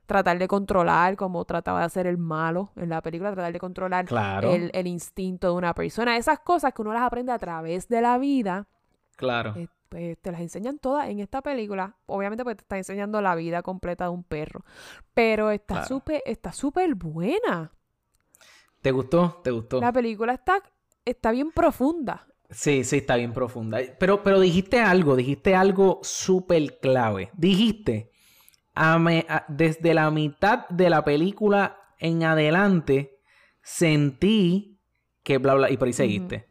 tratar 0.06 0.38
de 0.38 0.48
controlar 0.48 1.16
como 1.16 1.44
trataba 1.46 1.80
de 1.80 1.86
hacer 1.86 2.06
el 2.06 2.20
malo 2.20 2.70
en 2.76 2.90
la 2.90 3.02
película, 3.02 3.32
tratar 3.34 3.52
de 3.52 3.60
controlar 3.60 4.06
Claro, 4.06 4.54
el, 4.54 4.70
el 4.76 4.86
instinto 4.86 5.48
de 5.48 5.54
una 5.54 5.74
persona, 5.74 6.18
esas 6.18 6.38
cosas 6.40 6.72
que 6.72 6.84
uno 6.84 6.94
las 6.94 7.02
aprende 7.02 7.32
a 7.32 7.40
través 7.40 7.88
de 7.88 8.02
la 8.02 8.20
vida 8.20 8.68
claro. 9.16 9.54
eh, 9.56 9.68
pues, 9.90 10.20
te 10.20 10.32
las 10.32 10.42
enseñan 10.42 10.78
todas 10.78 11.10
en 11.10 11.20
esta 11.20 11.42
película. 11.42 11.96
Obviamente, 12.06 12.44
pues 12.44 12.58
te 12.58 12.62
está 12.62 12.78
enseñando 12.78 13.22
la 13.22 13.34
vida 13.34 13.64
completa 13.64 14.04
de 14.04 14.12
un 14.12 14.24
perro. 14.24 14.64
Pero 15.16 15.50
está 15.50 15.76
Claro. 15.76 15.88
súper, 15.88 16.22
está 16.28 16.52
súper 16.52 16.94
buena. 16.94 17.72
¿Te 18.82 18.92
gustó? 18.92 19.40
¿Te 19.44 19.52
gustó? 19.52 19.80
La 19.80 19.94
película 19.94 20.34
está, 20.34 20.62
está 21.06 21.32
bien 21.32 21.52
profunda. 21.52 22.28
Sí, 22.50 22.84
sí, 22.84 22.98
está 22.98 23.16
bien 23.16 23.34
profunda. 23.34 23.80
Pero, 24.00 24.22
pero 24.24 24.40
dijiste 24.40 24.80
algo, 24.80 25.16
dijiste 25.16 25.56
algo 25.56 26.00
súper 26.04 26.80
clave. 26.80 27.32
Dijiste, 27.34 28.12
a 28.76 29.00
me- 29.00 29.26
a- 29.28 29.46
desde 29.48 29.94
la 29.94 30.10
mitad 30.12 30.68
de 30.70 30.90
la 30.90 31.04
película 31.04 31.78
en 32.00 32.24
adelante, 32.24 33.18
sentí 33.62 34.80
que 35.24 35.38
bla, 35.38 35.54
bla, 35.56 35.72
y 35.72 35.78
por 35.78 35.88
ahí 35.88 35.94
seguiste. 35.94 36.48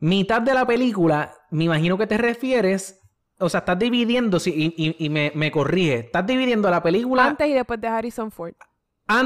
Mitad 0.00 0.42
de 0.42 0.54
la 0.54 0.66
película, 0.66 1.34
me 1.50 1.64
imagino 1.64 1.96
que 1.98 2.06
te 2.06 2.16
refieres, 2.18 3.00
o 3.38 3.48
sea, 3.48 3.60
estás 3.60 3.78
dividiendo, 3.78 4.40
sí, 4.40 4.52
y, 4.76 4.86
y- 4.88 4.96
y 5.06 5.08
me, 5.10 5.30
me 5.34 5.50
corrige, 5.50 5.98
estás 6.00 6.26
dividiendo 6.26 6.68
la 6.70 6.82
película 6.82 7.22
antes, 7.24 7.44
Antes 7.44 7.48
y 7.50 7.52
después 7.54 7.80
de 7.80 7.88
Harrison 7.88 8.30
Ford. 8.30 8.54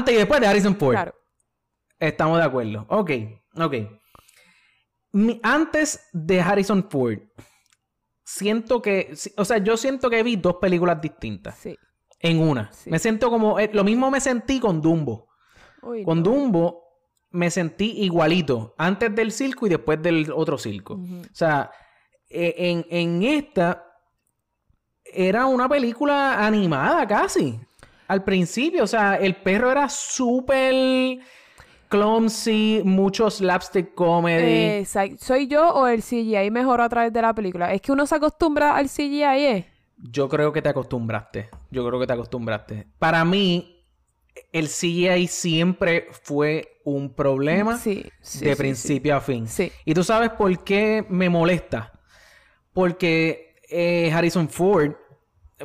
y 0.07 0.13
después 0.15 0.41
de 0.41 0.47
Harrison 0.47 0.75
Ford. 0.75 0.91
Claro. 0.93 1.15
Estamos 1.99 2.37
de 2.39 2.43
acuerdo. 2.43 2.85
Ok, 2.89 3.11
ok. 3.55 3.73
Mi- 5.15 5.39
antes 5.43 6.07
de 6.13 6.41
Harrison 6.41 6.87
Ford, 6.89 7.19
siento 8.23 8.81
que, 8.81 9.13
o 9.37 9.45
sea, 9.45 9.57
yo 9.59 9.77
siento 9.77 10.09
que 10.09 10.23
vi 10.23 10.35
dos 10.35 10.55
películas 10.61 10.99
distintas 11.01 11.57
Sí. 11.57 11.75
en 12.19 12.39
una. 12.39 12.71
Sí. 12.73 12.89
Me 12.89 12.99
siento 12.99 13.29
como, 13.29 13.59
eh, 13.59 13.69
lo 13.73 13.83
mismo 13.83 14.09
me 14.11 14.19
sentí 14.19 14.59
con 14.59 14.81
Dumbo. 14.81 15.27
Uy, 15.81 16.03
Con 16.03 16.17
no. 16.19 16.23
Dumbo 16.31 16.83
me 17.31 17.51
sentí 17.51 17.91
igualito, 18.03 18.73
antes 18.77 19.13
del 19.15 19.31
circo 19.31 19.67
y 19.67 19.69
después 19.69 20.01
del 20.01 20.31
otro 20.33 20.57
circo. 20.57 20.95
O 20.95 21.33
sea, 21.35 21.69
eh, 22.29 22.53
en, 22.57 22.85
en 22.89 23.23
esta 23.23 23.85
era 25.03 25.45
una 25.45 25.69
película 25.69 26.45
animada 26.45 27.07
casi. 27.07 27.59
Al 28.07 28.23
principio, 28.23 28.83
o 28.83 28.87
sea, 28.87 29.15
el 29.15 29.35
perro 29.37 29.71
era 29.71 29.87
súper 29.89 31.19
clumsy, 31.95 32.81
mucho 32.83 33.29
slapstick 33.29 33.93
comedy. 33.93 34.43
Eh, 34.43 34.79
exact- 34.85 35.17
¿Soy 35.19 35.47
yo 35.47 35.69
o 35.73 35.87
el 35.87 36.01
CGI 36.03 36.51
mejoró 36.51 36.83
a 36.83 36.89
través 36.89 37.13
de 37.13 37.21
la 37.21 37.33
película? 37.33 37.73
Es 37.73 37.81
que 37.81 37.91
uno 37.91 38.05
se 38.05 38.15
acostumbra 38.15 38.75
al 38.75 38.89
CGI, 38.89 39.23
¿eh? 39.23 39.65
Yo 39.97 40.27
creo 40.27 40.51
que 40.51 40.61
te 40.61 40.69
acostumbraste. 40.69 41.49
Yo 41.71 41.87
creo 41.87 41.99
que 41.99 42.07
te 42.07 42.13
acostumbraste. 42.13 42.87
Para 42.99 43.23
mí, 43.23 43.83
el 44.51 44.67
CGI 44.67 45.27
siempre 45.27 46.07
fue 46.23 46.79
un 46.83 47.13
problema 47.13 47.77
Sí, 47.77 48.05
sí, 48.21 48.43
de 48.45 48.51
sí, 48.51 48.57
principio 48.57 49.15
a 49.15 49.21
fin. 49.21 49.47
Sí. 49.47 49.71
Y 49.85 49.93
tú 49.93 50.03
sabes 50.03 50.29
por 50.31 50.63
qué 50.63 51.05
me 51.09 51.29
molesta. 51.29 51.93
Porque 52.73 53.55
eh, 53.69 54.11
Harrison 54.13 54.49
Ford 54.49 54.91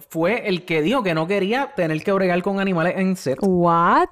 fue 0.08 0.48
el 0.48 0.64
que 0.64 0.80
dijo 0.82 1.02
que 1.02 1.12
no 1.14 1.26
quería 1.26 1.72
tener 1.74 2.02
que 2.04 2.12
bregar 2.12 2.40
con 2.42 2.60
animales 2.60 2.94
en 2.96 3.16
set. 3.16 3.38
¿What? 3.42 4.08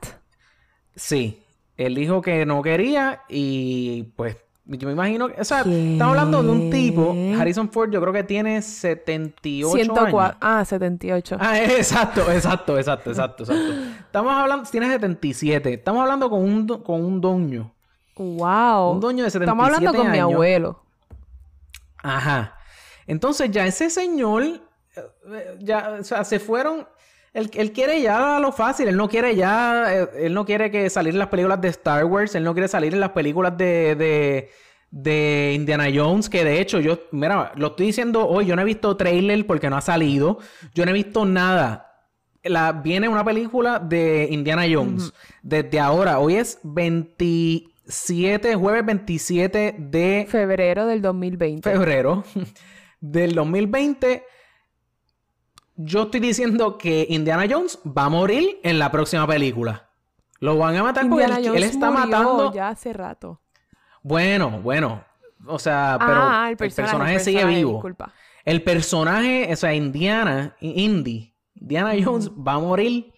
Sí. 0.96 1.44
Él 1.78 1.94
dijo 1.94 2.20
que 2.20 2.44
no 2.44 2.60
quería 2.60 3.22
y 3.28 4.02
pues 4.16 4.36
yo 4.66 4.86
me 4.86 4.92
imagino 4.92 5.28
que... 5.28 5.40
O 5.40 5.44
sea, 5.44 5.62
¿Qué? 5.62 5.92
estamos 5.92 6.10
hablando 6.10 6.42
de 6.42 6.50
un 6.50 6.70
tipo... 6.70 7.14
Harrison 7.38 7.70
Ford 7.70 7.90
yo 7.90 8.00
creo 8.02 8.12
que 8.12 8.24
tiene 8.24 8.60
78 8.60 9.74
104. 9.74 10.20
años. 10.20 10.36
Ah, 10.40 10.64
78. 10.64 11.36
Ah, 11.40 11.58
exacto, 11.62 12.30
exacto, 12.30 12.76
exacto, 12.76 13.10
exacto, 13.10 13.44
exacto. 13.44 13.72
Estamos 14.00 14.34
hablando... 14.34 14.68
Tiene 14.68 14.88
77. 14.88 15.72
Estamos 15.72 16.02
hablando 16.02 16.28
con 16.28 16.42
un, 16.42 16.66
con 16.66 17.02
un 17.02 17.20
doño. 17.20 17.72
wow. 18.16 18.90
Un 18.92 19.00
doño 19.00 19.24
de 19.24 19.30
77 19.30 19.44
Estamos 19.44 19.66
hablando 19.66 19.94
con 19.94 20.10
mi 20.10 20.18
abuelo. 20.18 20.82
Ajá. 22.02 22.58
Entonces 23.06 23.50
ya 23.50 23.66
ese 23.66 23.88
señor, 23.88 24.42
eh, 24.42 25.56
ya, 25.60 25.96
o 26.00 26.04
sea, 26.04 26.24
se 26.24 26.38
fueron. 26.38 26.86
Él, 27.38 27.50
él 27.54 27.72
quiere 27.72 28.02
ya 28.02 28.40
lo 28.40 28.50
fácil, 28.50 28.88
él 28.88 28.96
no 28.96 29.08
quiere 29.08 29.36
ya, 29.36 29.94
eh, 29.94 30.08
él 30.26 30.34
no 30.34 30.44
quiere 30.44 30.72
que 30.72 30.90
salir 30.90 31.12
en 31.12 31.20
las 31.20 31.28
películas 31.28 31.60
de 31.60 31.68
Star 31.68 32.04
Wars, 32.04 32.34
él 32.34 32.42
no 32.42 32.52
quiere 32.52 32.66
salir 32.66 32.92
en 32.94 33.00
las 33.00 33.10
películas 33.10 33.56
de, 33.56 33.94
de, 33.94 34.50
de 34.90 35.52
Indiana 35.54 35.86
Jones, 35.94 36.28
que 36.28 36.42
de 36.44 36.60
hecho 36.60 36.80
yo, 36.80 36.98
mira, 37.12 37.52
lo 37.54 37.68
estoy 37.68 37.86
diciendo 37.86 38.26
hoy, 38.26 38.46
yo 38.46 38.56
no 38.56 38.62
he 38.62 38.64
visto 38.64 38.96
trailer 38.96 39.46
porque 39.46 39.70
no 39.70 39.76
ha 39.76 39.80
salido, 39.80 40.38
yo 40.74 40.84
no 40.84 40.90
he 40.90 40.94
visto 40.94 41.24
nada. 41.24 41.84
La, 42.42 42.72
viene 42.72 43.08
una 43.08 43.24
película 43.24 43.78
de 43.78 44.26
Indiana 44.30 44.64
Jones. 44.68 45.12
Desde 45.42 45.78
ahora, 45.78 46.18
hoy 46.18 46.34
es 46.36 46.58
27, 46.64 48.54
jueves 48.56 48.84
27 48.84 49.76
de 49.78 50.26
Febrero 50.28 50.86
del 50.86 51.02
2020. 51.02 51.70
febrero 51.70 52.24
del 53.00 53.34
2020, 53.34 54.24
yo 55.80 56.02
estoy 56.02 56.18
diciendo 56.20 56.76
que 56.76 57.06
Indiana 57.08 57.46
Jones 57.48 57.78
va 57.86 58.06
a 58.06 58.08
morir 58.08 58.58
en 58.64 58.78
la 58.80 58.90
próxima 58.90 59.26
película. 59.26 59.88
Lo 60.40 60.58
van 60.58 60.76
a 60.76 60.82
matar 60.82 61.08
porque 61.08 61.24
él, 61.24 61.32
Jones 61.32 61.46
él 61.56 61.62
está 61.62 61.90
murió 61.90 62.06
matando. 62.06 62.52
ya 62.52 62.68
hace 62.68 62.92
rato. 62.92 63.40
Bueno, 64.02 64.60
bueno. 64.60 65.04
O 65.46 65.58
sea, 65.58 65.96
pero 66.00 66.20
ah, 66.20 66.44
el 66.46 66.50
el 66.52 66.56
personaje, 66.56 66.90
personaje, 66.92 67.14
el 67.14 67.20
sigue 67.20 67.36
personaje, 67.36 67.58
vivo. 67.58 67.72
Disculpa. 67.74 68.12
El 68.44 68.62
personaje, 68.64 69.48
o 69.52 69.56
sea, 69.56 69.72
Indiana, 69.72 70.56
Indy, 70.60 71.32
Indiana 71.54 71.92
Jones 72.02 72.30
va 72.30 72.54
a 72.54 72.58
morir 72.58 73.12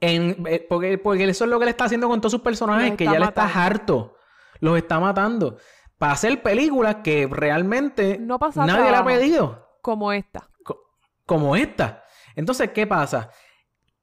en, 0.00 0.44
eh, 0.46 0.66
porque, 0.68 0.98
porque 0.98 1.24
eso 1.24 1.44
es 1.44 1.50
lo 1.50 1.58
que 1.58 1.64
le 1.64 1.70
está 1.70 1.84
haciendo 1.84 2.08
con 2.08 2.20
todos 2.20 2.32
sus 2.32 2.42
personajes, 2.42 2.96
que 2.96 3.04
ya 3.04 3.18
le 3.18 3.24
está 3.24 3.44
harto. 3.46 4.16
Los 4.60 4.76
está 4.76 5.00
matando. 5.00 5.56
Para 5.96 6.12
hacer 6.12 6.42
películas 6.42 6.96
que 7.02 7.26
realmente 7.30 8.18
No 8.20 8.38
pasa 8.38 8.66
nadie 8.66 8.82
le 8.82 8.88
ha 8.88 9.02
trabajo. 9.02 9.08
pedido. 9.08 9.68
Como 9.80 10.12
esta. 10.12 10.48
Co- 11.26 11.34
como 11.36 11.56
esta. 11.56 12.02
Entonces, 12.34 12.70
¿qué 12.70 12.86
pasa? 12.86 13.30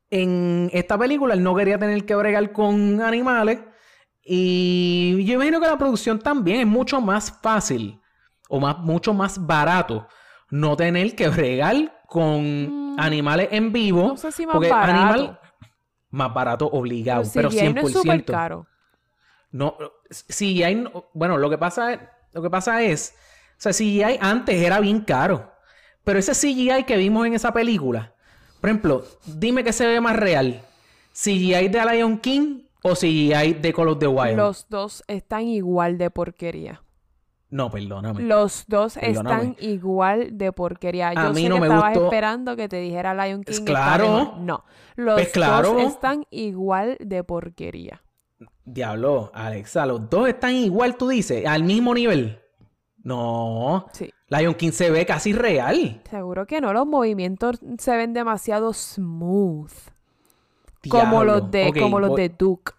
En 0.09 0.69
esta 0.73 0.97
película 0.97 1.33
él 1.33 1.41
no 1.43 1.55
quería 1.55 1.77
tener 1.79 2.05
que 2.05 2.15
bregar 2.15 2.51
con 2.51 3.01
animales 3.01 3.59
y 4.23 5.23
yo 5.25 5.33
imagino 5.35 5.59
que 5.59 5.67
la 5.67 5.77
producción 5.77 6.19
también 6.19 6.61
es 6.61 6.67
mucho 6.67 7.01
más 7.01 7.39
fácil 7.41 7.99
o 8.49 8.59
más, 8.59 8.77
mucho 8.79 9.13
más 9.13 9.43
barato 9.45 10.07
no 10.49 10.75
tener 10.77 11.15
que 11.15 11.29
bregar 11.29 12.01
con 12.07 12.93
Mm. 12.93 12.99
animales 12.99 13.47
en 13.51 13.71
vivo. 13.73 14.09
No 14.09 14.17
sé 14.17 14.31
si 14.31 14.45
más 14.45 14.53
porque 14.53 14.69
barato. 14.69 14.91
animal 14.91 15.39
más 16.11 16.31
barato 16.33 16.67
obligado, 16.67 17.23
pero, 17.33 17.49
CGI 17.49 17.57
100%. 17.59 17.81
no 17.81 17.87
es 17.87 17.93
súper 17.93 18.25
caro. 18.25 18.67
No, 19.51 19.77
si 20.09 20.61
hay, 20.63 20.83
bueno, 21.13 21.37
lo 21.37 21.49
que 21.49 21.57
pasa 21.57 21.93
es, 21.93 21.99
lo 22.33 22.41
que 22.43 22.49
pasa 22.51 22.83
es, 22.83 23.15
o 23.57 23.61
sea, 23.61 23.73
CGI 23.73 24.19
antes 24.21 24.61
era 24.61 24.79
bien 24.79 25.01
caro, 25.01 25.52
pero 26.03 26.19
ese 26.19 26.33
CGI 26.33 26.83
que 26.85 26.97
vimos 26.97 27.25
en 27.27 27.33
esa 27.33 27.53
película, 27.53 28.13
por 28.61 28.69
ejemplo, 28.69 29.03
dime 29.25 29.63
que 29.63 29.73
se 29.73 29.85
ve 29.87 29.99
más 30.01 30.15
real, 30.15 30.61
CGI 31.13 31.67
de 31.69 31.85
Lion 31.91 32.17
King 32.19 32.61
o 32.81 32.93
CGI 32.95 33.53
de 33.61 33.73
Call 33.73 33.89
of 33.89 33.99
the 33.99 34.07
Wild. 34.07 34.37
Los 34.37 34.67
dos 34.69 35.03
están 35.07 35.43
igual 35.47 35.97
de 35.97 36.09
porquería. 36.09 36.81
No, 37.49 37.69
perdóname. 37.69 38.23
Los 38.23 38.65
dos 38.67 38.95
Perdóname. 38.95 39.43
están 39.43 39.55
igual 39.59 40.37
de 40.37 40.51
porquería. 40.51 41.13
Yo 41.13 41.19
A 41.19 41.29
mí 41.33 41.43
sé 41.43 41.49
no 41.49 41.55
que 41.55 41.61
me 41.61 41.67
estabas 41.67 41.89
gustó- 41.93 42.05
esperando 42.05 42.55
que 42.55 42.67
te 42.67 42.77
dijera 42.77 43.13
Lion 43.13 43.43
King. 43.43 43.53
está 43.53 43.65
claro. 43.65 44.33
No. 44.39 44.63
Los 44.95 45.13
Pues 45.15 45.29
claro. 45.29 45.73
dos 45.73 45.83
están 45.83 46.25
igual 46.31 46.97
de 46.99 47.23
porquería. 47.23 48.01
Diablo, 48.65 49.29
Alexa, 49.35 49.85
los 49.85 50.09
dos 50.09 50.27
están 50.29 50.55
igual, 50.55 50.95
tú 50.97 51.09
dices, 51.09 51.45
al 51.45 51.63
mismo 51.63 51.93
nivel. 51.93 52.39
No. 53.03 53.85
Sí. 53.93 54.11
Lion 54.37 54.53
King 54.55 54.71
se 54.71 54.89
ve 54.89 55.05
casi 55.05 55.33
real. 55.33 56.01
Seguro 56.09 56.45
que 56.47 56.59
no. 56.61 56.73
Los 56.73 56.85
movimientos 56.87 57.59
se 57.77 57.95
ven 57.95 58.13
demasiado 58.13 58.73
smooth. 58.73 59.71
como 60.89 61.23
los 61.23 61.49
de, 61.51 61.73
como 61.79 61.99
los 61.99 62.09
voy- 62.11 62.21
de 62.21 62.29
Duke. 62.29 62.73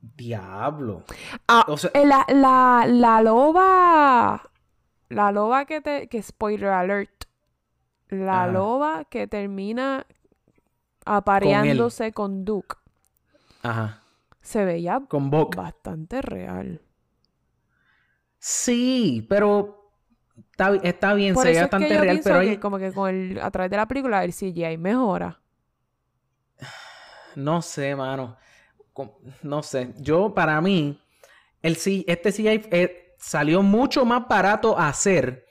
Diablo. 0.00 1.02
Ah, 1.48 1.64
O 1.68 1.76
sea- 1.76 1.90
eh, 1.94 2.06
la, 2.06 2.24
la, 2.28 2.84
la 2.88 3.22
loba. 3.22 4.42
La 5.08 5.32
loba 5.32 5.64
que 5.64 5.80
te. 5.80 6.08
Que 6.08 6.22
spoiler 6.22 6.68
alert. 6.70 7.24
La 8.08 8.46
loba 8.46 9.04
que 9.04 9.26
termina 9.26 10.06
apareándose 11.04 12.12
con, 12.12 12.44
Duke. 12.44 12.76
Ajá. 13.62 14.02
Se 14.40 14.64
veía 14.64 15.02
Con 15.08 15.30
bastante 15.30 16.22
real. 16.22 16.80
Sí, 18.38 19.26
pero 19.28 19.77
está, 20.58 20.74
está 20.88 21.14
bien, 21.14 21.34
Por 21.34 21.44
se 21.44 21.50
ve 21.50 21.54
eso 21.56 21.64
es 21.64 21.68
que 21.70 21.74
bastante 21.76 21.94
yo 21.94 22.00
real, 22.00 22.20
pero 22.24 22.40
que 22.40 22.48
hay, 22.50 22.56
como 22.58 22.78
que 22.78 22.92
con 22.92 23.08
el, 23.10 23.40
a 23.40 23.50
través 23.50 23.70
de 23.70 23.76
la 23.76 23.86
película 23.86 24.24
el 24.24 24.32
CGI 24.32 24.76
mejora. 24.76 25.40
no 27.36 27.62
sé, 27.62 27.94
mano. 27.94 28.36
No 29.42 29.62
sé. 29.62 29.92
Yo, 29.98 30.34
para 30.34 30.60
mí, 30.60 31.00
el 31.62 31.74
este 32.06 32.32
CGI 32.32 32.68
eh, 32.72 33.14
salió 33.18 33.62
mucho 33.62 34.04
más 34.04 34.26
barato 34.26 34.76
a 34.76 34.88
hacer 34.88 35.46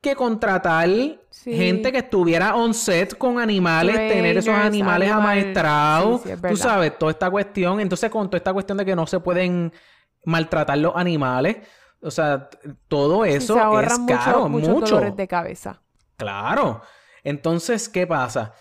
que 0.00 0.14
contratar 0.14 0.88
Sí. 1.30 1.52
gente 1.54 1.90
que 1.90 1.98
estuviera 1.98 2.54
on 2.54 2.72
set 2.72 3.18
con 3.18 3.40
animales, 3.40 3.96
tener 3.96 4.36
esos 4.38 4.54
animales 4.54 5.10
animal- 5.10 5.20
amaestrados. 5.38 6.22
sí, 6.22 6.28
sí, 6.28 6.34
es 6.34 6.40
Tú 6.42 6.56
sabes, 6.56 6.96
toda 6.96 7.10
esta 7.10 7.28
cuestión. 7.28 7.80
Entonces, 7.80 8.08
con 8.10 8.28
toda 8.30 8.38
esta 8.38 8.52
cuestión 8.52 8.78
de 8.78 8.84
que 8.84 8.94
no 8.94 9.06
se 9.06 9.18
pueden 9.18 9.72
maltratar 10.24 10.78
los 10.78 10.94
animales. 10.94 11.56
O 12.02 12.10
sea, 12.10 12.48
todo 12.88 13.24
Sí, 13.24 13.30
eso 13.32 13.54
se 13.54 13.60
es 13.86 13.98
mucho- 13.98 14.14
caro, 14.18 14.48
muchos 14.48 14.68
mucho. 14.68 14.94
dolores 14.94 15.16
de 15.16 15.26
cabeza. 15.28 15.80
Claro. 16.16 16.82
Entonces, 17.24 17.88
¿qué 17.88 18.06
pasa? 18.06 18.52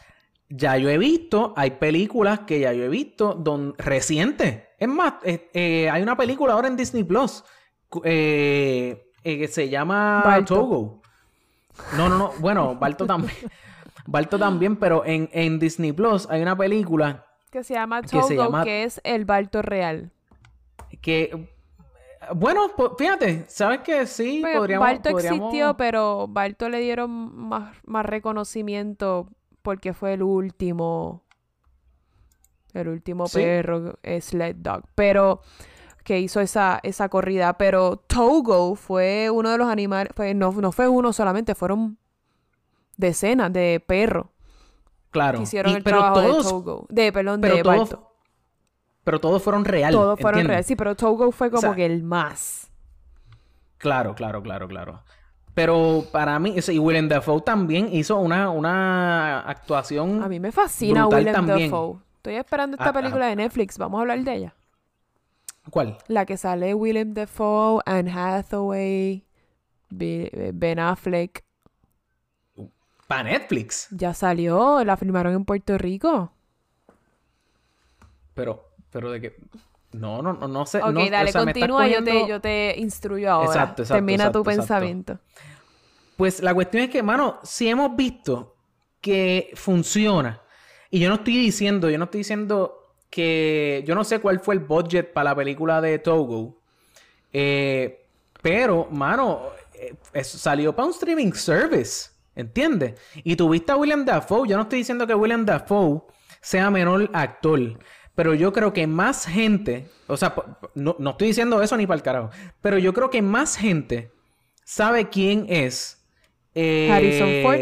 Ya 0.50 0.78
yo 0.78 0.90
he 0.90 0.98
visto, 0.98 1.54
hay 1.58 1.72
películas 1.72 2.42
que 2.42 2.60
ya 2.60 2.72
yo 2.74 2.84
he 2.84 2.90
visto 2.90 3.34
don, 3.34 3.76
recientes. 3.78 4.64
Es 4.78 4.88
más, 4.88 5.16
eh, 5.24 5.50
eh, 5.54 5.90
hay 5.90 6.02
una 6.04 6.16
película 6.18 6.54
ahora 6.54 6.68
en 6.68 6.76
Disney 6.78 7.04
Plus 7.04 7.44
eh, 8.04 9.12
que 9.24 9.48
se 9.48 9.70
llama 9.70 10.22
Balto. 10.24 10.56
Togo. 10.56 11.02
No, 11.98 12.10
no, 12.10 12.18
no. 12.18 12.32
Bueno, 12.40 12.76
Balto 12.76 13.06
también. 13.06 13.34
Balto 14.08 14.38
también, 14.38 14.76
pero 14.78 15.04
en, 15.06 15.30
en 15.34 15.58
Disney 15.60 15.92
Plus 15.92 16.28
hay 16.30 16.42
una 16.42 16.56
película 16.56 17.26
Que 17.52 17.64
se 17.64 17.74
llama 17.74 18.02
Que 18.02 18.10
Togo, 18.10 18.28
se 18.28 18.36
llama- 18.36 18.64
que 18.64 18.84
es 18.84 19.02
el 19.04 19.26
balto 19.26 19.62
real. 19.62 20.12
que. 21.02 21.50
Bueno, 22.34 22.70
fíjate, 22.98 23.46
¿sabes 23.48 23.82
qué? 23.82 24.06
Sí, 24.08 24.40
Pues, 24.42 24.58
podríamos. 24.58 24.88
Balto 24.88 25.12
podríamos- 25.12 25.40
existió, 25.40 25.76
pero 25.78 26.28
Balto 26.28 26.70
le 26.70 26.80
dieron 26.80 27.10
más, 27.36 27.76
más 27.86 28.06
reconocimiento 28.06 29.28
porque 29.62 29.94
fue 29.94 30.14
el 30.14 30.24
último. 30.24 31.24
El 32.74 32.90
último 32.90 33.28
Sí. 33.28 33.40
perro, 33.40 33.98
Sled 34.20 34.56
Dog. 34.58 34.84
Pero 34.96 35.42
que 36.04 36.20
hizo 36.20 36.40
esa, 36.42 36.80
esa 36.84 37.10
corrida. 37.10 37.58
Pero 37.58 37.98
Togo 37.98 38.76
fue 38.76 39.30
uno 39.30 39.50
de 39.50 39.58
los 39.58 39.68
animales. 39.70 40.12
Fue, 40.16 40.34
no, 40.34 40.52
no 40.52 40.72
fue 40.72 40.88
uno 40.88 41.14
solamente, 41.14 41.56
fueron 41.56 41.98
decenas 42.98 43.52
de 43.54 43.84
perros 43.86 44.28
Claro. 45.12 45.38
que 45.40 45.44
hicieron 45.44 45.72
Y- 45.72 45.76
el 45.76 45.84
pero 45.84 46.00
trabajo 46.00 46.22
todos, 46.22 46.44
de 46.46 46.50
Togo. 46.52 46.86
De, 46.90 47.12
perdón, 47.14 47.42
pero 47.42 47.56
de 47.56 47.64
todos. 47.64 47.98
Pero 49.06 49.22
todos 49.22 49.42
fueron 49.42 49.64
real. 49.64 49.94
Todos 49.94 50.20
fueron 50.20 50.40
¿entiendes? 50.42 50.50
reales. 50.50 50.66
Sí, 50.68 50.76
pero 50.76 50.96
Togo 50.96 51.32
fue 51.32 51.50
como 51.50 51.62
sea, 51.62 51.76
que 51.76 51.86
el 51.86 52.04
más. 52.04 52.70
Claro, 53.78 54.16
claro, 54.16 54.42
claro, 54.44 54.68
claro. 54.68 55.02
Pero 55.54 56.04
para 56.12 56.38
mí, 56.40 56.56
y 56.68 56.80
Willem 56.80 57.08
Dafoe 57.08 57.40
también 57.42 57.88
hizo 57.94 58.18
una, 58.18 58.50
una 58.50 59.40
actuación. 59.42 60.22
A 60.22 60.28
mí 60.28 60.40
me 60.42 60.52
fascina 60.52 61.08
Willem 61.08 61.34
también. 61.34 61.72
Dafoe. 61.72 62.00
Estoy 62.18 62.36
esperando 62.36 62.76
Ah, 62.78 62.84
esta 62.84 62.90
ah. 62.90 63.02
película 63.02 63.28
de 63.28 63.36
Netflix. 63.38 63.78
Vamos 63.78 64.00
a 64.00 64.02
hablar 64.02 64.20
de 64.20 64.34
ella. 64.34 64.56
¿Cuál? 65.70 65.98
La 66.08 66.26
que 66.26 66.36
sale 66.38 66.74
Willem 66.74 67.14
Dafoe, 67.14 67.82
Anne 67.86 68.12
Hathaway, 68.12 69.24
Be- 69.90 70.52
Ben 70.54 70.80
Affleck. 70.80 71.44
Para 73.08 73.24
Netflix. 73.24 73.88
Ya 73.92 74.14
salió, 74.16 74.84
la 74.84 74.98
filmaron 74.98 75.34
en 75.36 75.46
Puerto 75.46 75.78
Rico. 75.78 76.32
Pero, 78.34 78.65
pero 78.96 79.12
de 79.12 79.20
que. 79.20 79.36
No, 79.92 80.22
no, 80.22 80.32
no, 80.32 80.48
no 80.48 80.66
sé. 80.66 80.78
Ok, 80.78 80.92
no, 80.92 81.02
o 81.02 81.10
dale, 81.10 81.34
sea, 81.34 81.44
continúa, 81.44 81.86
yo, 81.86 82.02
te, 82.02 82.26
yo 82.26 82.40
te 82.40 82.76
instruyo 82.78 83.30
ahora. 83.30 83.48
Exacto, 83.48 83.82
exacto, 83.82 83.96
Termina 83.96 84.32
tu 84.32 84.40
exacto, 84.40 84.44
pensamiento. 84.44 85.20
Pues 86.16 86.42
la 86.42 86.54
cuestión 86.54 86.84
es 86.84 86.90
que, 86.90 87.04
mano, 87.04 87.40
si 87.44 87.68
hemos 87.68 87.94
visto 87.94 88.56
que 89.02 89.52
funciona, 89.56 90.42
y 90.90 91.00
yo 91.00 91.10
no 91.10 91.16
estoy 91.16 91.36
diciendo, 91.36 91.90
yo 91.90 91.98
no 91.98 92.06
estoy 92.06 92.20
diciendo 92.20 92.96
que 93.10 93.84
yo 93.86 93.96
no 93.96 94.06
sé 94.06 94.20
cuál 94.20 94.40
fue 94.40 94.56
el 94.56 94.62
budget 94.62 95.12
para 95.12 95.32
la 95.32 95.36
película 95.36 95.82
de 95.82 96.00
Togo, 96.00 96.62
eh, 97.34 98.08
pero, 98.42 98.88
mano, 98.92 99.42
eh, 99.74 99.94
eso 100.14 100.38
salió 100.38 100.74
para 100.74 100.86
un 100.86 100.94
streaming 100.94 101.34
service, 101.34 102.12
¿entiendes? 102.34 102.98
Y 103.26 103.36
tuviste 103.36 103.74
a 103.74 103.76
William 103.76 104.06
Dafoe, 104.06 104.48
yo 104.48 104.56
no 104.56 104.64
estoy 104.64 104.80
diciendo 104.80 105.06
que 105.06 105.14
William 105.14 105.46
Dafoe 105.46 106.04
sea 106.40 106.72
menor 106.72 107.10
actor, 107.12 107.78
pero 108.16 108.34
yo 108.34 108.52
creo 108.54 108.74
que 108.74 108.88
más 108.88 109.26
gente, 109.26 109.88
o 110.08 110.18
sea, 110.18 110.34
no, 110.74 110.96
no 111.00 111.12
estoy 111.12 111.28
diciendo 111.28 111.62
eso 111.62 111.78
ni 111.78 111.86
para 111.86 111.98
el 111.98 112.04
carajo, 112.04 112.30
pero 112.62 112.78
yo 112.78 112.94
creo 112.94 113.10
que 113.10 113.22
más 113.22 113.58
gente 113.58 114.12
sabe 114.64 115.10
quién 115.10 115.46
es 115.50 116.04
eh, 116.54 116.90
Harrison 116.92 117.30
Ford. 117.44 117.60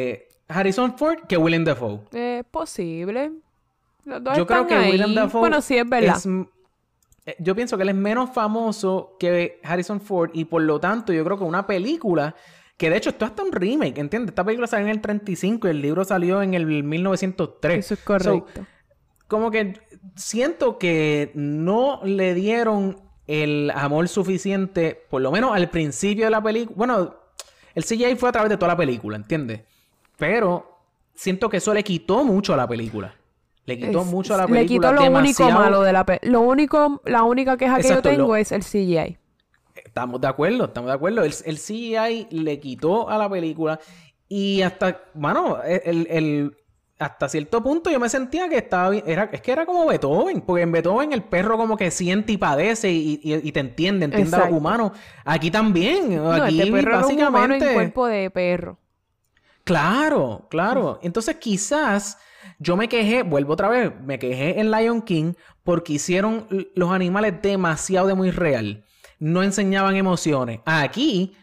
Harrison 0.47 0.97
Ford 0.97 1.19
que 1.27 1.38
Willem 1.38 1.63
Dafoe. 1.63 2.01
Es 2.11 2.45
posible. 2.45 3.31
Los 4.05 4.23
dos 4.23 4.38
Yo 4.38 4.45
creo 4.45 4.61
están 4.61 4.67
que 4.67 4.85
ahí. 4.85 4.91
Willem 4.91 5.15
Dafoe 5.15 5.39
Bueno, 5.39 5.61
sí, 5.61 5.77
es 5.77 5.89
verdad. 5.89 6.17
es 6.17 6.27
eh, 7.25 7.35
yo 7.39 7.55
pienso 7.55 7.77
que 7.77 7.84
él 7.84 7.89
es 7.89 7.95
menos 7.95 8.31
famoso 8.31 9.15
que 9.19 9.59
Harrison 9.63 10.01
Ford 10.01 10.31
y 10.34 10.45
por 10.45 10.61
lo 10.61 10.80
tanto 10.80 11.13
yo 11.13 11.23
creo 11.23 11.38
que 11.38 11.45
una 11.45 11.65
película 11.65 12.35
que 12.75 12.89
de 12.89 12.97
hecho 12.97 13.11
esto 13.11 13.23
es 13.25 13.31
hasta 13.31 13.43
un 13.43 13.51
remake, 13.51 13.97
¿entiendes? 13.97 14.31
Esta 14.31 14.43
película 14.43 14.67
salió 14.67 14.88
en 14.88 14.91
el 14.91 15.01
35 15.01 15.67
y 15.67 15.71
el 15.71 15.81
libro 15.81 16.03
salió 16.03 16.41
en 16.41 16.53
el 16.53 16.65
1903. 16.65 17.80
Eso 17.80 17.93
es 17.93 17.99
So, 18.01 18.05
correcto. 18.05 18.65
Como 19.34 19.51
que 19.51 19.73
siento 20.15 20.77
que 20.77 21.31
no 21.35 21.99
le 22.03 22.34
dieron 22.34 23.01
el 23.27 23.72
amor 23.76 24.07
suficiente, 24.07 25.05
por 25.10 25.22
lo 25.22 25.31
menos 25.31 25.55
al 25.55 25.69
principio 25.69 26.26
de 26.26 26.31
la 26.31 26.41
película. 26.41 26.76
Bueno, 26.77 27.15
el 27.76 27.84
CGI 27.84 28.15
fue 28.15 28.30
a 28.30 28.31
través 28.31 28.49
de 28.49 28.57
toda 28.57 28.69
la 28.73 28.77
película, 28.77 29.18
¿entiendes? 29.18 29.61
Pero 30.18 30.77
siento 31.15 31.49
que 31.49 31.57
eso 31.57 31.73
le 31.73 31.84
quitó 31.84 32.23
mucho 32.23 32.53
a 32.53 32.57
la 32.57 32.68
película. 32.68 33.15
Le 33.65 33.77
quitó 33.80 34.01
Es- 34.01 34.07
mucho 34.07 34.34
a 34.34 34.38
la 34.38 34.43
Le 34.45 34.49
película. 34.53 34.89
quitó 34.91 34.93
lo 34.93 35.01
único 35.01 35.18
demasiado- 35.43 35.60
malo 35.60 35.81
de 35.81 35.93
la 35.93 36.05
película. 36.05 36.31
Lo 36.31 36.41
único, 36.41 37.01
la 37.05 37.23
única 37.23 37.55
queja 37.57 37.77
Exacto, 37.77 38.01
que 38.10 38.10
yo 38.10 38.11
lo- 38.19 38.23
tengo 38.26 38.35
es 38.35 38.51
el 38.51 38.64
CGI. 38.64 39.18
Estamos 39.76 40.19
de 40.22 40.27
acuerdo, 40.27 40.65
estamos 40.65 40.89
de 40.89 40.93
acuerdo. 40.95 41.23
El, 41.23 41.34
el 41.45 41.57
CGI 41.57 42.27
le 42.31 42.60
quitó 42.60 43.10
a 43.10 43.18
la 43.18 43.30
película 43.30 43.80
y 44.27 44.61
hasta, 44.61 45.01
bueno, 45.14 45.57
el, 45.64 46.07
el- 46.10 46.57
hasta 47.03 47.30
cierto 47.30 47.61
punto 47.61 47.89
yo 47.89 47.99
me 47.99 48.09
sentía 48.09 48.47
que 48.49 48.57
estaba 48.57 48.89
bien. 48.89 49.03
Era, 49.07 49.30
es 49.31 49.41
que 49.41 49.51
era 49.51 49.65
como 49.65 49.85
Beethoven, 49.85 50.41
porque 50.41 50.63
en 50.63 50.71
Beethoven 50.71 51.13
el 51.13 51.23
perro 51.23 51.57
como 51.57 51.77
que 51.77 51.91
siente 51.91 52.31
y 52.34 52.38
padece 52.38 52.91
y, 52.91 53.19
y- 53.23 53.47
y 53.47 53.51
te 53.51 53.59
entiende, 53.59 54.05
entiende 54.05 54.35
a 54.35 54.39
los 54.39 54.47
Exacto. 54.47 54.55
humanos. 54.55 54.91
Aquí 55.25 55.51
también, 55.51 56.15
No, 56.15 56.31
aquí 56.31 56.59
este 56.59 56.71
perro 56.71 56.89
era 56.89 56.97
un 57.05 57.11
en 57.11 57.17
básicamente... 57.19 57.73
cuerpo 57.73 58.07
de 58.07 58.30
perro. 58.31 58.80
Claro, 59.63 60.47
claro. 60.49 60.99
Entonces 61.03 61.38
quizás 61.38 62.17
yo 62.59 62.75
me 62.75 62.89
quejé, 62.89 63.23
vuelvo 63.23 63.53
otra 63.53 63.69
vez, 63.69 63.91
me 64.03 64.19
quejé 64.19 64.59
en 64.59 64.71
Lion 64.71 65.01
King 65.01 65.34
porque 65.63 65.93
hicieron 65.93 66.47
los 66.75 66.91
animales 66.91 67.41
demasiado 67.41 68.07
de 68.07 68.15
muy 68.15 68.31
real. 68.31 68.84
No 69.19 69.41
enseñaban 69.41 69.95
emociones. 69.95 70.59
Aquí, 70.65 71.35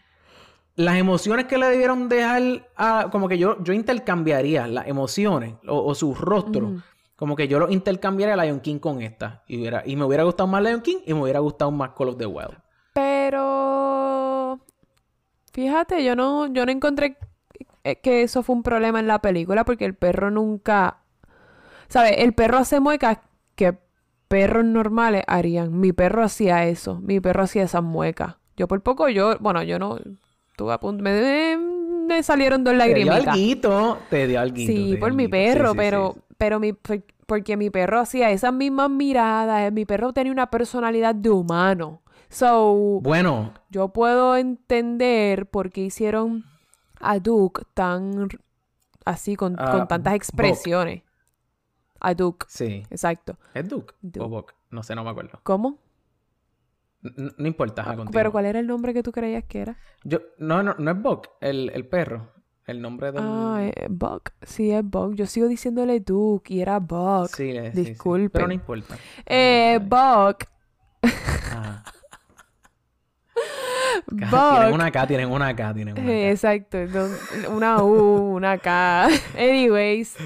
las 0.76 0.96
emociones 0.96 1.46
que 1.46 1.58
le 1.58 1.66
debieron 1.66 2.08
dejar 2.08 2.68
a, 2.76 3.08
como 3.10 3.28
que 3.28 3.36
yo, 3.38 3.62
yo 3.62 3.72
intercambiaría 3.72 4.66
las 4.66 4.86
emociones 4.86 5.54
o, 5.66 5.84
o 5.84 5.94
sus 5.94 6.18
rostros. 6.18 6.82
Como 7.16 7.36
que 7.36 7.48
yo 7.48 7.58
los 7.58 7.70
intercambiaría 7.70 8.34
a 8.34 8.44
Lion 8.44 8.60
King 8.60 8.78
con 8.78 9.02
esta. 9.02 9.42
Y, 9.46 9.58
hubiera- 9.58 9.82
y 9.84 9.94
me 9.96 10.04
hubiera 10.04 10.22
gustado 10.24 10.46
más 10.46 10.62
Lion 10.62 10.80
King 10.80 10.98
y 11.04 11.12
me 11.12 11.20
hubiera 11.22 11.40
gustado 11.40 11.70
más 11.70 11.90
Call 11.90 12.08
of 12.08 12.16
the 12.16 12.24
Wild. 12.26 12.56
Pero 12.94 14.60
fíjate, 15.52 16.02
yo 16.04 16.16
no, 16.16 16.46
yo 16.46 16.64
no 16.64 16.72
encontré 16.72 17.16
que 18.02 18.22
eso 18.22 18.42
fue 18.42 18.54
un 18.56 18.62
problema 18.62 19.00
en 19.00 19.06
la 19.06 19.20
película 19.20 19.64
porque 19.64 19.84
el 19.84 19.94
perro 19.94 20.30
nunca, 20.30 20.98
¿sabes? 21.88 22.14
El 22.18 22.32
perro 22.34 22.58
hace 22.58 22.80
muecas 22.80 23.18
que 23.54 23.76
perros 24.28 24.64
normales 24.64 25.24
harían. 25.26 25.78
Mi 25.78 25.92
perro 25.92 26.22
hacía 26.22 26.66
eso, 26.66 27.00
mi 27.00 27.20
perro 27.20 27.42
hacía 27.42 27.64
esas 27.64 27.82
muecas. 27.82 28.36
Yo 28.56 28.68
por 28.68 28.82
poco, 28.82 29.08
yo, 29.08 29.36
bueno, 29.40 29.62
yo 29.62 29.78
no, 29.78 29.98
estuve 30.60 30.74
a 30.74 30.78
punto, 30.80 31.02
me, 31.02 32.22
salieron 32.22 32.62
dos 32.64 32.72
Te 32.76 32.78
dio 32.94 33.06
lagrimitas. 33.06 33.26
alguito, 33.28 33.98
te 34.10 34.26
dio 34.26 34.40
alguito. 34.40 34.72
Sí, 34.72 34.96
por 34.98 35.14
mi 35.14 35.24
alguito. 35.24 35.30
Perro, 35.30 35.70
sí, 35.72 35.76
pero, 35.78 36.12
sí. 36.14 36.20
pero 36.36 36.60
mi, 36.60 36.72
por- 36.74 37.02
porque 37.26 37.56
mi 37.56 37.70
perro 37.70 38.00
hacía 38.00 38.30
esas 38.30 38.52
mismas 38.52 38.90
miradas, 38.90 39.62
eh, 39.62 39.70
mi 39.70 39.86
perro 39.86 40.12
tenía 40.12 40.32
una 40.32 40.50
personalidad 40.50 41.14
de 41.14 41.30
humano. 41.30 42.02
So, 42.28 43.00
Bueno, 43.02 43.54
yo 43.70 43.88
puedo 43.88 44.36
entender 44.36 45.46
por 45.46 45.70
qué 45.70 45.80
hicieron 45.82 46.44
a 47.00 47.18
Duke 47.20 47.62
tan 47.72 48.28
así, 49.06 49.34
con, 49.36 49.56
Ah, 49.58 49.70
con 49.72 49.88
tantas 49.88 50.14
expresiones. 50.14 51.02
A 52.00 52.14
Duke, 52.14 52.46
sí. 52.48 52.82
exacto. 52.90 53.36
¿Es 53.54 53.68
Duke? 53.68 53.94
Duke. 54.02 54.20
O 54.20 54.28
Buck. 54.28 54.54
No 54.70 54.82
sé, 54.82 54.94
no 54.94 55.04
me 55.04 55.10
acuerdo. 55.10 55.40
¿Cómo? 55.42 55.78
No 57.02 57.46
importa, 57.46 57.96
Pero. 58.12 58.30
¿cuál 58.30 58.44
era 58.44 58.60
el 58.60 58.66
nombre 58.66 58.92
que 58.92 59.02
tú 59.02 59.10
creías 59.10 59.44
que 59.44 59.60
era? 59.62 59.76
Yo, 60.04 60.18
no, 60.38 60.62
no, 60.62 60.74
no 60.78 60.90
es 60.90 61.00
Buck, 61.00 61.28
el, 61.40 61.70
el 61.74 61.86
perro. 61.86 62.32
El 62.66 62.82
nombre 62.82 63.10
del... 63.10 63.22
Ah, 63.24 63.58
eh, 63.64 63.86
Buck. 63.90 64.30
Sí, 64.42 64.70
es 64.70 64.84
Buck. 64.84 65.14
Yo 65.14 65.26
sigo 65.26 65.48
diciéndole 65.48 65.98
Duke 65.98 66.54
y 66.54 66.60
era 66.60 66.78
Buck. 66.78 67.28
Sí, 67.34 67.52
sí. 67.52 67.82
Disculpen. 67.82 68.30
Pero 68.30 68.46
no 68.46 68.52
importa. 68.54 68.96
Eh, 69.26 69.80
Buck. 69.82 70.44
Tienen 74.08 74.74
una 74.74 74.86
acá, 74.86 75.06
tienen 75.06 75.30
una 75.30 75.48
acá, 75.48 75.74
tienen 75.74 75.98
una 75.98 76.10
Eh, 76.10 76.30
acá. 76.30 76.30
Exacto, 76.30 76.78
una 77.50 77.82
U, 77.82 78.34
una 78.36 78.58
K. 78.58 79.08
Anyways, 79.38 80.16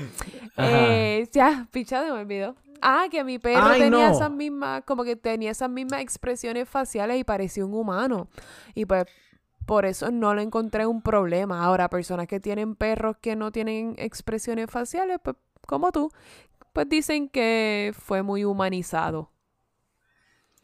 eh, 0.56 1.28
ya, 1.32 1.66
pichado, 1.70 2.14
me 2.14 2.22
olvidó. 2.22 2.54
Ah, 2.86 3.06
que 3.10 3.24
mi 3.24 3.38
perro 3.38 3.64
Ay, 3.64 3.80
tenía 3.80 4.10
no. 4.10 4.14
esas 4.14 4.30
mismas, 4.30 4.82
como 4.84 5.04
que 5.04 5.16
tenía 5.16 5.50
esas 5.50 5.70
mismas 5.70 6.02
expresiones 6.02 6.68
faciales 6.68 7.18
y 7.18 7.24
parecía 7.24 7.64
un 7.64 7.72
humano. 7.72 8.28
Y 8.74 8.84
pues 8.84 9.06
por 9.64 9.86
eso 9.86 10.10
no 10.10 10.34
le 10.34 10.42
encontré 10.42 10.86
un 10.86 11.00
problema. 11.00 11.64
Ahora, 11.64 11.88
personas 11.88 12.26
que 12.26 12.40
tienen 12.40 12.74
perros 12.74 13.16
que 13.22 13.36
no 13.36 13.50
tienen 13.52 13.94
expresiones 13.96 14.70
faciales, 14.70 15.18
pues 15.22 15.34
como 15.66 15.92
tú, 15.92 16.10
pues 16.74 16.86
dicen 16.86 17.30
que 17.30 17.94
fue 17.98 18.22
muy 18.22 18.44
humanizado. 18.44 19.30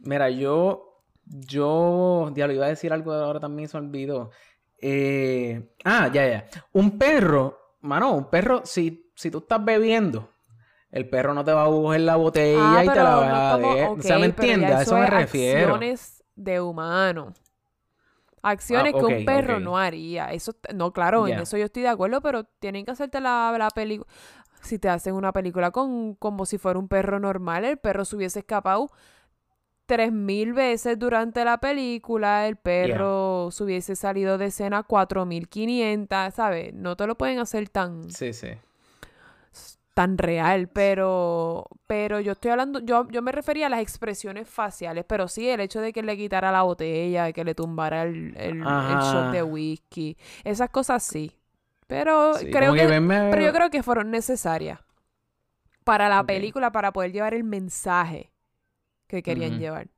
Mira, 0.00 0.28
yo, 0.28 1.02
yo, 1.24 2.30
diablo, 2.34 2.54
iba 2.54 2.66
a 2.66 2.68
decir 2.68 2.92
algo 2.92 3.14
ahora 3.14 3.40
también 3.40 3.66
se 3.70 3.78
olvidó. 3.78 4.30
Eh, 4.76 5.70
ah, 5.84 6.10
ya, 6.12 6.28
ya. 6.28 6.46
Un 6.72 6.98
perro, 6.98 7.76
mano, 7.80 8.12
un 8.12 8.28
perro, 8.28 8.60
si, 8.66 9.10
si 9.14 9.30
tú 9.30 9.38
estás 9.38 9.64
bebiendo, 9.64 10.28
el 10.90 11.08
perro 11.08 11.34
no 11.34 11.44
te 11.44 11.52
va 11.52 11.64
a 11.64 11.68
coger 11.68 12.00
la 12.00 12.16
botella 12.16 12.78
Ah, 12.78 12.84
y 12.84 12.88
te 12.88 12.94
la 12.96 13.02
no 13.02 13.20
va 13.20 13.48
a 13.50 13.52
como- 13.56 13.74
de- 13.74 13.84
O 13.84 14.02
sea, 14.02 14.18
¿me 14.18 14.26
entiendes? 14.26 14.70
A 14.70 14.82
eso 14.82 14.96
me 14.96 15.04
es 15.04 15.10
refiero. 15.10 15.60
Acciones 15.74 16.24
de 16.36 16.60
humano. 16.60 17.32
Acciones 18.42 18.94
Ah, 18.94 18.98
que 18.98 19.04
un 19.04 19.24
perro 19.26 19.60
no 19.60 19.76
haría. 19.78 20.32
Eso, 20.32 20.54
no, 20.74 20.92
claro, 20.92 21.26
en 21.28 21.38
eso 21.40 21.56
yo 21.58 21.66
estoy 21.66 21.82
de 21.82 21.88
acuerdo, 21.88 22.22
pero 22.22 22.44
tienen 22.44 22.84
que 22.86 22.90
hacerte 22.90 23.20
la, 23.20 23.54
la 23.58 23.68
película. 23.70 24.08
Si 24.62 24.78
te 24.78 24.88
hacen 24.88 25.14
una 25.14 25.32
película 25.32 25.70
con 25.70 26.14
como 26.14 26.46
si 26.46 26.56
fuera 26.58 26.78
un 26.78 26.88
perro 26.88 27.20
normal, 27.20 27.64
el 27.64 27.76
perro 27.78 28.04
se 28.04 28.16
hubiese 28.16 28.38
escapado 28.40 28.90
tres 29.86 30.12
mil 30.12 30.52
veces 30.52 30.98
durante 30.98 31.44
la 31.44 31.58
película, 31.58 32.46
el 32.46 32.56
perro 32.56 33.48
se 33.50 33.64
hubiese 33.64 33.96
salido 33.96 34.38
de 34.38 34.46
escena 34.46 34.82
cuatro 34.84 35.26
mil 35.26 35.48
quinientas, 35.48 36.34
¿sabes? 36.34 36.72
No 36.74 36.96
te 36.96 37.06
lo 37.06 37.16
pueden 37.16 37.38
hacer 37.40 37.68
tan 37.68 38.10
Sí, 38.10 38.32
sí. 38.32 38.48
Tan 39.94 40.18
real, 40.18 40.68
pero 40.68 41.66
pero 41.86 42.20
yo 42.20 42.32
estoy 42.32 42.52
hablando, 42.52 42.80
yo, 42.80 43.08
yo 43.10 43.22
me 43.22 43.32
refería 43.32 43.66
a 43.66 43.70
las 43.70 43.80
expresiones 43.80 44.48
faciales, 44.48 45.04
pero 45.08 45.28
sí 45.28 45.48
el 45.48 45.60
hecho 45.60 45.80
de 45.80 45.92
que 45.92 46.02
le 46.02 46.16
quitara 46.16 46.52
la 46.52 46.62
botella, 46.62 47.24
de 47.24 47.32
que 47.32 47.44
le 47.44 47.54
tumbara 47.54 48.04
el, 48.04 48.34
el, 48.36 48.82
el 48.86 48.98
shot 49.00 49.28
de 49.28 49.42
whisky, 49.42 50.16
esas 50.44 50.70
cosas 50.70 51.02
sí. 51.02 51.36
Pero 51.86 52.40
Sí, 52.40 52.50
creo 52.50 52.76
que, 52.76 52.94
pero 53.28 53.42
yo 53.42 53.52
creo 53.52 53.70
que 53.70 53.82
fueron 53.82 54.10
necesarias 54.10 54.80
para 55.84 56.08
la 56.08 56.24
película, 56.24 56.72
para 56.72 56.92
poder 56.92 57.12
llevar 57.12 57.34
el 57.34 57.44
mensaje 57.44 58.32
que 59.08 59.22
querían 59.24 59.58
llevar. 59.58 59.88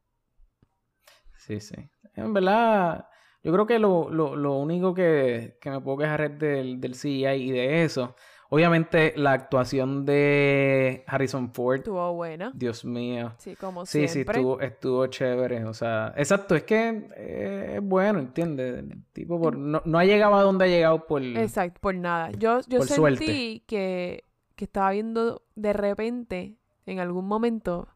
Sí, 1.37 1.61
sí. 1.61 1.75
En 2.15 2.33
verdad, 2.33 3.07
yo 3.43 3.53
creo 3.53 3.67
que 3.67 3.79
lo, 3.79 4.11
lo, 4.11 4.37
lo 4.37 4.55
único 4.55 4.95
que, 4.95 5.59
que 5.61 5.71
me 5.71 5.81
puedo 5.81 5.99
quejar 5.99 6.21
es 6.23 6.39
del, 6.39 6.81
del 6.81 6.95
CGI 6.95 7.49
y 7.49 7.51
de 7.51 7.85
eso. 7.85 8.15
Obviamente, 8.55 9.15
la 9.17 9.33
actuación 9.33 10.05
de 10.05 11.05
Harrison 11.07 11.55
Ford, 11.55 11.77
Estuvo 11.79 12.13
buena. 12.13 12.53
Dios 12.55 12.85
mío. 12.85 13.33
Sí, 13.39 13.57
como 13.57 13.87
Sí, 13.87 14.03
sí, 14.03 14.09
siempre. 14.09 14.37
estuvo, 14.37 14.61
estuvo 14.61 15.07
chévere. 15.07 15.65
O 15.65 15.73
sea, 15.73 16.13
exacto, 16.19 16.55
es 16.55 16.65
que 16.65 17.09
eh, 17.17 17.75
es 17.77 17.83
bueno, 17.83 18.19
¿entiendes? 18.19 18.85
Tipo 19.15 19.41
por, 19.41 19.57
no, 19.57 19.81
no 19.87 19.99
ha 19.99 20.05
llegado 20.05 20.35
a 20.35 20.43
donde 20.43 20.67
ha 20.67 20.69
llegado 20.69 21.07
por... 21.07 21.23
Exacto, 21.23 21.81
por 21.81 21.95
nada. 21.95 22.31
Yo, 22.33 22.61
yo 22.69 22.81
Por 22.81 22.89
sentí 22.89 22.95
suerte. 22.97 23.63
que, 23.67 24.25
que 24.55 24.65
estaba 24.67 24.91
viendo 24.91 25.41
de 25.55 25.73
repente, 25.73 26.59
en 26.85 26.99
algún 26.99 27.27
momento, 27.27 27.89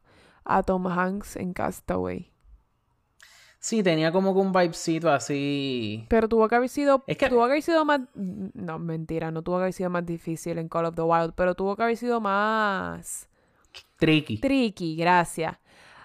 a 0.46 0.62
Tom 0.62 0.86
Hanks 0.86 1.36
en 1.36 1.52
Castaway. 1.52 2.32
Sí, 3.66 3.82
tenía 3.82 4.12
como 4.12 4.32
que 4.32 4.38
un 4.38 4.52
vibecito 4.52 5.10
así. 5.10 6.06
Pero 6.08 6.28
tuvo 6.28 6.46
que 6.48 6.54
haber 6.54 6.68
sido, 6.68 7.02
Es 7.08 7.16
que- 7.18 7.28
tuvo 7.28 7.40
que 7.46 7.50
haber 7.50 7.62
sido 7.62 7.84
más, 7.84 8.00
no, 8.14 8.78
mentira, 8.78 9.32
no 9.32 9.42
tuvo 9.42 9.56
que 9.56 9.62
haber 9.62 9.72
sido 9.72 9.90
más 9.90 10.06
difícil 10.06 10.58
en 10.58 10.68
Call 10.68 10.84
of 10.84 10.94
the 10.94 11.02
Wild, 11.02 11.32
pero 11.34 11.56
tuvo 11.56 11.74
que 11.74 11.82
haber 11.82 11.96
sido 11.96 12.20
más 12.20 13.28
Tricky, 13.96 14.38
tricky, 14.38 14.94
gracias. 14.94 15.56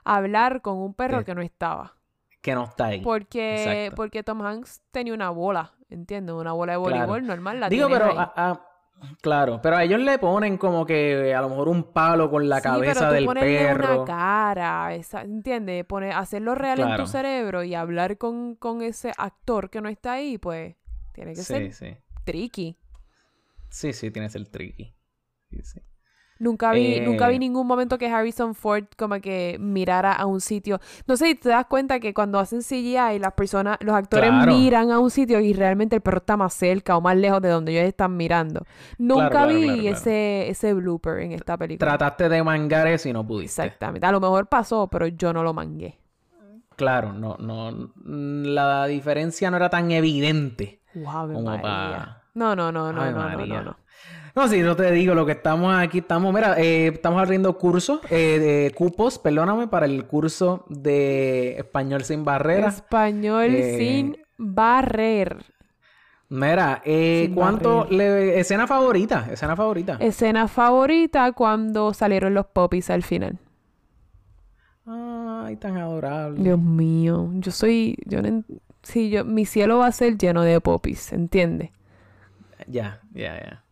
Hablar 0.03 0.63
con 0.63 0.77
un 0.77 0.95
perro 0.95 1.19
Sí. 1.19 1.25
que 1.25 1.35
no 1.35 1.41
estaba. 1.43 1.93
que 2.41 2.55
no 2.55 2.63
está 2.63 2.85
ahí. 2.87 3.01
Porque, 3.01 3.61
Exacto. 3.83 3.95
porque 3.95 4.23
Tom 4.23 4.41
Hanks 4.41 4.81
tenía 4.89 5.13
una 5.13 5.29
bola, 5.29 5.73
¿entiendes? 5.91 6.33
Una 6.33 6.53
bola 6.53 6.73
de 6.75 6.79
Claro. 6.83 7.05
voleibol 7.05 7.27
normal, 7.27 7.59
la 7.59 7.69
Digo, 7.69 7.87
pero 7.87 8.19
a- 8.19 8.65
claro, 9.21 9.59
pero 9.61 9.77
a 9.77 9.83
ellos 9.83 9.99
le 9.99 10.17
ponen 10.19 10.57
como 10.57 10.85
que 10.85 11.33
a 11.33 11.41
lo 11.41 11.49
mejor 11.49 11.69
un 11.69 11.91
palo 11.91 12.29
con 12.29 12.47
la 12.47 12.57
Sí, 12.57 12.63
cabeza 12.63 12.93
pero 13.09 13.09
tú 13.09 13.13
del 13.15 13.39
perro. 13.39 14.01
una 14.01 14.05
cara, 14.05 14.93
esa- 14.95 15.21
¿entiendes? 15.21 15.85
Poner, 15.85 16.13
hacerlo 16.13 16.55
real 16.55 16.79
en 16.79 16.95
tu 16.97 17.07
cerebro 17.07 17.63
y 17.63 17.73
hablar 17.75 18.17
con, 18.17 18.55
con 18.55 18.81
ese 18.81 19.11
actor 19.17 19.69
que 19.69 19.81
no 19.81 19.89
está 19.89 20.13
ahí, 20.13 20.37
pues 20.37 20.75
tiene 21.13 21.31
que 21.33 21.41
Sí, 21.41 21.53
ser 21.53 21.73
sí. 21.73 21.97
tricky. 22.23 22.77
Sí, 23.69 23.93
sí, 23.93 24.11
tiene 24.11 24.27
que 24.27 24.33
ser 24.33 24.47
tricky. 24.47 24.93
Sí, 25.49 25.61
sí. 25.63 25.79
Nunca 26.41 26.71
vi, 26.71 26.99
nunca 27.01 27.27
vi 27.27 27.35
Eh. 27.35 27.39
ningún 27.39 27.67
momento 27.67 27.99
que 27.99 28.07
Harrison 28.09 28.55
Ford 28.55 28.85
como 28.97 29.21
que 29.21 29.57
mirara 29.59 30.11
a 30.11 30.25
un 30.25 30.41
sitio. 30.41 30.79
No 31.05 31.15
sé 31.15 31.27
si 31.27 31.35
te 31.35 31.49
das 31.49 31.67
cuenta 31.67 31.99
que 31.99 32.15
cuando 32.15 32.39
hacen 32.39 32.63
CGI 32.63 33.19
las 33.19 33.33
personas, 33.33 33.77
los 33.81 33.93
actores 33.95 34.31
Claro. 34.31 34.51
miran 34.51 34.89
a 34.89 34.97
un 34.97 35.11
sitio 35.11 35.39
y 35.39 35.53
realmente 35.53 35.95
el 35.97 36.01
perro 36.01 36.17
está 36.17 36.37
más 36.37 36.55
cerca 36.55 36.97
o 36.97 37.01
más 37.01 37.15
lejos 37.15 37.43
de 37.43 37.49
donde 37.49 37.73
ellos 37.73 37.87
están 37.87 38.17
mirando. 38.17 38.65
Nunca 38.97 39.29
claro, 39.29 39.49
vi 39.53 39.65
claro, 39.65 39.81
ese 39.97 40.49
ese 40.49 40.73
blooper 40.73 41.19
en 41.19 41.33
esta 41.33 41.57
película. 41.57 41.91
Trataste 41.91 42.27
de 42.27 42.43
mangar 42.43 42.87
eso 42.87 43.07
y 43.07 43.13
no 43.13 43.23
pudiste. 43.25 43.61
Exactamente. 43.63 44.07
A 44.07 44.11
lo 44.11 44.19
mejor 44.19 44.47
pasó, 44.47 44.87
pero 44.87 45.05
yo 45.05 45.33
no 45.33 45.43
lo 45.43 45.53
mangué. 45.53 45.99
Claro, 46.75 47.13
no, 47.13 47.37
no. 47.37 47.91
La 48.03 48.87
diferencia 48.87 49.51
no 49.51 49.57
era 49.57 49.69
tan 49.69 49.91
evidente. 49.91 50.81
Wow, 50.95 51.33
Como 51.33 51.51
No, 52.33 52.55
no, 52.55 52.71
no, 52.71 52.71
no, 52.71 52.71
no, 52.71 53.11
no, 53.11 53.11
no, 53.11 53.37
María. 53.37 53.61
no. 53.61 53.77
No, 54.35 54.47
sí, 54.47 54.61
no 54.61 54.75
te 54.77 54.89
digo, 54.91 55.13
lo 55.13 55.25
que 55.25 55.33
estamos 55.33 55.75
aquí, 55.75 55.97
estamos, 55.99 56.33
mira, 56.33 56.57
eh, 56.57 56.87
estamos 56.87 57.21
abriendo 57.21 57.57
cursos, 57.57 57.99
eh, 58.09 58.39
de 58.39 58.73
cupos, 58.73 59.19
perdóname, 59.19 59.67
para 59.67 59.85
el 59.85 60.05
curso 60.05 60.65
de 60.69 61.57
español 61.57 62.03
sin 62.05 62.23
barreras. 62.23 62.75
Español 62.75 63.53
Eh, 63.53 63.77
sin 63.77 64.17
barrer. 64.37 65.43
Mira, 66.29 66.81
Sin 66.85 67.35
¿cuánto 67.35 67.79
barrer. 67.79 67.93
le... 67.93 68.39
escena 68.39 68.67
favorita? 68.67 69.27
Escena 69.29 69.57
favorita. 69.57 69.97
Escena 69.99 70.47
favorita 70.47 71.33
cuando 71.33 71.93
salieron 71.93 72.33
los 72.33 72.45
popis 72.45 72.89
al 72.89 73.03
final. 73.03 73.37
Ay, 74.85 75.57
tan 75.57 75.77
adorable. 75.77 76.41
Dios 76.41 76.59
mío, 76.59 77.29
yo 77.33 77.51
soy, 77.51 77.97
yo 78.05 78.21
no, 78.21 78.43
sí, 78.81 79.09
yo, 79.09 79.25
mi 79.25 79.45
cielo 79.45 79.79
va 79.79 79.87
a 79.87 79.91
ser 79.91 80.17
lleno 80.17 80.43
de 80.43 80.59
popis, 80.61 81.11
¿entiendes? 81.11 81.71
Ya, 82.67 83.01
ya, 83.13 83.35
ya. 83.39 83.63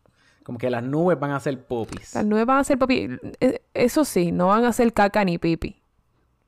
Como 0.50 0.58
que 0.58 0.72
las 0.72 0.82
nubes 0.82 1.20
van 1.20 1.30
a 1.30 1.40
ser 1.40 1.64
popis. 1.64 2.16
Las 2.16 2.26
nubes 2.26 2.44
van 2.48 2.58
a 2.58 2.64
ser 2.64 2.80
popis, 2.80 3.08
eh, 3.40 3.62
eso 3.76 4.04
sí, 4.04 4.32
no 4.32 4.48
van 4.48 4.66
a 4.66 4.74
ser 4.74 4.92
caca 4.94 5.24
ni 5.24 5.38
pipi. 5.38 5.80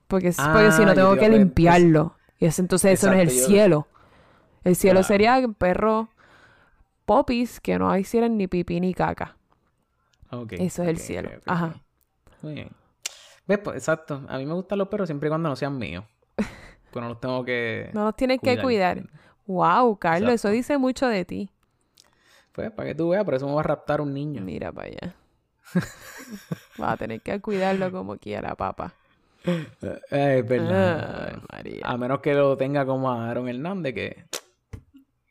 Porque, 0.08 0.32
porque 0.36 0.72
si 0.72 0.82
Ah, 0.82 0.86
no 0.86 0.88
yo 0.88 0.94
tengo 0.96 1.14
te 1.14 1.20
que 1.20 1.28
pe- 1.30 1.38
limpiarlo. 1.38 2.16
Y 2.40 2.46
entonces 2.46 2.94
eso 2.94 3.12
no 3.12 3.14
es 3.14 3.30
el 3.30 3.38
yo- 3.40 3.46
cielo. 3.46 3.88
El 4.64 4.76
cielo 4.76 5.02
Claro. 5.02 5.08
sería 5.08 5.48
perro 5.56 6.10
popis 7.06 7.60
que 7.60 7.78
no 7.78 7.96
hicieran 7.96 8.38
ni 8.38 8.48
pipi 8.48 8.80
ni 8.80 8.96
caca. 8.96 9.38
Ok, 10.32 10.54
Eso 10.54 10.82
es 10.82 10.90
el 10.90 10.98
cielo. 10.98 11.30
Ajá. 11.46 11.76
Muy 12.42 12.54
bien. 12.56 12.70
¿Ves? 13.48 13.60
Pues, 13.60 13.76
exacto. 13.78 14.24
A 14.30 14.40
mí 14.40 14.48
me 14.48 14.54
gustan 14.56 14.80
los 14.80 14.88
perros 14.88 15.10
siempre 15.10 15.28
y 15.28 15.30
cuando 15.30 15.48
no 15.48 15.56
sean 15.56 15.78
míos. 15.78 16.06
Pues 16.92 17.02
no 17.04 17.08
los 17.10 17.20
tengo 17.22 17.46
que... 17.46 17.90
No 17.94 18.04
nos 18.06 18.16
tienes 18.18 18.40
que 18.42 18.60
cuidar. 18.62 18.98
cuidar. 19.04 19.10
Wow, 19.46 19.98
Carlos, 19.98 20.34
eso 20.34 20.50
dice 20.50 20.78
mucho 20.80 21.08
de 21.08 21.24
ti. 21.24 21.50
Pues 22.52 22.72
para 22.72 22.90
que 22.90 22.96
tú 22.96 23.10
veas, 23.10 23.24
por 23.24 23.34
eso 23.34 23.48
me 23.48 23.54
va 23.54 23.62
a 23.62 23.64
raptar 23.64 24.02
un 24.02 24.14
niño. 24.14 24.42
Mira 24.42 24.72
para 24.72 24.88
allá. 24.88 25.16
Vas 26.78 26.94
a 26.94 26.98
tener 26.98 27.22
que 27.22 27.40
cuidarlo 27.40 27.92
como 27.92 28.18
quiera, 28.18 28.56
papá. 28.56 28.94
Eh, 29.46 30.38
es 30.40 30.48
verdad. 30.48 31.30
Ay, 31.34 31.42
María. 31.52 31.82
A 31.84 31.98
menos 31.98 32.20
que 32.20 32.34
lo 32.34 32.58
tenga 32.58 32.86
como 32.86 33.10
a 33.10 33.30
Aaron 33.30 33.48
Hernández, 33.48 33.94
que, 33.94 34.26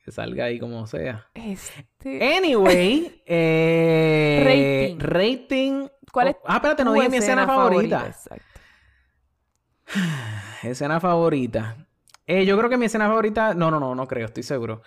que 0.05 0.11
salga 0.13 0.47
ahí 0.47 0.59
como 0.59 0.87
sea. 0.87 1.27
Este, 1.35 2.37
Anyway, 2.37 3.23
eh, 3.27 4.97
Rating. 4.97 4.99
rating. 4.99 5.89
¿Cuál 6.11 6.29
es 6.29 6.37
Ah, 6.47 6.57
espérate, 6.57 6.85
no 6.85 6.93
dije 6.95 7.09
mi 7.09 7.19
escena 7.19 7.47
favorita. 7.47 8.07
Exacto. 8.07 8.45
Escena 10.63 11.01
favorita. 11.01 11.77
Eh, 12.27 12.45
yo 12.47 12.57
creo 12.57 12.69
que 12.71 12.77
mi 12.77 12.87
escena 12.87 13.09
favorita. 13.09 13.55
No, 13.55 13.71
no, 13.71 13.81
no, 13.81 13.95
no 13.95 14.07
creo, 14.07 14.27
estoy 14.27 14.43
seguro. 14.43 14.83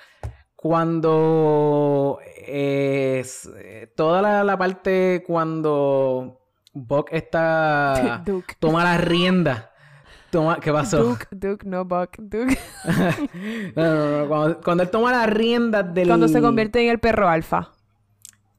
Cuando. 0.63 2.19
eh, 2.47 3.19
es- 3.21 3.49
eh, 3.57 3.91
toda 3.95 4.21
la, 4.21 4.43
la 4.43 4.57
parte 4.57 5.23
cuando. 5.27 6.39
Buck 6.73 7.09
está. 7.11 8.21
Duke. 8.25 8.55
Toma 8.59 8.83
las 8.83 9.03
riendas. 9.03 9.69
Toma, 10.31 10.57
¿Qué 10.59 10.71
pasó? 10.71 11.03
Duke, 11.03 11.27
Duke, 11.29 11.67
no 11.67 11.85
Buck, 11.85 12.15
Duke. 12.17 12.57
No, 13.75 13.83
no, 13.83 14.19
no, 14.21 14.27
Cuando, 14.27 14.61
cuando 14.61 14.83
él 14.83 14.89
toma 14.89 15.11
las 15.11 15.29
riendas 15.29 15.93
del. 15.93 16.07
Cuando 16.07 16.27
se 16.27 16.41
convierte 16.41 16.81
en 16.83 16.89
el 16.89 16.99
perro 16.99 17.27
alfa. 17.29 17.71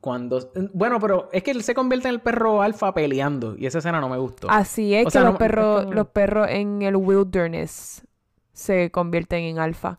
Cuando. 0.00 0.38
Bueno, 0.72 1.00
pero 1.00 1.28
es 1.32 1.42
que 1.42 1.50
él 1.50 1.62
se 1.64 1.74
convierte 1.74 2.06
en 2.08 2.14
el 2.14 2.20
perro 2.20 2.62
alfa 2.62 2.92
peleando. 2.94 3.56
Y 3.56 3.66
esa 3.66 3.78
escena 3.78 4.00
no 4.00 4.08
me 4.08 4.18
gustó. 4.18 4.48
Así 4.50 4.94
es 4.94 5.02
O 5.02 5.08
que 5.08 5.10
sea, 5.12 5.22
los 5.24 5.36
perros, 5.36 5.78
es 5.80 5.84
que 5.86 5.90
no- 5.90 5.96
los 5.96 6.08
perros 6.08 6.46
en 6.50 6.82
el 6.82 6.96
wilderness 6.96 8.06
se 8.52 8.90
convierten 8.92 9.42
en 9.44 9.58
alfa. 9.58 9.98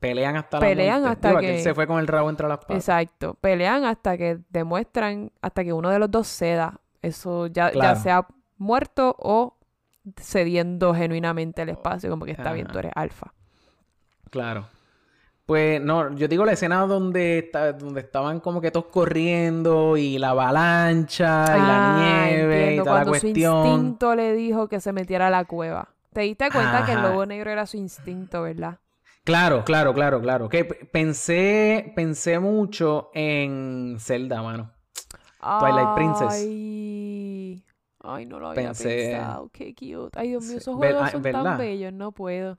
Pelean 0.00 0.36
hasta 0.36 0.58
Pelean 0.60 1.02
la 1.02 1.08
muerte. 1.08 1.12
hasta 1.12 1.28
Digo, 1.28 1.40
que- 1.40 1.56
él 1.58 1.62
se 1.62 1.74
fue 1.74 1.86
con 1.86 1.98
el 2.00 2.06
rabo 2.06 2.30
entre 2.30 2.48
las 2.48 2.58
patas. 2.58 2.76
Exacto. 2.76 3.34
Pelean 3.40 3.84
hasta 3.84 4.16
que 4.18 4.38
demuestran, 4.50 5.30
hasta 5.42 5.64
que 5.64 5.72
uno 5.72 5.90
de 5.90 5.98
los 5.98 6.10
dos 6.10 6.26
ceda. 6.28 6.80
Eso 7.02 7.46
ya, 7.48 7.70
ya 7.72 7.96
sea 7.96 8.26
muerto 8.58 9.14
o 9.18 9.56
cediendo 10.18 10.94
genuinamente 10.94 11.62
el 11.62 11.70
espacio, 11.70 12.10
como 12.10 12.24
que 12.24 12.32
está 12.32 12.52
bien, 12.52 12.66
tú 12.66 12.78
eres 12.78 12.92
alfa. 12.94 13.32
Claro. 14.30 14.66
Pues 15.46 15.78
no, 15.82 16.14
yo 16.14 16.26
digo 16.26 16.46
la 16.46 16.52
escena 16.52 16.80
donde, 16.86 17.38
está- 17.38 17.72
donde 17.74 18.00
estaban 18.00 18.40
como 18.40 18.62
que 18.62 18.70
todos 18.70 18.86
corriendo 18.86 19.98
y 19.98 20.16
la 20.18 20.30
avalancha 20.30 21.44
y 21.54 21.60
la 21.60 21.96
Ah, 21.96 22.26
nieve 22.30 22.54
entiendo, 22.60 22.82
y 22.82 22.84
toda 22.84 22.98
la 22.98 23.04
Cuando 23.04 23.14
su 23.14 23.20
cuestión. 23.20 23.66
instinto 23.66 24.14
le 24.14 24.32
dijo 24.32 24.68
que 24.68 24.80
se 24.80 24.92
metiera 24.94 25.26
a 25.26 25.30
la 25.30 25.44
cueva. 25.44 25.88
Te 26.14 26.22
diste 26.22 26.50
cuenta 26.50 26.86
que 26.86 26.92
el 26.92 27.02
lobo 27.02 27.26
negro 27.26 27.50
era 27.50 27.66
su 27.66 27.76
instinto, 27.76 28.42
¿verdad? 28.42 28.78
Claro, 29.24 29.64
claro, 29.64 29.94
claro, 29.94 30.20
claro. 30.20 30.48
Que 30.48 30.64
pensé, 30.64 31.92
pensé 31.96 32.38
mucho 32.38 33.10
en 33.14 33.96
Zelda, 33.98 34.42
mano. 34.42 34.70
Twilight 35.40 35.94
Princess. 35.94 36.42
Ay, 36.42 37.64
ay, 38.00 38.26
no 38.26 38.38
lo 38.40 38.48
había 38.48 38.70
Pensé- 38.70 39.12
pensado. 39.12 39.50
Qué 39.52 39.74
cute. 39.74 40.18
Ay, 40.18 40.28
Dios 40.28 40.44
mío, 40.44 40.58
esos 40.58 40.76
juegos 40.76 41.10
son 41.10 41.22
¿verdad? 41.22 41.42
tan 41.42 41.58
bellos. 41.58 41.92
No 41.92 42.12
puedo. 42.12 42.58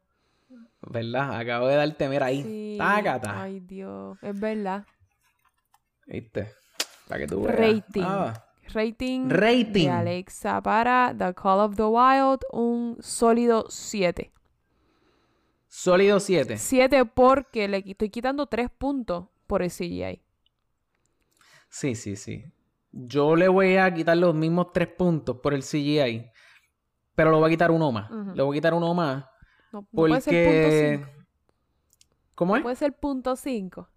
¿Verdad? 0.81 1.39
Acabo 1.39 1.67
de 1.67 1.75
darte, 1.75 2.09
mira 2.09 2.27
ahí. 2.27 2.43
Sí. 2.43 2.75
Tácata. 2.77 3.41
Ay, 3.41 3.59
Dios. 3.59 4.17
Es 4.21 4.39
verdad. 4.39 4.85
¿Viste? 6.05 6.51
Para 7.07 7.21
que 7.21 7.27
tú 7.27 7.41
veas. 7.43 7.55
Rating. 7.57 8.03
Ah, 8.05 8.33
Rating, 8.73 9.29
Rating. 9.29 9.85
de 9.85 9.89
Alexa 9.91 10.61
para 10.61 11.13
The 11.17 11.33
Call 11.35 11.59
of 11.59 11.75
the 11.75 11.83
Wild, 11.83 12.39
un 12.51 12.97
sólido 12.99 13.65
7. 13.69 14.31
Sólido 15.77 16.21
7. 16.21 16.57
7 16.57 17.03
porque 17.03 17.67
le 17.67 17.83
estoy 17.85 18.09
quitando 18.09 18.47
3 18.47 18.69
puntos 18.71 19.27
por 19.45 19.61
el 19.61 19.69
CGI. 19.69 20.21
Sí, 21.67 21.95
sí, 21.95 22.15
sí. 22.15 22.45
Yo 22.93 23.35
le 23.35 23.49
voy 23.49 23.75
a 23.75 23.93
quitar 23.93 24.15
los 24.15 24.33
mismos 24.33 24.71
tres 24.71 24.87
puntos 24.87 25.41
por 25.43 25.53
el 25.53 25.63
CGI. 25.63 26.31
Pero 27.13 27.31
le 27.31 27.37
voy 27.37 27.47
a 27.47 27.49
quitar 27.49 27.71
uno 27.71 27.91
más. 27.91 28.09
Ujú. 28.09 28.35
Le 28.35 28.41
voy 28.41 28.55
a 28.55 28.57
quitar 28.57 28.73
uno 28.73 28.93
más. 28.93 29.25
No, 29.73 29.81
no 29.81 29.87
puede 29.91 30.21
ser 30.21 30.45
punto 30.45 30.61
Porque. 30.61 31.01
5. 31.03 31.25
¿Cómo 32.35 32.55
es? 32.55 32.63
Puede 32.63 32.75
ser 32.77 32.93
punto 32.93 33.35
5. 33.35 33.89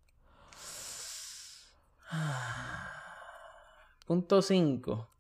Punto 4.05 4.43
5. 4.43 5.11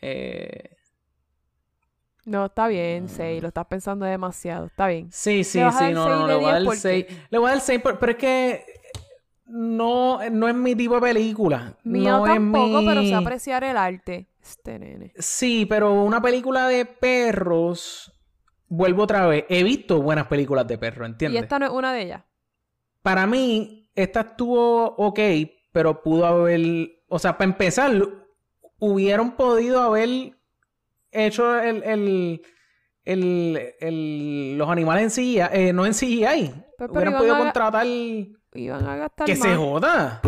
Eh... 0.00 0.73
No, 2.26 2.46
está 2.46 2.68
bien, 2.68 3.08
6. 3.08 3.42
Lo 3.42 3.48
estás 3.48 3.66
pensando 3.66 4.06
demasiado. 4.06 4.66
Está 4.66 4.86
bien. 4.88 5.08
Sí, 5.12 5.44
sí, 5.44 5.58
sí. 5.78 5.92
No, 5.92 6.08
no, 6.08 6.26
le 6.26 6.34
voy 6.36 6.44
a 6.44 6.48
10 6.48 6.52
dar 6.52 6.64
porque- 6.64 6.78
6. 6.80 7.06
Le 7.30 7.38
voy 7.38 7.48
a 7.48 7.50
dar 7.52 7.60
6, 7.60 7.80
pero 7.82 8.10
es 8.12 8.16
que. 8.16 8.64
No, 9.46 10.18
no 10.30 10.48
es 10.48 10.54
mi 10.54 10.74
tipo 10.74 10.94
de 10.94 11.00
película. 11.02 11.76
Mío 11.84 12.18
no 12.18 12.26
es 12.26 12.32
tampoco, 12.32 12.80
pero 12.86 13.02
sé 13.02 13.08
mi- 13.08 13.14
apreciar 13.14 13.62
el 13.64 13.76
arte. 13.76 14.28
Este 14.42 14.78
nene. 14.78 15.12
Sí, 15.18 15.66
pero 15.66 15.92
una 15.92 16.20
película 16.20 16.66
de 16.68 16.84
perros. 16.86 18.10
Vuelvo 18.68 19.02
otra 19.04 19.26
vez. 19.26 19.44
He 19.48 19.62
visto 19.62 20.00
buenas 20.02 20.26
películas 20.26 20.66
de 20.66 20.78
perros, 20.78 21.06
Y 21.08 21.10
¿entiendes? 21.12 21.42
esta 21.42 21.58
no 21.58 21.66
es 21.66 21.72
una 21.72 21.92
de 21.92 22.02
ellas. 22.02 22.22
Para 23.02 23.26
mí, 23.26 23.90
esta 23.94 24.20
estuvo 24.20 24.86
ok, 24.96 25.20
pero 25.72 26.02
pudo 26.02 26.26
haber. 26.26 27.02
O 27.08 27.18
sea, 27.18 27.36
para 27.36 27.50
empezar, 27.50 27.92
hubieron 28.78 29.32
podido 29.32 29.80
haber 29.82 30.36
hecho 31.14 31.58
el. 31.58 31.82
el, 31.84 32.42
el- 33.04 33.74
el- 33.80 34.56
los 34.58 34.68
animales 34.68 35.02
en 35.04 35.10
CGI, 35.24 35.40
eh, 35.52 35.72
no 35.72 35.84
en 35.86 35.92
CGI. 35.92 36.24
Pues, 36.24 36.64
pero 36.78 36.92
hubieran 36.92 37.16
podido 37.18 37.34
a- 37.34 37.38
contratar. 37.38 37.86
Iban 37.86 38.86
a 38.86 38.96
gastar 38.96 39.26
Que 39.26 39.34
más. 39.36 39.48
se 39.48 39.56
joda. 39.56 40.20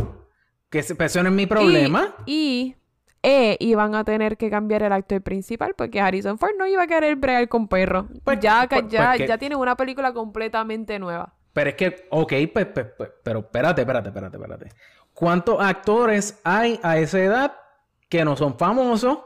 Que 0.69 0.83
se, 0.83 0.95
pero 0.95 1.07
eso 1.07 1.23
no 1.23 1.29
es 1.31 1.35
mi 1.35 1.47
problema. 1.47 2.15
Y, 2.27 2.75
e, 3.23 3.57
iban 3.61 3.95
a 3.95 4.05
tener 4.05 4.37
que 4.37 4.51
cambiar 4.51 4.83
el 4.83 4.93
actor 4.93 5.23
principal 5.23 5.75
porque 5.77 6.01
Harrison 6.01 6.39
Ford 6.39 6.53
no 6.59 6.67
iba 6.67 6.83
a 6.83 6.87
querer 6.87 7.17
bregar 7.17 7.49
con 7.49 7.67
perros. 7.69 8.07
Pues- 8.25 8.41
ya, 8.41 8.67
pues- 8.69 8.89
ya, 8.89 9.07
pues 9.11 9.19
que- 9.19 9.27
ya 9.29 9.39
tienen 9.39 9.59
una 9.59 9.77
película 9.77 10.13
completamente 10.13 10.99
nueva. 10.99 11.35
Pero 11.53 11.71
es 11.71 11.77
que, 11.77 12.07
ok, 12.11 12.33
pues, 12.53 12.67
pues, 12.67 12.87
pues, 12.99 13.11
pero 13.23 13.39
espérate, 13.39 13.81
espérate, 13.83 14.09
espérate, 14.09 14.37
espérate. 14.37 14.69
¿Cuántos 15.15 15.59
actores 15.61 16.39
hay 16.45 16.79
a 16.83 16.99
esa 16.99 17.19
edad 17.21 17.53
que 18.11 18.23
no 18.25 18.37
son 18.37 18.59
famosos? 18.59 19.19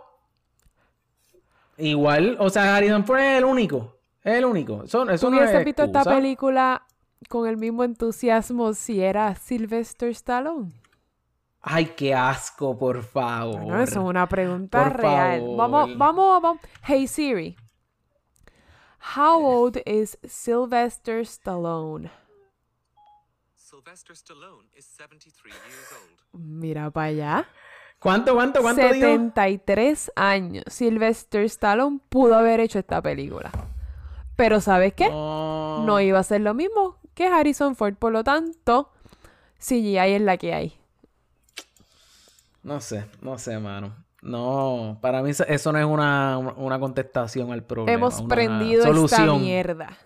Igual, 1.81 2.37
o 2.39 2.51
sea, 2.51 2.77
Harrison 2.77 3.05
Ford 3.05 3.19
es 3.21 3.39
el 3.39 3.45
único. 3.45 3.97
Es 4.23 4.35
el 4.35 4.45
único. 4.45 4.85
Eso, 4.85 5.09
eso 5.09 5.27
¿Tú 5.29 5.35
no 5.35 5.43
es 5.43 5.65
visto 5.65 5.85
esta 5.85 6.05
película 6.05 6.87
con 7.29 7.49
el 7.49 7.57
mismo 7.57 7.85
entusiasmo 7.85 8.75
si 8.75 9.01
era 9.01 9.35
Sylvester 9.35 10.11
Stallone? 10.11 10.73
Ay, 11.63 11.87
qué 11.97 12.15
asco, 12.15 12.79
por 12.79 13.03
favor. 13.03 13.61
Bueno, 13.61 13.83
eso 13.83 14.01
es 14.01 14.07
una 14.07 14.27
pregunta 14.29 14.83
Por 14.83 15.01
real. 15.01 15.41
favor. 15.41 15.57
Vamos, 15.57 15.99
vamos, 15.99 16.43
vamos. 16.43 16.61
Hey 16.83 17.07
Siri. 17.07 17.57
How 19.17 19.43
old 19.45 19.79
is 19.87 20.19
Sylvester 20.27 21.21
Stallone? 21.21 22.11
Sylvester 23.57 24.15
Stallone 24.15 24.69
is 24.75 24.85
73 24.85 25.53
years 25.53 25.93
old. 25.93 26.43
Mira 26.43 26.91
para 26.91 27.07
allá. 27.07 27.49
¿Cuánto, 28.01 28.35
cuánto, 28.35 28.63
cuánto 28.63 28.81
digo? 28.83 29.07
73 29.07 30.13
años. 30.17 30.65
Sylvester 30.69 31.43
Stallone 31.45 32.01
pudo 32.09 32.35
haber 32.35 32.59
hecho 32.61 32.79
esta 32.79 33.01
película. 33.03 33.51
Pero 34.37 34.61
¿sabes 34.63 34.95
qué? 34.95 35.09
No. 35.11 35.85
No 35.85 36.01
iba 36.01 36.19
a 36.19 36.23
ser 36.23 36.41
lo 36.41 36.55
mismo 36.55 36.97
que 37.15 37.27
Harrison 37.27 37.77
Ford. 37.77 37.95
Por 37.97 38.13
lo 38.13 38.25
tanto, 38.25 38.91
CGI 39.59 39.99
es 39.99 40.23
la 40.23 40.39
que 40.39 40.55
hay. 40.55 40.77
No 42.63 42.81
sé, 42.81 43.05
no 43.21 43.39
sé, 43.39 43.59
mano. 43.59 43.95
No, 44.23 44.99
para 45.01 45.23
mí 45.23 45.31
eso- 45.31 45.45
no 45.73 45.79
es 45.79 45.85
una, 45.85 46.39
una 46.39 46.79
contestación 46.81 47.53
al 47.53 47.63
problema. 47.65 47.93
Hemos 47.93 48.23
prendido 48.23 48.85
esta 49.05 49.27
mierda. 49.35 49.97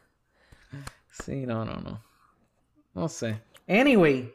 Sí, 1.10 1.46
no, 1.46 1.64
no, 1.64 1.76
no. 1.76 2.02
No 2.92 3.08
sé. 3.08 3.40
Anyway, 3.68 4.33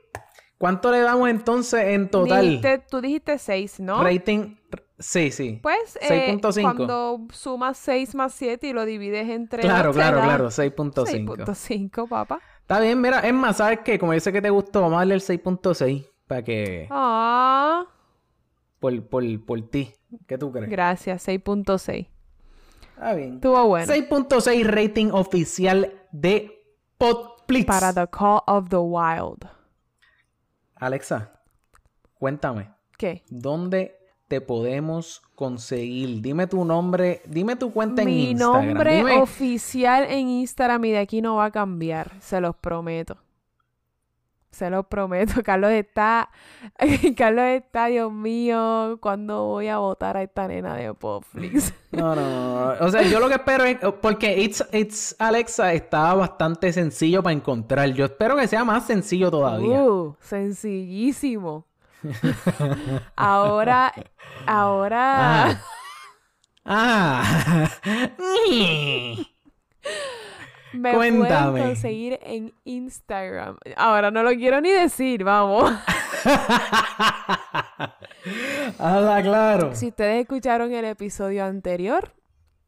¿cuánto 0.59 0.91
le 0.91 0.99
damos 0.99 1.27
entonces 1.29 1.83
en 1.87 2.09
total? 2.09 2.45
Dijiste- 2.45 2.83
tú 2.91 3.01
dijiste 3.01 3.39
6, 3.39 3.79
¿no? 3.79 4.03
Rating. 4.03 4.55
Sí, 4.99 5.31
sí. 5.31 5.59
Pues 5.63 5.97
eh, 6.01 6.37
6.5. 6.37 6.61
cuando 6.61 7.21
sumas 7.31 7.77
6 7.77 8.13
más 8.15 8.33
7 8.33 8.67
y 8.67 8.73
lo 8.73 8.83
divides 8.85 9.27
entre 9.29 9.61
Claro, 9.63 9.91
claro, 9.93 10.19
claro. 10.21 10.51
6.5. 10.51 11.45
6.5, 11.45 12.07
papá. 12.07 12.39
Está 12.61 12.79
bien, 12.81 12.99
mira. 13.01 13.21
Es 13.21 13.33
más, 13.33 13.57
¿sabes 13.57 13.79
qué? 13.83 13.97
Como 13.97 14.13
yo 14.13 14.19
sé 14.19 14.31
que 14.33 14.41
te 14.41 14.49
gustó, 14.51 14.81
vamos 14.81 14.97
a 14.97 14.99
darle 14.99 15.13
el 15.15 15.21
6.6 15.21 16.05
para 16.27 16.43
que... 16.43 16.87
Ah, 16.91 17.85
Por, 18.79 19.01
por, 19.07 19.23
por 19.45 19.61
ti. 19.69 19.93
¿Qué 20.27 20.37
tú 20.37 20.51
crees? 20.51 20.69
gracias, 20.69 21.25
6.6. 21.27 22.07
Está 22.95 23.13
bien. 23.13 23.35
Estuvo 23.35 23.65
bueno. 23.67 23.91
6.6 23.93 24.65
rating 24.65 25.11
oficial 25.11 25.93
de 26.11 26.61
Podplix. 26.97 27.65
Para 27.65 27.93
The 27.93 28.07
Call 28.11 28.41
of 28.47 28.67
the 28.69 28.75
Wild. 28.77 29.47
Alexa, 30.79 31.31
cuéntame. 32.17 32.71
¿Qué? 32.97 33.23
¿Dónde 33.29 33.95
te 34.27 34.41
podemos 34.41 35.21
conseguir? 35.35 36.21
Dime 36.21 36.47
tu 36.47 36.63
nombre, 36.65 37.21
dime 37.25 37.55
tu 37.55 37.71
cuenta 37.71 38.01
en 38.01 38.07
Mi 38.07 38.31
Instagram. 38.31 38.65
nombre 38.67 38.97
Dime- 38.97 39.21
oficial 39.21 40.05
en 40.09 40.27
Instagram 40.29 40.85
y 40.85 40.91
de 40.91 40.97
aquí 40.99 41.21
no 41.21 41.35
va 41.35 41.45
a 41.45 41.51
cambiar, 41.51 42.11
se 42.21 42.39
los 42.41 42.55
prometo. 42.55 43.17
Se 44.51 44.69
lo 44.69 44.83
prometo. 44.83 45.41
Carlos 45.43 45.71
está. 45.71 46.29
Carlos 47.17 47.45
está, 47.45 47.87
Dios 47.87 48.11
mío, 48.11 48.97
cuando 49.01 49.45
voy 49.45 49.67
a 49.67 49.77
votar 49.77 50.17
a 50.17 50.23
esta 50.23 50.47
nena 50.47 50.75
de 50.75 50.93
Popflix. 50.93 51.73
No, 51.91 52.13
no, 52.13 52.21
no. 52.21 52.85
O 52.85 52.91
sea, 52.91 53.01
yo 53.01 53.19
lo 53.19 53.27
que 53.27 53.33
espero 53.33 53.63
es. 53.63 53.77
Porque 53.99 54.39
It's, 54.39 54.63
It's 54.71 55.15
Alexa 55.17 55.73
está 55.73 56.13
bastante 56.13 56.71
sencillo 56.71 57.23
para 57.23 57.33
encontrar. 57.33 57.89
Yo 57.93 58.05
espero 58.05 58.35
que 58.35 58.47
sea 58.47 58.63
más 58.63 58.85
sencillo 58.85 59.31
todavía. 59.31 59.83
Uh, 59.83 60.15
sencillísimo. 60.19 61.65
ahora. 63.15 63.91
Ahora. 64.45 65.63
Ah. 66.63 67.69
Me 70.73 70.93
Cuéntame. 70.93 71.51
pueden 71.51 71.67
conseguir 71.67 72.19
en 72.21 72.53
Instagram. 72.63 73.57
Ahora 73.75 74.11
no 74.11 74.23
lo 74.23 74.31
quiero 74.31 74.61
ni 74.61 74.69
decir, 74.71 75.23
vamos. 75.23 75.71
Habla 78.77 79.21
claro. 79.23 79.75
Si 79.75 79.87
ustedes 79.87 80.21
escucharon 80.21 80.73
el 80.73 80.85
episodio 80.85 81.45
anterior, 81.45 82.13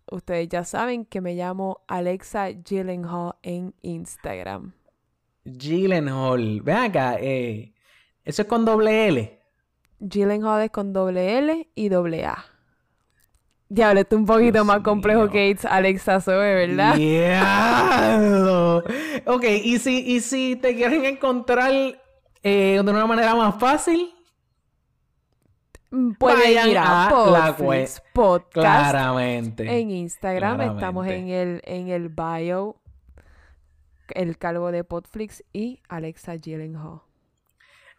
ustedes 0.10 0.50
ya 0.50 0.64
saben 0.64 1.06
que 1.06 1.22
me 1.22 1.36
llamo 1.36 1.82
Alexa 1.88 2.50
Gyllenhaal 2.50 3.36
en 3.44 3.74
Instagram. 3.82 4.74
Gyllenhaal. 5.46 6.62
Ven 6.62 6.78
acá, 6.78 7.18
eh, 7.20 7.74
eso 8.24 8.42
es 8.44 8.48
con 8.48 8.66
doble 8.66 9.08
L. 9.08 9.40
Gyllenhaal 10.00 10.64
es 10.64 10.72
con 10.72 10.94
doble 10.94 11.38
L 11.38 11.68
y 11.76 11.90
doble 11.90 12.26
A. 12.26 12.46
Diablo, 13.74 14.02
esto 14.02 14.16
es 14.16 14.20
un 14.20 14.26
poquito 14.26 14.52
Dios 14.54 14.66
más 14.66 14.82
complejo 14.82 15.22
mío. 15.22 15.30
que 15.32 15.50
It's 15.50 15.64
Alexa 15.66 16.20
Zoe, 16.20 16.68
¿verdad? 16.68 16.96
Diablo. 16.96 18.84
Ok, 19.26 19.44
y 19.64 19.80
si, 19.80 20.00
y 20.14 20.20
si 20.20 20.58
te 20.58 20.76
quieren 20.76 21.06
encontrar 21.06 21.72
eh, 22.44 22.82
de 22.84 22.92
una 22.92 23.06
manera 23.08 23.34
más 23.36 23.56
fácil, 23.60 24.14
Mm, 25.94 26.14
Pueden 26.14 26.70
ir 26.70 26.78
a, 26.78 27.08
a 27.08 27.10
Podflix 27.10 28.02
Podcast 28.14 28.54
claramente. 28.92 29.70
en 29.80 29.92
Instagram. 29.92 30.62
Estamos 30.62 31.06
en 31.08 31.28
el, 31.28 31.62
en 31.66 31.90
el 31.90 32.08
bio, 32.08 32.78
el 34.16 34.38
calvo 34.38 34.72
de 34.72 34.86
Podflix 34.86 35.44
y 35.52 35.82
Alexa 35.90 36.36
Gyllenhaal. 36.38 37.02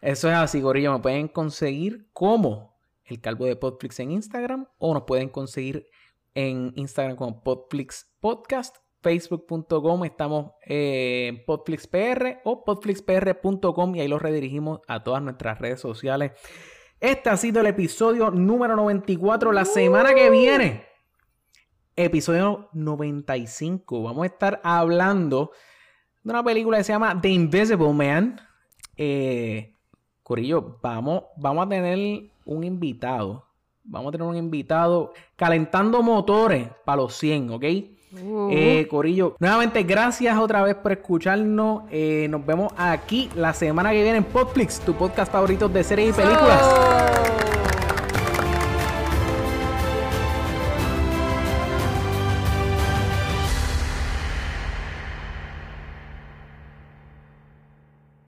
Eso 0.01 0.27
es 0.27 0.35
así, 0.35 0.59
Gorillo. 0.59 0.91
Me 0.93 0.99
pueden 0.99 1.27
conseguir 1.27 2.07
como 2.13 2.72
el 3.05 3.21
calvo 3.21 3.45
de 3.45 3.55
Podflix 3.55 3.99
en 3.99 4.11
Instagram 4.11 4.67
o 4.77 4.93
nos 4.93 5.03
pueden 5.03 5.29
conseguir 5.29 5.87
en 6.35 6.73
Instagram 6.75 7.15
como 7.15 7.43
Podflix 7.43 8.11
Podcast, 8.19 8.77
facebook.com, 9.01 10.05
estamos 10.05 10.51
eh, 10.65 11.27
en 11.27 11.45
PodflixPR 11.45 12.41
o 12.45 12.63
podflixpr.com 12.63 13.95
y 13.95 14.01
ahí 14.01 14.07
los 14.07 14.21
redirigimos 14.21 14.79
a 14.87 15.03
todas 15.03 15.21
nuestras 15.21 15.59
redes 15.59 15.79
sociales. 15.79 16.31
Este 16.99 17.29
ha 17.29 17.37
sido 17.37 17.59
el 17.59 17.67
episodio 17.67 18.31
número 18.31 18.77
94. 18.77 19.51
La 19.51 19.65
semana 19.65 20.13
que 20.13 20.29
viene, 20.29 20.85
episodio 21.97 22.69
95, 22.71 24.03
vamos 24.03 24.23
a 24.23 24.27
estar 24.27 24.61
hablando 24.63 25.51
de 26.23 26.31
una 26.31 26.43
película 26.43 26.77
que 26.77 26.85
se 26.85 26.93
llama 26.93 27.19
The 27.19 27.27
Invisible 27.27 27.91
Man. 27.91 28.39
Eh, 28.95 29.72
Corillo, 30.23 30.77
vamos, 30.81 31.23
vamos 31.37 31.65
a 31.65 31.69
tener 31.69 32.23
un 32.45 32.63
invitado. 32.63 33.45
Vamos 33.83 34.09
a 34.09 34.11
tener 34.13 34.25
un 34.27 34.37
invitado 34.37 35.13
calentando 35.35 36.01
motores 36.01 36.69
para 36.85 37.01
los 37.01 37.13
100, 37.15 37.49
¿ok? 37.51 37.63
Uh, 38.21 38.49
Eh, 38.51 38.87
Corillo, 38.89 39.35
nuevamente 39.39 39.83
gracias 39.83 40.37
otra 40.37 40.61
vez 40.63 40.75
por 40.75 40.91
escucharnos. 40.93 41.83
Eh, 41.91 42.27
nos 42.29 42.45
vemos 42.45 42.71
aquí 42.77 43.29
la 43.35 43.53
semana 43.53 43.91
que 43.91 44.01
viene 44.03 44.19
en 44.19 44.23
Podflix, 44.23 44.79
tu 44.79 44.93
podcast 44.93 45.31
favorito 45.31 45.67
de 45.67 45.83
series 45.83 46.09
y 46.17 46.21
películas. 46.21 46.61
oh. 46.63 47.42